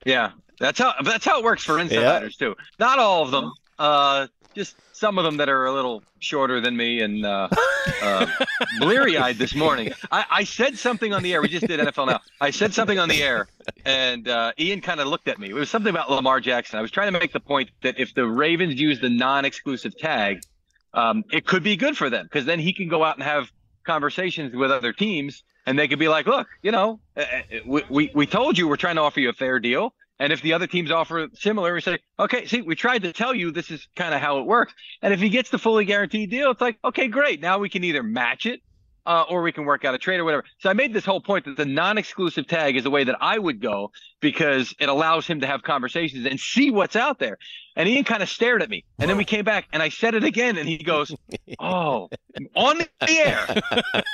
Yeah, 0.04 0.32
that's 0.58 0.78
how 0.78 0.94
that's 1.04 1.24
how 1.24 1.38
it 1.38 1.44
works 1.44 1.64
for 1.64 1.78
insiders 1.78 2.36
too. 2.36 2.54
Not 2.78 2.98
all 2.98 3.22
of 3.22 3.30
them, 3.30 3.52
uh, 3.78 4.26
just 4.58 4.76
some 4.92 5.18
of 5.18 5.24
them 5.24 5.36
that 5.36 5.48
are 5.48 5.66
a 5.66 5.72
little 5.72 6.02
shorter 6.18 6.60
than 6.60 6.76
me 6.76 7.00
and 7.00 7.24
uh, 7.24 7.48
uh, 8.02 8.26
bleary-eyed 8.80 9.36
this 9.36 9.54
morning. 9.54 9.92
I, 10.10 10.24
I 10.30 10.44
said 10.44 10.76
something 10.76 11.14
on 11.14 11.22
the 11.22 11.32
air. 11.32 11.40
We 11.40 11.48
just 11.48 11.66
did 11.66 11.78
NFL 11.80 12.08
now. 12.08 12.20
I 12.40 12.50
said 12.50 12.74
something 12.74 12.98
on 12.98 13.08
the 13.08 13.22
air, 13.22 13.46
and 13.84 14.28
uh, 14.28 14.52
Ian 14.58 14.80
kind 14.80 15.00
of 15.00 15.06
looked 15.06 15.28
at 15.28 15.38
me. 15.38 15.48
It 15.48 15.54
was 15.54 15.70
something 15.70 15.90
about 15.90 16.10
Lamar 16.10 16.40
Jackson. 16.40 16.78
I 16.78 16.82
was 16.82 16.90
trying 16.90 17.12
to 17.12 17.18
make 17.18 17.32
the 17.32 17.40
point 17.40 17.70
that 17.82 17.98
if 17.98 18.14
the 18.14 18.26
Ravens 18.26 18.74
use 18.74 19.00
the 19.00 19.08
non-exclusive 19.08 19.96
tag, 19.96 20.42
um, 20.92 21.24
it 21.32 21.46
could 21.46 21.62
be 21.62 21.76
good 21.76 21.96
for 21.96 22.10
them 22.10 22.24
because 22.24 22.44
then 22.44 22.58
he 22.58 22.72
can 22.72 22.88
go 22.88 23.04
out 23.04 23.14
and 23.14 23.22
have 23.22 23.50
conversations 23.84 24.54
with 24.54 24.72
other 24.72 24.92
teams, 24.92 25.44
and 25.66 25.78
they 25.78 25.86
could 25.86 26.00
be 26.00 26.08
like, 26.08 26.26
"Look, 26.26 26.48
you 26.62 26.72
know, 26.72 26.98
uh, 27.16 27.24
we 27.64 27.84
we, 27.88 28.10
we 28.12 28.26
told 28.26 28.58
you 28.58 28.66
we're 28.66 28.76
trying 28.76 28.96
to 28.96 29.02
offer 29.02 29.20
you 29.20 29.28
a 29.28 29.34
fair 29.34 29.60
deal." 29.60 29.94
And 30.20 30.32
if 30.32 30.42
the 30.42 30.52
other 30.52 30.66
teams 30.66 30.90
offer 30.90 31.28
similar, 31.34 31.74
we 31.74 31.80
say, 31.80 31.98
okay, 32.18 32.46
see, 32.46 32.60
we 32.60 32.74
tried 32.74 33.02
to 33.02 33.12
tell 33.12 33.34
you 33.34 33.50
this 33.52 33.70
is 33.70 33.86
kind 33.94 34.14
of 34.14 34.20
how 34.20 34.38
it 34.40 34.46
works. 34.46 34.74
And 35.02 35.14
if 35.14 35.20
he 35.20 35.28
gets 35.28 35.50
the 35.50 35.58
fully 35.58 35.84
guaranteed 35.84 36.30
deal, 36.30 36.50
it's 36.50 36.60
like, 36.60 36.78
okay, 36.84 37.06
great. 37.08 37.40
Now 37.40 37.58
we 37.58 37.68
can 37.68 37.84
either 37.84 38.02
match 38.02 38.44
it 38.46 38.60
uh, 39.06 39.24
or 39.30 39.40
we 39.40 39.52
can 39.52 39.64
work 39.64 39.86
out 39.86 39.94
a 39.94 39.98
trade 39.98 40.20
or 40.20 40.24
whatever. 40.24 40.44
So 40.58 40.68
I 40.68 40.74
made 40.74 40.92
this 40.92 41.04
whole 41.04 41.20
point 41.20 41.46
that 41.46 41.56
the 41.56 41.64
non-exclusive 41.64 42.46
tag 42.46 42.76
is 42.76 42.84
the 42.84 42.90
way 42.90 43.04
that 43.04 43.16
I 43.20 43.38
would 43.38 43.60
go 43.60 43.90
because 44.20 44.74
it 44.78 44.88
allows 44.90 45.26
him 45.26 45.40
to 45.40 45.46
have 45.46 45.62
conversations 45.62 46.26
and 46.26 46.38
see 46.38 46.70
what's 46.70 46.94
out 46.94 47.18
there. 47.18 47.38
And 47.74 47.88
Ian 47.88 48.04
kind 48.04 48.22
of 48.22 48.28
stared 48.28 48.60
at 48.60 48.68
me, 48.68 48.84
and 48.98 49.08
then 49.08 49.16
we 49.16 49.24
came 49.24 49.44
back, 49.44 49.66
and 49.72 49.82
I 49.82 49.88
said 49.88 50.14
it 50.14 50.24
again, 50.24 50.58
and 50.58 50.68
he 50.68 50.78
goes, 50.78 51.14
"Oh, 51.60 52.10
on 52.56 52.78
the 52.78 52.88
air. 53.08 53.46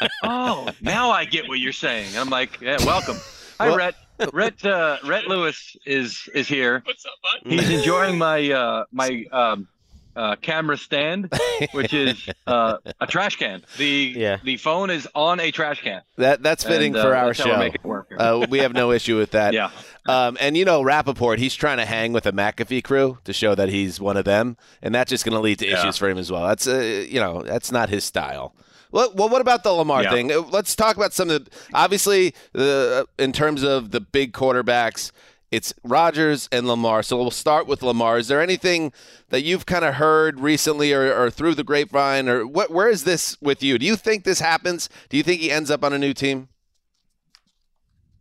oh, 0.22 0.68
now 0.82 1.10
I 1.10 1.24
get 1.24 1.48
what 1.48 1.58
you're 1.58 1.72
saying." 1.72 2.08
And 2.08 2.18
I'm 2.18 2.28
like, 2.28 2.60
"Yeah, 2.60 2.76
welcome." 2.84 3.16
Hi, 3.58 3.68
Well- 3.68 3.78
Rhett. 3.78 3.94
Rhett 4.32 4.64
uh, 4.64 4.98
Rhett 5.04 5.26
Lewis 5.26 5.76
is 5.86 6.28
is 6.34 6.46
here. 6.48 6.82
What's 6.84 7.04
up, 7.04 7.12
bud? 7.22 7.50
He's 7.50 7.68
enjoying 7.70 8.16
my 8.18 8.50
uh, 8.52 8.84
my 8.92 9.24
um, 9.32 9.66
uh, 10.14 10.36
camera 10.36 10.76
stand, 10.76 11.32
which 11.72 11.92
is 11.92 12.28
uh, 12.46 12.76
a 13.00 13.06
trash 13.08 13.36
can. 13.36 13.62
The 13.76 14.14
Yeah. 14.16 14.36
the 14.44 14.56
phone 14.56 14.90
is 14.90 15.08
on 15.16 15.40
a 15.40 15.50
trash 15.50 15.82
can. 15.82 16.02
That 16.16 16.42
that's 16.44 16.62
fitting 16.62 16.94
And, 16.94 16.98
uh, 16.98 17.02
for 17.02 17.16
our 17.16 17.26
that's 17.28 17.40
how 17.40 17.46
we 17.46 17.50
show. 17.52 17.58
make 17.58 17.74
it 17.74 17.84
work. 17.84 18.12
Uh, 18.16 18.46
we 18.48 18.60
have 18.60 18.72
no 18.72 18.92
issue 18.92 19.18
with 19.18 19.32
that. 19.32 19.52
Yeah. 19.54 19.70
Um, 20.06 20.36
and 20.38 20.54
you 20.56 20.64
know, 20.66 20.82
Rapoport, 20.82 21.38
he's 21.38 21.54
trying 21.54 21.78
to 21.78 21.86
hang 21.86 22.12
with 22.12 22.24
the 22.24 22.32
McAfee 22.32 22.84
crew 22.84 23.18
to 23.24 23.32
show 23.32 23.54
that 23.54 23.70
he's 23.70 23.98
one 23.98 24.16
of 24.18 24.24
them, 24.26 24.56
and 24.82 24.94
that's 24.94 25.08
just 25.10 25.24
going 25.24 25.34
to 25.34 25.40
lead 25.40 25.58
to 25.60 25.66
Yeah. 25.66 25.80
issues 25.80 25.96
for 25.96 26.08
him 26.10 26.18
as 26.18 26.30
well. 26.30 26.46
That's 26.46 26.68
uh, 26.68 27.04
you 27.08 27.18
know, 27.18 27.42
that's 27.42 27.72
not 27.72 27.88
his 27.88 28.04
style. 28.04 28.54
Well, 28.94 29.12
well, 29.16 29.28
what 29.28 29.40
about 29.40 29.64
the 29.64 29.72
Lamar 29.72 30.04
Yeah. 30.04 30.10
thing? 30.12 30.30
Uh, 30.30 30.42
Let's 30.42 30.76
talk 30.76 30.96
about 30.96 31.12
some 31.12 31.28
of 31.28 31.46
the 31.46 31.50
obviously 31.74 32.32
the 32.52 33.08
in 33.18 33.32
terms 33.32 33.64
of 33.64 33.90
the 33.90 34.00
big 34.00 34.32
quarterbacks. 34.32 35.10
It's 35.50 35.74
Rodgers 35.82 36.48
and 36.52 36.66
Lamar. 36.68 37.02
So 37.02 37.16
we'll 37.16 37.32
start 37.32 37.66
with 37.66 37.82
Lamar. 37.82 38.18
Is 38.18 38.28
there 38.28 38.40
anything 38.40 38.92
that 39.30 39.42
you've 39.42 39.66
kind 39.66 39.84
of 39.84 39.94
heard 39.94 40.38
recently 40.38 40.92
or, 40.92 41.12
or 41.12 41.28
through 41.28 41.56
the 41.56 41.64
grapevine, 41.64 42.28
or 42.28 42.46
what? 42.46 42.70
Where 42.70 42.88
is 42.88 43.02
this 43.02 43.36
with 43.40 43.64
you? 43.64 43.78
Do 43.78 43.86
you 43.86 43.96
think 43.96 44.22
this 44.22 44.38
happens? 44.38 44.88
Do 45.08 45.16
you 45.16 45.24
think 45.24 45.40
he 45.40 45.50
ends 45.50 45.72
up 45.72 45.82
on 45.82 45.92
a 45.92 45.98
new 45.98 46.14
team? 46.14 46.48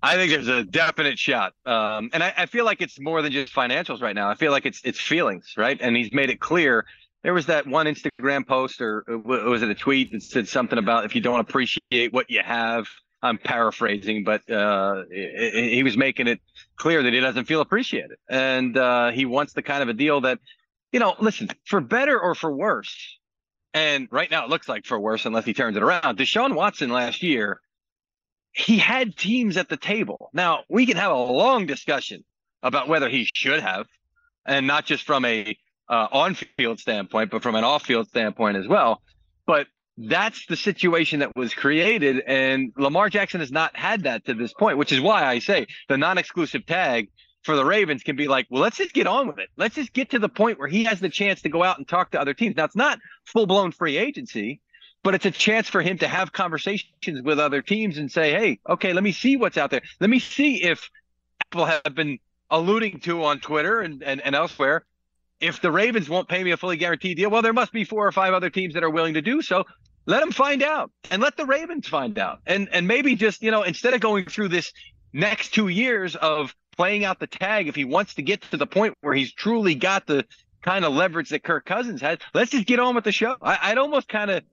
I 0.01 0.15
think 0.15 0.31
there's 0.31 0.47
a 0.47 0.63
definite 0.63 1.17
shot, 1.17 1.53
um, 1.65 2.09
and 2.13 2.23
I, 2.23 2.33
I 2.35 2.45
feel 2.47 2.65
like 2.65 2.81
it's 2.81 2.99
more 2.99 3.21
than 3.21 3.31
just 3.31 3.53
financials 3.53 4.01
right 4.01 4.15
now. 4.15 4.27
I 4.27 4.35
feel 4.35 4.51
like 4.51 4.65
it's 4.65 4.81
it's 4.83 4.99
feelings, 4.99 5.53
right? 5.55 5.77
And 5.79 5.95
he's 5.95 6.11
made 6.11 6.29
it 6.31 6.39
clear. 6.39 6.85
There 7.23 7.33
was 7.33 7.45
that 7.45 7.65
one 7.65 7.85
Instagram 7.85 8.45
post, 8.45 8.81
or 8.81 9.05
uh, 9.09 9.17
was 9.17 9.61
it 9.61 9.69
a 9.69 9.75
tweet 9.75 10.11
that 10.11 10.21
said 10.23 10.47
something 10.47 10.77
about 10.77 11.05
if 11.05 11.15
you 11.15 11.21
don't 11.21 11.39
appreciate 11.39 12.11
what 12.11 12.29
you 12.29 12.41
have. 12.43 12.85
I'm 13.21 13.37
paraphrasing, 13.37 14.25
but 14.25 14.49
uh, 14.51 15.05
he 15.09 15.81
was 15.81 15.95
making 15.95 16.27
it 16.27 16.41
clear 16.75 17.01
that 17.01 17.13
he 17.13 17.21
doesn't 17.21 17.45
feel 17.45 17.61
appreciated, 17.61 18.17
and 18.29 18.77
uh, 18.77 19.11
he 19.11 19.23
wants 19.23 19.53
the 19.53 19.61
kind 19.61 19.81
of 19.81 19.87
a 19.87 19.93
deal 19.93 20.19
that, 20.21 20.39
you 20.91 20.99
know, 20.99 21.15
listen, 21.21 21.49
for 21.65 21.79
better 21.79 22.19
or 22.19 22.35
for 22.35 22.53
worse, 22.53 23.17
and 23.73 24.09
right 24.11 24.29
now 24.29 24.43
it 24.43 24.49
looks 24.49 24.67
like 24.67 24.85
for 24.85 24.99
worse 24.99 25.25
unless 25.25 25.45
he 25.45 25.53
turns 25.53 25.77
it 25.77 25.83
around. 25.83 26.17
Deshaun 26.17 26.53
Watson 26.53 26.89
last 26.89 27.23
year 27.23 27.61
he 28.51 28.77
had 28.77 29.15
teams 29.15 29.55
at 29.55 29.69
the 29.69 29.77
table. 29.77 30.29
Now 30.33 30.63
we 30.69 30.85
can 30.85 30.97
have 30.97 31.11
a 31.11 31.15
long 31.15 31.65
discussion 31.65 32.25
about 32.61 32.89
whether 32.89 33.07
he 33.07 33.29
should 33.33 33.61
have, 33.61 33.87
and 34.45 34.67
not 34.67 34.85
just 34.85 35.05
from 35.05 35.23
a 35.23 35.57
uh, 35.89 36.07
on-field 36.11 36.79
standpoint, 36.79 37.31
but 37.31 37.43
from 37.43 37.55
an 37.55 37.63
off-field 37.63 38.07
standpoint 38.07 38.57
as 38.57 38.67
well. 38.67 39.01
But 39.45 39.67
that's 39.97 40.45
the 40.47 40.55
situation 40.55 41.19
that 41.19 41.35
was 41.35 41.53
created, 41.53 42.21
and 42.21 42.73
Lamar 42.77 43.09
Jackson 43.09 43.41
has 43.41 43.51
not 43.51 43.75
had 43.75 44.03
that 44.03 44.25
to 44.25 44.33
this 44.33 44.53
point, 44.53 44.77
which 44.77 44.91
is 44.91 44.99
why 44.99 45.25
I 45.25 45.39
say 45.39 45.67
the 45.89 45.97
non-exclusive 45.97 46.65
tag 46.65 47.09
for 47.43 47.55
the 47.55 47.65
Ravens 47.65 48.03
can 48.03 48.15
be 48.15 48.27
like, 48.27 48.47
well, 48.49 48.61
let's 48.61 48.77
just 48.77 48.93
get 48.93 49.05
on 49.05 49.27
with 49.27 49.37
it. 49.37 49.49
Let's 49.57 49.75
just 49.75 49.93
get 49.93 50.11
to 50.11 50.19
the 50.19 50.29
point 50.29 50.57
where 50.57 50.67
he 50.67 50.85
has 50.85 50.99
the 50.99 51.09
chance 51.09 51.41
to 51.41 51.49
go 51.49 51.61
out 51.61 51.77
and 51.77 51.87
talk 51.87 52.11
to 52.11 52.21
other 52.21 52.33
teams. 52.33 52.55
Now 52.55 52.65
it's 52.65 52.75
not 52.75 52.99
full-blown 53.25 53.73
free 53.73 53.97
agency 53.97 54.61
but 55.03 55.13
it's 55.13 55.25
a 55.25 55.31
chance 55.31 55.69
for 55.69 55.81
him 55.81 55.97
to 55.97 56.07
have 56.07 56.31
conversations 56.31 57.21
with 57.21 57.37
other 57.37 57.61
teams 57.61 57.97
and 57.97 58.09
say, 58.09 58.31
hey, 58.31 58.59
okay, 58.67 58.93
let 58.93 59.03
me 59.03 59.11
see 59.11 59.35
what's 59.35 59.57
out 59.57 59.69
there. 59.69 59.81
Let 59.99 60.09
me 60.09 60.19
see 60.19 60.63
if 60.63 60.89
Apple 61.41 61.65
have 61.65 61.93
been 61.93 62.19
alluding 62.49 63.01
to 63.01 63.23
on 63.25 63.39
Twitter 63.39 63.81
and, 63.81 64.01
and, 64.01 64.21
and 64.21 64.33
elsewhere. 64.33 64.85
If 65.43 65.61
the 65.61 65.71
Ravens 65.71 66.09
won't 66.09 66.29
pay 66.29 66.41
me 66.43 66.51
a 66.51 66.57
fully 66.57 66.77
guaranteed 66.77 67.17
deal, 67.17 67.29
well, 67.29 67.41
there 67.41 67.53
must 67.53 67.73
be 67.73 67.83
four 67.83 68.07
or 68.07 68.11
five 68.13 68.33
other 68.33 68.49
teams 68.49 68.73
that 68.75 68.83
are 68.83 68.89
willing 68.89 69.15
to 69.15 69.21
do 69.21 69.41
so. 69.41 69.65
Let 70.05 70.21
them 70.21 70.31
find 70.31 70.63
out 70.63 70.89
and 71.11 71.21
let 71.21 71.35
the 71.35 71.45
Ravens 71.45 71.87
find 71.87 72.17
out. 72.17 72.39
And 72.45 72.69
and 72.71 72.87
maybe 72.87 73.15
just, 73.15 73.41
you 73.43 73.51
know, 73.51 73.63
instead 73.63 73.93
of 73.93 73.99
going 73.99 74.25
through 74.25 74.47
this 74.47 74.71
next 75.11 75.53
two 75.53 75.67
years 75.67 76.15
of 76.15 76.55
playing 76.77 77.03
out 77.03 77.19
the 77.19 77.27
tag, 77.27 77.67
if 77.67 77.75
he 77.75 77.85
wants 77.85 78.13
to 78.15 78.21
get 78.21 78.41
to 78.51 78.57
the 78.57 78.65
point 78.65 78.95
where 79.01 79.13
he's 79.13 79.33
truly 79.33 79.75
got 79.75 80.07
the 80.07 80.25
kind 80.61 80.85
of 80.85 80.93
leverage 80.93 81.29
that 81.29 81.43
Kirk 81.43 81.65
Cousins 81.65 82.01
has, 82.01 82.19
let's 82.33 82.51
just 82.51 82.65
get 82.65 82.79
on 82.79 82.95
with 82.95 83.03
the 83.03 83.11
show. 83.11 83.35
I, 83.41 83.59
I'd 83.63 83.77
almost 83.77 84.07
kind 84.07 84.31
of 84.31 84.43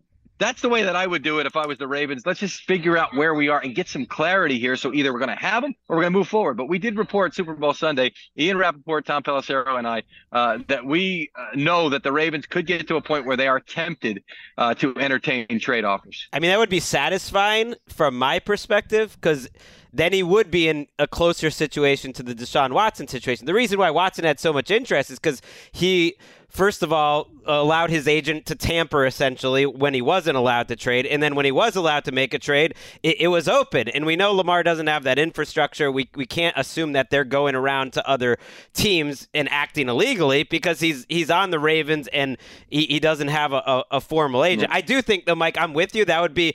that's 0.41 0.63
the 0.63 0.69
way 0.69 0.83
that 0.83 0.97
I 0.97 1.07
would 1.07 1.23
do 1.23 1.39
it 1.39 1.47
if 1.47 1.55
I 1.55 1.67
was 1.67 1.79
the 1.79 1.87
Ravens. 1.87 2.23
Let's 2.25 2.41
just 2.41 2.63
figure 2.63 2.97
out 2.97 3.15
where 3.15 3.35
we 3.35 3.49
are 3.49 3.61
and 3.61 3.75
get 3.75 3.89
some 3.89 4.07
clarity 4.07 4.59
here. 4.59 4.75
So 4.75 4.93
either 4.93 5.13
we're 5.13 5.19
going 5.19 5.29
to 5.29 5.37
have 5.37 5.63
them 5.63 5.75
or 5.89 5.97
we're 5.97 6.03
going 6.03 6.13
to 6.15 6.19
move 6.19 6.29
forward. 6.29 6.57
But 6.57 6.69
we 6.69 6.79
did 6.79 6.97
report 6.97 7.35
Super 7.35 7.55
Bowl 7.55 7.75
Sunday, 7.75 8.13
Ian 8.39 8.57
Rapoport, 8.57 9.05
Tom 9.05 9.23
Pelissero, 9.23 9.79
and 9.79 9.87
I, 9.87 10.03
uh, 10.33 10.59
that 10.69 10.85
we 10.85 11.31
uh, 11.37 11.55
know 11.55 11.91
that 11.91 12.03
the 12.03 12.11
Ravens 12.11 12.47
could 12.47 12.67
get 12.67 12.89
to 12.89 12.97
a 12.97 13.03
point 13.03 13.27
where 13.27 13.37
they 13.37 13.49
are 13.49 13.61
tempted 13.61 14.25
uh, 14.57 14.75
to 14.75 14.97
entertain 14.97 15.47
trade 15.61 15.85
offers. 15.85 16.27
I 16.33 16.41
mean, 16.41 16.51
that 16.51 16.59
would 16.59 16.71
be 16.71 16.81
satisfying 16.81 17.75
from 17.89 18.19
my 18.19 18.39
perspective 18.39 19.17
because 19.21 19.51
then 19.93 20.13
he 20.13 20.23
would 20.23 20.51
be 20.51 20.69
in 20.69 20.87
a 20.99 21.07
closer 21.07 21.51
situation 21.51 22.13
to 22.15 22.23
the 22.23 22.35
Deshaun 22.35 22.73
Watson 22.73 23.09
situation. 23.09 23.47
The 23.47 23.55
reason 23.55 23.79
why 23.79 23.91
Watson 23.91 24.25
had 24.25 24.39
so 24.39 24.53
much 24.53 24.71
interest 24.71 25.11
is 25.11 25.19
because 25.19 25.43
he, 25.73 26.17
first 26.51 26.83
of 26.83 26.93
all, 26.93 27.29
allowed 27.47 27.91
his 27.91 28.07
agent 28.07 28.47
to 28.47 28.55
tamper 28.55 29.07
essentially 29.07 29.65
when 29.67 29.95
he 29.95 30.03
wasn't 30.03 30.37
allowed 30.37 30.69
to 30.69 30.77
trade. 30.77 31.07
And 31.07 31.23
then 31.23 31.35
when 31.35 31.45
he 31.45 31.53
was 31.53 31.77
allowed 31.77 32.05
to 32.05 32.13
make 32.13 32.35
a 32.35 32.39
trade, 32.39 32.75
it, 33.03 33.21
it 33.21 33.29
was 33.29 33.49
open. 33.49 33.89
And 33.89 34.05
we 34.05 34.17
know 34.17 34.33
Lamar 34.33 34.63
doesn't 34.63 34.87
have 34.87 35.05
that 35.05 35.19
infrastructure. 35.19 35.91
We, 35.91 36.09
we 36.15 36.27
can't 36.27 36.57
assume 36.57 36.93
that 36.93 37.11
they're 37.11 37.25
going 37.25 37.55
around 37.55 37.93
to 37.95 38.09
other 38.09 38.39
teams 38.73 39.29
and 39.33 39.49
acting 39.49 39.89
illegally 39.89 40.43
because 40.43 40.81
he's 40.81 41.07
he's 41.09 41.31
on 41.31 41.51
the 41.51 41.59
Ravens 41.59 42.09
and 42.09 42.37
he, 42.69 42.87
he 42.87 43.01
doesn't 43.01 43.29
have 43.29 43.53
a, 43.53 43.63
a, 43.67 43.85
a 43.93 44.01
formal 44.01 44.45
agent. 44.45 44.71
I 44.73 44.81
do 44.81 45.01
think, 45.03 45.27
though, 45.27 45.35
Mike, 45.35 45.57
I'm 45.59 45.73
with 45.73 45.95
you. 45.95 46.05
That 46.05 46.21
would 46.21 46.35
be 46.35 46.55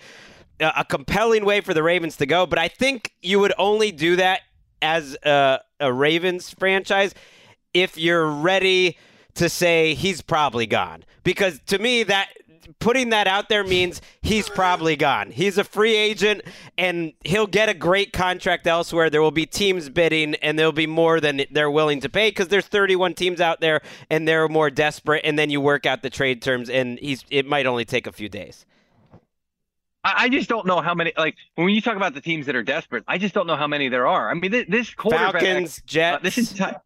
a 0.60 0.72
a 0.78 0.86
compelling 0.86 1.46
way 1.46 1.62
for 1.62 1.74
the 1.74 1.84
Ravens 1.84 2.18
to 2.18 2.26
go, 2.26 2.46
but 2.46 2.60
I 2.60 2.68
think 2.68 3.14
you 3.22 3.40
would 3.40 3.54
only 3.58 3.92
do 3.92 4.16
that 4.16 4.42
as 4.82 5.18
a, 5.24 5.60
a 5.80 5.92
Ravens 5.92 6.52
franchise 6.52 7.14
if 7.74 7.98
you're 7.98 8.28
ready 8.28 8.98
to 9.36 9.50
say 9.50 9.94
he's 9.94 10.22
probably 10.22 10.66
gone. 10.66 11.04
Because 11.24 11.60
to 11.68 11.80
me, 11.80 12.04
that 12.04 12.30
putting 12.80 13.10
that 13.10 13.28
out 13.28 13.50
there 13.50 13.64
means 13.64 14.02
he's 14.22 14.50
probably 14.50 14.96
gone. 14.96 15.32
He's 15.32 15.58
a 15.58 15.64
free 15.64 15.96
agent 15.96 16.42
and 16.78 17.14
he'll 17.24 17.48
get 17.48 17.70
a 17.70 17.74
great 17.74 18.14
contract 18.14 18.68
elsewhere. 18.68 19.10
There 19.10 19.22
will 19.22 19.32
be 19.32 19.46
teams 19.46 19.90
bidding 19.90 20.36
and 20.36 20.58
there'll 20.58 20.72
be 20.72 20.88
more 20.88 21.20
than 21.20 21.44
they're 21.52 21.72
willing 21.72 22.02
to 22.02 22.10
pay 22.10 22.30
because 22.30 22.48
there's 22.48 22.68
31 22.68 23.14
teams 23.14 23.42
out 23.42 23.62
there 23.62 23.82
and 24.10 24.28
they're 24.28 24.48
more 24.48 24.70
desperate. 24.70 25.22
And 25.24 25.38
then 25.38 25.50
you 25.50 25.62
work 25.62 25.86
out 25.86 26.02
the 26.02 26.10
trade 26.10 26.42
terms 26.42 26.70
and 26.70 27.00
he's 27.00 27.24
it 27.30 27.46
might 27.46 27.66
only 27.66 27.86
take 27.86 28.08
a 28.08 28.12
few 28.12 28.30
days. 28.30 28.66
I 30.08 30.30
just 30.30 30.48
don't 30.48 30.68
know 30.68 30.82
how 30.82 30.94
many. 30.94 31.14
Like 31.18 31.36
when 31.56 31.70
you 31.70 31.82
talk 31.82 31.96
about 31.96 32.14
the 32.14 32.22
teams 32.22 32.46
that 32.46 32.56
are 32.56 32.62
desperate, 32.62 33.04
I 33.08 33.18
just 33.18 33.34
don't 33.34 33.48
know 33.48 33.56
how 33.56 33.66
many 33.66 33.90
there 33.90 34.06
are. 34.06 34.30
I 34.30 34.36
mean, 34.36 34.52
this, 34.52 34.66
this 34.70 34.94
quarterback, 34.94 35.32
Falcons, 35.32 35.80
uh, 35.80 35.82
Jets. 35.88 36.24
this 36.24 36.52
entire 36.52 36.80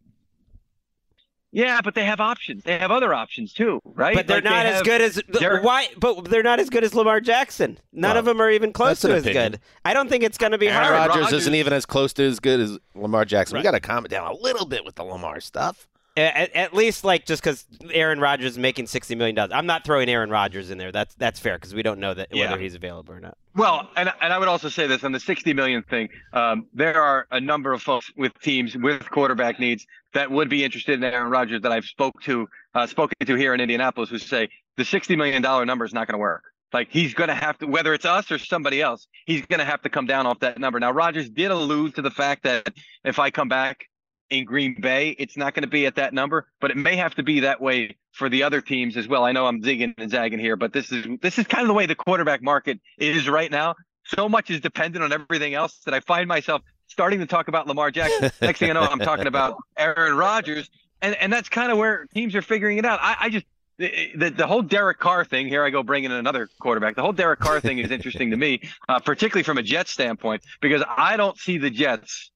Yeah, 1.52 1.82
but 1.84 1.96
they 1.96 2.06
have 2.06 2.20
options. 2.20 2.64
They 2.64 2.78
have 2.78 2.92
other 2.92 3.12
options 3.14 3.54
too, 3.54 3.80
right? 3.84 4.16
But 4.16 4.28
they're 4.28 4.38
Like, 4.38 4.44
they 4.44 4.50
not 4.52 4.66
as 4.68 4.76
have 4.76 4.86
good 4.86 5.02
as 5.02 5.16
the, 5.16 5.40
Derek- 5.40 5.64
why. 5.64 5.88
But 5.98 6.26
they're 6.26 6.44
not 6.44 6.60
as 6.60 6.70
good 6.70 6.84
as 6.84 6.94
Lamar 6.94 7.20
Jackson. 7.22 7.80
None 7.92 8.12
Well, 8.12 8.20
of 8.20 8.26
them 8.26 8.40
are 8.42 8.52
even 8.52 8.72
close 8.72 9.02
that's 9.02 9.04
an 9.06 9.10
to 9.12 9.16
as 9.18 9.24
opinion. 9.24 9.52
good. 9.54 9.62
I 9.84 9.94
don't 9.96 10.10
think 10.10 10.24
it's 10.24 10.38
going 10.38 10.52
to 10.52 10.60
be 10.60 10.68
Aaron 10.70 10.94
hard. 10.94 11.10
Rodgers, 11.10 11.34
isn't 11.34 11.56
even 11.56 11.74
as 11.74 11.88
close 11.88 12.14
to 12.14 12.24
as 12.24 12.40
good 12.40 12.60
as 12.60 12.78
Lamar 12.94 13.26
Jackson. 13.26 13.58
We 13.58 13.64
got 13.64 13.72
to 13.72 13.80
calm 13.80 14.06
it 14.06 14.10
down 14.10 14.28
a 14.30 14.34
little 14.36 14.68
bit 14.68 14.86
with 14.86 14.94
the 14.96 15.04
Lamar 15.04 15.40
stuff. 15.40 15.88
At, 16.28 16.56
at 16.56 16.74
least, 16.74 17.04
like, 17.04 17.26
just 17.26 17.42
because 17.44 17.66
Aaron 17.92 18.20
Rodgers 18.20 18.52
is 18.54 18.58
making 18.58 18.88
sixty 18.88 19.16
million 19.16 19.36
dollars, 19.36 19.52
I'm 19.54 19.66
not 19.66 19.84
throwing 19.86 20.10
Aaron 20.10 20.30
Rodgers 20.30 20.70
in 20.72 20.78
there. 20.78 20.92
That's 20.92 21.16
that's 21.16 21.40
fair 21.40 21.56
because 21.58 21.74
we 21.74 21.84
don't 21.84 22.00
know 22.00 22.14
that 22.14 22.30
Yeah. 22.32 22.50
whether 22.50 22.62
he's 22.62 22.76
available 22.76 23.14
or 23.14 23.20
not. 23.20 23.38
Well, 23.56 23.90
and 23.96 24.12
and 24.22 24.34
I 24.34 24.38
would 24.38 24.48
also 24.48 24.70
say 24.70 24.88
this 24.88 25.04
on 25.04 25.12
the 25.12 25.20
60 25.20 25.54
million 25.54 25.84
thing. 25.84 26.10
Um, 26.34 26.68
there 26.74 27.02
are 27.02 27.28
a 27.32 27.40
number 27.40 27.74
of 27.74 27.82
folks 27.82 28.12
with 28.18 28.34
teams 28.42 28.76
with 28.76 29.10
quarterback 29.10 29.60
needs 29.60 29.86
that 30.14 30.30
would 30.32 30.50
be 30.50 30.64
interested 30.64 30.94
in 30.96 31.04
Aaron 31.04 31.30
Rodgers 31.32 31.62
that 31.62 31.72
I've 31.72 31.86
spoke 31.86 32.22
to 32.24 32.48
uh, 32.76 32.88
spoken 32.88 33.16
to 33.26 33.36
here 33.36 33.54
in 33.54 33.62
Indianapolis 33.62 34.10
who 34.10 34.18
say 34.18 34.50
the 34.78 34.86
60 34.86 35.16
million 35.16 35.42
dollar 35.42 35.66
number 35.66 35.86
is 35.86 35.94
not 35.94 36.08
going 36.08 36.14
to 36.14 36.20
work. 36.22 36.44
Like 36.72 36.90
he's 36.92 37.14
going 37.16 37.30
to 37.30 37.34
have 37.36 37.58
to, 37.60 37.66
whether 37.68 37.94
it's 37.96 38.06
us 38.06 38.32
or 38.32 38.38
somebody 38.38 38.82
else, 38.82 39.08
he's 39.26 39.44
going 39.48 39.60
to 39.60 39.66
have 39.66 39.82
to 39.82 39.90
come 39.90 40.06
down 40.06 40.28
off 40.28 40.40
that 40.42 40.60
number. 40.60 40.80
Now, 40.80 40.92
Rodgers 40.92 41.30
did 41.30 41.50
allude 41.50 41.96
to 41.96 42.02
the 42.04 42.12
fact 42.12 42.44
that 42.44 42.70
if 43.04 43.18
I 43.18 43.32
come 43.32 43.48
back 43.50 43.86
in 44.30 44.46
Green 44.46 44.80
Bay, 44.80 45.10
it's 45.18 45.38
not 45.38 45.54
going 45.54 45.64
to 45.64 45.70
be 45.70 45.86
at 45.86 45.96
that 45.96 46.14
number, 46.14 46.48
but 46.60 46.72
it 46.72 46.78
may 46.78 46.96
have 46.96 47.16
to 47.16 47.24
be 47.24 47.42
that 47.42 47.62
way 47.62 47.98
for 48.12 48.30
the 48.30 48.44
other 48.44 48.62
teams 48.62 48.98
as 48.98 49.08
well. 49.08 49.24
I 49.24 49.32
know 49.32 49.46
I'm 49.46 49.62
zigging 49.62 49.94
and 49.98 50.12
zagging 50.12 50.40
here, 50.40 50.56
but 50.56 50.74
this 50.74 50.92
is 50.92 51.06
this 51.22 51.40
is 51.40 51.48
kind 51.48 51.64
of 51.64 51.68
the 51.68 51.74
way 51.74 51.86
the 51.86 51.96
quarterback 51.96 52.42
market 52.42 52.80
is 52.98 53.28
right 53.28 53.50
now. 53.50 53.76
So 54.06 54.30
much 54.30 54.50
is 54.50 54.62
dependent 54.62 55.04
on 55.04 55.14
everything 55.14 55.54
else 55.54 55.80
that 55.86 55.94
I 55.94 56.00
find 56.00 56.28
myself 56.28 56.62
starting 56.88 57.20
to 57.20 57.26
talk 57.26 57.48
about 57.48 57.68
Lamar 57.68 57.92
Jackson. 57.92 58.32
Next 58.42 58.60
thing 58.60 58.70
I 58.70 58.74
know, 58.74 58.82
I'm 58.82 59.00
talking 59.00 59.28
about 59.28 59.58
Aaron 59.78 60.16
Rodgers, 60.18 60.70
and 61.02 61.16
and 61.16 61.32
that's 61.32 61.50
kind 61.50 61.72
of 61.72 61.78
where 61.78 62.06
teams 62.14 62.36
are 62.36 62.42
figuring 62.42 62.78
it 62.78 62.86
out. 62.86 63.00
I, 63.02 63.16
I 63.22 63.30
just 63.30 63.46
the, 63.78 64.12
the 64.16 64.30
the 64.32 64.48
whole 64.48 64.62
Derek 64.62 65.00
Carr 65.00 65.26
thing. 65.26 65.48
Here 65.48 65.64
I 65.64 65.70
go 65.70 65.84
bringing 65.84 66.12
in 66.12 66.18
another 66.18 66.50
quarterback. 66.60 66.96
The 66.96 67.02
whole 67.02 67.14
Derek 67.14 67.40
Carr 67.40 67.60
thing 67.62 67.80
is 67.80 67.92
interesting 67.92 68.32
to 68.32 68.38
me, 68.38 68.62
uh, 68.88 69.00
particularly 69.00 69.44
from 69.44 69.58
a 69.58 69.64
Jets 69.64 69.92
standpoint, 69.92 70.44
because 70.62 70.84
I 70.88 71.18
don't 71.18 71.38
see 71.38 71.58
the 71.58 71.70
Jets 71.70 72.32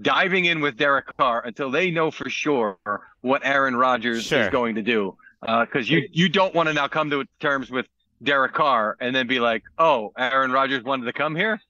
diving 0.00 0.44
in 0.44 0.60
with 0.60 0.76
Derek 0.76 1.16
Carr 1.16 1.42
until 1.44 1.70
they 1.70 1.90
know 1.90 2.10
for 2.10 2.28
sure 2.30 2.78
what 3.20 3.44
Aaron 3.44 3.76
Rodgers 3.76 4.24
Sure. 4.24 4.42
is 4.42 4.48
going 4.50 4.74
to 4.76 4.82
do. 4.82 5.16
Because 5.40 5.88
you 5.88 6.08
you 6.12 6.28
don't 6.28 6.54
want 6.54 6.68
to 6.68 6.72
now 6.72 6.88
come 6.88 7.10
to 7.10 7.24
terms 7.40 7.70
with 7.70 7.86
Derek 8.22 8.52
Carr 8.54 8.96
and 9.00 9.14
then 9.14 9.26
be 9.26 9.38
like, 9.40 9.62
oh, 9.78 10.12
Aaron 10.18 10.50
Rodgers 10.50 10.82
wanted 10.82 11.04
to 11.06 11.12
come 11.12 11.36
here. 11.36 11.60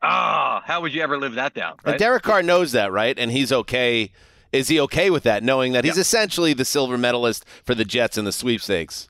Ah, 0.00 0.62
how 0.64 0.80
would 0.80 0.94
you 0.94 1.02
ever 1.02 1.18
live 1.18 1.34
that 1.34 1.54
down? 1.54 1.72
And 1.84 1.92
right? 1.92 1.98
Derek 1.98 2.22
Carr 2.22 2.42
knows 2.42 2.70
that, 2.72 2.92
right? 2.92 3.18
And 3.18 3.32
he's 3.32 3.50
okay. 3.52 4.12
Is 4.52 4.68
he 4.68 4.80
okay 4.80 5.10
with 5.10 5.24
that, 5.24 5.42
knowing 5.42 5.72
that 5.72 5.84
he's 5.84 5.98
essentially 5.98 6.52
the 6.54 6.64
silver 6.64 6.96
medalist 6.96 7.44
for 7.64 7.74
the 7.74 7.84
Jets 7.84 8.16
in 8.16 8.24
the 8.24 8.32
sweepstakes? 8.32 9.08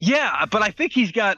Yeah, 0.00 0.46
but 0.50 0.62
I 0.62 0.70
think 0.70 0.92
he's 0.92 1.12
got 1.12 1.36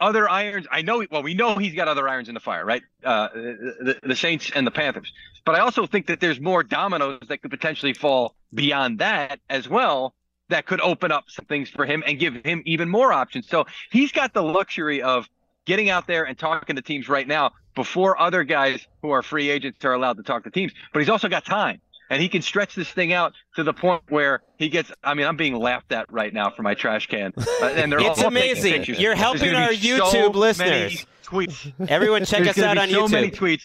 other 0.00 0.28
irons. 0.28 0.66
I 0.70 0.82
know. 0.82 1.04
Well, 1.10 1.22
we 1.22 1.34
know 1.34 1.56
he's 1.56 1.74
got 1.74 1.88
other 1.88 2.08
irons 2.08 2.28
in 2.28 2.34
the 2.34 2.40
fire, 2.40 2.64
right? 2.64 2.82
Uh, 3.04 3.28
the, 3.32 3.98
the 4.02 4.16
Saints 4.16 4.50
and 4.54 4.66
the 4.66 4.70
Panthers. 4.70 5.12
But 5.44 5.54
I 5.54 5.60
also 5.60 5.86
think 5.86 6.06
that 6.06 6.20
there's 6.20 6.40
more 6.40 6.62
dominoes 6.62 7.20
that 7.28 7.42
could 7.42 7.50
potentially 7.50 7.94
fall 7.94 8.34
beyond 8.52 8.98
that 8.98 9.40
as 9.48 9.68
well. 9.68 10.14
That 10.48 10.66
could 10.66 10.80
open 10.80 11.10
up 11.10 11.24
some 11.28 11.44
things 11.46 11.68
for 11.70 11.86
him 11.86 12.04
and 12.06 12.18
give 12.18 12.34
him 12.44 12.62
even 12.66 12.88
more 12.88 13.12
options. 13.12 13.48
So 13.48 13.66
he's 13.90 14.12
got 14.12 14.32
the 14.32 14.42
luxury 14.42 15.02
of 15.02 15.28
getting 15.64 15.90
out 15.90 16.06
there 16.06 16.24
and 16.24 16.38
talking 16.38 16.76
to 16.76 16.82
teams 16.82 17.08
right 17.08 17.26
now 17.26 17.52
before 17.74 18.20
other 18.20 18.44
guys 18.44 18.86
who 19.02 19.10
are 19.10 19.22
free 19.22 19.50
agents 19.50 19.84
are 19.84 19.92
allowed 19.92 20.16
to 20.16 20.22
talk 20.22 20.44
to 20.44 20.50
teams. 20.50 20.72
But 20.92 21.00
he's 21.00 21.08
also 21.08 21.28
got 21.28 21.44
time. 21.44 21.80
And 22.08 22.22
he 22.22 22.28
can 22.28 22.42
stretch 22.42 22.74
this 22.74 22.88
thing 22.88 23.12
out 23.12 23.32
to 23.56 23.64
the 23.64 23.72
point 23.72 24.02
where 24.08 24.42
he 24.58 24.68
gets. 24.68 24.92
I 25.02 25.14
mean, 25.14 25.26
I'm 25.26 25.36
being 25.36 25.56
laughed 25.56 25.90
at 25.92 26.10
right 26.12 26.32
now 26.32 26.50
for 26.50 26.62
my 26.62 26.74
trash 26.74 27.06
can, 27.08 27.32
uh, 27.36 27.66
and 27.66 27.90
they're 27.90 28.00
It's 28.06 28.20
all 28.20 28.28
amazing. 28.28 28.84
You're 28.84 29.16
helping 29.16 29.54
our 29.54 29.70
YouTube 29.70 30.10
so 30.10 30.30
listeners. 30.30 31.04
Tweets. 31.24 31.72
Everyone 31.88 32.24
check 32.24 32.44
There's 32.44 32.56
us 32.56 32.62
out 32.62 32.76
be 32.76 32.80
on 32.82 32.88
so 32.90 33.06
YouTube. 33.06 33.10
many 33.10 33.30
tweets. 33.30 33.62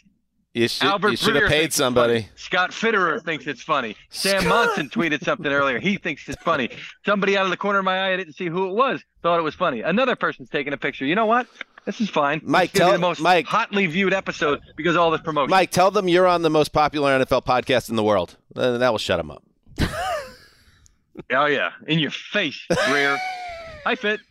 You 0.53 0.67
should, 0.67 0.87
Albert 0.87 1.11
you 1.11 1.17
should 1.17 1.35
have 1.35 1.49
paid 1.49 1.71
somebody. 1.71 2.27
Scott 2.35 2.71
Fitterer 2.71 3.23
thinks 3.23 3.47
it's 3.47 3.61
funny. 3.61 3.95
Sam 4.09 4.47
Monson 4.47 4.89
tweeted 4.89 5.23
something 5.23 5.49
earlier. 5.49 5.79
He 5.79 5.95
thinks 5.95 6.27
it's 6.27 6.41
funny. 6.41 6.69
Somebody 7.05 7.37
out 7.37 7.45
of 7.45 7.51
the 7.51 7.57
corner 7.57 7.79
of 7.79 7.85
my 7.85 7.97
eye, 8.09 8.13
I 8.13 8.17
didn't 8.17 8.33
see 8.33 8.47
who 8.47 8.67
it 8.67 8.73
was, 8.73 9.01
thought 9.23 9.39
it 9.39 9.43
was 9.43 9.55
funny. 9.55 9.81
Another 9.81 10.17
person's 10.17 10.49
taking 10.49 10.73
a 10.73 10.77
picture. 10.77 11.05
You 11.05 11.15
know 11.15 11.25
what? 11.25 11.47
This 11.85 11.99
is 11.99 12.09
fine. 12.09 12.41
Mike, 12.43 12.69
it's 12.69 12.79
gonna 12.79 12.91
be 12.91 12.91
tell- 12.91 12.99
the 12.99 13.07
most 13.07 13.21
Mike- 13.21 13.45
hotly 13.47 13.87
viewed 13.87 14.13
episode 14.13 14.61
because 14.75 14.95
of 14.95 15.01
all 15.01 15.11
this 15.11 15.21
promotion. 15.21 15.49
Mike, 15.49 15.71
tell 15.71 15.89
them 15.91 16.07
you're 16.07 16.27
on 16.27 16.41
the 16.43 16.49
most 16.49 16.69
popular 16.73 17.17
NFL 17.17 17.43
podcast 17.43 17.89
in 17.89 17.95
the 17.95 18.03
world. 18.03 18.37
Uh, 18.55 18.77
that 18.77 18.89
will 18.91 18.97
shut 18.99 19.17
them 19.17 19.31
up. 19.31 19.43
Oh 21.33 21.45
yeah, 21.45 21.71
in 21.87 21.99
your 21.99 22.09
face, 22.11 22.65
Greer. 22.87 23.17
Hi, 23.83 23.95
Fit. 23.95 24.21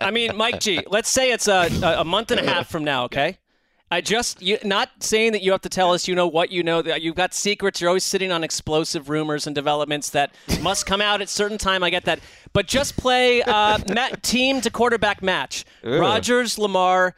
I 0.00 0.10
mean, 0.10 0.36
Mike 0.36 0.58
G. 0.60 0.80
Let's 0.86 1.08
say 1.08 1.32
it's 1.32 1.48
a, 1.48 1.68
a 1.82 2.00
a 2.00 2.04
month 2.04 2.30
and 2.30 2.40
a 2.40 2.44
half 2.44 2.68
from 2.68 2.82
now. 2.84 3.04
Okay. 3.04 3.38
I 3.90 4.00
just 4.00 4.42
you 4.42 4.58
not 4.64 4.90
saying 5.00 5.32
that 5.32 5.42
you 5.42 5.52
have 5.52 5.60
to 5.62 5.68
tell 5.68 5.92
us 5.92 6.08
you 6.08 6.14
know 6.16 6.26
what 6.26 6.50
you 6.50 6.62
know 6.64 6.82
that 6.82 7.02
you've 7.02 7.14
got 7.14 7.32
secrets. 7.32 7.80
You're 7.80 7.88
always 7.90 8.02
sitting 8.04 8.32
on 8.32 8.42
explosive 8.42 9.08
rumors 9.08 9.46
and 9.46 9.54
developments 9.54 10.10
that 10.10 10.34
must 10.62 10.84
come 10.84 11.00
out 11.00 11.22
at 11.22 11.28
certain 11.28 11.58
time. 11.58 11.84
I 11.84 11.90
get 11.90 12.04
that, 12.06 12.18
but 12.54 12.66
just 12.66 12.96
play 12.96 13.42
uh, 13.42 13.78
ma- 13.94 14.08
team 14.22 14.62
to 14.62 14.70
quarterback 14.70 15.22
match. 15.22 15.66
Ugh. 15.84 16.00
Rodgers, 16.00 16.58
Lamar, 16.58 17.14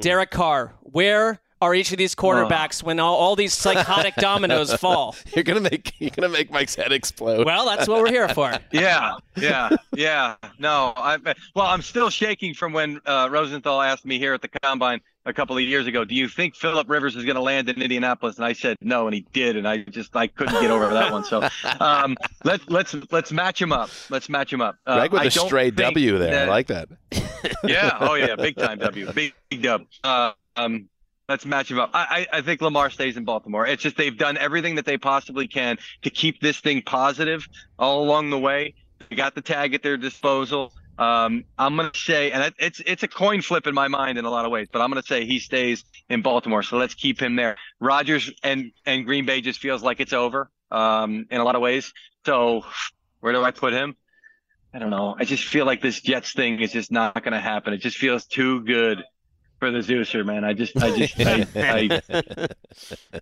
Derek 0.00 0.32
Carr. 0.32 0.74
Where 0.82 1.38
are 1.60 1.74
each 1.74 1.90
of 1.92 1.98
these 1.98 2.14
quarterbacks 2.14 2.82
when 2.82 3.00
all, 3.00 3.16
all 3.16 3.36
these 3.36 3.52
psychotic 3.52 4.14
dominoes 4.18 4.72
fall? 4.74 5.14
You're 5.34 5.44
gonna 5.44 5.60
make 5.60 5.92
you're 5.98 6.10
gonna 6.10 6.28
make 6.28 6.50
Mike's 6.50 6.74
head 6.74 6.92
explode. 6.92 7.46
Well, 7.46 7.66
that's 7.66 7.86
what 7.88 8.00
we're 8.00 8.10
here 8.10 8.28
for. 8.28 8.52
Yeah, 8.72 9.16
yeah, 9.36 9.70
yeah. 9.94 10.36
No, 10.58 10.92
I 10.96 11.18
well, 11.54 11.66
I'm 11.66 11.82
still 11.82 12.10
shaking 12.10 12.54
from 12.54 12.72
when 12.72 13.00
uh, 13.06 13.28
Rosenthal 13.30 13.80
asked 13.80 14.04
me 14.04 14.18
here 14.18 14.34
at 14.34 14.42
the 14.42 14.48
combine 14.48 15.00
a 15.28 15.32
couple 15.32 15.56
of 15.56 15.62
years 15.62 15.86
ago. 15.86 16.04
Do 16.04 16.14
you 16.14 16.26
think 16.26 16.56
Philip 16.56 16.88
Rivers 16.88 17.14
is 17.14 17.24
going 17.24 17.36
to 17.36 17.42
land 17.42 17.68
in 17.68 17.80
Indianapolis? 17.80 18.36
And 18.36 18.44
I 18.44 18.54
said 18.54 18.78
no, 18.80 19.06
and 19.06 19.14
he 19.14 19.26
did, 19.32 19.56
and 19.56 19.68
I 19.68 19.78
just 19.78 20.16
I 20.16 20.26
couldn't 20.26 20.60
get 20.60 20.70
over 20.70 20.88
that 20.88 21.12
one. 21.12 21.24
So 21.24 21.46
um, 21.80 22.16
let's 22.44 22.66
let's 22.68 22.96
let's 23.12 23.30
match 23.30 23.60
him 23.60 23.70
up. 23.70 23.90
Let's 24.10 24.28
match 24.28 24.52
him 24.52 24.60
up. 24.60 24.76
Uh, 24.86 24.96
Greg 24.96 25.12
with 25.12 25.22
I 25.22 25.24
a 25.26 25.30
stray 25.30 25.70
W 25.70 26.18
there. 26.18 26.46
I 26.46 26.48
like 26.48 26.68
that. 26.68 26.88
yeah. 27.64 27.96
Oh 28.00 28.14
yeah. 28.14 28.34
Big 28.36 28.56
time 28.58 28.78
W. 28.78 29.12
Big, 29.12 29.34
big 29.50 29.62
dub. 29.62 29.82
Uh, 30.02 30.32
um, 30.56 30.88
let's 31.28 31.44
match 31.44 31.70
him 31.70 31.78
up. 31.78 31.90
I, 31.92 32.26
I 32.32 32.38
I 32.38 32.40
think 32.40 32.62
Lamar 32.62 32.90
stays 32.90 33.16
in 33.16 33.24
Baltimore. 33.24 33.66
It's 33.66 33.82
just 33.82 33.96
they've 33.96 34.16
done 34.16 34.38
everything 34.38 34.76
that 34.76 34.86
they 34.86 34.96
possibly 34.96 35.46
can 35.46 35.78
to 36.02 36.10
keep 36.10 36.40
this 36.40 36.58
thing 36.58 36.82
positive 36.82 37.46
all 37.78 38.02
along 38.02 38.30
the 38.30 38.38
way. 38.38 38.74
They 39.10 39.16
got 39.16 39.34
the 39.34 39.42
tag 39.42 39.74
at 39.74 39.82
their 39.82 39.96
disposal. 39.96 40.72
Um, 40.98 41.44
I'm 41.58 41.76
gonna 41.76 41.92
say, 41.94 42.32
and 42.32 42.52
it's 42.58 42.80
it's 42.84 43.02
a 43.04 43.08
coin 43.08 43.40
flip 43.40 43.66
in 43.66 43.74
my 43.74 43.88
mind 43.88 44.18
in 44.18 44.24
a 44.24 44.30
lot 44.30 44.44
of 44.44 44.50
ways, 44.50 44.68
but 44.72 44.82
I'm 44.82 44.90
gonna 44.90 45.02
say 45.02 45.24
he 45.24 45.38
stays 45.38 45.84
in 46.08 46.22
Baltimore. 46.22 46.62
So 46.62 46.76
let's 46.76 46.94
keep 46.94 47.20
him 47.20 47.36
there. 47.36 47.56
Rodgers 47.80 48.30
and 48.42 48.72
and 48.84 49.06
Green 49.06 49.24
Bay 49.24 49.40
just 49.40 49.60
feels 49.60 49.82
like 49.82 50.00
it's 50.00 50.12
over 50.12 50.50
um, 50.70 51.26
in 51.30 51.40
a 51.40 51.44
lot 51.44 51.54
of 51.54 51.62
ways. 51.62 51.92
So 52.26 52.64
where 53.20 53.32
do 53.32 53.42
I 53.42 53.50
put 53.50 53.72
him? 53.72 53.96
I 54.72 54.78
don't 54.78 54.90
know. 54.90 55.16
I 55.18 55.24
just 55.24 55.44
feel 55.44 55.64
like 55.64 55.80
this 55.80 56.00
Jets 56.00 56.32
thing 56.32 56.60
is 56.60 56.72
just 56.72 56.92
not 56.92 57.14
going 57.22 57.32
to 57.32 57.40
happen. 57.40 57.72
It 57.72 57.78
just 57.78 57.96
feels 57.96 58.26
too 58.26 58.62
good 58.64 59.02
for 59.58 59.70
the 59.70 59.78
Zeuser, 59.78 60.24
man. 60.24 60.44
I 60.44 60.52
just, 60.52 60.76
I 60.76 60.96
just, 60.96 61.18
I, 61.18 61.46
I, 61.56 62.48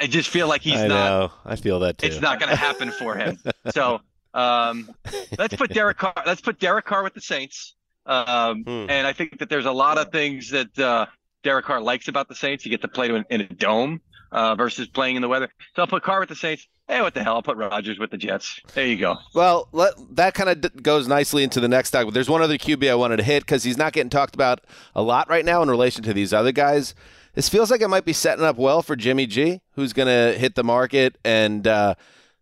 I 0.00 0.06
just 0.06 0.30
feel 0.30 0.48
like 0.48 0.62
he's 0.62 0.80
I 0.80 0.86
not. 0.86 1.08
know. 1.08 1.32
I 1.44 1.56
feel 1.56 1.80
that 1.80 1.98
too. 1.98 2.06
It's 2.06 2.20
not 2.20 2.40
going 2.40 2.50
to 2.50 2.56
happen 2.56 2.90
for 2.90 3.14
him. 3.14 3.38
So 3.72 4.00
um, 4.34 4.90
let's 5.38 5.56
put 5.56 5.72
Derek 5.72 5.96
Carr. 5.98 6.14
Let's 6.26 6.40
put 6.40 6.58
Derek 6.58 6.84
Carr 6.84 7.02
with 7.02 7.14
the 7.14 7.20
Saints. 7.20 7.74
Um, 8.06 8.64
Hmm. 8.64 8.86
And 8.90 9.06
I 9.06 9.12
think 9.14 9.38
that 9.38 9.48
there's 9.48 9.64
a 9.64 9.72
lot 9.72 9.96
of 9.96 10.12
things 10.12 10.50
that 10.50 10.78
uh, 10.78 11.06
Derek 11.42 11.64
Carr 11.64 11.80
likes 11.80 12.08
about 12.08 12.28
the 12.28 12.34
Saints. 12.34 12.64
You 12.64 12.70
get 12.70 12.82
to 12.82 12.88
play 12.88 13.08
to 13.08 13.14
in, 13.14 13.24
in 13.30 13.40
a 13.40 13.46
dome 13.48 14.00
uh, 14.32 14.54
versus 14.56 14.88
playing 14.88 15.16
in 15.16 15.22
the 15.22 15.28
weather. 15.28 15.48
So 15.74 15.82
I'll 15.82 15.88
put 15.88 16.02
Carr 16.02 16.20
with 16.20 16.28
the 16.28 16.36
Saints. 16.36 16.66
Hey, 16.86 17.00
what 17.00 17.14
the 17.14 17.22
hell? 17.24 17.36
I'll 17.36 17.42
put 17.42 17.56
Rodgers 17.56 17.98
with 17.98 18.10
the 18.10 18.18
Jets. 18.18 18.60
There 18.74 18.84
you 18.86 18.98
go. 18.98 19.16
Well, 19.34 19.68
let, 19.72 19.94
that 20.16 20.34
kind 20.34 20.50
of 20.50 20.60
d- 20.60 20.68
goes 20.82 21.08
nicely 21.08 21.42
into 21.42 21.58
the 21.60 21.68
next 21.68 21.92
topic. 21.92 22.12
There's 22.12 22.28
one 22.28 22.42
other 22.42 22.58
QB 22.58 22.90
I 22.90 22.94
wanted 22.94 23.16
to 23.16 23.22
hit 23.22 23.40
because 23.46 23.62
he's 23.64 23.78
not 23.78 23.94
getting 23.94 24.10
talked 24.10 24.34
about 24.34 24.60
a 24.94 25.00
lot 25.00 25.30
right 25.30 25.46
now 25.46 25.62
in 25.62 25.70
relation 25.70 26.02
to 26.02 26.12
these 26.12 26.34
other 26.34 26.52
guys. 26.52 26.94
This 27.32 27.48
feels 27.48 27.70
like 27.70 27.80
it 27.80 27.88
might 27.88 28.04
be 28.04 28.12
setting 28.12 28.44
up 28.44 28.58
well 28.58 28.82
for 28.82 28.96
Jimmy 28.96 29.26
G, 29.26 29.62
who's 29.76 29.94
going 29.94 30.08
to 30.08 30.38
hit 30.38 30.56
the 30.56 30.62
market, 30.62 31.16
and 31.24 31.66
uh, 31.66 31.94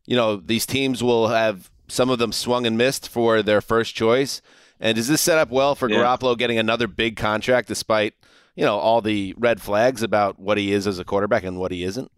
you 0.06 0.16
know 0.16 0.36
these 0.36 0.66
teams 0.66 1.02
will 1.04 1.28
have 1.28 1.70
some 1.92 2.08
of 2.08 2.18
them 2.18 2.32
swung 2.32 2.66
and 2.66 2.78
missed 2.78 3.08
for 3.08 3.42
their 3.42 3.60
first 3.60 3.94
choice. 3.94 4.40
And 4.80 4.96
does 4.96 5.08
this 5.08 5.20
set 5.20 5.36
up 5.36 5.50
well 5.50 5.74
for 5.74 5.88
Yeah. 5.90 5.98
Garoppolo 5.98 6.36
getting 6.36 6.58
another 6.58 6.88
big 6.88 7.16
contract, 7.16 7.68
despite 7.68 8.14
you 8.56 8.64
know 8.64 8.78
all 8.78 9.02
the 9.02 9.34
red 9.36 9.60
flags 9.60 10.02
about 10.02 10.38
what 10.38 10.56
he 10.58 10.72
is 10.72 10.86
as 10.86 10.98
a 10.98 11.04
quarterback 11.04 11.44
and 11.44 11.58
what 11.58 11.70
he 11.70 11.84
isn't? 11.84 12.10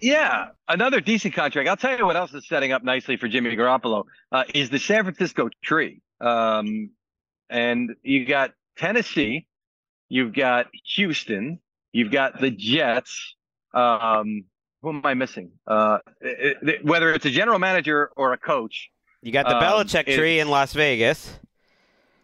Yeah, 0.00 0.48
another 0.68 1.00
decent 1.00 1.34
contract. 1.34 1.68
I'll 1.68 1.76
tell 1.76 1.98
you 1.98 2.06
what 2.06 2.16
else 2.16 2.32
is 2.32 2.46
setting 2.48 2.72
up 2.72 2.82
nicely 2.84 3.16
for 3.16 3.28
Jimmy 3.28 3.54
Garoppolo 3.54 4.04
uh, 4.32 4.44
is 4.54 4.70
the 4.70 4.78
San 4.78 5.02
Francisco 5.02 5.50
tree. 5.62 6.00
Um, 6.20 6.90
and 7.50 7.94
you've 8.02 8.28
got 8.28 8.52
Tennessee, 8.76 9.46
you've 10.08 10.32
got 10.34 10.66
Houston, 10.94 11.58
you've 11.92 12.12
got 12.12 12.40
the 12.40 12.50
Jets, 12.50 13.34
um, 13.74 14.44
who 14.82 14.90
am 14.90 15.00
I 15.04 15.14
missing? 15.14 15.50
Uh, 15.66 15.98
it, 16.20 16.56
it, 16.62 16.84
whether 16.84 17.12
it's 17.12 17.26
a 17.26 17.30
general 17.30 17.58
manager 17.58 18.10
or 18.16 18.32
a 18.32 18.38
coach. 18.38 18.90
You 19.22 19.32
got 19.32 19.46
the 19.46 19.56
um, 19.56 19.62
Belichick 19.62 20.04
it- 20.06 20.16
tree 20.16 20.40
in 20.40 20.48
Las 20.48 20.72
Vegas. 20.72 21.38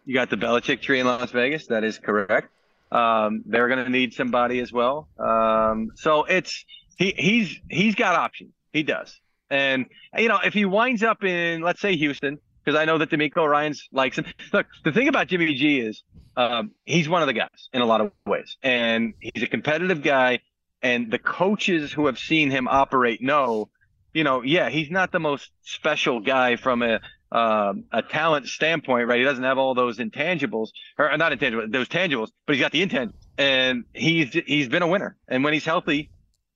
You 0.05 0.13
got 0.13 0.29
the 0.29 0.37
Belichick 0.37 0.81
tree 0.81 0.99
in 0.99 1.07
Las 1.07 1.31
Vegas. 1.31 1.67
That 1.67 1.83
is 1.83 1.97
correct. 1.97 2.49
Um, 2.91 3.43
they're 3.45 3.67
going 3.67 3.83
to 3.83 3.89
need 3.89 4.13
somebody 4.13 4.59
as 4.59 4.71
well. 4.71 5.07
Um, 5.17 5.89
so 5.95 6.23
it's 6.25 6.63
he 6.97 7.13
he's 7.17 7.59
he's 7.69 7.95
got 7.95 8.15
options. 8.15 8.51
He 8.71 8.83
does. 8.83 9.19
And 9.49 9.87
you 10.15 10.27
know, 10.27 10.39
if 10.43 10.53
he 10.53 10.65
winds 10.65 11.03
up 11.03 11.23
in 11.23 11.61
let's 11.61 11.81
say 11.81 11.95
Houston, 11.95 12.39
because 12.63 12.79
I 12.79 12.85
know 12.85 12.97
that 12.99 13.09
DeMeco 13.09 13.47
Ryans 13.47 13.87
likes 13.91 14.17
him. 14.17 14.25
Look, 14.53 14.67
the 14.83 14.91
thing 14.91 15.07
about 15.07 15.27
Jimmy 15.27 15.53
G 15.55 15.79
is 15.79 16.03
um, 16.37 16.71
he's 16.85 17.09
one 17.09 17.21
of 17.21 17.27
the 17.27 17.33
guys 17.33 17.69
in 17.73 17.81
a 17.81 17.85
lot 17.85 18.01
of 18.01 18.11
ways, 18.25 18.57
and 18.63 19.13
he's 19.19 19.43
a 19.43 19.47
competitive 19.47 20.01
guy. 20.01 20.39
And 20.81 21.09
the 21.09 21.17
coaches 21.17 21.91
who 21.91 22.05
have 22.05 22.19
seen 22.19 22.51
him 22.51 22.67
operate 22.67 23.19
know, 23.19 23.69
you 24.15 24.23
know, 24.23 24.41
yeah, 24.43 24.69
he's 24.69 24.89
not 24.89 25.11
the 25.11 25.19
most 25.19 25.51
special 25.63 26.21
guy 26.21 26.55
from 26.55 26.81
a 26.81 27.01
um, 27.31 27.83
a 27.91 28.01
talent 28.01 28.47
standpoint, 28.47 29.09
right? 29.09 29.19
He 29.19 29.25
doesn't 29.25 29.43
have 29.43 29.57
all 29.57 29.75
those 29.75 29.97
intangibles, 29.97 30.69
or 30.97 31.15
not 31.17 31.33
intangibles, 31.33 31.69
those 31.69 31.89
tangibles, 31.89 32.29
but 32.45 32.55
he's 32.55 32.61
got 32.61 32.71
the 32.71 32.85
intangibles, 32.85 33.25
and 33.37 33.83
he's 33.93 34.31
he's 34.31 34.69
been 34.69 34.83
a 34.83 34.87
winner. 34.87 35.17
And 35.27 35.43
when 35.43 35.51
he's 35.51 35.65
healthy, 35.65 36.11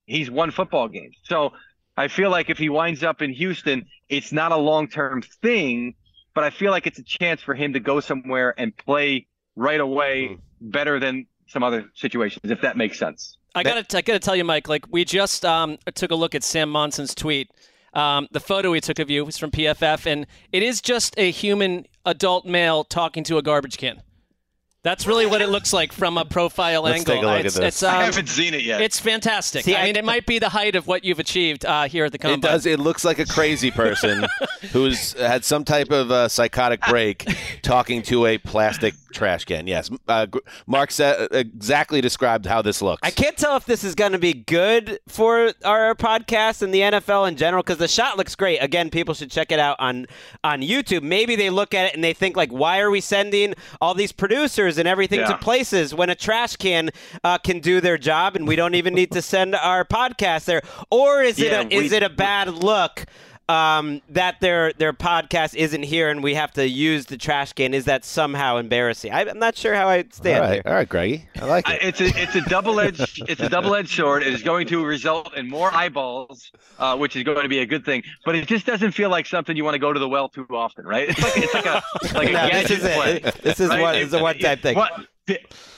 he's 0.06 0.32
won 0.32 0.52
football 0.52 0.88
games. 0.88 1.18
So 1.24 1.52
I 1.98 2.08
feel 2.08 2.30
like 2.30 2.50
if 2.50 2.58
he 2.58 2.70
winds 2.70 3.04
up 3.04 3.22
in 3.22 3.34
Houston, 3.34 3.88
it's 4.08 4.32
not 4.32 4.54
a 4.54 4.58
long 4.58 4.88
term 4.88 5.22
thing, 5.22 5.96
but 6.34 6.46
I 6.46 6.52
feel 6.52 6.72
like 6.72 6.88
it's 6.88 7.00
a 7.00 7.04
chance 7.04 7.42
for 7.42 7.56
him 7.56 7.74
to 7.74 7.82
go 7.82 8.00
somewhere 8.00 8.54
and 8.58 8.76
play 8.76 9.28
right 9.58 9.82
away 9.82 10.38
better 10.62 10.98
than 10.98 11.26
some 11.48 11.64
other 11.64 11.92
situations, 11.94 12.40
if 12.50 12.62
that 12.62 12.78
makes 12.78 12.98
sense. 12.98 13.38
I 13.56 13.64
gotta, 13.64 13.98
I 13.98 14.02
gotta 14.02 14.20
tell 14.20 14.36
you, 14.36 14.44
Mike. 14.44 14.68
Like 14.68 14.86
we 14.92 15.06
just 15.06 15.44
um, 15.46 15.78
took 15.96 16.12
a 16.12 16.16
look 16.16 16.36
at 16.36 16.44
Sam 16.44 16.70
Monson's 16.70 17.16
tweet. 17.16 17.50
Um, 17.94 18.28
the 18.32 18.40
photo 18.40 18.72
he 18.74 18.82
took 18.82 19.00
of 19.00 19.10
you 19.10 19.26
was 19.26 19.38
from 19.38 19.52
PFF, 19.52 20.06
and 20.06 20.28
it 20.52 20.62
is 20.62 20.82
just 20.82 21.16
a 21.18 21.32
human 21.32 21.86
adult 22.06 22.46
male 22.46 22.84
talking 22.84 23.24
to 23.26 23.38
a 23.38 23.42
garbage 23.42 23.78
can. 23.78 24.02
That's 24.82 25.06
really 25.06 25.26
what 25.26 25.42
it 25.42 25.50
looks 25.50 25.74
like 25.74 25.92
from 25.92 26.18
a 26.18 26.24
profile 26.24 26.84
Let's 26.84 27.00
angle. 27.00 27.16
take 27.16 27.24
a 27.24 27.26
look 27.26 27.40
at 27.40 27.46
it's, 27.48 27.56
this. 27.56 27.66
It's, 27.66 27.84
um, 27.84 27.96
I 27.96 28.04
haven't 28.06 28.30
seen 28.30 28.54
it 28.54 28.64
yet. 28.64 28.82
It's 28.82 28.98
fantastic. 28.98 29.66
See, 29.66 29.76
I 29.76 29.82
I- 29.82 29.86
mean, 29.86 29.98
it 29.98 30.06
might 30.06 30.26
be 30.26 30.40
the 30.40 30.48
height 30.50 30.76
of 30.78 30.88
what 30.88 31.04
you've 31.04 31.20
achieved 31.20 31.66
uh, 31.66 31.90
here 31.90 32.06
at 32.06 32.14
the 32.14 32.18
company. 32.18 32.40
It 32.48 32.50
does. 32.50 32.66
It 32.66 32.80
looks 32.80 33.04
like 33.04 33.20
a 33.20 33.26
crazy 33.26 33.72
person 33.72 34.26
who's 34.72 35.14
had 35.14 35.44
some 35.44 35.66
type 35.66 35.92
of 35.92 36.12
uh, 36.12 36.30
psychotic 36.30 36.80
break, 36.88 37.28
talking 37.62 38.02
to 38.04 38.26
a 38.26 38.38
plastic 38.38 38.94
trash 39.12 39.44
can. 39.44 39.68
Yes, 39.68 39.90
uh, 40.08 40.28
Mark 40.66 40.92
sa- 40.92 41.28
exactly 41.32 42.00
described 42.00 42.46
how 42.46 42.62
this 42.62 42.82
looks. 42.82 43.02
I 43.04 43.12
can't 43.12 43.36
tell 43.36 43.58
if 43.58 43.66
this 43.66 43.84
is 43.84 43.96
going 43.96 44.14
to 44.14 44.20
be 44.20 44.34
good 44.34 45.00
for 45.10 45.52
our 45.66 45.94
podcast 45.96 46.62
and 46.62 46.74
the 46.74 46.80
NFL 46.82 47.28
in 47.28 47.36
general 47.36 47.64
because 47.64 47.80
the 47.80 47.88
shot 47.90 48.18
looks 48.18 48.36
great. 48.36 48.60
Again, 48.60 48.90
people 48.90 49.14
should 49.14 49.30
check 49.32 49.52
it 49.52 49.60
out 49.60 49.76
on 49.80 50.06
on 50.46 50.62
YouTube. 50.62 51.02
Maybe 51.04 51.36
they 51.36 51.50
look 51.50 51.74
at 51.74 51.88
it 51.88 51.96
and 51.96 52.04
they 52.04 52.14
think 52.14 52.38
like, 52.38 52.52
why 52.52 52.80
are 52.80 52.90
we 52.90 53.02
sending 53.02 53.56
all 53.82 53.94
these 53.94 54.14
producers 54.14 54.69
and 54.78 54.88
everything 54.88 55.26
to 55.26 55.38
places 55.38 55.94
when 55.94 56.10
a 56.10 56.16
trash 56.16 56.56
can 56.56 56.90
uh, 57.24 57.38
can 57.38 57.60
do 57.60 57.82
their 57.82 57.98
job 57.98 58.36
and 58.36 58.48
we 58.48 58.56
don't 58.56 58.76
even 58.76 58.94
need 58.94 59.12
to 59.12 59.22
send 59.22 59.56
our 59.56 59.84
podcast 59.86 60.46
there? 60.46 60.62
Or 60.90 61.22
is 61.22 61.40
Yeah, 61.40 61.62
it 61.62 61.74
a, 61.74 61.76
is 61.76 61.92
it 61.92 62.04
a 62.04 62.10
bad 62.10 62.50
look? 62.50 63.06
Um, 63.50 64.04
that 64.10 64.40
their 64.42 64.74
their 64.74 64.94
podcast 64.94 65.56
isn't 65.56 65.82
here 65.82 66.10
and 66.10 66.22
we 66.22 66.36
have 66.36 66.52
to 66.52 66.70
use 66.70 67.08
the 67.08 67.18
trash 67.18 67.54
can 67.54 67.74
is 67.74 67.86
that 67.86 68.06
somehow 68.06 68.58
embarrassing? 68.58 69.12
I, 69.12 69.22
I'm 69.28 69.40
not 69.40 69.58
sure 69.58 69.74
how 69.74 69.88
I 69.88 70.06
stand 70.12 70.36
all 70.38 70.42
right, 70.44 70.54
here. 70.54 70.62
all 70.68 70.74
right, 70.74 70.88
Greggy. 70.88 71.28
I 71.42 71.46
like 71.46 71.68
I- 71.68 71.74
it. 71.78 71.84
it's 71.84 72.02
a 72.02 72.22
it's 72.22 72.36
a 72.36 72.42
double 72.42 72.80
edged 72.80 73.24
it's 73.28 73.42
a 73.42 73.50
double 73.50 73.74
edged 73.74 73.90
sword. 73.96 74.22
It 74.22 74.34
is 74.36 74.44
going 74.44 74.68
to 74.68 74.86
result 74.86 75.34
in 75.36 75.50
more 75.50 75.74
eyeballs, 75.74 76.52
uh, 76.78 76.96
which 76.96 77.16
is 77.16 77.24
going 77.24 77.42
to 77.42 77.50
be 77.50 77.58
a 77.60 77.66
good 77.66 77.84
thing. 77.84 78.04
But 78.24 78.36
it 78.36 78.48
just 78.48 78.68
doesn't 78.68 78.92
feel 78.92 79.10
like 79.10 79.26
something 79.26 79.58
you 79.58 79.64
want 79.64 79.74
to 79.74 79.80
go 79.80 79.94
to 79.94 80.00
the 80.00 80.08
well 80.10 80.30
too 80.30 80.46
often, 80.52 80.86
right? 80.86 81.10
It's 81.10 81.20
like 81.24 81.38
it's 81.38 81.54
like 81.56 81.66
a 81.66 81.84
like 82.14 82.30
a 82.30 82.32
No, 82.34 82.44
this 82.50 82.68
gadget 82.68 82.72
is 82.72 82.84
it. 82.86 83.36
This 83.42 83.60
is 83.60 83.70
right? 83.70 83.82
one- 83.82 83.96
this 83.96 84.08
is 84.08 84.14
a 84.14 84.22
one-time 84.22 84.60
thing. 84.60 84.76
What, 84.78 85.08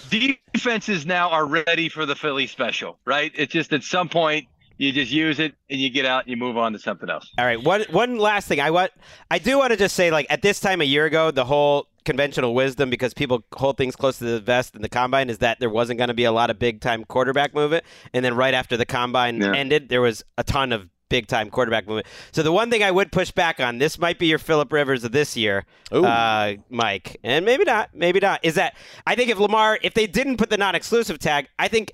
defenses 0.10 1.06
now 1.06 1.30
are 1.30 1.46
ready 1.46 1.88
for 1.90 2.06
the 2.06 2.16
Philly 2.16 2.48
special, 2.48 3.00
right? 3.06 3.32
It's 3.36 3.54
just 3.54 3.72
at 3.74 3.84
some 3.84 4.10
point 4.10 4.48
you 4.82 4.92
just 4.92 5.12
use 5.12 5.40
it 5.40 5.54
and 5.70 5.80
you 5.80 5.90
get 5.92 6.06
out 6.06 6.24
and 6.24 6.32
you 6.32 6.38
move 6.38 6.58
on 6.58 6.74
to 6.74 6.80
something 6.80 7.10
else. 7.10 7.30
All 7.38 7.46
right, 7.46 7.62
one 7.62 7.84
one 7.92 8.18
last 8.18 8.48
thing. 8.48 8.60
I 8.60 8.72
want 8.72 8.92
I 9.30 9.38
do 9.38 9.58
want 9.60 9.72
to 9.72 9.78
just 9.78 9.96
say 9.96 10.10
like 10.10 10.26
at 10.30 10.42
this 10.42 10.60
time 10.60 10.82
a 10.82 10.86
year 10.86 11.06
ago, 11.06 11.30
the 11.30 11.46
whole 11.46 11.88
conventional 12.04 12.56
wisdom 12.56 12.90
because 12.90 13.14
people 13.14 13.44
hold 13.54 13.78
things 13.78 13.96
close 13.96 14.18
to 14.18 14.24
the 14.24 14.40
vest 14.40 14.76
in 14.76 14.82
the 14.82 14.90
combine 14.90 15.30
is 15.30 15.38
that 15.38 15.60
there 15.60 15.70
wasn't 15.70 16.00
going 16.00 16.08
to 16.08 16.16
be 16.16 16.24
a 16.24 16.32
lot 16.32 16.50
of 16.50 16.58
big 16.58 16.82
time 16.82 17.06
quarterback 17.06 17.54
movement, 17.54 17.84
and 18.14 18.26
then 18.26 18.36
right 18.36 18.56
after 18.56 18.76
the 18.76 18.86
combine 18.86 19.40
Yeah. 19.40 19.54
ended, 19.54 19.90
there 19.90 20.02
was 20.02 20.24
a 20.38 20.44
ton 20.44 20.72
of 20.72 20.90
big 21.10 21.28
time 21.28 21.52
quarterback 21.52 21.86
movement. 21.86 22.08
So 22.32 22.42
the 22.42 22.52
one 22.54 22.72
thing 22.72 22.82
I 22.84 22.90
would 22.90 23.12
push 23.12 23.30
back 23.32 23.60
on, 23.60 23.78
this 23.78 24.00
might 24.00 24.18
be 24.18 24.28
your 24.28 24.40
Philip 24.40 24.72
Rivers 24.74 25.04
of 25.04 25.12
this 25.12 25.38
year, 25.38 25.66
uh, 25.92 26.54
Mike, 26.70 27.18
and 27.24 27.46
maybe 27.46 27.66
not, 27.66 27.90
maybe 27.94 28.20
not, 28.20 28.40
is 28.44 28.56
that 28.56 28.76
I 29.06 29.14
think 29.14 29.30
if 29.30 29.38
Lamar, 29.38 29.78
if 29.84 29.94
they 29.94 30.08
didn't 30.08 30.38
put 30.38 30.50
the 30.50 30.58
non-exclusive 30.58 31.20
tag, 31.20 31.50
I 31.60 31.68
think 31.68 31.92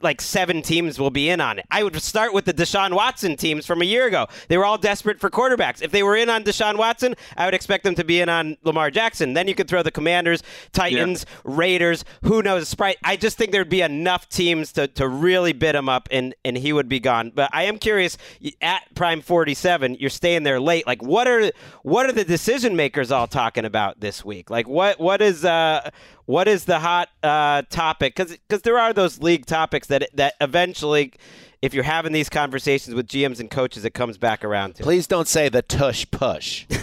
like 0.00 0.20
seven 0.20 0.62
teams 0.62 0.98
will 0.98 1.10
be 1.10 1.28
in 1.28 1.40
on 1.40 1.58
it. 1.58 1.66
I 1.70 1.82
would 1.82 2.00
start 2.00 2.32
with 2.32 2.44
the 2.44 2.54
Deshaun 2.54 2.94
Watson 2.94 3.36
teams 3.36 3.66
from 3.66 3.82
a 3.82 3.84
year 3.84 4.06
ago. 4.06 4.26
They 4.48 4.58
were 4.58 4.64
all 4.64 4.78
desperate 4.78 5.20
for 5.20 5.30
quarterbacks. 5.30 5.82
If 5.82 5.90
they 5.90 6.02
were 6.02 6.16
in 6.16 6.30
on 6.30 6.44
Deshaun 6.44 6.76
Watson, 6.76 7.14
I 7.36 7.44
would 7.44 7.54
expect 7.54 7.84
them 7.84 7.94
to 7.96 8.04
be 8.04 8.20
in 8.20 8.28
on 8.28 8.56
Lamar 8.62 8.90
Jackson. 8.90 9.34
Then 9.34 9.48
you 9.48 9.54
could 9.54 9.68
throw 9.68 9.82
the 9.82 9.90
Commanders, 9.90 10.42
Titans, 10.72 11.26
Raiders, 11.44 12.04
who 12.22 12.42
knows, 12.42 12.68
Sprite. 12.68 12.96
I 13.04 13.16
just 13.16 13.36
think 13.36 13.52
there'd 13.52 13.68
be 13.68 13.82
enough 13.82 14.28
teams 14.28 14.72
to, 14.72 14.88
to 14.88 15.08
really 15.08 15.52
bid 15.52 15.74
him 15.74 15.88
up 15.88 16.08
and, 16.10 16.34
and 16.44 16.56
he 16.56 16.72
would 16.72 16.88
be 16.88 17.00
gone. 17.00 17.32
But 17.34 17.50
I 17.52 17.64
am 17.64 17.78
curious 17.78 18.16
at 18.60 18.82
Prime 18.94 19.20
47, 19.20 19.96
you're 19.96 20.10
staying 20.10 20.42
there 20.44 20.60
late. 20.60 20.86
Like 20.86 21.02
what 21.02 21.28
are 21.28 21.50
what 21.82 22.06
are 22.06 22.12
the 22.12 22.24
decision 22.24 22.76
makers 22.76 23.10
all 23.10 23.26
talking 23.26 23.64
about 23.64 24.00
this 24.00 24.24
week? 24.24 24.50
Like 24.50 24.68
what 24.68 24.98
what 25.00 25.22
is 25.22 25.44
uh 25.44 25.90
what 26.30 26.46
is 26.46 26.64
the 26.64 26.78
hot 26.78 27.08
uh, 27.22 27.62
topic? 27.70 28.14
Because 28.14 28.62
there 28.62 28.78
are 28.78 28.92
those 28.92 29.20
league 29.20 29.46
topics 29.46 29.88
that 29.88 30.08
that 30.14 30.34
eventually, 30.40 31.12
if 31.60 31.74
you're 31.74 31.84
having 31.84 32.12
these 32.12 32.28
conversations 32.28 32.94
with 32.94 33.08
GMs 33.08 33.40
and 33.40 33.50
coaches, 33.50 33.84
it 33.84 33.94
comes 33.94 34.16
back 34.16 34.44
around 34.44 34.76
to. 34.76 34.82
Please 34.82 35.06
don't 35.06 35.26
say 35.28 35.48
the 35.48 35.62
tush 35.62 36.06
push. 36.10 36.66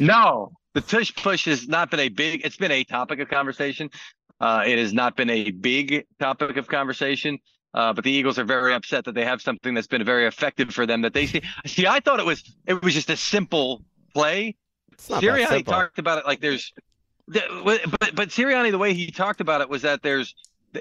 No, 0.00 0.52
the 0.74 0.80
tush 0.80 1.14
push 1.14 1.44
has 1.44 1.68
not 1.68 1.90
been 1.90 2.00
a 2.00 2.08
big. 2.08 2.44
It's 2.44 2.56
been 2.56 2.70
a 2.70 2.84
topic 2.84 3.18
of 3.18 3.28
conversation. 3.28 3.90
Uh, 4.40 4.62
it 4.66 4.78
has 4.78 4.92
not 4.92 5.16
been 5.16 5.28
a 5.28 5.50
big 5.50 6.06
topic 6.18 6.56
of 6.56 6.66
conversation. 6.68 7.38
Uh, 7.74 7.92
but 7.92 8.04
the 8.04 8.10
Eagles 8.10 8.38
are 8.38 8.44
very 8.44 8.72
upset 8.74 9.04
that 9.04 9.14
they 9.14 9.24
have 9.24 9.40
something 9.42 9.74
that's 9.74 9.86
been 9.86 10.04
very 10.04 10.26
effective 10.26 10.72
for 10.72 10.86
them. 10.86 11.02
That 11.02 11.14
they 11.14 11.26
see. 11.26 11.42
See, 11.66 11.86
I 11.86 12.00
thought 12.00 12.20
it 12.20 12.26
was 12.26 12.42
it 12.66 12.82
was 12.82 12.94
just 12.94 13.10
a 13.10 13.16
simple 13.16 13.82
play. 14.14 14.56
not 15.10 15.20
that 15.20 15.26
Sirianni 15.26 15.64
talked 15.64 15.98
about 15.98 16.18
it 16.18 16.26
like 16.26 16.40
there's, 16.40 16.72
the- 16.74 16.82
but 17.64 18.14
but 18.14 18.28
Sirianni 18.28 18.70
the 18.70 18.78
way 18.78 18.94
he 18.94 19.10
talked 19.10 19.40
about 19.40 19.60
it 19.60 19.68
was 19.68 19.82
that 19.82 20.02
there's 20.02 20.34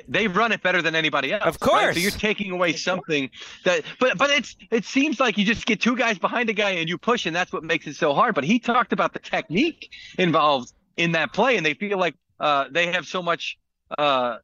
they 0.08 0.28
run 0.28 0.52
it 0.52 0.64
better 0.64 0.82
than 0.82 0.96
anybody 0.96 1.34
else. 1.34 1.44
Of 1.44 1.58
right? 1.62 1.70
course. 1.70 1.96
So 1.96 2.02
you're 2.02 2.12
taking 2.12 2.52
away 2.52 2.74
something 2.74 3.30
that, 3.66 3.84
but 4.00 4.18
but 4.18 4.30
it's 4.30 4.56
it 4.70 4.86
seems 4.86 5.20
like 5.20 5.38
you 5.38 5.46
just 5.46 5.66
get 5.66 5.82
two 5.82 5.96
guys 5.96 6.18
behind 6.18 6.50
a 6.50 6.54
guy 6.54 6.72
and 6.72 6.88
you 6.88 6.98
push, 6.98 7.26
and 7.26 7.36
that's 7.36 7.52
what 7.52 7.64
makes 7.64 7.88
it 7.88 7.96
so 7.96 8.14
hard. 8.14 8.36
But 8.36 8.44
he 8.44 8.60
talked 8.60 8.94
about 8.94 9.14
the 9.14 9.20
technique 9.20 9.92
involved 10.18 10.72
in 10.98 11.12
that 11.14 11.34
play, 11.34 11.58
and 11.58 11.66
they 11.66 11.74
feel 11.74 11.98
like 11.98 12.16
uh, 12.40 12.66
they 12.72 12.92
have 12.92 13.06
so 13.06 13.22
much. 13.22 13.58
Uh, 13.98 14.38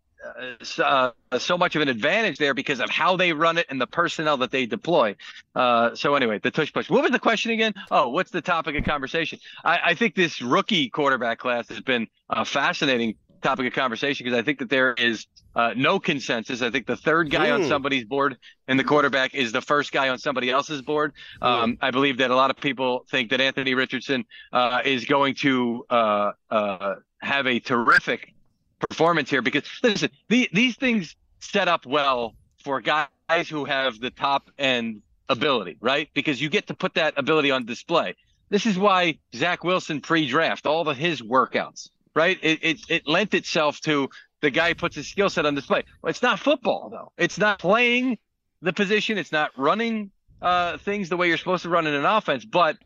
uh, 0.80 1.12
so 1.38 1.58
much 1.58 1.76
of 1.76 1.82
an 1.82 1.88
advantage 1.90 2.38
there 2.38 2.54
because 2.54 2.80
of 2.80 2.90
how 2.90 3.16
they 3.18 3.34
run 3.34 3.58
it 3.58 3.66
and 3.70 3.80
the 3.80 3.88
personnel 3.88 4.38
that 4.38 4.52
they 4.52 4.66
deploy. 4.66 5.16
Uh, 5.56 5.96
so 5.96 6.16
anyway, 6.16 6.40
the 6.40 6.52
tush 6.52 6.72
push. 6.74 6.90
What 6.90 7.04
was 7.04 7.12
the 7.12 7.20
question 7.20 7.52
again? 7.52 7.74
Oh, 7.92 8.10
what's 8.10 8.32
the 8.32 8.42
topic 8.42 8.76
of 8.78 8.84
conversation? 8.84 9.40
I, 9.64 9.80
I 9.86 9.94
think 9.96 10.16
this 10.16 10.42
rookie 10.42 10.90
quarterback 10.90 11.40
class 11.40 11.70
has 11.70 11.82
been 11.82 12.08
a 12.30 12.46
fascinating 12.46 13.16
topic 13.42 13.68
of 13.68 13.74
conversation 13.74 14.24
because 14.26 14.38
I 14.38 14.42
think 14.42 14.60
that 14.60 14.70
there 14.70 14.94
is 14.98 15.28
uh, 15.56 15.74
no 15.76 16.00
consensus. 16.00 16.62
I 16.62 16.72
think 16.72 16.88
the 16.88 16.98
third 16.98 17.30
guy 17.30 17.52
on 17.52 17.62
Hmm. 17.62 17.68
somebody's 17.68 18.04
board 18.06 18.38
and 18.68 18.80
the 18.80 18.84
quarterback 18.84 19.36
is 19.36 19.52
the 19.52 19.62
first 19.62 19.92
guy 19.92 20.10
on 20.10 20.18
somebody 20.18 20.50
else's 20.50 20.82
board. 20.82 21.14
Um, 21.42 21.78
I 21.82 21.92
believe 21.92 22.18
that 22.18 22.32
a 22.32 22.36
lot 22.36 22.50
of 22.50 22.58
people 22.58 23.06
think 23.12 23.30
that 23.30 23.42
Anthony 23.42 23.76
Richardson 23.76 24.26
uh, 24.52 24.82
is 24.86 25.06
going 25.06 25.36
to 25.36 25.86
uh, 25.90 26.32
uh, 26.50 26.96
have 27.22 27.46
a 27.48 27.60
terrific 27.60 28.34
performance 28.80 29.30
here 29.30 29.42
because 29.42 29.64
listen, 29.84 30.10
the, 30.30 30.50
these 30.54 30.76
things 30.76 31.16
set 31.40 31.68
up 31.68 31.86
well 31.86 32.36
for 32.64 32.82
guys 32.82 33.08
who 33.50 33.66
have 33.66 34.00
the 34.00 34.10
top 34.10 34.50
end 34.58 35.02
ability, 35.30 35.78
right? 35.82 36.10
Because 36.14 36.42
you 36.42 36.50
get 36.50 36.68
to 36.68 36.74
put 36.74 36.96
that 36.96 37.14
ability 37.18 37.52
on 37.52 37.66
display. 37.66 38.16
This 38.50 38.66
is 38.66 38.78
why 38.78 39.20
Zach 39.36 39.64
Wilson 39.64 40.02
pre-draft 40.02 40.66
all 40.66 40.88
of 40.88 40.98
his 40.98 41.22
workouts, 41.22 41.90
right? 42.16 42.38
It 42.42 42.60
it, 42.64 42.80
it 42.90 43.08
lent 43.08 43.34
itself 43.34 43.82
to 43.82 44.10
the 44.42 44.50
guy 44.50 44.74
puts 44.74 44.96
his 44.96 45.08
skill 45.08 45.30
set 45.30 45.46
on 45.46 45.56
display. 45.56 45.84
Well, 46.02 46.10
it's 46.10 46.22
not 46.22 46.40
football 46.40 46.90
though. 46.90 47.12
It's 47.18 47.38
not 47.38 47.60
playing 47.60 48.18
the 48.62 48.74
position. 48.74 49.18
It's 49.18 49.32
not 49.32 49.52
running 49.58 50.12
uh, 50.42 50.78
things 50.78 51.10
the 51.10 51.18
way 51.18 51.28
you're 51.28 51.38
supposed 51.38 51.64
to 51.64 51.70
run 51.70 51.88
in 51.88 51.94
an 51.94 52.06
offense. 52.06 52.46
But 52.46 52.78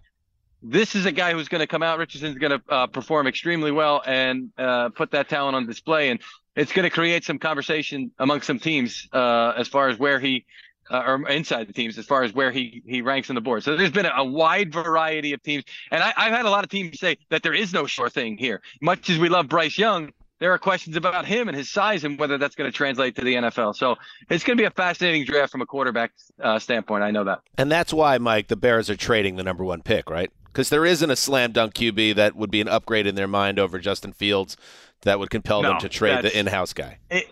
this 0.62 0.96
is 0.96 1.06
a 1.06 1.12
guy 1.12 1.34
who's 1.34 1.48
going 1.48 1.60
to 1.60 1.68
come 1.68 1.84
out. 1.84 1.98
Richardson's 1.98 2.38
going 2.38 2.60
to 2.60 2.62
uh, 2.70 2.88
perform 2.88 3.28
extremely 3.28 3.72
well 3.72 4.02
and 4.06 4.52
uh, 4.58 4.90
put 4.90 5.12
that 5.12 5.30
talent 5.30 5.56
on 5.56 5.66
display. 5.66 6.10
And 6.10 6.20
it's 6.56 6.72
going 6.72 6.84
to 6.84 6.90
create 6.90 7.24
some 7.24 7.40
conversation 7.40 8.12
among 8.20 8.42
some 8.42 8.60
teams 8.60 9.08
uh, 9.14 9.54
as 9.58 9.68
far 9.68 9.90
as 9.90 9.98
where 9.98 10.20
he 10.20 10.46
uh, 10.90 11.04
or 11.06 11.30
inside 11.30 11.68
the 11.68 11.74
teams 11.74 11.98
as 11.98 12.06
far 12.06 12.24
as 12.24 12.34
where 12.34 12.52
he 12.52 12.84
he 12.86 13.02
ranks 13.02 13.30
on 13.30 13.36
the 13.36 13.42
board. 13.42 13.64
So 13.64 13.78
there's 13.78 13.92
been 13.92 14.06
a, 14.06 14.14
a 14.18 14.26
wide 14.26 14.74
variety 14.74 15.32
of 15.34 15.42
teams, 15.42 15.64
and 15.90 16.04
I, 16.04 16.14
I've 16.18 16.34
had 16.34 16.46
a 16.46 16.50
lot 16.50 16.64
of 16.64 16.70
teams 16.70 17.00
say 17.00 17.18
that 17.30 17.44
there 17.44 17.54
is 17.54 17.74
no 17.74 17.86
sure 17.86 18.10
thing 18.10 18.38
here. 18.38 18.62
Much 18.82 19.10
as 19.10 19.18
we 19.18 19.30
love 19.30 19.48
Bryce 19.48 19.78
Young, 19.78 20.12
there 20.40 20.52
are 20.52 20.58
questions 20.58 20.98
about 20.98 21.26
him 21.26 21.48
and 21.48 21.56
his 21.56 21.70
size 21.70 22.04
and 22.04 22.20
whether 22.20 22.38
that's 22.38 22.56
going 22.56 22.70
to 22.70 22.76
translate 22.76 23.16
to 23.16 23.24
the 23.24 23.36
NFL. 23.36 23.76
So 23.76 23.96
it's 24.30 24.44
going 24.44 24.58
to 24.58 24.62
be 24.62 24.66
a 24.66 24.72
fascinating 24.72 25.24
draft 25.24 25.52
from 25.52 25.62
a 25.62 25.66
quarterback 25.66 26.12
uh, 26.42 26.60
standpoint. 26.60 27.04
I 27.04 27.12
know 27.12 27.24
that. 27.26 27.42
And 27.58 27.72
that's 27.72 27.94
why, 27.94 28.18
Mike, 28.18 28.48
the 28.48 28.56
Bears 28.56 28.90
are 28.90 28.96
trading 28.96 29.36
the 29.36 29.44
number 29.44 29.64
one 29.64 29.84
pick, 29.84 30.10
right? 30.10 30.32
Because 30.52 30.70
there 30.70 30.86
isn't 30.86 31.10
a 31.10 31.16
slam 31.16 31.52
dunk 31.52 31.74
QB 31.74 32.16
that 32.16 32.36
would 32.36 32.52
be 32.52 32.62
an 32.62 32.68
upgrade 32.68 33.08
in 33.08 33.16
their 33.16 33.28
mind 33.28 33.60
over 33.60 33.80
Justin 33.80 34.12
Fields 34.12 34.58
that 35.02 35.20
would 35.20 35.30
compel 35.30 35.62
them 35.62 35.80
to 35.80 35.90
trade 35.90 36.24
the 36.24 36.38
in-house 36.38 36.74
guy. 36.74 37.00
It, 37.10 37.28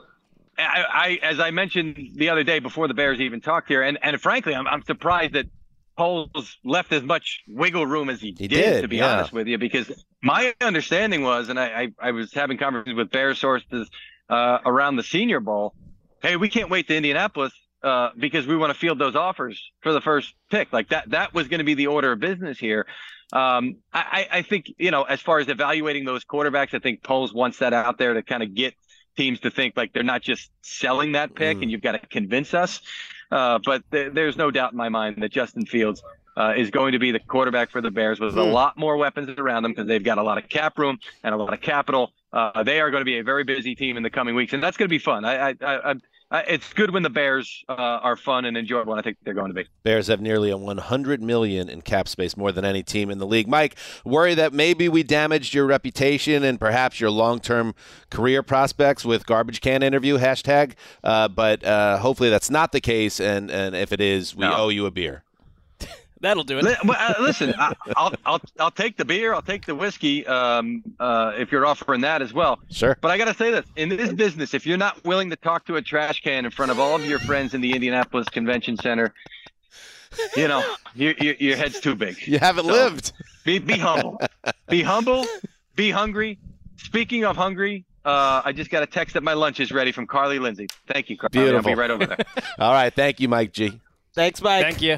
I, 0.57 0.85
I, 0.91 1.19
as 1.25 1.39
I 1.39 1.51
mentioned 1.51 2.11
the 2.15 2.29
other 2.29 2.43
day 2.43 2.59
before 2.59 2.87
the 2.87 2.93
Bears 2.93 3.19
even 3.19 3.41
talked 3.41 3.67
here, 3.67 3.81
and, 3.81 3.97
and 4.01 4.19
frankly, 4.21 4.55
I'm, 4.55 4.67
I'm 4.67 4.83
surprised 4.83 5.33
that 5.33 5.45
Poles 5.97 6.57
left 6.63 6.93
as 6.93 7.03
much 7.03 7.41
wiggle 7.47 7.85
room 7.85 8.09
as 8.09 8.21
he, 8.21 8.27
He 8.37 8.47
did, 8.47 8.49
did, 8.49 8.81
to 8.83 8.87
be 8.87 8.97
yeah. 8.97 9.17
honest 9.17 9.33
with 9.33 9.47
you, 9.47 9.57
because 9.57 9.91
my 10.23 10.53
understanding 10.61 11.23
was, 11.23 11.49
and 11.49 11.59
I, 11.59 11.65
I, 11.65 12.07
I 12.07 12.11
was 12.11 12.33
having 12.33 12.57
conversations 12.57 12.95
with 12.95 13.11
Bears 13.11 13.37
sources 13.37 13.89
uh, 14.29 14.59
around 14.65 14.95
the 14.95 15.03
Senior 15.03 15.41
Bowl. 15.41 15.73
Hey, 16.21 16.35
we 16.37 16.49
can't 16.49 16.69
wait 16.69 16.87
to 16.87 16.95
Indianapolis 16.95 17.53
uh, 17.83 18.09
because 18.17 18.45
we 18.47 18.57
want 18.57 18.73
to 18.73 18.79
field 18.79 18.99
those 18.99 19.15
offers 19.15 19.71
for 19.81 19.93
the 19.93 20.01
first 20.01 20.33
pick. 20.49 20.71
Like 20.73 20.89
that, 20.89 21.09
that 21.11 21.33
was 21.33 21.47
going 21.47 21.59
to 21.59 21.63
be 21.63 21.73
the 21.75 21.87
order 21.87 22.11
of 22.11 22.19
business 22.19 22.57
here. 22.59 22.85
Um, 23.31 23.77
I, 23.93 24.27
I 24.31 24.41
think 24.41 24.71
you 24.77 24.91
know, 24.91 25.03
as 25.03 25.21
far 25.21 25.39
as 25.39 25.49
evaluating 25.49 26.03
those 26.05 26.25
quarterbacks, 26.25 26.73
I 26.73 26.79
think 26.79 27.03
Poles 27.03 27.33
wants 27.33 27.59
that 27.59 27.73
out 27.73 27.97
there 27.97 28.13
to 28.15 28.23
kind 28.23 28.41
of 28.43 28.55
get 28.55 28.73
teams 29.17 29.39
to 29.41 29.51
think 29.51 29.75
like 29.77 29.93
they're 29.93 30.03
not 30.03 30.21
just 30.21 30.49
selling 30.61 31.11
that 31.13 31.35
pick, 31.35 31.61
and 31.61 31.69
you've 31.71 31.81
got 31.81 31.91
to 31.93 31.99
convince 31.99 32.53
us. 32.53 32.81
Uh, 33.31 33.59
but 33.63 33.83
th- 33.91 34.13
there's 34.13 34.35
no 34.37 34.49
doubt 34.49 34.71
in 34.71 34.77
my 34.77 34.89
mind 34.89 35.21
that 35.21 35.31
Justin 35.31 35.65
Fields 35.65 36.01
uh, 36.37 36.53
is 36.57 36.71
going 36.71 36.93
to 36.93 36.99
be 36.99 37.11
the 37.11 37.19
quarterback 37.19 37.69
for 37.69 37.81
the 37.81 37.91
Bears 37.91 38.19
with 38.19 38.35
a 38.37 38.43
Hmm. 38.43 38.51
lot 38.51 38.77
more 38.77 38.97
weapons 38.97 39.29
around 39.37 39.63
them 39.63 39.73
because 39.73 39.87
they've 39.87 40.03
got 40.03 40.17
a 40.17 40.23
lot 40.23 40.37
of 40.37 40.49
cap 40.49 40.79
room 40.79 40.97
and 41.23 41.35
a 41.35 41.37
lot 41.37 41.53
of 41.53 41.61
capital. 41.61 42.11
Uh, 42.33 42.63
they 42.63 42.79
are 42.79 42.89
going 42.91 43.01
to 43.01 43.05
be 43.05 43.19
a 43.19 43.23
very 43.23 43.43
busy 43.43 43.75
team 43.75 43.97
in 43.97 44.03
the 44.03 44.09
coming 44.09 44.33
weeks, 44.35 44.53
and 44.53 44.63
that's 44.63 44.77
going 44.77 44.87
to 44.87 44.93
be 44.93 44.99
fun. 44.99 45.25
I, 45.25 45.49
I, 45.49 45.55
I, 45.61 45.95
I, 46.31 46.41
it's 46.41 46.73
good 46.73 46.91
when 46.91 47.03
the 47.03 47.09
Bears 47.09 47.63
uh, 47.67 47.73
are 47.73 48.15
fun 48.15 48.45
and 48.45 48.55
enjoyable. 48.55 48.93
And 48.93 48.99
I 48.99 49.03
think 49.03 49.17
they're 49.23 49.33
going 49.33 49.49
to 49.49 49.53
be. 49.53 49.65
Bears 49.83 50.07
have 50.07 50.21
nearly 50.21 50.51
a 50.51 50.57
100 50.57 51.23
million 51.23 51.69
in 51.69 51.81
cap 51.81 52.07
space, 52.07 52.37
more 52.37 52.51
than 52.51 52.65
any 52.65 52.83
team 52.83 53.09
in 53.09 53.17
the 53.17 53.25
league. 53.25 53.47
Mike, 53.47 53.75
worry 54.05 54.35
that 54.35 54.53
maybe 54.53 54.87
we 54.87 55.01
damaged 55.01 55.53
your 55.53 55.65
reputation 55.65 56.43
and 56.43 56.59
perhaps 56.59 56.99
your 56.99 57.09
long-term 57.09 57.73
career 58.11 58.43
prospects 58.43 59.03
with 59.03 59.25
garbage 59.25 59.61
can 59.61 59.81
interview 59.81 60.17
hashtag. 60.17 60.73
Uh, 61.03 61.27
but 61.27 61.63
uh, 61.63 61.97
hopefully 61.97 62.29
that's 62.29 62.49
not 62.49 62.71
the 62.71 62.81
case, 62.81 63.19
and 63.19 63.49
and 63.49 63.75
if 63.75 63.91
it 63.91 64.01
is, 64.01 64.35
we 64.35 64.45
owe 64.45 64.69
you 64.69 64.85
a 64.85 64.91
beer. 64.91 65.23
That'll 66.21 66.43
do 66.43 66.57
it. 66.59 66.65
Well, 66.83 66.97
uh, 66.99 67.13
listen, 67.21 67.53
I, 67.57 67.73
I'll 67.95 68.13
I'll 68.25 68.41
I'll 68.59 68.71
take 68.71 68.97
the 68.97 69.05
beer, 69.05 69.33
I'll 69.33 69.41
take 69.41 69.65
the 69.65 69.73
whiskey, 69.75 70.27
um, 70.27 70.83
uh, 70.99 71.31
if 71.37 71.49
you're 71.51 71.65
offering 71.65 72.01
that 72.01 72.21
as 72.21 72.33
well. 72.33 72.59
Sure. 72.69 72.97
But 72.99 73.11
I 73.11 73.17
got 73.17 73.25
to 73.25 73.33
say 73.33 73.51
this: 73.51 73.65
in 73.77 73.87
this 73.89 74.11
business, 74.11 74.53
if 74.53 74.65
you're 74.65 74.77
not 74.77 75.03
willing 75.05 75.29
to 75.29 75.37
talk 75.37 75.65
to 75.67 75.77
a 75.77 75.81
trash 75.81 76.21
can 76.21 76.43
in 76.43 76.51
front 76.51 76.71
of 76.71 76.79
all 76.79 76.95
of 76.95 77.05
your 77.05 77.19
friends 77.19 77.53
in 77.53 77.61
the 77.61 77.71
Indianapolis 77.73 78.27
Convention 78.27 78.75
Center, 78.77 79.13
you 80.35 80.49
know, 80.49 80.61
your 80.93 81.13
your, 81.21 81.35
your 81.35 81.55
head's 81.55 81.79
too 81.79 81.95
big. 81.95 82.27
You 82.27 82.37
haven't 82.39 82.65
So, 82.65 82.71
lived. 82.71 83.13
Be 83.45 83.59
be 83.59 83.77
humble. 83.77 84.19
be 84.67 84.81
humble. 84.83 85.25
Be 85.75 85.89
hungry. 85.89 86.37
Speaking 86.77 87.23
of 87.23 87.37
hungry, 87.37 87.85
uh, 88.03 88.41
I 88.43 88.51
just 88.51 88.69
got 88.69 88.83
a 88.83 88.87
text 88.87 89.13
that 89.13 89.23
my 89.23 89.33
lunch 89.33 89.61
is 89.61 89.71
ready 89.71 89.93
from 89.93 90.05
Carly 90.05 90.39
Lindsay. 90.39 90.67
Thank 90.87 91.09
you, 91.09 91.17
Carly. 91.17 91.31
Beautiful. 91.31 91.69
I'll 91.69 91.75
be 91.75 91.79
right 91.79 91.91
over 91.91 92.05
there. 92.05 92.17
All 92.59 92.73
right, 92.73 92.93
thank 92.93 93.19
you, 93.21 93.29
Mike 93.29 93.53
G. 93.53 93.79
Thanks, 94.13 94.41
Mike. 94.41 94.63
Thank 94.63 94.81
you. 94.81 94.97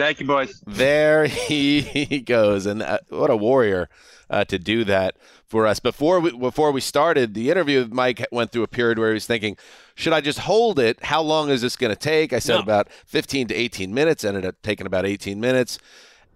Thank 0.00 0.20
you, 0.20 0.26
boys. 0.26 0.62
There 0.66 1.26
he 1.26 2.20
goes, 2.26 2.66
and 2.66 2.82
uh, 2.82 2.98
what 3.10 3.30
a 3.30 3.36
warrior 3.36 3.88
uh, 4.30 4.44
to 4.46 4.58
do 4.58 4.84
that 4.84 5.16
for 5.46 5.66
us. 5.66 5.78
Before 5.80 6.20
we 6.20 6.30
before 6.36 6.72
we 6.72 6.80
started 6.80 7.34
the 7.34 7.50
interview, 7.50 7.86
Mike 7.90 8.26
went 8.32 8.50
through 8.50 8.62
a 8.62 8.68
period 8.68 8.98
where 8.98 9.08
he 9.10 9.14
was 9.14 9.26
thinking, 9.26 9.56
"Should 9.94 10.12
I 10.12 10.20
just 10.20 10.40
hold 10.40 10.78
it? 10.78 11.04
How 11.04 11.20
long 11.20 11.50
is 11.50 11.60
this 11.62 11.76
going 11.76 11.92
to 11.92 11.98
take?" 11.98 12.32
I 12.32 12.38
said 12.38 12.54
No. 12.56 12.60
about 12.62 12.88
15 13.06 13.48
to 13.48 13.54
18 13.54 13.92
minutes. 13.92 14.24
Ended 14.24 14.46
up 14.46 14.56
taking 14.62 14.86
about 14.86 15.04
18 15.06 15.38
minutes. 15.40 15.78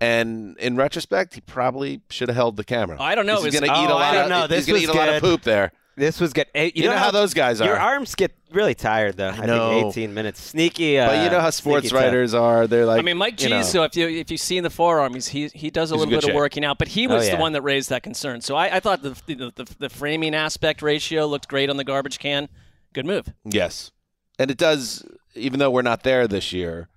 And 0.01 0.59
in 0.59 0.77
retrospect, 0.77 1.35
he 1.35 1.41
probably 1.41 2.03
should 2.11 2.29
have 2.29 2.37
held 2.37 2.57
the 2.57 2.65
camera. 2.65 3.01
I 3.01 3.15
don't 3.15 3.27
know. 3.27 3.43
He's 3.43 3.59
going 3.59 3.71
to 3.73 3.79
eat 3.81 3.87
Oh, 3.89 3.93
a 3.93 3.95
lot 3.95 4.03
I 4.03 4.13
don't 4.15 4.25
of. 4.25 4.29
know. 4.31 4.41
He's 4.43 4.49
This 4.49 4.67
going 4.67 4.81
to 4.81 4.85
eat 4.85 4.89
was 4.89 4.97
a 4.97 4.99
lot 4.99 5.09
of 5.09 5.23
poop 5.23 5.43
there. 5.43 5.73
This 5.97 6.21
was 6.21 6.33
good. 6.33 6.47
Hey, 6.53 6.73
You 6.75 6.85
know 6.89 6.97
how 6.97 7.11
those 7.13 7.35
guys 7.35 7.61
are. 7.61 7.67
Your 7.67 7.79
arms 7.79 8.15
get 8.17 8.33
really 8.51 8.75
tired, 8.75 9.17
though. 9.17 9.29
I, 9.29 9.47
know. 9.47 9.71
think 9.93 9.97
18 9.97 10.15
minutes. 10.15 10.41
Sneaky. 10.41 10.99
Uh, 10.99 11.07
but 11.07 11.25
you 11.25 11.31
know 11.31 11.41
how 11.41 11.51
sports 11.51 11.83
sneaky 11.89 11.95
tough. 11.95 12.05
writers 12.05 12.35
are. 12.35 12.67
They're 12.67 12.85
like, 12.85 12.99
I 12.99 13.03
mean, 13.03 13.17
Mike 13.17 13.37
G. 13.37 13.45
you 13.45 13.51
know. 13.51 13.63
So 13.63 13.85
if 13.85 13.97
you 13.97 14.09
if 14.09 14.31
you 14.31 14.37
see 14.37 14.57
in 14.57 14.65
the 14.65 14.71
forearm, 14.71 15.15
he's, 15.15 15.29
he 15.29 15.49
he 15.49 15.71
does 15.71 15.93
a 15.93 15.95
He's 15.95 16.01
little 16.01 16.11
good 16.15 16.23
bit 16.23 16.31
of 16.31 16.35
working 16.37 16.65
out, 16.65 16.79
but 16.79 16.89
he 16.89 17.07
Oh, 17.07 17.15
was 17.15 17.27
yeah. 17.29 17.37
the 17.37 17.41
one 17.41 17.53
that 17.53 17.63
raised 17.63 17.91
that 17.91 18.03
concern. 18.03 18.41
So 18.41 18.57
I, 18.57 18.77
I 18.77 18.81
thought 18.81 19.03
the, 19.03 19.11
the 19.27 19.53
the 19.55 19.75
the 19.79 19.89
framing 19.89 20.35
aspect 20.35 20.83
ratio 20.83 21.27
looked 21.27 21.47
great 21.49 21.71
on 21.71 21.77
the 21.77 21.85
garbage 21.85 22.19
can. 22.19 22.49
Good 22.93 23.07
move. 23.07 23.33
Yes. 23.45 23.93
And 24.39 24.51
it 24.51 24.59
does, 24.59 25.05
even 25.37 25.61
though 25.61 25.71
we're 25.71 25.83
not 25.83 26.03
there 26.03 26.27
this 26.27 26.53
year, 26.53 26.89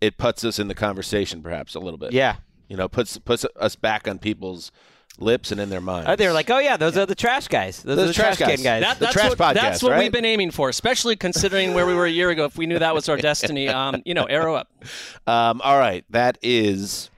it 0.00 0.16
puts 0.16 0.44
us 0.44 0.58
in 0.58 0.68
the 0.68 0.74
conversation 0.74 1.42
perhaps 1.42 1.74
a 1.74 1.80
little 1.80 1.98
bit. 1.98 2.12
Yeah. 2.14 2.36
You 2.68 2.76
know, 2.78 2.88
puts 2.88 3.18
puts 3.18 3.44
us 3.56 3.76
back 3.76 4.08
on 4.08 4.18
people's 4.18 4.70
lips 5.20 5.52
and 5.52 5.60
in 5.60 5.68
their 5.70 5.80
minds. 5.80 6.08
Oh, 6.08 6.16
they 6.16 6.26
were 6.26 6.32
like, 6.32 6.50
oh, 6.50 6.58
yeah, 6.58 6.76
those 6.76 6.96
are 6.96 7.06
the 7.06 7.14
trash 7.14 7.48
guys. 7.48 7.82
Those, 7.82 7.96
Those 7.96 8.04
are 8.04 8.08
the 8.08 8.14
trash 8.14 8.36
trash, 8.36 8.48
guys. 8.48 8.56
can 8.56 8.64
guys. 8.64 8.82
That, 8.82 8.98
The 8.98 9.04
that's 9.06 9.12
trash 9.12 9.28
what, 9.30 9.38
podcast, 9.38 9.54
That's 9.54 9.82
what 9.82 9.92
right? 9.92 9.98
we've 10.00 10.12
been 10.12 10.24
aiming 10.24 10.50
for, 10.50 10.68
especially 10.68 11.16
considering 11.16 11.74
where 11.74 11.86
we 11.86 11.94
were 11.94 12.06
a 12.06 12.10
year 12.10 12.30
ago. 12.30 12.44
If 12.46 12.56
we 12.56 12.66
knew 12.66 12.78
that 12.78 12.94
was 12.94 13.08
our 13.08 13.16
destiny, 13.16 13.68
um, 13.68 14.02
you 14.04 14.14
know, 14.14 14.24
arrow 14.24 14.54
up. 14.54 14.68
Um, 15.26 15.60
all 15.62 15.78
right, 15.78 16.04
that 16.10 16.38
is 16.42 17.08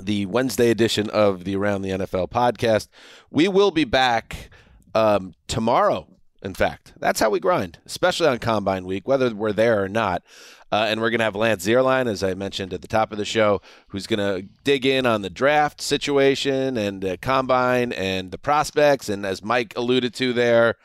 the 0.00 0.26
Wednesday 0.26 0.70
edition 0.70 1.08
of 1.10 1.44
the 1.44 1.54
Around 1.54 1.82
the 1.82 1.90
NFL 1.90 2.30
podcast. 2.30 2.88
We 3.30 3.46
will 3.46 3.70
be 3.70 3.84
back 3.84 4.50
um, 4.94 5.34
tomorrow. 5.46 6.08
In 6.42 6.54
fact, 6.54 6.92
that's 6.98 7.20
how 7.20 7.30
we 7.30 7.38
grind, 7.38 7.78
especially 7.86 8.26
on 8.26 8.38
Combine 8.38 8.84
Week, 8.84 9.06
whether 9.06 9.32
we're 9.34 9.52
there 9.52 9.82
or 9.82 9.88
not. 9.88 10.22
Uh, 10.72 10.86
and 10.88 11.00
we're 11.00 11.10
going 11.10 11.18
to 11.18 11.24
have 11.24 11.36
Lance 11.36 11.66
Zierlein, 11.66 12.08
as 12.08 12.22
I 12.24 12.34
mentioned 12.34 12.72
at 12.72 12.80
the 12.80 12.88
top 12.88 13.12
of 13.12 13.18
the 13.18 13.26
show, 13.26 13.60
who's 13.88 14.06
going 14.06 14.18
to 14.18 14.48
dig 14.64 14.86
in 14.86 15.04
on 15.04 15.20
the 15.20 15.28
draft 15.30 15.80
situation 15.82 16.78
and 16.78 17.20
Combine 17.20 17.92
and 17.92 18.30
the 18.30 18.38
prospects. 18.38 19.08
And 19.08 19.26
as 19.26 19.44
Mike 19.44 19.74
alluded 19.76 20.14
to 20.14 20.32
there, 20.32 20.76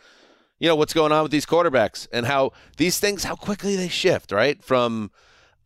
you 0.60 0.68
know, 0.68 0.76
what's 0.76 0.94
going 0.94 1.12
on 1.12 1.24
with 1.24 1.32
these 1.32 1.46
quarterbacks 1.46 2.08
and 2.12 2.26
how 2.26 2.52
these 2.76 3.00
things, 3.00 3.24
how 3.24 3.36
quickly 3.36 3.76
they 3.76 3.88
shift, 3.88 4.32
right? 4.32 4.62
From 4.62 5.10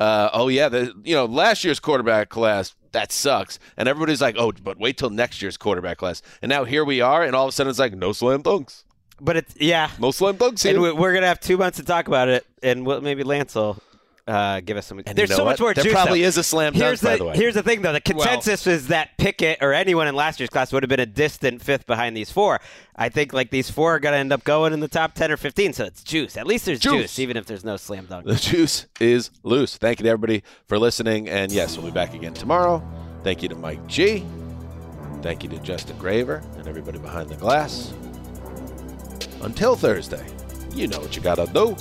uh, 0.01 0.31
oh 0.33 0.47
yeah, 0.47 0.67
the 0.67 0.93
you 1.03 1.13
know 1.13 1.25
last 1.25 1.63
year's 1.63 1.79
quarterback 1.79 2.29
class 2.29 2.73
that 2.91 3.11
sucks, 3.11 3.59
and 3.77 3.87
everybody's 3.87 4.19
like, 4.19 4.35
oh, 4.37 4.51
but 4.51 4.79
wait 4.79 4.97
till 4.97 5.11
next 5.11 5.43
year's 5.43 5.57
quarterback 5.57 5.97
class, 5.99 6.23
and 6.41 6.49
now 6.49 6.63
here 6.63 6.83
we 6.83 7.01
are, 7.01 7.23
and 7.23 7.35
all 7.35 7.45
of 7.45 7.49
a 7.49 7.51
sudden 7.51 7.69
it's 7.69 7.77
like 7.77 7.93
no 7.93 8.11
slam 8.11 8.41
dunks, 8.41 8.83
but 9.21 9.37
it's, 9.37 9.53
yeah. 9.57 9.89
no 9.99 10.11
slam 10.11 10.37
dunks 10.37 10.63
here. 10.63 10.73
And 10.73 10.81
we- 10.81 10.91
we're 10.91 11.11
going 11.13 11.21
to 11.21 11.27
have 11.27 11.39
two 11.39 11.57
months 11.57 11.77
to 11.77 11.83
talk 11.83 12.07
about 12.07 12.27
it, 12.27 12.45
and 12.61 12.85
we'll, 12.85 12.99
maybe 13.01 13.23
Lance 13.23 13.55
will 13.55 13.77
uh, 14.27 14.59
give 14.61 14.77
us 14.77 14.85
some. 14.85 14.99
And 15.05 15.17
There's 15.17 15.29
you 15.29 15.33
know 15.33 15.37
so 15.37 15.43
what? 15.45 15.51
much 15.53 15.59
more 15.59 15.73
There 15.73 15.83
juice, 15.83 15.93
probably 15.93 16.21
though. 16.21 16.27
is 16.27 16.37
a 16.37 16.43
slam 16.43 16.73
here's 16.73 17.01
dunk, 17.01 17.11
by 17.11 17.17
the, 17.17 17.23
the 17.23 17.29
way. 17.31 17.35
Here's 17.35 17.53
the 17.55 17.63
thing, 17.63 17.81
though. 17.81 17.91
The 17.93 18.01
consensus 18.01 18.67
is 18.67 18.87
that 18.87 19.17
Pickett 19.17 19.57
or 19.61 19.73
anyone 19.73 20.07
in 20.07 20.15
last 20.15 20.39
year's 20.39 20.49
class 20.49 20.71
would 20.71 20.83
have 20.83 20.89
been 20.89 20.99
a 20.99 21.05
distant 21.05 21.61
fifth 21.61 21.85
behind 21.87 22.15
these 22.15 22.31
four. 22.31 22.59
I 22.95 23.09
think 23.09 23.33
like 23.33 23.49
these 23.49 23.69
four 23.69 23.95
are 23.95 23.99
going 23.99 24.13
to 24.13 24.19
end 24.19 24.31
up 24.31 24.43
going 24.43 24.73
in 24.73 24.79
the 24.79 24.87
top 24.87 25.13
10 25.15 25.31
or 25.31 25.37
15, 25.37 25.73
so 25.73 25.85
it's 25.85 26.03
juice. 26.03 26.37
At 26.37 26.45
least 26.47 26.65
there's 26.65 26.79
Juice. 26.79 27.01
juice, 27.01 27.19
even 27.19 27.35
if 27.37 27.45
there's 27.45 27.65
no 27.65 27.77
slam 27.77 28.05
dunk. 28.05 28.25
the 28.25 28.35
juice 28.35 28.85
is 28.99 29.31
loose. 29.43 29.77
Thank 29.77 29.99
you 29.99 30.03
to 30.03 30.09
everybody 30.09 30.43
for 30.67 30.77
listening, 30.77 31.27
and 31.27 31.51
yes, 31.51 31.75
we'll 31.77 31.87
be 31.87 31.91
back 31.91 32.13
again 32.13 32.33
tomorrow. 32.33 32.81
Thank 33.23 33.41
you 33.43 33.49
to 33.49 33.55
Mike 33.55 33.85
G. 33.87 34.23
Thank 35.23 35.43
you 35.43 35.49
to 35.49 35.59
Justin 35.59 35.97
Graver 35.97 36.41
and 36.57 36.67
everybody 36.67 36.97
behind 36.99 37.29
the 37.29 37.35
glass. 37.35 37.93
Until 39.43 39.75
Thursday, 39.75 40.25
you 40.73 40.87
know 40.87 40.99
what 40.99 41.15
you 41.15 41.21
gotta 41.21 41.47
do. 41.51 41.75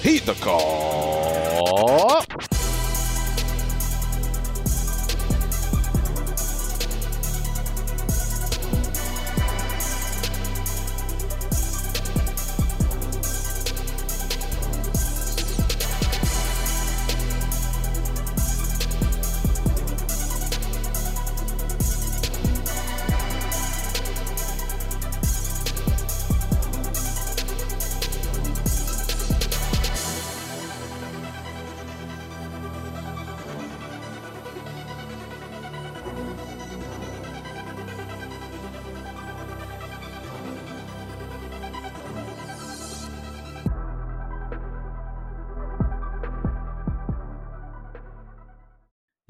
Heed 0.00 0.22
the 0.22 0.36
call. 0.40 2.24